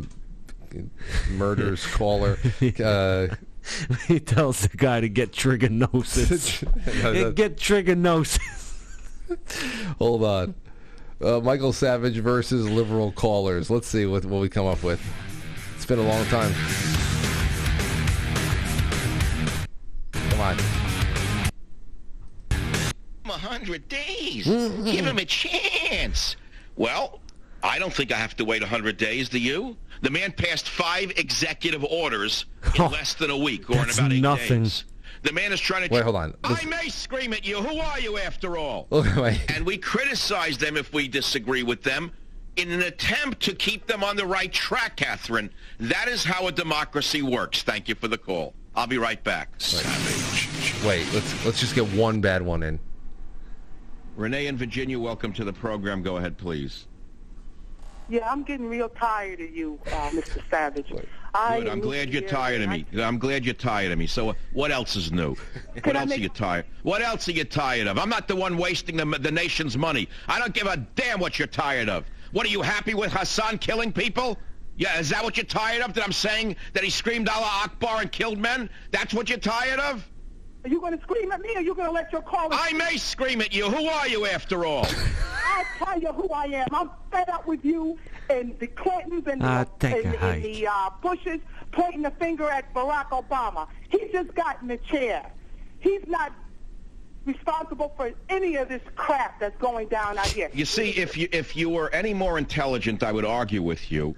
murders 1.31 1.85
caller. 1.87 2.37
Uh, 2.83 3.27
he 4.07 4.19
tells 4.19 4.61
the 4.61 4.77
guy 4.77 5.01
to 5.01 5.09
get 5.09 5.31
trichinosis. 5.31 6.61
get 7.35 7.57
trichinosis. 7.57 8.39
hold 9.97 10.23
on. 10.23 10.55
Uh, 11.21 11.39
Michael 11.39 11.71
Savage 11.71 12.17
versus 12.17 12.67
liberal 12.67 13.11
callers. 13.11 13.69
Let's 13.69 13.87
see 13.87 14.05
what, 14.05 14.25
what 14.25 14.41
we 14.41 14.49
come 14.49 14.65
up 14.65 14.81
with. 14.83 15.01
It's 15.75 15.85
been 15.85 15.99
a 15.99 16.03
long 16.03 16.25
time. 16.25 16.53
Come 20.11 20.41
on. 20.41 20.57
A 23.25 23.37
hundred 23.37 23.87
days. 23.87 24.45
Give 24.45 25.05
him 25.05 25.19
a 25.19 25.25
chance. 25.25 26.35
Well, 26.75 27.21
I 27.63 27.79
don't 27.79 27.93
think 27.93 28.11
I 28.11 28.17
have 28.17 28.35
to 28.37 28.45
wait 28.45 28.63
a 28.63 28.67
hundred 28.67 28.97
days. 28.97 29.29
Do 29.29 29.39
you? 29.39 29.77
The 30.01 30.09
man 30.09 30.31
passed 30.31 30.69
five 30.69 31.11
executive 31.17 31.83
orders 31.83 32.45
in 32.75 32.81
oh, 32.81 32.87
less 32.87 33.13
than 33.13 33.29
a 33.29 33.37
week, 33.37 33.69
or 33.69 33.83
in 33.83 33.89
about 33.89 34.11
eight 34.11 34.21
nothing. 34.21 34.63
days. 34.63 34.85
The 35.23 35.31
man 35.31 35.53
is 35.53 35.59
trying 35.59 35.87
to. 35.87 35.93
Wait, 35.93 36.03
hold 36.03 36.15
on. 36.15 36.33
I 36.43 36.65
may 36.65 36.89
scream 36.89 37.33
at 37.33 37.45
you. 37.45 37.57
Who 37.57 37.79
are 37.79 37.99
you, 37.99 38.17
after 38.17 38.57
all? 38.57 38.87
And 38.91 39.65
we 39.65 39.77
criticize 39.77 40.57
them 40.57 40.77
if 40.77 40.91
we 40.93 41.07
disagree 41.07 41.63
with 41.63 41.83
them 41.83 42.11
in 42.55 42.71
an 42.71 42.81
attempt 42.81 43.41
to 43.41 43.53
keep 43.53 43.87
them 43.87 44.03
on 44.03 44.15
the 44.15 44.25
right 44.25 44.51
track, 44.51 44.97
Catherine. 44.97 45.51
That 45.79 46.07
is 46.07 46.23
how 46.23 46.47
a 46.47 46.51
democracy 46.51 47.21
works. 47.21 47.63
Thank 47.63 47.87
you 47.87 47.95
for 47.95 48.07
the 48.07 48.17
call. 48.17 48.53
I'll 48.75 48.87
be 48.87 48.97
right 48.97 49.23
back. 49.23 49.49
Wait, 50.85 51.05
let's 51.13 51.45
let's 51.45 51.59
just 51.59 51.75
get 51.75 51.87
one 51.93 52.21
bad 52.21 52.41
one 52.41 52.63
in. 52.63 52.79
Renee 54.15 54.47
in 54.47 54.57
Virginia, 54.57 54.99
welcome 54.99 55.33
to 55.33 55.43
the 55.43 55.53
program. 55.53 56.01
Go 56.01 56.17
ahead, 56.17 56.37
please. 56.37 56.87
Yeah, 58.11 58.29
I'm 58.29 58.43
getting 58.43 58.67
real 58.67 58.89
tired 58.89 59.39
of 59.39 59.55
you, 59.55 59.79
uh, 59.87 59.89
Mr. 60.09 60.41
Savage. 60.49 60.93
I 61.33 61.61
Good. 61.61 61.69
I'm 61.69 61.79
glad 61.79 62.09
you're 62.09 62.21
tired 62.23 62.61
of 62.61 62.69
me. 62.69 62.85
I'm 63.01 63.17
glad 63.17 63.45
you're 63.45 63.53
tired 63.53 63.93
of 63.93 63.97
me. 63.97 64.05
So 64.05 64.31
uh, 64.31 64.33
what 64.51 64.69
else 64.69 64.97
is 64.97 65.13
new? 65.13 65.37
What 65.85 65.95
else 65.95 66.09
make- 66.09 66.19
are 66.19 66.21
you 66.21 66.27
tired? 66.27 66.65
What 66.83 67.01
else 67.01 67.29
are 67.29 67.31
you 67.31 67.45
tired 67.45 67.87
of? 67.87 67.97
I'm 67.97 68.09
not 68.09 68.27
the 68.27 68.35
one 68.35 68.57
wasting 68.57 68.97
the, 68.97 69.05
the 69.05 69.31
nation's 69.31 69.77
money. 69.77 70.09
I 70.27 70.39
don't 70.39 70.53
give 70.53 70.67
a 70.67 70.75
damn 70.75 71.21
what 71.21 71.39
you're 71.39 71.47
tired 71.47 71.87
of. 71.87 72.03
What 72.33 72.45
are 72.45 72.49
you 72.49 72.61
happy 72.61 72.93
with 72.95 73.13
Hassan 73.13 73.59
killing 73.59 73.93
people? 73.93 74.37
Yeah, 74.75 74.99
is 74.99 75.07
that 75.09 75.23
what 75.23 75.37
you're 75.37 75.45
tired 75.45 75.81
of? 75.81 75.93
That 75.93 76.03
I'm 76.03 76.11
saying 76.11 76.57
that 76.73 76.83
he 76.83 76.89
screamed 76.89 77.29
Allah 77.29 77.61
Akbar 77.63 78.01
and 78.01 78.11
killed 78.11 78.39
men? 78.39 78.69
That's 78.91 79.13
what 79.13 79.29
you're 79.29 79.37
tired 79.37 79.79
of? 79.79 80.05
Are 80.63 80.69
you 80.69 80.79
going 80.79 80.95
to 80.95 81.01
scream 81.01 81.31
at 81.31 81.41
me, 81.41 81.49
or 81.55 81.57
are 81.57 81.61
you 81.61 81.73
going 81.73 81.87
to 81.87 81.93
let 81.93 82.11
your 82.11 82.21
caller? 82.21 82.49
I 82.51 82.73
may 82.73 82.97
scream 82.97 83.41
at 83.41 83.53
you. 83.53 83.69
Who 83.69 83.87
are 83.87 84.07
you, 84.07 84.25
after 84.27 84.65
all? 84.65 84.85
I'll 85.45 85.65
tell 85.85 85.99
you 85.99 86.13
who 86.13 86.29
I 86.29 86.45
am. 86.45 86.67
I'm 86.71 86.89
fed 87.11 87.29
up 87.29 87.47
with 87.47 87.65
you 87.65 87.97
and 88.29 88.57
the 88.59 88.67
Clintons 88.67 89.27
and 89.27 89.41
the, 89.41 89.67
take 89.79 90.05
and, 90.05 90.15
a 90.15 90.19
and 90.19 90.43
the 90.43 90.67
uh, 90.67 90.89
Bushes 91.01 91.39
pointing 91.71 92.03
the 92.03 92.11
finger 92.11 92.49
at 92.49 92.73
Barack 92.73 93.09
Obama. 93.09 93.67
He 93.89 94.07
just 94.11 94.33
got 94.35 94.61
in 94.61 94.67
the 94.67 94.77
chair. 94.77 95.31
He's 95.79 96.05
not 96.07 96.31
responsible 97.25 97.93
for 97.95 98.11
any 98.29 98.55
of 98.55 98.69
this 98.69 98.81
crap 98.95 99.39
that's 99.39 99.57
going 99.57 99.87
down 99.87 100.17
out 100.17 100.27
here. 100.27 100.49
You 100.53 100.65
see, 100.65 100.89
if 100.91 101.17
you 101.17 101.27
if 101.31 101.55
you 101.55 101.69
were 101.69 101.89
any 101.89 102.13
more 102.13 102.37
intelligent, 102.37 103.03
I 103.03 103.11
would 103.11 103.25
argue 103.25 103.61
with 103.61 103.91
you. 103.91 104.15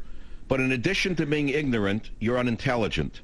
But 0.48 0.60
in 0.60 0.72
addition 0.72 1.16
to 1.16 1.26
being 1.26 1.50
ignorant, 1.50 2.12
you're 2.20 2.38
unintelligent. 2.38 3.22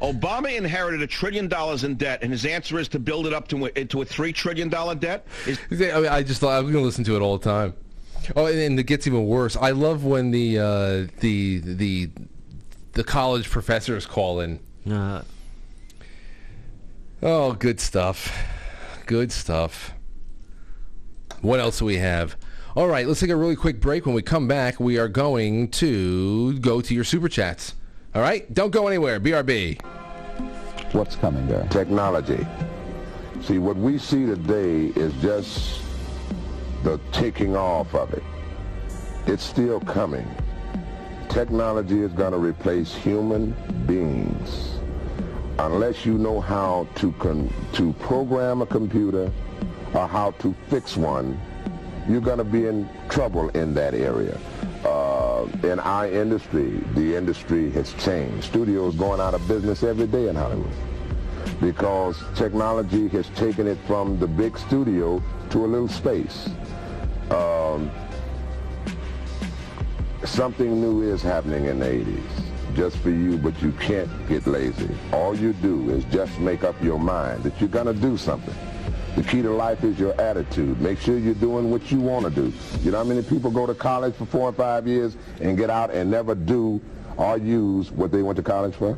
Obama 0.00 0.56
inherited 0.56 1.02
a 1.02 1.06
trillion 1.06 1.48
dollars 1.48 1.84
in 1.84 1.96
debt, 1.96 2.20
and 2.22 2.30
his 2.30 2.46
answer 2.46 2.78
is 2.78 2.88
to 2.88 2.98
build 2.98 3.26
it 3.26 3.32
up 3.32 3.48
to 3.48 3.66
a, 3.66 3.70
into 3.78 4.02
a 4.02 4.04
three 4.04 4.32
trillion 4.32 4.68
dollar 4.68 4.94
debt. 4.94 5.26
Is, 5.46 5.58
I, 5.72 6.00
mean, 6.00 6.06
I 6.06 6.22
just 6.22 6.40
thought 6.40 6.56
I'm 6.56 6.64
going 6.64 6.74
to 6.74 6.80
listen 6.80 7.04
to 7.04 7.16
it 7.16 7.20
all 7.20 7.36
the 7.36 7.44
time. 7.44 7.74
Oh, 8.36 8.46
and, 8.46 8.58
and 8.58 8.78
it 8.78 8.84
gets 8.84 9.06
even 9.06 9.26
worse. 9.26 9.56
I 9.56 9.70
love 9.70 10.04
when 10.04 10.30
the 10.30 10.58
uh, 10.58 11.06
the 11.20 11.58
the 11.58 12.10
the 12.92 13.04
college 13.04 13.50
professors 13.50 14.06
call 14.06 14.40
in. 14.40 14.60
Uh, 14.88 15.22
Oh, 17.20 17.52
good 17.52 17.80
stuff. 17.80 18.32
Good 19.06 19.32
stuff. 19.32 19.92
What 21.40 21.58
else 21.58 21.80
do 21.80 21.84
we 21.84 21.96
have? 21.96 22.36
All 22.76 22.86
right, 22.86 23.08
let's 23.08 23.18
take 23.18 23.30
a 23.30 23.36
really 23.36 23.56
quick 23.56 23.80
break. 23.80 24.06
When 24.06 24.14
we 24.14 24.22
come 24.22 24.46
back, 24.46 24.78
we 24.78 24.98
are 24.98 25.08
going 25.08 25.68
to 25.72 26.58
go 26.60 26.80
to 26.80 26.94
your 26.94 27.02
super 27.02 27.28
chats. 27.28 27.74
All 28.18 28.24
right? 28.24 28.52
Don't 28.52 28.72
go 28.72 28.88
anywhere. 28.88 29.20
BRB. 29.20 29.80
What's 30.92 31.14
coming 31.14 31.46
there? 31.46 31.68
Technology. 31.70 32.44
See, 33.42 33.58
what 33.58 33.76
we 33.76 33.96
see 33.96 34.26
today 34.26 34.86
is 35.00 35.12
just 35.22 35.80
the 36.82 36.98
taking 37.12 37.54
off 37.54 37.94
of 37.94 38.12
it. 38.12 38.24
It's 39.28 39.44
still 39.44 39.78
coming. 39.78 40.28
Technology 41.28 42.02
is 42.02 42.12
going 42.12 42.32
to 42.32 42.38
replace 42.38 42.92
human 42.92 43.54
beings. 43.86 44.80
Unless 45.60 46.04
you 46.04 46.18
know 46.18 46.40
how 46.40 46.88
to 46.96 47.12
con- 47.20 47.54
to 47.74 47.92
program 48.00 48.62
a 48.62 48.66
computer 48.66 49.30
or 49.94 50.08
how 50.08 50.32
to 50.40 50.56
fix 50.68 50.96
one, 50.96 51.40
you're 52.08 52.20
going 52.20 52.38
to 52.38 52.44
be 52.44 52.66
in 52.66 52.88
trouble 53.10 53.48
in 53.50 53.74
that 53.74 53.94
area. 53.94 54.36
Uh, 54.84 55.46
in 55.62 55.80
our 55.80 56.06
industry, 56.06 56.80
the 56.94 57.16
industry 57.16 57.70
has 57.70 57.92
changed. 57.94 58.44
Studios 58.44 58.94
going 58.94 59.20
out 59.20 59.34
of 59.34 59.46
business 59.48 59.82
every 59.82 60.06
day 60.06 60.28
in 60.28 60.36
Hollywood 60.36 60.70
because 61.60 62.22
technology 62.34 63.08
has 63.08 63.28
taken 63.30 63.66
it 63.66 63.78
from 63.86 64.18
the 64.18 64.26
big 64.26 64.56
studio 64.58 65.22
to 65.50 65.64
a 65.64 65.66
little 65.66 65.88
space. 65.88 66.48
Um, 67.30 67.90
something 70.24 70.80
new 70.80 71.02
is 71.02 71.22
happening 71.22 71.66
in 71.66 71.80
the 71.80 71.86
80s 71.86 72.48
just 72.74 72.96
for 72.98 73.10
you, 73.10 73.36
but 73.38 73.60
you 73.60 73.72
can't 73.72 74.08
get 74.28 74.46
lazy. 74.46 74.88
All 75.12 75.34
you 75.34 75.52
do 75.54 75.90
is 75.90 76.04
just 76.04 76.38
make 76.38 76.62
up 76.62 76.80
your 76.82 76.98
mind 76.98 77.42
that 77.42 77.60
you're 77.60 77.68
going 77.68 77.86
to 77.86 77.94
do 77.94 78.16
something. 78.16 78.54
The 79.18 79.24
key 79.24 79.42
to 79.42 79.50
life 79.50 79.82
is 79.82 79.98
your 79.98 80.14
attitude. 80.20 80.80
Make 80.80 81.00
sure 81.00 81.18
you're 81.18 81.34
doing 81.34 81.72
what 81.72 81.90
you 81.90 81.98
want 81.98 82.24
to 82.26 82.30
do. 82.30 82.52
You 82.84 82.92
know 82.92 82.98
how 82.98 83.04
many 83.04 83.20
people 83.20 83.50
go 83.50 83.66
to 83.66 83.74
college 83.74 84.14
for 84.14 84.26
four 84.26 84.48
or 84.48 84.52
five 84.52 84.86
years 84.86 85.16
and 85.40 85.58
get 85.58 85.70
out 85.70 85.90
and 85.90 86.08
never 86.08 86.36
do 86.36 86.80
or 87.16 87.36
use 87.36 87.90
what 87.90 88.12
they 88.12 88.22
went 88.22 88.36
to 88.36 88.44
college 88.44 88.76
for? 88.76 88.96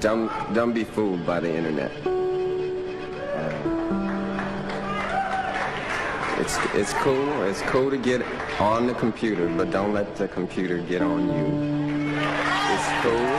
Don't 0.00 0.30
don't 0.54 0.72
be 0.72 0.84
fooled 0.84 1.26
by 1.26 1.38
the 1.38 1.54
internet. 1.54 1.90
Uh, 3.36 3.52
it's 6.40 6.56
it's 6.72 6.94
cool. 6.94 7.42
It's 7.42 7.60
cool 7.62 7.90
to 7.90 7.98
get 7.98 8.22
on 8.58 8.86
the 8.86 8.94
computer, 8.94 9.48
but 9.48 9.70
don't 9.70 9.92
let 9.92 10.16
the 10.16 10.28
computer 10.28 10.78
get 10.78 11.02
on 11.02 11.28
you. 11.28 12.14
It's 12.72 12.88
cool. 13.02 13.31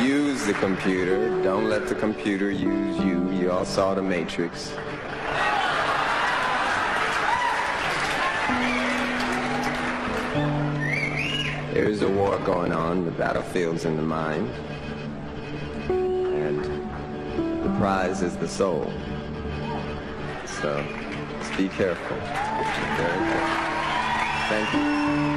Use 0.00 0.46
the 0.46 0.54
computer. 0.54 1.28
Don't 1.42 1.68
let 1.68 1.86
the 1.86 1.94
computer 1.94 2.50
use 2.50 2.98
you. 2.98 3.30
You 3.32 3.50
all 3.50 3.64
saw 3.64 3.94
the 3.94 4.02
Matrix. 4.02 4.70
There 11.72 11.88
is 11.88 12.02
a 12.02 12.08
war 12.08 12.38
going 12.38 12.72
on. 12.72 13.04
The 13.04 13.10
battlefield's 13.10 13.84
in 13.84 13.96
the 13.96 14.02
mind. 14.02 14.48
And 15.88 16.64
the 17.64 17.78
prize 17.78 18.22
is 18.22 18.36
the 18.36 18.48
soul. 18.48 18.92
So, 20.46 20.84
let's 21.38 21.56
be 21.56 21.68
careful. 21.68 22.16
Thank 24.48 24.74
you. 24.74 25.31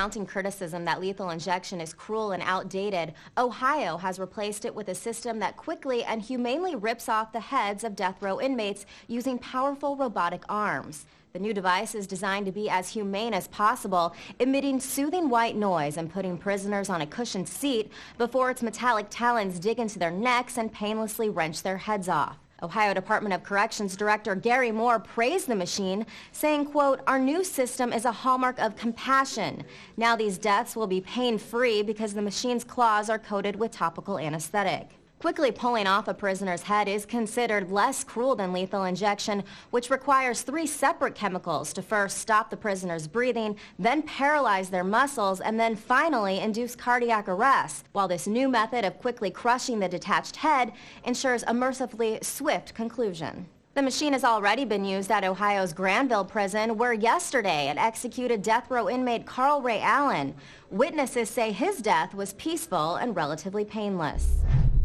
Mounting 0.00 0.24
criticism 0.24 0.86
that 0.86 0.98
lethal 0.98 1.28
injection 1.28 1.78
is 1.78 1.92
cruel 1.92 2.32
and 2.32 2.42
outdated, 2.46 3.12
Ohio 3.36 3.98
has 3.98 4.18
replaced 4.18 4.64
it 4.64 4.74
with 4.74 4.88
a 4.88 4.94
system 4.94 5.38
that 5.38 5.58
quickly 5.58 6.02
and 6.04 6.22
humanely 6.22 6.74
rips 6.74 7.06
off 7.06 7.34
the 7.34 7.40
heads 7.40 7.84
of 7.84 7.94
death 7.94 8.22
row 8.22 8.40
inmates 8.40 8.86
using 9.08 9.38
powerful 9.38 9.96
robotic 9.96 10.42
arms. 10.48 11.04
The 11.34 11.38
new 11.38 11.52
device 11.52 11.94
is 11.94 12.06
designed 12.06 12.46
to 12.46 12.50
be 12.50 12.70
as 12.70 12.88
humane 12.88 13.34
as 13.34 13.46
possible, 13.48 14.14
emitting 14.38 14.80
soothing 14.80 15.28
white 15.28 15.54
noise 15.54 15.98
and 15.98 16.10
putting 16.10 16.38
prisoners 16.38 16.88
on 16.88 17.02
a 17.02 17.06
cushioned 17.06 17.46
seat 17.46 17.92
before 18.16 18.50
its 18.50 18.62
metallic 18.62 19.08
talons 19.10 19.60
dig 19.60 19.78
into 19.78 19.98
their 19.98 20.10
necks 20.10 20.56
and 20.56 20.72
painlessly 20.72 21.28
wrench 21.28 21.62
their 21.62 21.76
heads 21.76 22.08
off. 22.08 22.38
Ohio 22.62 22.94
Department 22.94 23.34
of 23.34 23.42
Corrections 23.42 23.96
Director 23.96 24.34
Gary 24.34 24.70
Moore 24.70 24.98
praised 24.98 25.48
the 25.48 25.56
machine, 25.56 26.06
saying, 26.32 26.66
quote, 26.66 27.00
our 27.06 27.18
new 27.18 27.42
system 27.42 27.92
is 27.92 28.04
a 28.04 28.12
hallmark 28.12 28.58
of 28.58 28.76
compassion. 28.76 29.64
Now 29.96 30.14
these 30.14 30.38
deaths 30.38 30.76
will 30.76 30.86
be 30.86 31.00
pain-free 31.00 31.82
because 31.82 32.14
the 32.14 32.22
machine's 32.22 32.64
claws 32.64 33.08
are 33.10 33.18
coated 33.18 33.56
with 33.56 33.70
topical 33.72 34.18
anesthetic. 34.18 34.99
Quickly 35.20 35.52
pulling 35.52 35.86
off 35.86 36.08
a 36.08 36.14
prisoner's 36.14 36.62
head 36.62 36.88
is 36.88 37.04
considered 37.04 37.70
less 37.70 38.04
cruel 38.04 38.34
than 38.34 38.54
lethal 38.54 38.84
injection, 38.84 39.44
which 39.68 39.90
requires 39.90 40.40
three 40.40 40.66
separate 40.66 41.14
chemicals 41.14 41.74
to 41.74 41.82
first 41.82 42.16
stop 42.16 42.48
the 42.48 42.56
prisoner's 42.56 43.06
breathing, 43.06 43.54
then 43.78 44.00
paralyze 44.00 44.70
their 44.70 44.82
muscles, 44.82 45.42
and 45.42 45.60
then 45.60 45.76
finally 45.76 46.40
induce 46.40 46.74
cardiac 46.74 47.28
arrest, 47.28 47.84
while 47.92 48.08
this 48.08 48.26
new 48.26 48.48
method 48.48 48.82
of 48.82 48.98
quickly 48.98 49.30
crushing 49.30 49.78
the 49.78 49.90
detached 49.90 50.36
head 50.36 50.72
ensures 51.04 51.44
a 51.46 51.52
mercifully 51.52 52.18
swift 52.22 52.72
conclusion. 52.72 53.46
The 53.74 53.82
machine 53.82 54.14
has 54.14 54.24
already 54.24 54.64
been 54.64 54.86
used 54.86 55.10
at 55.10 55.22
Ohio's 55.22 55.74
Granville 55.74 56.24
prison, 56.24 56.78
where 56.78 56.94
yesterday 56.94 57.68
it 57.68 57.76
executed 57.76 58.40
death 58.40 58.70
row 58.70 58.88
inmate 58.88 59.26
Carl 59.26 59.60
Ray 59.60 59.82
Allen. 59.82 60.34
Witnesses 60.70 61.28
say 61.28 61.52
his 61.52 61.82
death 61.82 62.14
was 62.14 62.32
peaceful 62.32 62.96
and 62.96 63.14
relatively 63.14 63.66
painless. 63.66 64.38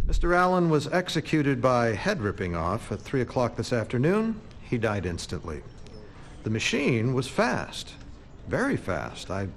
Mr. 0.07 0.35
Allen 0.35 0.69
was 0.69 0.87
executed 0.89 1.59
by 1.59 1.87
head 1.87 2.21
ripping 2.21 2.55
off 2.55 2.91
at 2.91 3.01
3 3.01 3.21
o'clock 3.21 3.55
this 3.55 3.73
afternoon. 3.73 4.39
He 4.61 4.77
died 4.77 5.03
instantly. 5.03 5.63
The 6.43 6.51
machine 6.51 7.15
was 7.15 7.27
fast. 7.27 7.93
Very 8.47 8.77
fast. 8.77 9.31
I've 9.31 9.51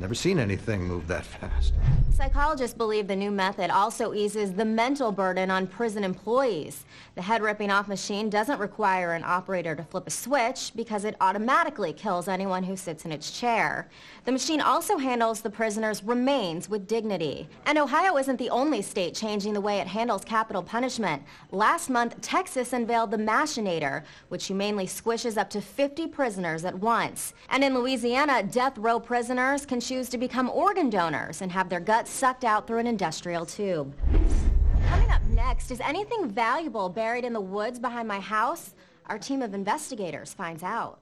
never 0.00 0.14
seen 0.14 0.38
anything 0.38 0.82
move 0.82 1.08
that 1.08 1.24
fast. 1.24 1.74
Psychologists 2.14 2.76
believe 2.76 3.06
the 3.06 3.16
new 3.16 3.30
method 3.30 3.70
also 3.70 4.12
eases 4.12 4.52
the 4.52 4.64
mental 4.64 5.12
burden 5.12 5.50
on 5.50 5.66
prison 5.66 6.02
employees. 6.02 6.84
The 7.14 7.22
head 7.22 7.42
ripping 7.42 7.70
off 7.70 7.88
machine 7.88 8.28
doesn't 8.30 8.58
require 8.58 9.14
an 9.14 9.24
operator 9.24 9.74
to 9.74 9.84
flip 9.84 10.06
a 10.06 10.10
switch 10.10 10.72
because 10.74 11.04
it 11.04 11.16
automatically 11.20 11.92
kills 11.92 12.28
anyone 12.28 12.64
who 12.64 12.76
sits 12.76 13.04
in 13.04 13.12
its 13.12 13.30
chair. 13.30 13.88
The 14.24 14.32
machine 14.32 14.60
also 14.60 14.98
handles 14.98 15.40
the 15.40 15.50
prisoner's 15.50 16.02
remains 16.02 16.68
with 16.68 16.86
dignity. 16.86 17.48
And 17.66 17.78
Ohio 17.78 18.16
isn't 18.18 18.36
the 18.36 18.50
only 18.50 18.82
state 18.82 19.14
changing 19.14 19.52
the 19.52 19.60
way 19.60 19.78
it 19.78 19.86
handles 19.86 20.24
capital 20.24 20.62
punishment. 20.62 21.22
Last 21.50 21.88
month, 21.88 22.20
Texas 22.20 22.72
unveiled 22.72 23.10
the 23.10 23.16
Machinator, 23.16 24.04
which 24.28 24.46
humanely 24.46 24.86
squishes 24.86 25.36
up 25.36 25.50
to 25.50 25.60
50 25.60 26.06
prisoners 26.08 26.64
at 26.64 26.78
once. 26.78 27.34
And 27.50 27.64
in 27.64 27.74
Louisiana, 27.74 28.42
death 28.42 28.76
row 28.78 29.00
prisoners 29.00 29.64
can 29.64 29.80
choose 29.88 30.10
to 30.10 30.18
become 30.18 30.50
organ 30.50 30.90
donors 30.90 31.40
and 31.40 31.50
have 31.50 31.70
their 31.70 31.80
guts 31.80 32.10
sucked 32.10 32.44
out 32.44 32.66
through 32.66 32.78
an 32.78 32.86
industrial 32.86 33.46
tube. 33.46 33.96
Coming 34.86 35.10
up 35.10 35.24
next, 35.28 35.70
is 35.70 35.80
anything 35.80 36.28
valuable 36.28 36.90
buried 36.90 37.24
in 37.24 37.32
the 37.32 37.40
woods 37.40 37.78
behind 37.78 38.06
my 38.06 38.20
house? 38.20 38.74
Our 39.06 39.18
team 39.18 39.40
of 39.40 39.54
investigators 39.54 40.34
finds 40.34 40.62
out. 40.62 41.00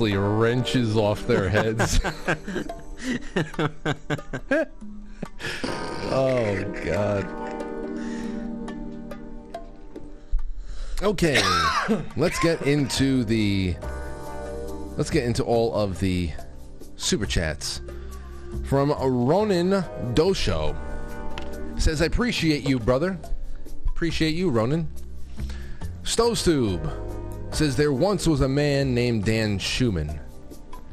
Wrenches 0.00 0.96
off 0.96 1.26
their 1.26 1.48
heads. 1.48 2.00
oh 6.10 6.64
God. 6.84 7.26
Okay, 11.02 11.42
let's 12.16 12.38
get 12.40 12.62
into 12.62 13.24
the 13.24 13.76
let's 14.96 15.10
get 15.10 15.24
into 15.24 15.44
all 15.44 15.74
of 15.74 16.00
the 16.00 16.30
super 16.96 17.26
chats 17.26 17.82
from 18.64 18.90
Ronan 18.92 19.82
Dosho. 20.14 20.74
Says 21.78 22.00
I 22.00 22.06
appreciate 22.06 22.66
you, 22.66 22.78
brother. 22.78 23.18
Appreciate 23.88 24.34
you, 24.34 24.50
Ronan. 24.50 24.88
Stove 26.02 26.38
says 27.56 27.74
there 27.74 27.90
once 27.90 28.26
was 28.26 28.42
a 28.42 28.48
man 28.48 28.94
named 28.94 29.24
Dan 29.24 29.58
Schumann. 29.58 30.20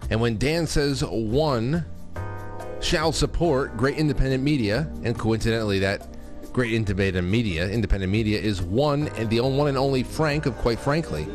And 0.09 0.21
when 0.21 0.37
Dan 0.37 0.65
says 0.65 1.03
one 1.03 1.83
shall 2.79 3.11
support 3.11 3.75
great 3.75 3.97
independent 3.97 4.41
media, 4.41 4.89
and 5.03 5.19
coincidentally 5.19 5.79
that 5.79 6.07
great 6.53 6.71
independent 6.71 7.27
media, 7.27 7.67
independent 7.67 8.09
media 8.09 8.39
is 8.39 8.61
one 8.61 9.09
and 9.17 9.29
the 9.29 9.41
only 9.41 9.57
one 9.57 9.67
and 9.67 9.77
only 9.77 10.03
Frank 10.03 10.45
of 10.45 10.55
quite 10.55 10.79
frankly. 10.79 11.27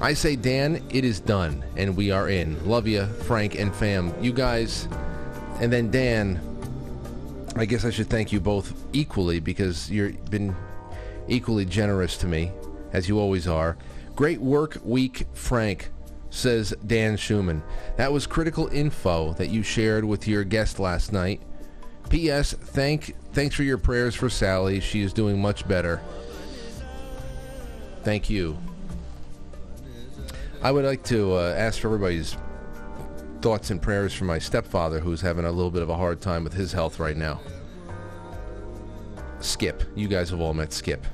I 0.00 0.14
say 0.14 0.36
Dan, 0.36 0.82
it 0.88 1.04
is 1.04 1.20
done 1.20 1.62
and 1.76 1.94
we 1.94 2.10
are 2.10 2.30
in. 2.30 2.66
Love 2.66 2.88
you, 2.88 3.04
Frank 3.04 3.56
and 3.58 3.74
fam. 3.74 4.14
You 4.22 4.32
guys 4.32 4.88
and 5.60 5.70
then 5.70 5.90
Dan, 5.90 6.40
I 7.56 7.66
guess 7.66 7.84
I 7.84 7.90
should 7.90 8.08
thank 8.08 8.32
you 8.32 8.40
both 8.40 8.72
equally 8.94 9.38
because 9.38 9.90
you've 9.90 10.30
been 10.30 10.56
equally 11.28 11.66
generous 11.66 12.16
to 12.18 12.26
me 12.26 12.52
as 12.94 13.06
you 13.06 13.18
always 13.18 13.46
are. 13.46 13.76
Great 14.16 14.40
work 14.40 14.78
week, 14.84 15.26
Frank, 15.32 15.90
says 16.30 16.74
Dan 16.86 17.16
Schumann. 17.16 17.62
That 17.96 18.12
was 18.12 18.26
critical 18.26 18.68
info 18.68 19.32
that 19.34 19.48
you 19.48 19.62
shared 19.62 20.04
with 20.04 20.28
your 20.28 20.44
guest 20.44 20.78
last 20.78 21.12
night. 21.12 21.40
P.S. 22.08 22.52
Thank 22.52 23.14
thanks 23.32 23.54
for 23.54 23.62
your 23.62 23.78
prayers 23.78 24.14
for 24.14 24.28
Sally. 24.28 24.80
She 24.80 25.00
is 25.02 25.12
doing 25.12 25.40
much 25.40 25.66
better. 25.66 26.00
Thank 28.02 28.28
you. 28.28 28.58
I 30.62 30.72
would 30.72 30.84
like 30.84 31.04
to 31.04 31.34
uh, 31.34 31.54
ask 31.56 31.80
for 31.80 31.88
everybody's 31.88 32.36
thoughts 33.40 33.70
and 33.70 33.80
prayers 33.80 34.12
for 34.12 34.24
my 34.24 34.38
stepfather, 34.38 35.00
who's 35.00 35.20
having 35.20 35.44
a 35.44 35.52
little 35.52 35.70
bit 35.70 35.82
of 35.82 35.88
a 35.88 35.96
hard 35.96 36.20
time 36.20 36.44
with 36.44 36.52
his 36.52 36.72
health 36.72 36.98
right 36.98 37.16
now. 37.16 37.40
Skip, 39.40 39.82
you 39.94 40.08
guys 40.08 40.30
have 40.30 40.40
all 40.40 40.52
met 40.52 40.72
Skip. 40.72 41.06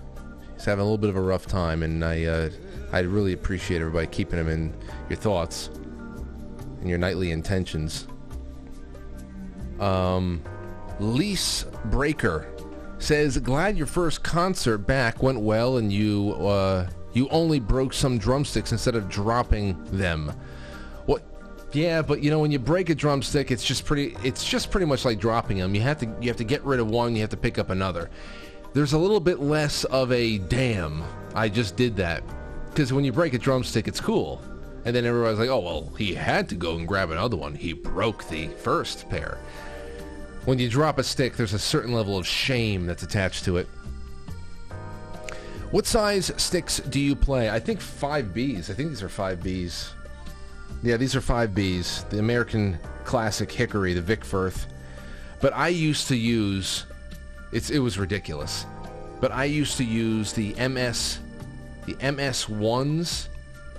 He's 0.54 0.64
having 0.64 0.80
a 0.80 0.84
little 0.84 0.98
bit 0.98 1.10
of 1.10 1.16
a 1.16 1.20
rough 1.20 1.46
time, 1.46 1.82
and 1.82 2.04
I 2.04 2.24
uh, 2.24 2.50
I 2.92 3.00
really 3.00 3.32
appreciate 3.32 3.80
everybody 3.80 4.06
keeping 4.06 4.36
them 4.38 4.48
in 4.48 4.74
your 5.08 5.18
thoughts 5.18 5.70
and 6.80 6.88
your 6.88 6.98
nightly 6.98 7.32
intentions. 7.32 8.06
Um, 9.80 10.42
Lease 11.00 11.64
Breaker 11.86 12.46
says, 12.98 13.38
"Glad 13.38 13.76
your 13.76 13.86
first 13.86 14.22
concert 14.22 14.78
back 14.78 15.22
went 15.22 15.40
well, 15.40 15.76
and 15.76 15.92
you 15.92 16.32
uh, 16.34 16.88
you 17.12 17.28
only 17.28 17.60
broke 17.60 17.92
some 17.92 18.18
drumsticks 18.18 18.72
instead 18.72 18.94
of 18.94 19.08
dropping 19.08 19.82
them." 19.86 20.32
What? 21.06 21.22
Yeah, 21.72 22.02
but 22.02 22.22
you 22.22 22.30
know 22.30 22.38
when 22.38 22.50
you 22.50 22.58
break 22.58 22.88
a 22.88 22.94
drumstick, 22.94 23.50
it's 23.50 23.64
just 23.64 23.84
pretty. 23.84 24.16
It's 24.22 24.44
just 24.44 24.70
pretty 24.70 24.86
much 24.86 25.04
like 25.04 25.18
dropping 25.18 25.58
them. 25.58 25.74
You 25.74 25.82
have 25.82 25.98
to 25.98 26.06
you 26.20 26.28
have 26.28 26.36
to 26.38 26.44
get 26.44 26.64
rid 26.64 26.80
of 26.80 26.88
one. 26.88 27.14
You 27.14 27.20
have 27.20 27.30
to 27.30 27.36
pick 27.36 27.58
up 27.58 27.70
another. 27.70 28.10
There's 28.72 28.92
a 28.92 28.98
little 28.98 29.20
bit 29.20 29.40
less 29.40 29.84
of 29.84 30.12
a 30.12 30.38
damn. 30.38 31.02
I 31.34 31.48
just 31.48 31.76
did 31.76 31.96
that 31.96 32.22
because 32.76 32.92
when 32.92 33.06
you 33.06 33.12
break 33.12 33.32
a 33.32 33.38
drumstick, 33.38 33.88
it's 33.88 34.02
cool. 34.02 34.38
And 34.84 34.94
then 34.94 35.06
everybody's 35.06 35.38
like, 35.38 35.48
oh, 35.48 35.60
well, 35.60 35.92
he 35.96 36.12
had 36.12 36.46
to 36.50 36.54
go 36.54 36.76
and 36.76 36.86
grab 36.86 37.10
another 37.10 37.34
one. 37.34 37.54
He 37.54 37.72
broke 37.72 38.28
the 38.28 38.48
first 38.48 39.08
pair. 39.08 39.38
When 40.44 40.58
you 40.58 40.68
drop 40.68 40.98
a 40.98 41.02
stick, 41.02 41.38
there's 41.38 41.54
a 41.54 41.58
certain 41.58 41.94
level 41.94 42.18
of 42.18 42.26
shame 42.26 42.84
that's 42.84 43.02
attached 43.02 43.46
to 43.46 43.56
it. 43.56 43.66
What 45.70 45.86
size 45.86 46.30
sticks 46.36 46.80
do 46.80 47.00
you 47.00 47.16
play? 47.16 47.48
I 47.48 47.58
think 47.58 47.80
5Bs. 47.80 48.68
I 48.68 48.74
think 48.74 48.90
these 48.90 49.02
are 49.02 49.08
5Bs. 49.08 49.92
Yeah, 50.82 50.98
these 50.98 51.16
are 51.16 51.22
5Bs. 51.22 52.10
The 52.10 52.18
American 52.18 52.78
Classic 53.04 53.50
Hickory, 53.50 53.94
the 53.94 54.02
Vic 54.02 54.22
Firth. 54.22 54.66
But 55.40 55.54
I 55.54 55.68
used 55.68 56.08
to 56.08 56.14
use, 56.14 56.84
it's, 57.52 57.70
it 57.70 57.78
was 57.78 57.98
ridiculous, 57.98 58.66
but 59.18 59.32
I 59.32 59.44
used 59.44 59.78
to 59.78 59.84
use 59.84 60.34
the 60.34 60.52
MS, 60.68 61.20
the 61.86 61.94
MS1s, 61.94 63.28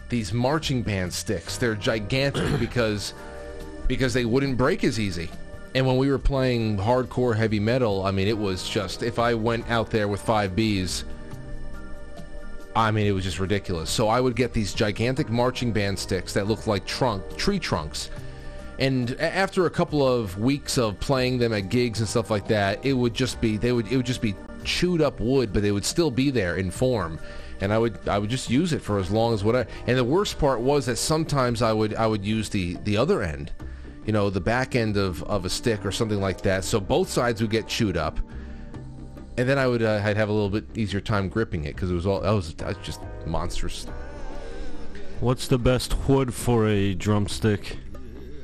these 0.10 0.34
marching 0.34 0.82
band 0.82 1.14
sticks. 1.14 1.58
They're 1.58 1.76
gigantic 1.76 2.60
because, 2.60 3.14
because 3.88 4.14
they 4.14 4.26
wouldn't 4.26 4.58
break 4.58 4.84
as 4.84 5.00
easy. 5.00 5.30
And 5.76 5.86
when 5.86 5.98
we 5.98 6.10
were 6.10 6.18
playing 6.18 6.78
hardcore 6.78 7.36
heavy 7.36 7.60
metal, 7.60 8.04
I 8.04 8.12
mean, 8.12 8.28
it 8.28 8.38
was 8.38 8.68
just, 8.68 9.04
if 9.04 9.20
I 9.20 9.34
went 9.34 9.70
out 9.70 9.92
there 9.92 10.08
with 10.08 10.26
5Bs, 10.26 11.04
I 12.76 12.92
mean, 12.92 13.08
it 13.08 13.12
was 13.12 13.24
just 13.24 13.40
ridiculous. 13.40 13.90
So 13.90 14.08
I 14.08 14.22
would 14.22 14.36
get 14.36 14.54
these 14.54 14.74
gigantic 14.74 15.30
marching 15.30 15.72
band 15.72 15.98
sticks 15.98 16.34
that 16.34 16.48
looked 16.48 16.68
like 16.68 16.86
trunk 16.86 17.36
tree 17.36 17.60
trunks. 17.60 18.10
And 18.80 19.20
after 19.20 19.66
a 19.66 19.70
couple 19.70 20.08
of 20.08 20.38
weeks 20.38 20.78
of 20.78 21.00
playing 21.00 21.40
them 21.40 21.54
at 21.54 21.70
gigs 21.70 22.00
and 22.00 22.08
stuff 22.08 22.30
like 22.30 22.48
that, 22.48 22.86
it 22.86 22.94
would 22.94 23.16
just 23.16 23.42
be 23.42 23.58
they 23.58 23.72
would 23.72 23.92
it 23.92 23.98
would 23.98 24.06
just 24.06 24.22
be 24.22 24.36
chewed 24.64 25.02
up 25.02 25.20
wood, 25.20 25.52
but 25.52 25.64
they 25.64 25.72
would 25.72 25.86
still 25.86 26.12
be 26.12 26.30
there 26.30 26.58
in 26.58 26.70
form. 26.70 27.20
And 27.62 27.74
I 27.74 27.78
would 27.78 28.08
I 28.08 28.20
would 28.20 28.30
just 28.30 28.50
use 28.50 28.74
it 28.74 28.82
for 28.82 29.00
as 29.00 29.12
long 29.12 29.34
as 29.34 29.44
what 29.44 29.56
I. 29.56 29.66
And 29.88 29.98
the 29.98 30.04
worst 30.04 30.38
part 30.40 30.60
was 30.60 30.86
that 30.86 30.98
sometimes 30.98 31.62
I 31.62 31.74
would 31.74 31.96
I 31.96 32.08
would 32.08 32.26
use 32.26 32.50
the 32.50 32.78
the 32.84 32.98
other 32.98 33.24
end, 33.24 33.52
you 34.06 34.14
know, 34.14 34.30
the 34.30 34.42
back 34.42 34.76
end 34.76 34.98
of 34.98 35.24
of 35.24 35.46
a 35.46 35.50
stick 35.50 35.86
or 35.86 35.92
something 35.92 36.22
like 36.22 36.42
that. 36.42 36.64
So 36.64 36.80
both 36.80 37.10
sides 37.10 37.42
would 37.42 37.52
get 37.52 37.68
chewed 37.68 37.98
up 37.98 38.20
and 39.38 39.48
then 39.48 39.60
I 39.60 39.68
would 39.68 39.84
uh, 39.84 40.02
I'd 40.04 40.18
have 40.18 40.30
a 40.30 40.34
little 40.34 40.50
bit 40.50 40.66
easier 40.76 41.00
time 41.00 41.30
gripping 41.30 41.66
it 41.66 41.76
because 41.76 41.92
it 41.92 41.94
was 41.94 42.08
all 42.08 42.22
that 42.22 42.32
was, 42.32 42.54
that 42.56 42.68
was 42.68 42.78
just 42.78 43.02
monstrous. 43.26 43.86
What's 45.20 45.48
the 45.48 45.60
best 45.60 45.96
wood 46.08 46.34
for 46.34 46.68
a 46.68 46.94
drumstick? 46.96 47.78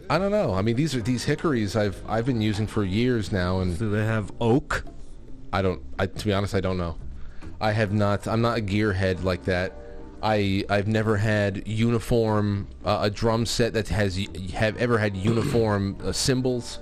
I 0.09 0.19
don't 0.19 0.31
know. 0.31 0.53
I 0.53 0.61
mean, 0.61 0.75
these 0.75 0.95
are 0.95 1.01
these 1.01 1.23
hickories 1.23 1.75
I've 1.75 2.01
I've 2.07 2.25
been 2.25 2.41
using 2.41 2.67
for 2.67 2.83
years 2.83 3.31
now, 3.31 3.59
and 3.59 3.77
do 3.77 3.89
they 3.89 4.05
have 4.05 4.31
oak? 4.39 4.85
I 5.51 5.61
don't. 5.61 5.81
I, 5.97 6.05
to 6.05 6.25
be 6.25 6.31
honest, 6.31 6.53
I 6.53 6.61
don't 6.61 6.77
know. 6.77 6.95
I 7.63 7.71
have 7.71 7.93
not. 7.93 8.27
I'm 8.27 8.41
not 8.41 8.57
a 8.57 8.61
gearhead 8.61 9.23
like 9.23 9.45
that. 9.45 9.71
I 10.21 10.65
I've 10.69 10.89
never 10.89 11.15
had 11.15 11.65
uniform 11.65 12.67
uh, 12.83 12.99
a 13.03 13.09
drum 13.09 13.45
set 13.45 13.71
that 13.71 13.87
has 13.87 14.19
have 14.53 14.75
ever 14.75 14.97
had 14.97 15.15
uniform 15.15 15.97
uh, 16.03 16.11
cymbals. 16.11 16.79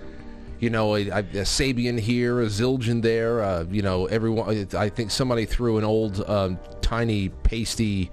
You 0.60 0.72
know, 0.72 0.96
a, 0.96 1.08
a 1.10 1.24
Sabian 1.46 2.00
here, 2.00 2.42
a 2.42 2.48
Zildjian 2.48 3.04
there. 3.04 3.44
Uh, 3.44 3.66
you 3.70 3.84
know, 3.84 4.08
everyone. 4.08 4.68
I 4.76 4.90
think 4.90 5.12
somebody 5.12 5.46
threw 5.46 5.78
an 5.78 5.84
old 5.84 6.28
um, 6.28 6.58
tiny 6.82 7.30
pasty 7.30 8.10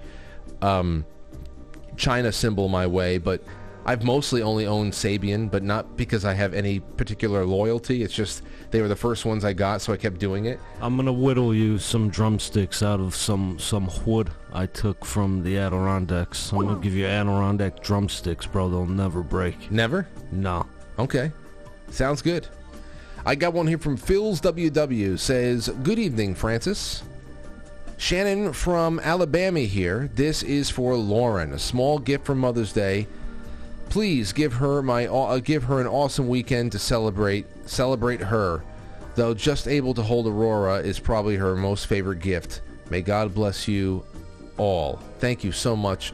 um, 0.61 1.07
China 1.97 2.31
cymbal 2.31 2.69
my 2.69 2.85
way, 2.85 3.17
but 3.17 3.41
I've 3.83 4.03
mostly 4.03 4.43
only 4.43 4.67
owned 4.67 4.93
Sabian, 4.93 5.49
but 5.49 5.63
not 5.63 5.97
because 5.97 6.23
I 6.23 6.35
have 6.35 6.53
any 6.53 6.81
particular 6.81 7.47
loyalty. 7.47 8.03
It's 8.03 8.13
just 8.13 8.43
they 8.71 8.81
were 8.81 8.87
the 8.87 8.95
first 8.95 9.25
ones 9.25 9.43
I 9.43 9.53
got, 9.53 9.81
so 9.81 9.93
I 9.93 9.97
kept 9.97 10.19
doing 10.19 10.45
it. 10.45 10.59
I'm 10.81 10.95
gonna 10.95 11.13
whittle 11.13 11.53
you 11.53 11.77
some 11.77 12.09
drumsticks 12.09 12.83
out 12.83 12.99
of 12.99 13.15
some 13.15 13.57
some 13.59 13.89
wood 14.05 14.29
I 14.53 14.65
took 14.65 15.05
from 15.05 15.43
the 15.43 15.57
Adirondacks. 15.57 16.51
I'm 16.51 16.59
gonna 16.59 16.79
give 16.79 16.93
you 16.93 17.05
Adirondack 17.05 17.81
drumsticks, 17.81 18.45
bro. 18.45 18.69
They'll 18.69 18.85
never 18.85 19.23
break. 19.23 19.71
Never? 19.71 20.07
No. 20.31 20.65
Okay. 20.97 21.31
Sounds 21.89 22.21
good. 22.21 22.47
I 23.25 23.35
got 23.35 23.53
one 23.53 23.67
here 23.67 23.77
from 23.77 23.97
Phil's 23.97 24.39
WW. 24.41 25.19
Says, 25.19 25.69
Good 25.83 25.99
evening, 25.99 26.35
Francis. 26.35 27.03
Shannon 27.97 28.53
from 28.53 28.99
Alabama 29.01 29.59
here. 29.59 30.09
This 30.15 30.41
is 30.41 30.69
for 30.69 30.95
Lauren. 30.95 31.51
A 31.51 31.59
small 31.59 31.99
gift 31.99 32.25
for 32.25 32.33
Mother's 32.33 32.71
Day. 32.71 33.07
Please 33.89 34.33
give 34.33 34.53
her 34.53 34.81
my 34.81 35.07
uh, 35.07 35.39
give 35.39 35.63
her 35.63 35.81
an 35.81 35.87
awesome 35.87 36.27
weekend 36.27 36.71
to 36.73 36.79
celebrate 36.79 37.45
celebrate 37.67 38.21
her. 38.21 38.63
Though 39.15 39.33
just 39.33 39.67
able 39.67 39.93
to 39.95 40.01
hold 40.01 40.27
Aurora 40.27 40.75
is 40.75 40.99
probably 40.99 41.35
her 41.35 41.55
most 41.55 41.87
favorite 41.87 42.19
gift. 42.19 42.61
May 42.89 43.01
God 43.01 43.33
bless 43.33 43.67
you 43.67 44.05
all. 44.57 44.97
Thank 45.17 45.43
you 45.43 45.51
so 45.51 45.75
much. 45.75 46.13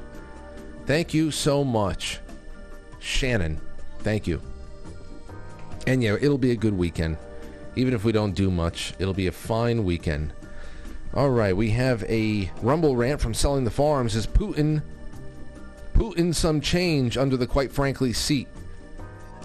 Thank 0.86 1.14
you 1.14 1.32
so 1.32 1.64
much. 1.64 2.20
Shannon, 3.00 3.60
thank 4.00 4.26
you. 4.26 4.42
And 5.86 6.02
yeah, 6.02 6.16
it'll 6.20 6.38
be 6.38 6.52
a 6.52 6.56
good 6.56 6.78
weekend. 6.78 7.18
Even 7.76 7.94
if 7.94 8.04
we 8.04 8.12
don't 8.12 8.34
do 8.34 8.50
much, 8.50 8.94
it'll 9.00 9.14
be 9.14 9.28
a 9.28 9.32
fine 9.32 9.84
weekend. 9.84 10.34
All 11.14 11.30
right, 11.30 11.56
we 11.56 11.70
have 11.72 12.04
a 12.04 12.50
rumble 12.62 12.96
rant 12.96 13.22
from 13.22 13.34
Selling 13.34 13.64
the 13.64 13.72
Farms. 13.72 14.16
Is 14.16 14.26
Putin 14.26 14.82
Putin 15.96 16.36
some 16.36 16.60
change 16.60 17.18
under 17.18 17.38
the 17.38 17.48
quite 17.48 17.72
frankly 17.72 18.12
seat? 18.12 18.50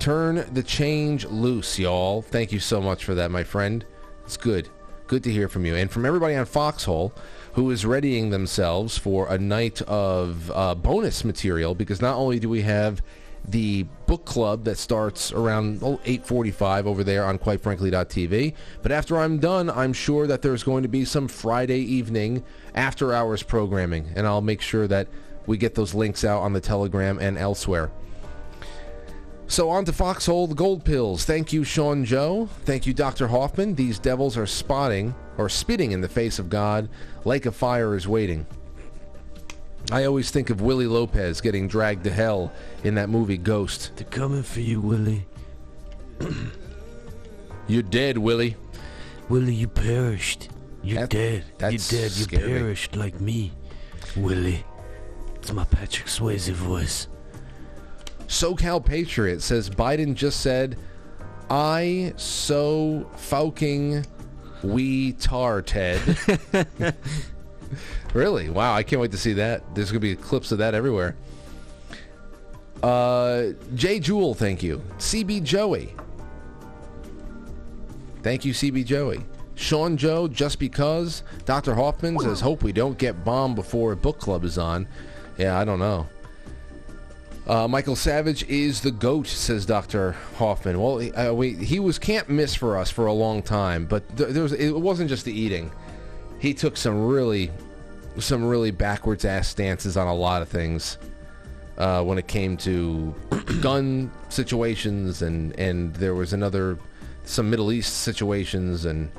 Turn 0.00 0.44
the 0.52 0.64
change 0.64 1.24
loose, 1.26 1.78
y'all. 1.78 2.22
Thank 2.22 2.50
you 2.50 2.58
so 2.58 2.80
much 2.80 3.04
for 3.04 3.14
that, 3.14 3.30
my 3.30 3.44
friend. 3.44 3.84
It's 4.24 4.36
good. 4.36 4.68
Good 5.06 5.22
to 5.24 5.30
hear 5.30 5.48
from 5.48 5.64
you. 5.64 5.76
And 5.76 5.88
from 5.88 6.04
everybody 6.04 6.34
on 6.34 6.46
Foxhole 6.46 7.14
who 7.52 7.70
is 7.70 7.86
readying 7.86 8.30
themselves 8.30 8.98
for 8.98 9.28
a 9.28 9.38
night 9.38 9.80
of 9.82 10.50
uh, 10.52 10.74
bonus 10.74 11.24
material 11.24 11.74
because 11.76 12.02
not 12.02 12.16
only 12.16 12.40
do 12.40 12.48
we 12.48 12.62
have 12.62 13.00
the 13.48 13.84
book 14.06 14.24
club 14.24 14.64
that 14.64 14.76
starts 14.76 15.32
around 15.32 15.82
oh, 15.82 15.98
8.45 16.04 16.84
over 16.84 17.02
there 17.02 17.24
on 17.24 17.38
quite 17.38 17.62
quitefrankly.tv 17.62 18.54
but 18.82 18.92
after 18.92 19.18
i'm 19.18 19.38
done 19.38 19.70
i'm 19.70 19.94
sure 19.94 20.26
that 20.26 20.42
there's 20.42 20.62
going 20.62 20.82
to 20.82 20.90
be 20.90 21.06
some 21.06 21.26
friday 21.26 21.78
evening 21.78 22.44
after 22.74 23.14
hours 23.14 23.42
programming 23.42 24.06
and 24.14 24.26
i'll 24.26 24.42
make 24.42 24.60
sure 24.60 24.86
that 24.86 25.08
we 25.46 25.56
get 25.56 25.74
those 25.74 25.94
links 25.94 26.24
out 26.24 26.40
on 26.40 26.52
the 26.52 26.60
telegram 26.60 27.18
and 27.18 27.36
elsewhere 27.38 27.90
so 29.50 29.68
on 29.68 29.84
to 29.84 29.92
Foxhole, 29.92 30.46
the 30.46 30.54
gold 30.54 30.84
pills. 30.84 31.24
Thank 31.24 31.52
you, 31.52 31.64
Sean 31.64 32.04
Joe. 32.04 32.48
Thank 32.64 32.86
you, 32.86 32.94
Dr. 32.94 33.26
Hoffman. 33.26 33.74
These 33.74 33.98
devils 33.98 34.36
are 34.36 34.46
spotting 34.46 35.12
or 35.38 35.48
spitting 35.48 35.90
in 35.90 36.00
the 36.00 36.08
face 36.08 36.38
of 36.38 36.48
God. 36.48 36.88
Lake 37.24 37.46
of 37.46 37.56
fire 37.56 37.96
is 37.96 38.06
waiting. 38.06 38.46
I 39.90 40.04
always 40.04 40.30
think 40.30 40.50
of 40.50 40.60
Willie 40.60 40.86
Lopez 40.86 41.40
getting 41.40 41.66
dragged 41.66 42.04
to 42.04 42.12
hell 42.12 42.52
in 42.84 42.94
that 42.94 43.08
movie 43.08 43.38
Ghost. 43.38 43.90
They're 43.96 44.06
coming 44.06 44.44
for 44.44 44.60
you, 44.60 44.80
Willie. 44.80 45.26
You're 47.66 47.82
dead, 47.82 48.18
Willie. 48.18 48.56
Willie, 49.28 49.54
you 49.54 49.66
perished. 49.66 50.48
You're 50.84 51.00
That- 51.00 51.10
dead. 51.10 51.44
You're 51.60 51.70
dead. 51.72 52.12
You 52.12 52.26
perished 52.28 52.94
like 52.94 53.20
me, 53.20 53.50
Willie. 54.16 54.64
It's 55.50 55.56
my 55.56 55.64
Patrick 55.64 56.06
Swayze 56.06 56.52
voice. 56.52 57.08
SoCal 58.28 58.84
Patriot 58.86 59.42
says 59.42 59.68
Biden 59.68 60.14
just 60.14 60.42
said, 60.42 60.78
I 61.50 62.12
so 62.14 63.10
fucking 63.16 64.06
we 64.62 65.14
tar 65.14 65.60
Ted. 65.60 66.00
really? 68.14 68.48
Wow, 68.48 68.74
I 68.74 68.84
can't 68.84 69.02
wait 69.02 69.10
to 69.10 69.18
see 69.18 69.32
that. 69.32 69.74
There's 69.74 69.90
going 69.90 70.00
to 70.00 70.06
be 70.06 70.14
clips 70.14 70.52
of 70.52 70.58
that 70.58 70.76
everywhere. 70.76 71.16
Uh, 72.80 73.46
Jay 73.74 73.98
Jewel, 73.98 74.34
thank 74.34 74.62
you. 74.62 74.80
CB 74.98 75.42
Joey. 75.42 75.96
Thank 78.22 78.44
you, 78.44 78.52
CB 78.52 78.84
Joey. 78.84 79.26
Sean 79.56 79.96
Joe, 79.96 80.28
just 80.28 80.60
because. 80.60 81.24
Dr. 81.44 81.74
Hoffman 81.74 82.20
says, 82.20 82.40
hope 82.40 82.62
we 82.62 82.70
don't 82.70 82.96
get 82.96 83.24
bombed 83.24 83.56
before 83.56 83.90
a 83.90 83.96
book 83.96 84.20
club 84.20 84.44
is 84.44 84.56
on. 84.58 84.86
Yeah, 85.40 85.58
I 85.58 85.64
don't 85.64 85.78
know. 85.78 86.06
Uh, 87.46 87.66
Michael 87.66 87.96
Savage 87.96 88.46
is 88.46 88.82
the 88.82 88.90
goat, 88.90 89.26
says 89.26 89.64
Dr. 89.64 90.12
Hoffman. 90.36 90.78
Well, 90.78 90.98
he, 90.98 91.12
uh, 91.12 91.32
we, 91.32 91.54
he 91.54 91.80
was 91.80 91.98
can't 91.98 92.28
miss 92.28 92.54
for 92.54 92.76
us 92.76 92.90
for 92.90 93.06
a 93.06 93.12
long 93.14 93.42
time, 93.42 93.86
but 93.86 94.06
th- 94.18 94.28
there 94.34 94.42
was, 94.42 94.52
it 94.52 94.72
wasn't 94.72 95.08
just 95.08 95.24
the 95.24 95.32
eating. 95.32 95.72
He 96.40 96.52
took 96.52 96.76
some 96.76 97.06
really, 97.06 97.50
some 98.18 98.44
really 98.44 98.70
backwards 98.70 99.24
ass 99.24 99.48
stances 99.48 99.96
on 99.96 100.08
a 100.08 100.14
lot 100.14 100.42
of 100.42 100.50
things 100.50 100.98
uh, 101.78 102.04
when 102.04 102.18
it 102.18 102.28
came 102.28 102.58
to 102.58 103.14
gun 103.62 104.10
situations, 104.28 105.22
and 105.22 105.58
and 105.58 105.94
there 105.94 106.14
was 106.14 106.34
another, 106.34 106.78
some 107.24 107.48
Middle 107.48 107.72
East 107.72 108.02
situations, 108.02 108.84
and 108.84 109.10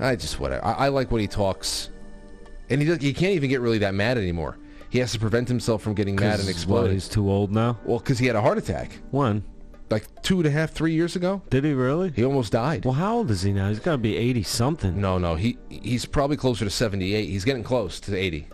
I 0.00 0.16
just 0.16 0.40
whatever. 0.40 0.64
I, 0.64 0.72
I 0.72 0.88
like 0.88 1.12
when 1.12 1.20
he 1.20 1.28
talks, 1.28 1.90
and 2.68 2.82
he 2.82 2.96
he 2.96 3.12
can't 3.12 3.34
even 3.34 3.48
get 3.48 3.60
really 3.60 3.78
that 3.78 3.94
mad 3.94 4.18
anymore. 4.18 4.56
He 4.90 4.98
has 4.98 5.12
to 5.12 5.20
prevent 5.20 5.48
himself 5.48 5.82
from 5.82 5.94
getting 5.94 6.16
mad 6.16 6.40
and 6.40 6.48
exploding. 6.48 6.92
he's 6.92 7.08
too 7.08 7.30
old 7.30 7.52
now. 7.52 7.78
Well, 7.84 8.00
because 8.00 8.18
he 8.18 8.26
had 8.26 8.34
a 8.34 8.40
heart 8.42 8.58
attack. 8.58 8.98
When? 9.12 9.44
Like 9.88 10.22
two 10.22 10.38
and 10.38 10.46
a 10.46 10.50
half, 10.50 10.72
three 10.72 10.92
years 10.92 11.16
ago. 11.16 11.42
Did 11.48 11.64
he 11.64 11.72
really? 11.72 12.10
He 12.10 12.24
almost 12.24 12.52
died. 12.52 12.84
Well, 12.84 12.94
how 12.94 13.18
old 13.18 13.30
is 13.30 13.42
he 13.42 13.52
now? 13.52 13.68
He's 13.68 13.80
got 13.80 13.92
to 13.92 13.98
be 13.98 14.16
eighty 14.16 14.42
something. 14.42 15.00
No, 15.00 15.18
no, 15.18 15.36
he 15.36 15.58
he's 15.68 16.04
probably 16.04 16.36
closer 16.36 16.64
to 16.64 16.70
seventy-eight. 16.70 17.28
He's 17.28 17.44
getting 17.44 17.64
close 17.64 17.98
to 18.00 18.16
eighty. 18.16 18.48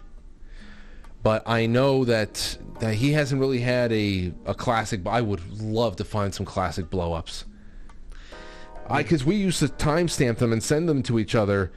But 1.23 1.43
I 1.47 1.67
know 1.67 2.05
that 2.05 2.59
that 2.81 2.95
he 2.95 3.13
hasn't 3.13 3.41
really 3.41 3.61
had 3.61 3.93
a 3.93 4.33
a 4.45 4.55
classic. 4.55 5.07
I 5.07 5.21
would 5.21 5.61
love 5.61 5.97
to 5.97 6.05
find 6.05 6.35
some 6.35 6.47
classic 6.47 6.89
blow-ups. 6.91 7.45
I 8.89 9.03
because 9.03 9.25
we 9.25 9.37
used 9.37 9.59
to 9.61 9.69
timestamp 9.69 10.39
them 10.39 10.53
and 10.53 10.63
send 10.63 10.89
them 10.89 11.03
to 11.05 11.19
each 11.19 11.35
other 11.35 11.73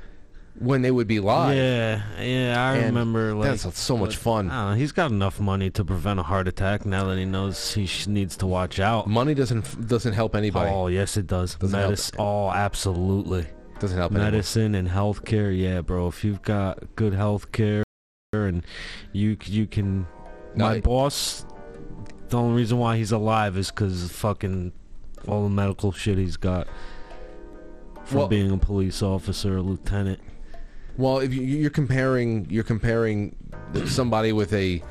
when 0.60 0.82
they 0.82 0.92
would 0.92 1.08
be 1.08 1.20
live. 1.20 1.56
Yeah, 1.56 2.02
yeah, 2.22 2.62
I 2.70 2.76
And 2.76 2.86
remember. 2.88 3.34
Like, 3.34 3.60
that's 3.60 3.80
so 3.80 3.98
much 3.98 4.16
but, 4.16 4.22
fun. 4.22 4.48
Know, 4.48 4.74
he's 4.74 4.92
got 4.92 5.12
enough 5.12 5.40
money 5.40 5.70
to 5.72 5.86
prevent 5.86 6.20
a 6.20 6.24
heart 6.24 6.48
attack 6.48 6.86
now 6.86 7.06
that 7.06 7.18
he 7.18 7.26
knows 7.26 7.74
he 7.74 7.86
sh- 7.86 8.08
needs 8.08 8.36
to 8.38 8.46
watch 8.46 8.80
out. 8.80 9.08
Money 9.08 9.34
doesn't 9.34 9.88
doesn't 9.88 10.14
help 10.14 10.36
anybody. 10.36 10.70
Oh, 10.70 10.88
yes, 10.88 11.18
it 11.18 11.28
does. 11.28 11.56
Help. 11.56 11.72
Medicine. 11.72 12.16
Oh, 12.20 12.50
absolutely. 12.52 13.48
Doesn't 13.80 13.98
help. 13.98 14.12
Medicine 14.12 14.76
and 14.76 14.90
healthcare. 14.90 15.58
Yeah, 15.58 15.82
bro. 15.82 16.08
If 16.08 16.24
you've 16.24 16.42
got 16.42 16.96
good 16.96 17.14
healthcare 17.14 17.84
and 18.34 18.66
you 19.14 19.38
you 19.46 19.66
can. 19.68 20.06
No, 20.56 20.66
my 20.66 20.74
I- 20.76 20.82
boss. 20.82 21.46
The 22.28 22.38
only 22.38 22.58
reason 22.58 22.78
why 22.78 22.98
he's 22.98 23.12
alive 23.12 23.58
is 23.58 23.72
because 23.72 24.12
fucking 24.12 24.72
all 25.28 25.44
the 25.44 25.50
medical 25.50 25.92
shit 25.92 26.18
he's 26.20 26.38
got 26.38 26.68
from 28.04 28.20
Well- 28.20 28.28
being 28.28 28.52
a 28.52 28.58
police 28.58 29.02
officer, 29.02 29.58
a 29.58 29.62
lieutenant. 29.62 30.20
Well, 31.00 31.20
if 31.20 31.34
you, 31.34 31.42
you're 31.42 31.70
comparing, 31.70 32.46
you're 32.50 32.66
comparing 32.66 33.36
somebody 33.86 34.34
with 34.34 34.54
a 34.54 34.84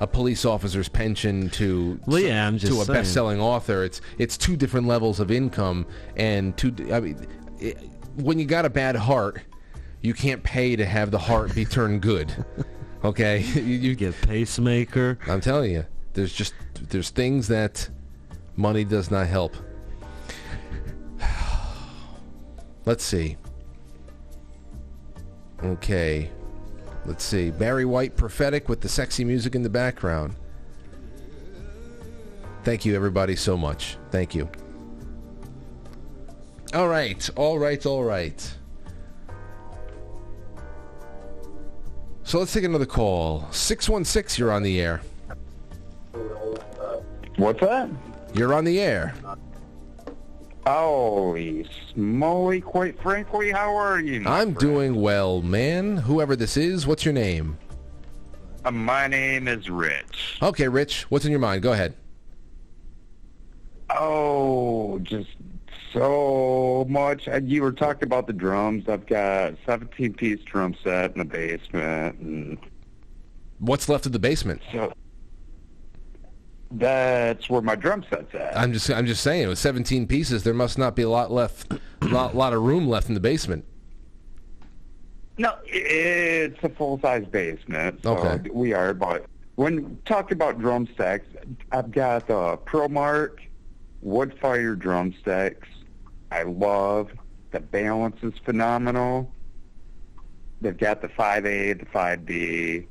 a 0.00 0.06
police 0.06 0.44
officer's 0.44 0.88
pension 0.88 1.48
to 1.50 1.98
Well, 2.06 2.20
yeah, 2.20 2.50
to 2.50 2.56
a 2.56 2.58
saying. 2.58 2.86
best-selling 2.86 3.40
author. 3.40 3.82
It's 3.82 4.02
it's 4.18 4.36
two 4.36 4.56
different 4.56 4.86
levels 4.86 5.20
of 5.20 5.30
income, 5.30 5.86
and 6.16 6.54
two. 6.58 6.74
I 6.92 7.00
mean, 7.00 7.26
it, 7.58 7.78
when 8.16 8.38
you 8.38 8.44
got 8.44 8.66
a 8.66 8.70
bad 8.70 8.94
heart, 8.94 9.40
you 10.02 10.12
can't 10.12 10.42
pay 10.42 10.76
to 10.76 10.84
have 10.84 11.10
the 11.10 11.18
heart 11.18 11.54
be 11.54 11.64
turned 11.64 12.02
good. 12.02 12.32
Okay, 13.04 13.40
you, 13.54 13.60
you 13.62 13.94
get 13.94 14.14
pacemaker. 14.22 15.18
I'm 15.26 15.42
telling 15.42 15.72
you, 15.72 15.84
there's 16.14 16.32
just 16.32 16.54
there's 16.88 17.10
things 17.10 17.48
that 17.48 17.86
money 18.56 18.82
does 18.82 19.10
not 19.10 19.26
help. 19.26 19.54
Let's 22.86 23.04
see. 23.04 23.36
Okay. 25.62 26.30
Let's 27.06 27.24
see. 27.24 27.50
Barry 27.50 27.84
White 27.84 28.16
prophetic 28.16 28.68
with 28.68 28.80
the 28.80 28.88
sexy 28.88 29.24
music 29.24 29.54
in 29.54 29.62
the 29.62 29.70
background. 29.70 30.34
Thank 32.64 32.86
you, 32.86 32.96
everybody, 32.96 33.36
so 33.36 33.58
much. 33.58 33.98
Thank 34.10 34.34
you. 34.34 34.48
All 36.72 36.88
right, 36.88 37.28
all 37.36 37.58
right, 37.58 37.84
all 37.86 38.02
right. 38.02 38.54
So 42.24 42.38
let's 42.38 42.52
take 42.52 42.64
another 42.64 42.86
call. 42.86 43.46
616, 43.52 44.42
you're 44.42 44.50
on 44.50 44.62
the 44.62 44.80
air. 44.80 45.02
What's 47.36 47.60
that? 47.60 47.90
You're 48.34 48.54
on 48.54 48.64
the 48.64 48.80
air. 48.80 49.14
Holy 50.66 51.68
smoly, 51.94 52.62
quite 52.62 53.00
frankly, 53.02 53.50
how 53.50 53.74
are 53.76 54.00
you? 54.00 54.20
I'm 54.20 54.54
friend? 54.54 54.56
doing 54.58 54.94
well, 55.00 55.42
man. 55.42 55.98
Whoever 55.98 56.36
this 56.36 56.56
is, 56.56 56.86
what's 56.86 57.04
your 57.04 57.12
name? 57.14 57.58
Uh, 58.64 58.70
my 58.70 59.06
name 59.06 59.46
is 59.46 59.68
Rich. 59.68 60.38
Okay, 60.42 60.66
Rich, 60.68 61.02
what's 61.10 61.24
in 61.26 61.30
your 61.30 61.40
mind? 61.40 61.62
Go 61.62 61.72
ahead. 61.72 61.94
Oh, 63.90 64.98
just 65.02 65.28
so 65.92 66.86
much. 66.88 67.28
You 67.42 67.60
were 67.62 67.72
talking 67.72 68.04
about 68.04 68.26
the 68.26 68.32
drums. 68.32 68.88
I've 68.88 69.06
got 69.06 69.50
a 69.52 69.56
17-piece 69.66 70.40
drum 70.44 70.74
set 70.82 71.12
in 71.12 71.18
the 71.18 71.24
basement, 71.26 72.18
and 72.20 72.58
What's 73.58 73.88
left 73.88 74.06
of 74.06 74.12
the 74.12 74.18
basement? 74.18 74.62
so 74.72 74.92
that's 76.70 77.48
where 77.48 77.62
my 77.62 77.74
drum 77.74 78.04
set's 78.10 78.34
at. 78.34 78.56
I'm 78.56 78.72
just 78.72 78.90
I'm 78.90 79.06
just 79.06 79.22
saying, 79.22 79.48
with 79.48 79.58
17 79.58 80.06
pieces, 80.06 80.42
there 80.42 80.54
must 80.54 80.78
not 80.78 80.96
be 80.96 81.02
a 81.02 81.08
lot 81.08 81.30
left, 81.30 81.72
lot 82.02 82.34
lot 82.34 82.52
of 82.52 82.62
room 82.62 82.88
left 82.88 83.08
in 83.08 83.14
the 83.14 83.20
basement. 83.20 83.64
No, 85.36 85.56
it's 85.64 86.62
a 86.62 86.68
full-size 86.68 87.26
basement. 87.26 88.02
So 88.02 88.16
Okay. 88.16 88.50
We 88.50 88.72
are, 88.72 88.94
but 88.94 89.26
when 89.56 89.98
talk 90.04 90.30
about 90.30 90.58
drum 90.60 90.88
stacks, 90.94 91.26
I've 91.72 91.90
got 91.90 92.28
the 92.28 92.56
ProMark 92.58 93.38
wood-fired 94.00 94.78
drum 94.78 95.14
stacks. 95.20 95.68
I 96.30 96.42
love 96.42 97.10
the 97.50 97.60
balance 97.60 98.16
is 98.22 98.34
phenomenal. 98.44 99.30
They've 100.60 100.76
got 100.76 101.02
the 101.02 101.08
5A, 101.08 101.78
the 101.78 101.86
5B. 101.86 102.86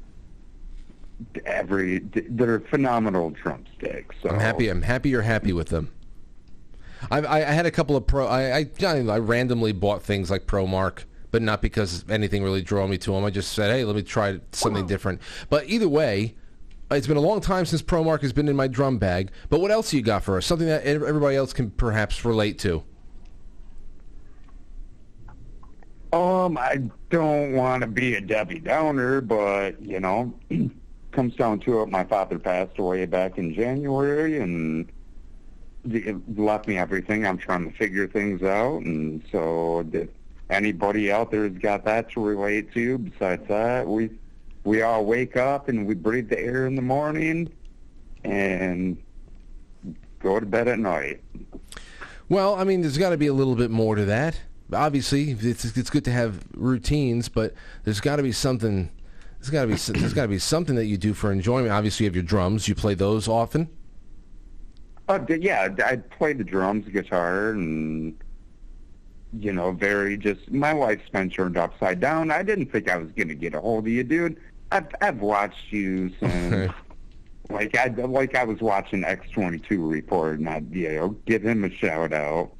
Every 1.45 1.99
they're 1.99 2.59
phenomenal 2.59 3.31
drumsticks. 3.31 4.15
So 4.21 4.29
I'm 4.29 4.39
happy. 4.39 4.69
I'm 4.69 4.81
happy 4.81 5.09
you're 5.09 5.21
happy 5.21 5.53
with 5.53 5.69
them. 5.69 5.91
I, 7.11 7.19
I, 7.19 7.37
I 7.37 7.51
had 7.51 7.65
a 7.65 7.71
couple 7.71 7.95
of 7.95 8.07
pro. 8.07 8.27
I, 8.27 8.59
I 8.59 8.67
I 8.81 9.17
randomly 9.19 9.71
bought 9.71 10.03
things 10.03 10.31
like 10.31 10.45
ProMark, 10.45 11.03
but 11.31 11.41
not 11.41 11.61
because 11.61 12.05
anything 12.09 12.43
really 12.43 12.61
drew 12.61 12.87
me 12.87 12.97
to 12.99 13.11
them. 13.11 13.25
I 13.25 13.29
just 13.29 13.53
said, 13.53 13.71
hey, 13.71 13.83
let 13.83 13.95
me 13.95 14.03
try 14.03 14.39
something 14.51 14.87
different. 14.87 15.21
But 15.49 15.67
either 15.67 15.89
way, 15.89 16.35
it's 16.91 17.07
been 17.07 17.17
a 17.17 17.21
long 17.21 17.41
time 17.41 17.65
since 17.65 17.81
ProMark 17.81 18.21
has 18.21 18.33
been 18.33 18.47
in 18.47 18.55
my 18.55 18.67
drum 18.67 18.97
bag. 18.97 19.31
But 19.49 19.59
what 19.59 19.71
else 19.71 19.93
you 19.93 20.01
got 20.01 20.23
for 20.23 20.37
us? 20.37 20.45
Something 20.45 20.67
that 20.67 20.85
everybody 20.85 21.35
else 21.35 21.53
can 21.53 21.71
perhaps 21.71 22.23
relate 22.23 22.59
to. 22.59 22.83
Um, 26.13 26.59
I 26.59 26.79
don't 27.09 27.53
want 27.53 27.81
to 27.81 27.87
be 27.87 28.13
a 28.13 28.21
Debbie 28.21 28.59
Downer, 28.59 29.19
but 29.19 29.81
you 29.81 29.99
know, 29.99 30.31
comes 31.13 31.35
down 31.35 31.59
to 31.61 31.81
it. 31.81 31.89
My 31.89 32.03
father 32.03 32.37
passed 32.39 32.77
away 32.77 33.05
back 33.05 33.37
in 33.37 33.53
January, 33.53 34.39
and 34.39 34.91
left 36.35 36.67
me 36.67 36.77
everything. 36.77 37.25
I'm 37.25 37.37
trying 37.37 37.69
to 37.69 37.77
figure 37.77 38.07
things 38.07 38.41
out, 38.43 38.81
and 38.81 39.23
so 39.31 39.85
if 39.91 40.09
anybody 40.49 41.11
out 41.11 41.31
there 41.31 41.43
has 41.43 41.57
got 41.57 41.85
that 41.85 42.09
to 42.11 42.21
relate 42.21 42.73
to, 42.73 42.97
besides 42.97 43.47
that, 43.47 43.87
we 43.87 44.09
we 44.63 44.81
all 44.81 45.05
wake 45.05 45.35
up 45.35 45.67
and 45.67 45.85
we 45.85 45.93
breathe 45.93 46.29
the 46.29 46.39
air 46.39 46.65
in 46.67 46.75
the 46.75 46.81
morning, 46.81 47.51
and 48.23 48.97
go 50.19 50.39
to 50.39 50.45
bed 50.45 50.67
at 50.67 50.79
night. 50.79 51.21
Well, 52.29 52.55
I 52.55 52.63
mean, 52.63 52.81
there's 52.81 52.97
got 52.97 53.09
to 53.09 53.17
be 53.17 53.27
a 53.27 53.33
little 53.33 53.55
bit 53.55 53.69
more 53.69 53.95
to 53.95 54.05
that. 54.05 54.39
Obviously, 54.71 55.31
it's 55.31 55.77
it's 55.77 55.89
good 55.89 56.05
to 56.05 56.11
have 56.11 56.43
routines, 56.55 57.29
but 57.29 57.53
there's 57.83 57.99
got 57.99 58.15
to 58.15 58.23
be 58.23 58.31
something. 58.31 58.89
There's 59.43 59.51
got 59.51 59.61
to 59.63 59.67
be 59.67 59.99
there's 59.99 60.13
got 60.13 60.21
to 60.21 60.27
be 60.29 60.39
something 60.39 60.75
that 60.75 60.85
you 60.85 60.95
do 60.95 61.13
for 61.13 61.29
enjoyment. 61.29 61.69
Obviously, 61.69 62.05
you 62.05 62.07
have 62.07 62.15
your 62.15 62.23
drums. 62.23 62.69
You 62.69 62.75
play 62.75 62.93
those 62.93 63.27
often. 63.27 63.67
Uh, 65.09 65.19
yeah, 65.27 65.67
I 65.85 65.97
play 65.97 66.31
the 66.31 66.45
drums, 66.45 66.87
guitar, 66.87 67.49
and 67.49 68.17
you 69.37 69.51
know, 69.51 69.73
very 69.73 70.15
just. 70.15 70.49
My 70.49 70.71
life's 70.71 71.09
been 71.09 71.29
turned 71.29 71.57
upside 71.57 71.99
down. 71.99 72.31
I 72.31 72.41
didn't 72.41 72.71
think 72.71 72.89
I 72.89 72.95
was 72.95 73.11
gonna 73.11 73.35
get 73.35 73.53
a 73.53 73.59
hold 73.59 73.85
of 73.85 73.91
you, 73.91 74.05
dude. 74.05 74.39
I've 74.71 74.87
I've 75.01 75.19
watched 75.19 75.73
you 75.73 76.09
since 76.21 76.71
like 77.49 77.75
I 77.75 77.87
like 77.87 78.35
I 78.35 78.45
was 78.45 78.61
watching 78.61 79.03
X 79.03 79.29
twenty 79.29 79.59
two 79.59 79.85
report, 79.85 80.39
and 80.39 80.47
I'd 80.47 80.73
you 80.73 80.89
know 80.93 81.09
give 81.25 81.43
him 81.43 81.65
a 81.65 81.69
shout 81.69 82.13
out. 82.13 82.53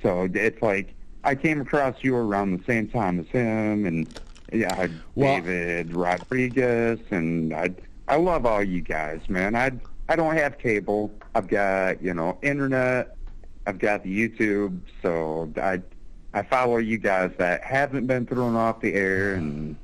So 0.00 0.28
it's 0.32 0.62
like 0.62 0.94
I 1.24 1.34
came 1.34 1.60
across 1.60 1.96
you 2.02 2.14
around 2.14 2.56
the 2.56 2.64
same 2.66 2.86
time 2.86 3.18
as 3.18 3.26
him, 3.26 3.84
and 3.84 4.20
yeah, 4.52 4.88
David 5.16 5.94
Rodriguez, 5.94 6.98
and 7.10 7.52
I 7.54 7.70
I 8.08 8.16
love 8.16 8.46
all 8.46 8.62
you 8.62 8.80
guys, 8.80 9.20
man. 9.28 9.54
I 9.54 9.72
I 10.08 10.16
don't 10.16 10.36
have 10.36 10.58
cable. 10.58 11.12
I've 11.34 11.48
got 11.48 12.02
you 12.02 12.14
know 12.14 12.38
internet. 12.42 13.16
I've 13.66 13.78
got 13.78 14.02
the 14.02 14.28
YouTube, 14.28 14.80
so 15.02 15.52
I 15.56 15.80
I 16.32 16.42
follow 16.42 16.78
you 16.78 16.98
guys 16.98 17.30
that 17.38 17.62
haven't 17.62 18.06
been 18.06 18.26
thrown 18.26 18.56
off 18.56 18.80
the 18.80 18.94
air, 18.94 19.34
and 19.34 19.76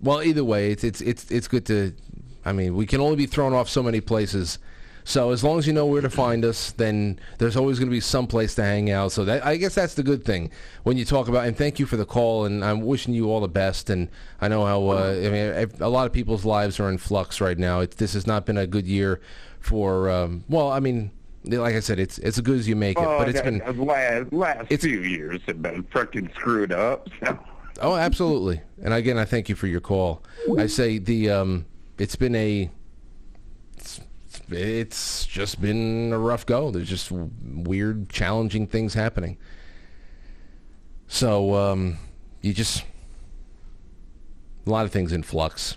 Well, 0.00 0.22
either 0.22 0.44
way, 0.44 0.70
it's 0.70 0.84
it's 0.84 1.00
it's 1.00 1.30
it's 1.30 1.48
good 1.48 1.66
to. 1.66 1.92
I 2.44 2.52
mean, 2.52 2.76
we 2.76 2.86
can 2.86 3.00
only 3.00 3.16
be 3.16 3.26
thrown 3.26 3.52
off 3.52 3.68
so 3.68 3.82
many 3.82 4.00
places. 4.00 4.58
So 5.06 5.30
as 5.30 5.44
long 5.44 5.56
as 5.60 5.68
you 5.68 5.72
know 5.72 5.86
where 5.86 6.02
to 6.02 6.10
find 6.10 6.44
us, 6.44 6.72
then 6.72 7.20
there's 7.38 7.56
always 7.56 7.78
going 7.78 7.88
to 7.88 7.94
be 7.94 8.00
some 8.00 8.26
place 8.26 8.56
to 8.56 8.64
hang 8.64 8.90
out. 8.90 9.12
So 9.12 9.24
that 9.24 9.46
I 9.46 9.56
guess 9.56 9.76
that's 9.76 9.94
the 9.94 10.02
good 10.02 10.24
thing 10.24 10.50
when 10.82 10.96
you 10.96 11.04
talk 11.04 11.28
about. 11.28 11.46
And 11.46 11.56
thank 11.56 11.78
you 11.78 11.86
for 11.86 11.96
the 11.96 12.04
call. 12.04 12.44
And 12.44 12.64
I'm 12.64 12.80
wishing 12.80 13.14
you 13.14 13.30
all 13.30 13.40
the 13.40 13.46
best. 13.46 13.88
And 13.88 14.08
I 14.40 14.48
know 14.48 14.66
how. 14.66 14.88
Uh, 14.88 15.12
I 15.12 15.30
mean, 15.30 15.70
a 15.78 15.88
lot 15.88 16.06
of 16.06 16.12
people's 16.12 16.44
lives 16.44 16.80
are 16.80 16.90
in 16.90 16.98
flux 16.98 17.40
right 17.40 17.56
now. 17.56 17.80
It, 17.80 17.92
this 17.92 18.14
has 18.14 18.26
not 18.26 18.46
been 18.46 18.58
a 18.58 18.66
good 18.66 18.84
year 18.84 19.20
for. 19.60 20.10
Um, 20.10 20.42
well, 20.48 20.72
I 20.72 20.80
mean, 20.80 21.12
like 21.44 21.76
I 21.76 21.80
said, 21.80 22.00
it's 22.00 22.18
it's 22.18 22.38
as 22.38 22.40
good 22.40 22.58
as 22.58 22.66
you 22.68 22.74
make 22.74 22.98
it. 22.98 23.04
Oh, 23.06 23.16
But 23.16 23.28
it's 23.28 23.40
been 23.40 23.58
last, 23.86 24.32
last 24.32 24.72
few 24.72 25.02
years 25.02 25.40
have 25.46 25.62
been 25.62 25.84
freaking 25.84 26.34
screwed 26.34 26.72
up. 26.72 27.08
So. 27.24 27.38
Oh, 27.82 27.94
absolutely. 27.94 28.62
And 28.82 28.94
again, 28.94 29.18
I 29.18 29.26
thank 29.26 29.50
you 29.50 29.54
for 29.54 29.66
your 29.66 29.82
call. 29.82 30.22
I 30.56 30.66
say 30.66 30.96
the 30.96 31.28
um, 31.30 31.66
it's 31.98 32.16
been 32.16 32.34
a 32.34 32.70
it's, 34.48 35.26
just 35.26 35.60
been 35.60 36.12
a 36.12 36.18
rough 36.18 36.46
go. 36.46 36.70
There's 36.70 36.88
just 36.88 37.10
weird, 37.10 38.08
challenging 38.08 38.66
things 38.66 38.94
happening. 38.94 39.38
So 41.08 41.54
um, 41.54 41.98
you 42.42 42.52
just 42.52 42.84
a 44.66 44.70
lot 44.70 44.84
of 44.84 44.92
things 44.92 45.12
in 45.12 45.22
flux. 45.22 45.76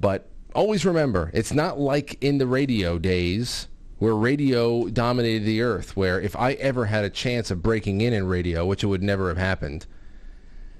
But 0.00 0.28
always 0.54 0.84
remember, 0.84 1.30
it's 1.32 1.52
not 1.52 1.78
like 1.78 2.22
in 2.22 2.38
the 2.38 2.46
radio 2.46 2.98
days 2.98 3.68
where 3.98 4.14
radio 4.14 4.88
dominated 4.88 5.44
the 5.44 5.62
earth, 5.62 5.96
where 5.96 6.20
if 6.20 6.36
I 6.36 6.52
ever 6.54 6.86
had 6.86 7.04
a 7.04 7.10
chance 7.10 7.50
of 7.50 7.62
breaking 7.62 8.00
in 8.00 8.12
in 8.12 8.26
radio, 8.26 8.64
which 8.64 8.84
it 8.84 8.86
would 8.86 9.02
never 9.02 9.28
have 9.28 9.38
happened, 9.38 9.86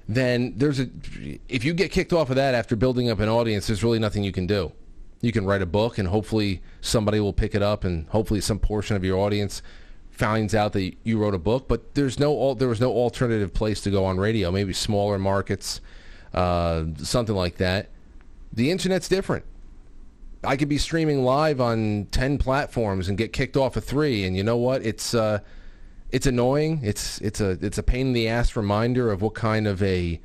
then 0.07 0.53
there's 0.57 0.79
a 0.79 0.89
if 1.47 1.63
you 1.63 1.73
get 1.73 1.91
kicked 1.91 2.13
off 2.13 2.29
of 2.29 2.35
that 2.37 2.55
after 2.55 2.75
building 2.75 3.09
up 3.09 3.19
an 3.19 3.29
audience, 3.29 3.67
there's 3.67 3.83
really 3.83 3.99
nothing 3.99 4.23
you 4.23 4.31
can 4.31 4.47
do. 4.47 4.71
You 5.21 5.31
can 5.31 5.45
write 5.45 5.61
a 5.61 5.65
book 5.65 5.97
and 5.97 6.07
hopefully 6.07 6.61
somebody 6.81 7.19
will 7.19 7.33
pick 7.33 7.53
it 7.55 7.61
up 7.61 7.83
and 7.83 8.07
hopefully 8.09 8.41
some 8.41 8.59
portion 8.59 8.95
of 8.95 9.03
your 9.03 9.17
audience 9.17 9.61
finds 10.11 10.53
out 10.53 10.73
that 10.73 10.93
you 11.03 11.17
wrote 11.17 11.33
a 11.33 11.39
book, 11.39 11.67
but 11.67 11.95
there's 11.95 12.19
no 12.19 12.53
there 12.53 12.67
was 12.67 12.81
no 12.81 12.91
alternative 12.91 13.53
place 13.53 13.81
to 13.81 13.91
go 13.91 14.05
on 14.05 14.17
radio, 14.17 14.51
maybe 14.51 14.73
smaller 14.73 15.17
markets, 15.17 15.81
uh, 16.33 16.83
something 16.97 17.35
like 17.35 17.57
that. 17.57 17.89
The 18.51 18.71
internet's 18.71 19.07
different. 19.07 19.45
I 20.43 20.55
could 20.55 20.69
be 20.69 20.77
streaming 20.77 21.23
live 21.23 21.59
on 21.59 22.07
10 22.11 22.37
platforms 22.37 23.09
and 23.09 23.17
get 23.17 23.33
kicked 23.33 23.57
off 23.57 23.75
of 23.75 23.83
3 23.83 24.23
and 24.23 24.37
you 24.37 24.43
know 24.43 24.57
what? 24.57 24.85
It's 24.85 25.13
uh 25.13 25.39
it's 26.11 26.25
annoying. 26.25 26.79
It's 26.83 27.19
it's 27.21 27.39
a 27.39 27.51
it's 27.61 27.77
a 27.77 27.83
pain 27.83 28.07
in 28.07 28.13
the 28.13 28.27
ass 28.27 28.55
reminder 28.55 29.11
of 29.11 29.21
what 29.21 29.35
kind 29.35 29.67
of 29.67 29.81
a 29.83 30.19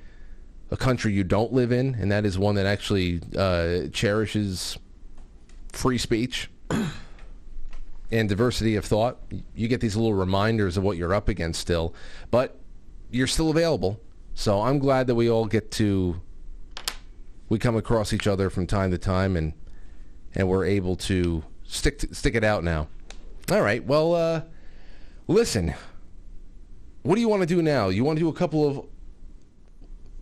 a 0.71 0.77
country 0.77 1.13
you 1.13 1.25
don't 1.25 1.53
live 1.53 1.73
in, 1.73 1.95
and 1.95 2.11
that 2.11 2.25
is 2.25 2.39
one 2.39 2.55
that 2.55 2.67
actually 2.67 3.21
uh, 3.37 3.89
cherishes 3.93 4.79
free 5.75 5.99
speech 5.99 6.51
and 8.11 8.29
diversity 8.29 8.77
of 8.77 8.85
thought. 8.85 9.19
You 9.55 9.69
get 9.69 9.81
these 9.81 9.97
little 9.97 10.15
reminders 10.15 10.77
of 10.77 10.83
what 10.83 10.97
you're 10.97 11.15
up 11.15 11.29
against 11.29 11.61
still, 11.61 11.95
but 12.31 12.59
you're 13.11 13.27
still 13.27 13.51
available. 13.51 14.01
So 14.35 14.63
I'm 14.63 14.79
glad 14.79 15.07
that 15.07 15.15
we 15.15 15.31
all 15.31 15.47
get 15.47 15.71
to 15.73 16.21
we 17.49 17.59
come 17.59 17.77
across 17.77 18.13
each 18.13 18.27
other 18.27 18.51
from 18.51 18.67
time 18.67 18.91
to 18.91 18.99
time, 18.99 19.37
and 19.37 19.53
and 20.35 20.49
we're 20.49 20.65
able 20.65 20.97
to 20.97 21.45
stick 21.65 21.99
to, 22.01 22.15
stick 22.15 22.35
it 22.35 22.45
out 22.45 22.65
now. 22.65 22.89
All 23.51 23.61
right. 23.61 23.85
Well, 23.85 24.15
uh, 24.15 24.43
listen. 25.29 25.75
What 27.03 27.17
do 27.17 27.21
you 27.21 27.29
want 27.29 27.43
to 27.43 27.47
do 27.47 27.61
now? 27.61 27.91
You 27.91 28.03
want 28.03 28.19
to 28.19 28.21
do 28.21 28.29
a 28.29 28.33
couple 28.33 28.67
of 28.67 28.87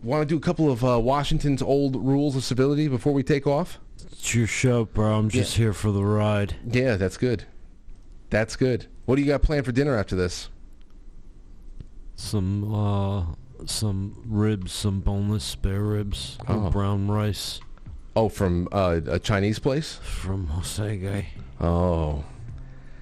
Want 0.03 0.21
to 0.21 0.25
do 0.25 0.37
a 0.37 0.41
couple 0.41 0.69
of 0.69 0.83
uh, 0.83 0.99
Washington's 0.99 1.61
old 1.61 1.95
rules 1.95 2.35
of 2.35 2.43
civility 2.43 2.87
before 2.89 3.13
we 3.13 3.23
take 3.23 3.47
off? 3.47 3.79
It's 4.11 4.35
your 4.35 4.47
show, 4.47 4.85
bro. 4.85 5.13
I'm 5.15 5.29
just 5.29 5.55
here 5.55 5.71
for 5.73 5.91
the 5.91 6.03
ride. 6.03 6.55
Yeah, 6.69 6.97
that's 6.97 7.15
good. 7.17 7.45
That's 8.29 8.55
good. 8.57 8.87
What 9.05 9.15
do 9.15 9.21
you 9.21 9.27
got 9.27 9.41
planned 9.41 9.65
for 9.65 9.71
dinner 9.71 9.97
after 9.97 10.15
this? 10.15 10.49
Some 12.15 12.73
uh, 12.73 13.25
some 13.65 14.21
ribs, 14.27 14.71
some 14.73 14.99
boneless 14.99 15.43
spare 15.43 15.81
ribs, 15.81 16.37
Oh. 16.47 16.69
brown 16.69 17.09
rice. 17.09 17.59
Oh, 18.15 18.29
from 18.29 18.67
uh, 18.71 18.99
a 19.07 19.19
Chinese 19.19 19.57
place? 19.59 19.99
From 20.03 20.47
Jose 20.47 20.97
Guy. 20.97 21.27
Oh. 21.59 22.23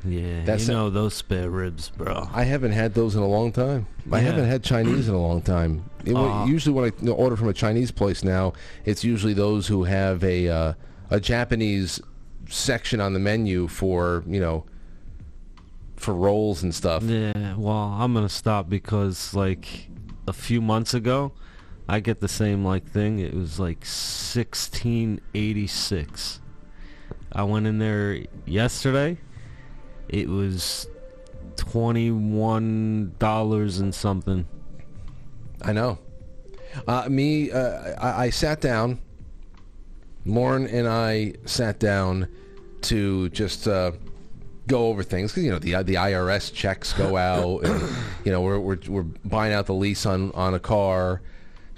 Yeah, 0.06 0.44
That's 0.46 0.68
you 0.68 0.74
a- 0.74 0.78
know 0.78 0.90
those 0.90 1.14
spare 1.14 1.50
ribs, 1.50 1.90
bro. 1.90 2.28
I 2.34 2.44
haven't 2.44 2.72
had 2.72 2.94
those 2.94 3.16
in 3.16 3.22
a 3.22 3.28
long 3.28 3.52
time. 3.52 3.86
I 4.12 4.20
haven't 4.20 4.46
had 4.46 4.64
Chinese 4.64 5.08
in 5.08 5.14
a 5.14 5.22
long 5.22 5.42
time. 5.42 5.84
It, 6.06 6.16
Ah. 6.16 6.46
usually, 6.46 6.74
when 6.74 6.92
I 6.92 6.94
order 7.12 7.36
from 7.36 7.50
a 7.50 7.54
Chinese 7.54 7.92
place 7.92 8.24
now, 8.24 8.54
it's 8.86 9.04
usually 9.04 9.34
those 9.34 9.68
who 9.68 9.84
have 9.86 10.24
a 10.24 10.48
uh, 10.50 10.74
a 11.10 11.20
Japanese 11.20 12.00
section 12.50 13.00
on 13.00 13.14
the 13.14 13.20
menu 13.20 13.68
for 13.68 14.24
you 14.28 14.40
know 14.40 14.66
for 15.96 16.14
rolls 16.14 16.64
and 16.64 16.74
stuff. 16.74 17.04
Yeah, 17.04 17.56
well, 17.58 17.96
I'm 18.00 18.14
gonna 18.14 18.30
stop 18.30 18.70
because 18.70 19.34
like 19.34 19.90
a 20.28 20.34
few 20.34 20.62
months 20.62 20.94
ago, 20.94 21.32
I 21.88 22.00
get 22.00 22.20
the 22.22 22.28
same 22.28 22.64
like 22.66 22.88
thing. 22.90 23.20
It 23.20 23.34
was 23.36 23.60
like 23.60 23.84
1686. 23.86 26.40
I 27.34 27.44
went 27.44 27.66
in 27.68 27.78
there 27.80 28.24
yesterday. 28.46 29.18
It 30.10 30.28
was 30.28 30.88
twenty 31.56 32.12
one 32.12 33.14
dollars 33.20 33.80
and 33.80 33.94
something. 33.96 34.46
I 35.64 35.74
know. 35.74 36.00
Uh, 36.88 37.08
me, 37.10 37.52
uh, 37.52 37.94
I, 38.00 38.26
I 38.26 38.30
sat 38.30 38.62
down. 38.62 39.00
Lauren 40.26 40.68
and 40.68 40.88
I 40.88 41.34
sat 41.46 41.80
down 41.80 42.28
to 42.82 43.30
just 43.30 43.68
uh, 43.68 43.92
go 44.68 44.88
over 44.88 45.04
things 45.04 45.32
because 45.32 45.44
you 45.44 45.52
know 45.52 45.60
the 45.60 45.72
the 45.84 45.96
IRS 45.96 46.54
checks 46.54 46.94
go 46.94 47.18
out. 47.30 47.64
and, 47.66 47.96
you 48.24 48.32
know 48.32 48.42
we're, 48.42 48.60
we're 48.60 48.78
we're 48.88 49.04
buying 49.04 49.54
out 49.54 49.66
the 49.66 49.74
lease 49.74 50.06
on 50.06 50.32
on 50.34 50.54
a 50.54 50.60
car 50.60 51.22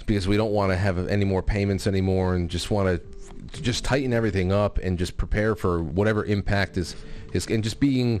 because 0.06 0.28
we 0.28 0.36
don't 0.36 0.52
want 0.52 0.70
to 0.70 0.76
have 0.76 1.08
any 1.08 1.24
more 1.24 1.42
payments 1.42 1.86
anymore 1.86 2.34
and 2.34 2.50
just 2.50 2.70
want 2.70 2.88
to 2.88 3.62
just 3.62 3.84
tighten 3.84 4.12
everything 4.12 4.52
up 4.52 4.78
and 4.78 4.98
just 4.98 5.16
prepare 5.16 5.54
for 5.54 5.82
whatever 5.82 6.24
impact 6.24 6.76
is 6.76 6.94
is 7.32 7.46
and 7.46 7.64
just 7.64 7.80
being 7.80 8.20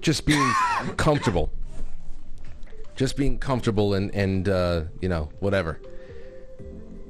just 0.00 0.24
being 0.26 0.52
comfortable 0.96 1.50
just 3.00 3.16
being 3.16 3.38
comfortable 3.38 3.94
and 3.94 4.14
and 4.14 4.46
uh, 4.46 4.82
you 5.00 5.08
know 5.08 5.30
whatever. 5.40 5.80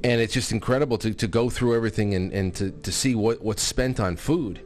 And 0.05 0.21
it's 0.21 0.33
just 0.33 0.53
incredible 0.53 0.97
to, 0.99 1.13
to 1.13 1.27
go 1.27 1.49
through 1.51 1.75
everything 1.75 2.15
and, 2.15 2.33
and 2.33 2.55
to, 2.55 2.71
to 2.71 2.91
see 2.91 3.13
what, 3.13 3.39
what's 3.43 3.61
spent 3.61 3.99
on 3.99 4.15
food. 4.15 4.59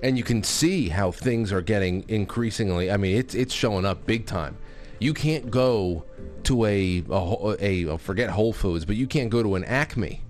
And 0.00 0.16
you 0.16 0.22
can 0.22 0.44
see 0.44 0.88
how 0.88 1.10
things 1.10 1.52
are 1.52 1.60
getting 1.60 2.04
increasingly 2.08 2.88
i 2.92 2.96
mean 2.96 3.16
it's 3.16 3.34
it's 3.34 3.54
showing 3.54 3.86
up 3.86 4.06
big 4.06 4.26
time. 4.26 4.58
You 4.98 5.14
can't 5.14 5.50
go 5.50 6.04
to 6.44 6.66
a 6.66 7.02
a, 7.08 7.56
a, 7.58 7.82
a 7.94 7.98
forget 7.98 8.28
whole 8.28 8.52
foods 8.52 8.84
but 8.84 8.96
you 8.96 9.06
can't 9.06 9.30
go 9.30 9.42
to 9.42 9.54
an 9.54 9.64
acme. 9.64 10.20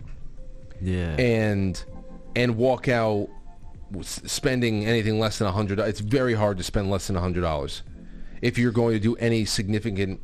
Yeah. 0.80 1.16
and 1.18 1.84
and 2.36 2.56
walk 2.56 2.86
out 2.88 3.28
spending 4.02 4.86
anything 4.86 5.18
less 5.18 5.38
than 5.38 5.48
a 5.48 5.52
hundred 5.52 5.80
it's 5.80 6.00
very 6.00 6.34
hard 6.34 6.56
to 6.58 6.64
spend 6.64 6.88
less 6.88 7.08
than 7.08 7.16
a 7.16 7.20
hundred 7.20 7.40
dollars 7.40 7.82
if 8.42 8.58
you're 8.58 8.72
going 8.72 8.94
to 8.94 9.00
do 9.00 9.16
any 9.16 9.44
significant 9.44 10.20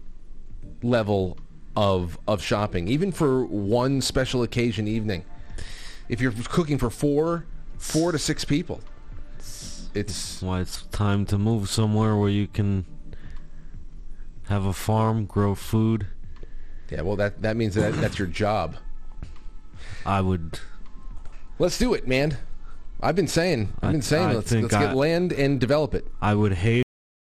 level 0.82 1.38
of 1.76 2.18
of 2.26 2.42
shopping 2.42 2.88
even 2.88 3.12
for 3.12 3.44
one 3.44 4.00
special 4.00 4.42
occasion 4.42 4.88
evening. 4.88 5.24
If 6.08 6.20
you're 6.20 6.32
cooking 6.32 6.78
for 6.78 6.90
four 6.90 7.46
four 7.78 8.12
to 8.12 8.18
six 8.18 8.44
people 8.44 8.80
it's 9.96 10.42
why 10.42 10.60
it's 10.60 10.82
time 10.92 11.24
to 11.26 11.38
move 11.38 11.68
somewhere 11.68 12.16
where 12.16 12.28
you 12.28 12.46
can 12.46 12.84
have 14.48 14.64
a 14.64 14.72
farm, 14.72 15.24
grow 15.24 15.54
food. 15.54 16.06
yeah 16.90 17.00
well 17.00 17.16
that 17.16 17.42
that 17.42 17.56
means 17.56 17.74
that 17.74 17.94
that's 17.94 18.18
your 18.18 18.28
job. 18.28 18.76
I 20.04 20.20
would 20.20 20.60
let's 21.58 21.78
do 21.78 21.94
it 21.94 22.06
man. 22.06 22.38
I've 23.02 23.16
been 23.16 23.28
saying 23.28 23.74
i've 23.82 23.92
been 23.92 24.00
saying 24.02 24.28
I 24.28 24.34
let's, 24.34 24.52
let's 24.52 24.74
get 24.74 24.94
land 24.96 25.32
and 25.32 25.60
develop 25.60 25.94
it. 25.94 26.06
I 26.20 26.34
would 26.34 26.54
hate 26.54 26.85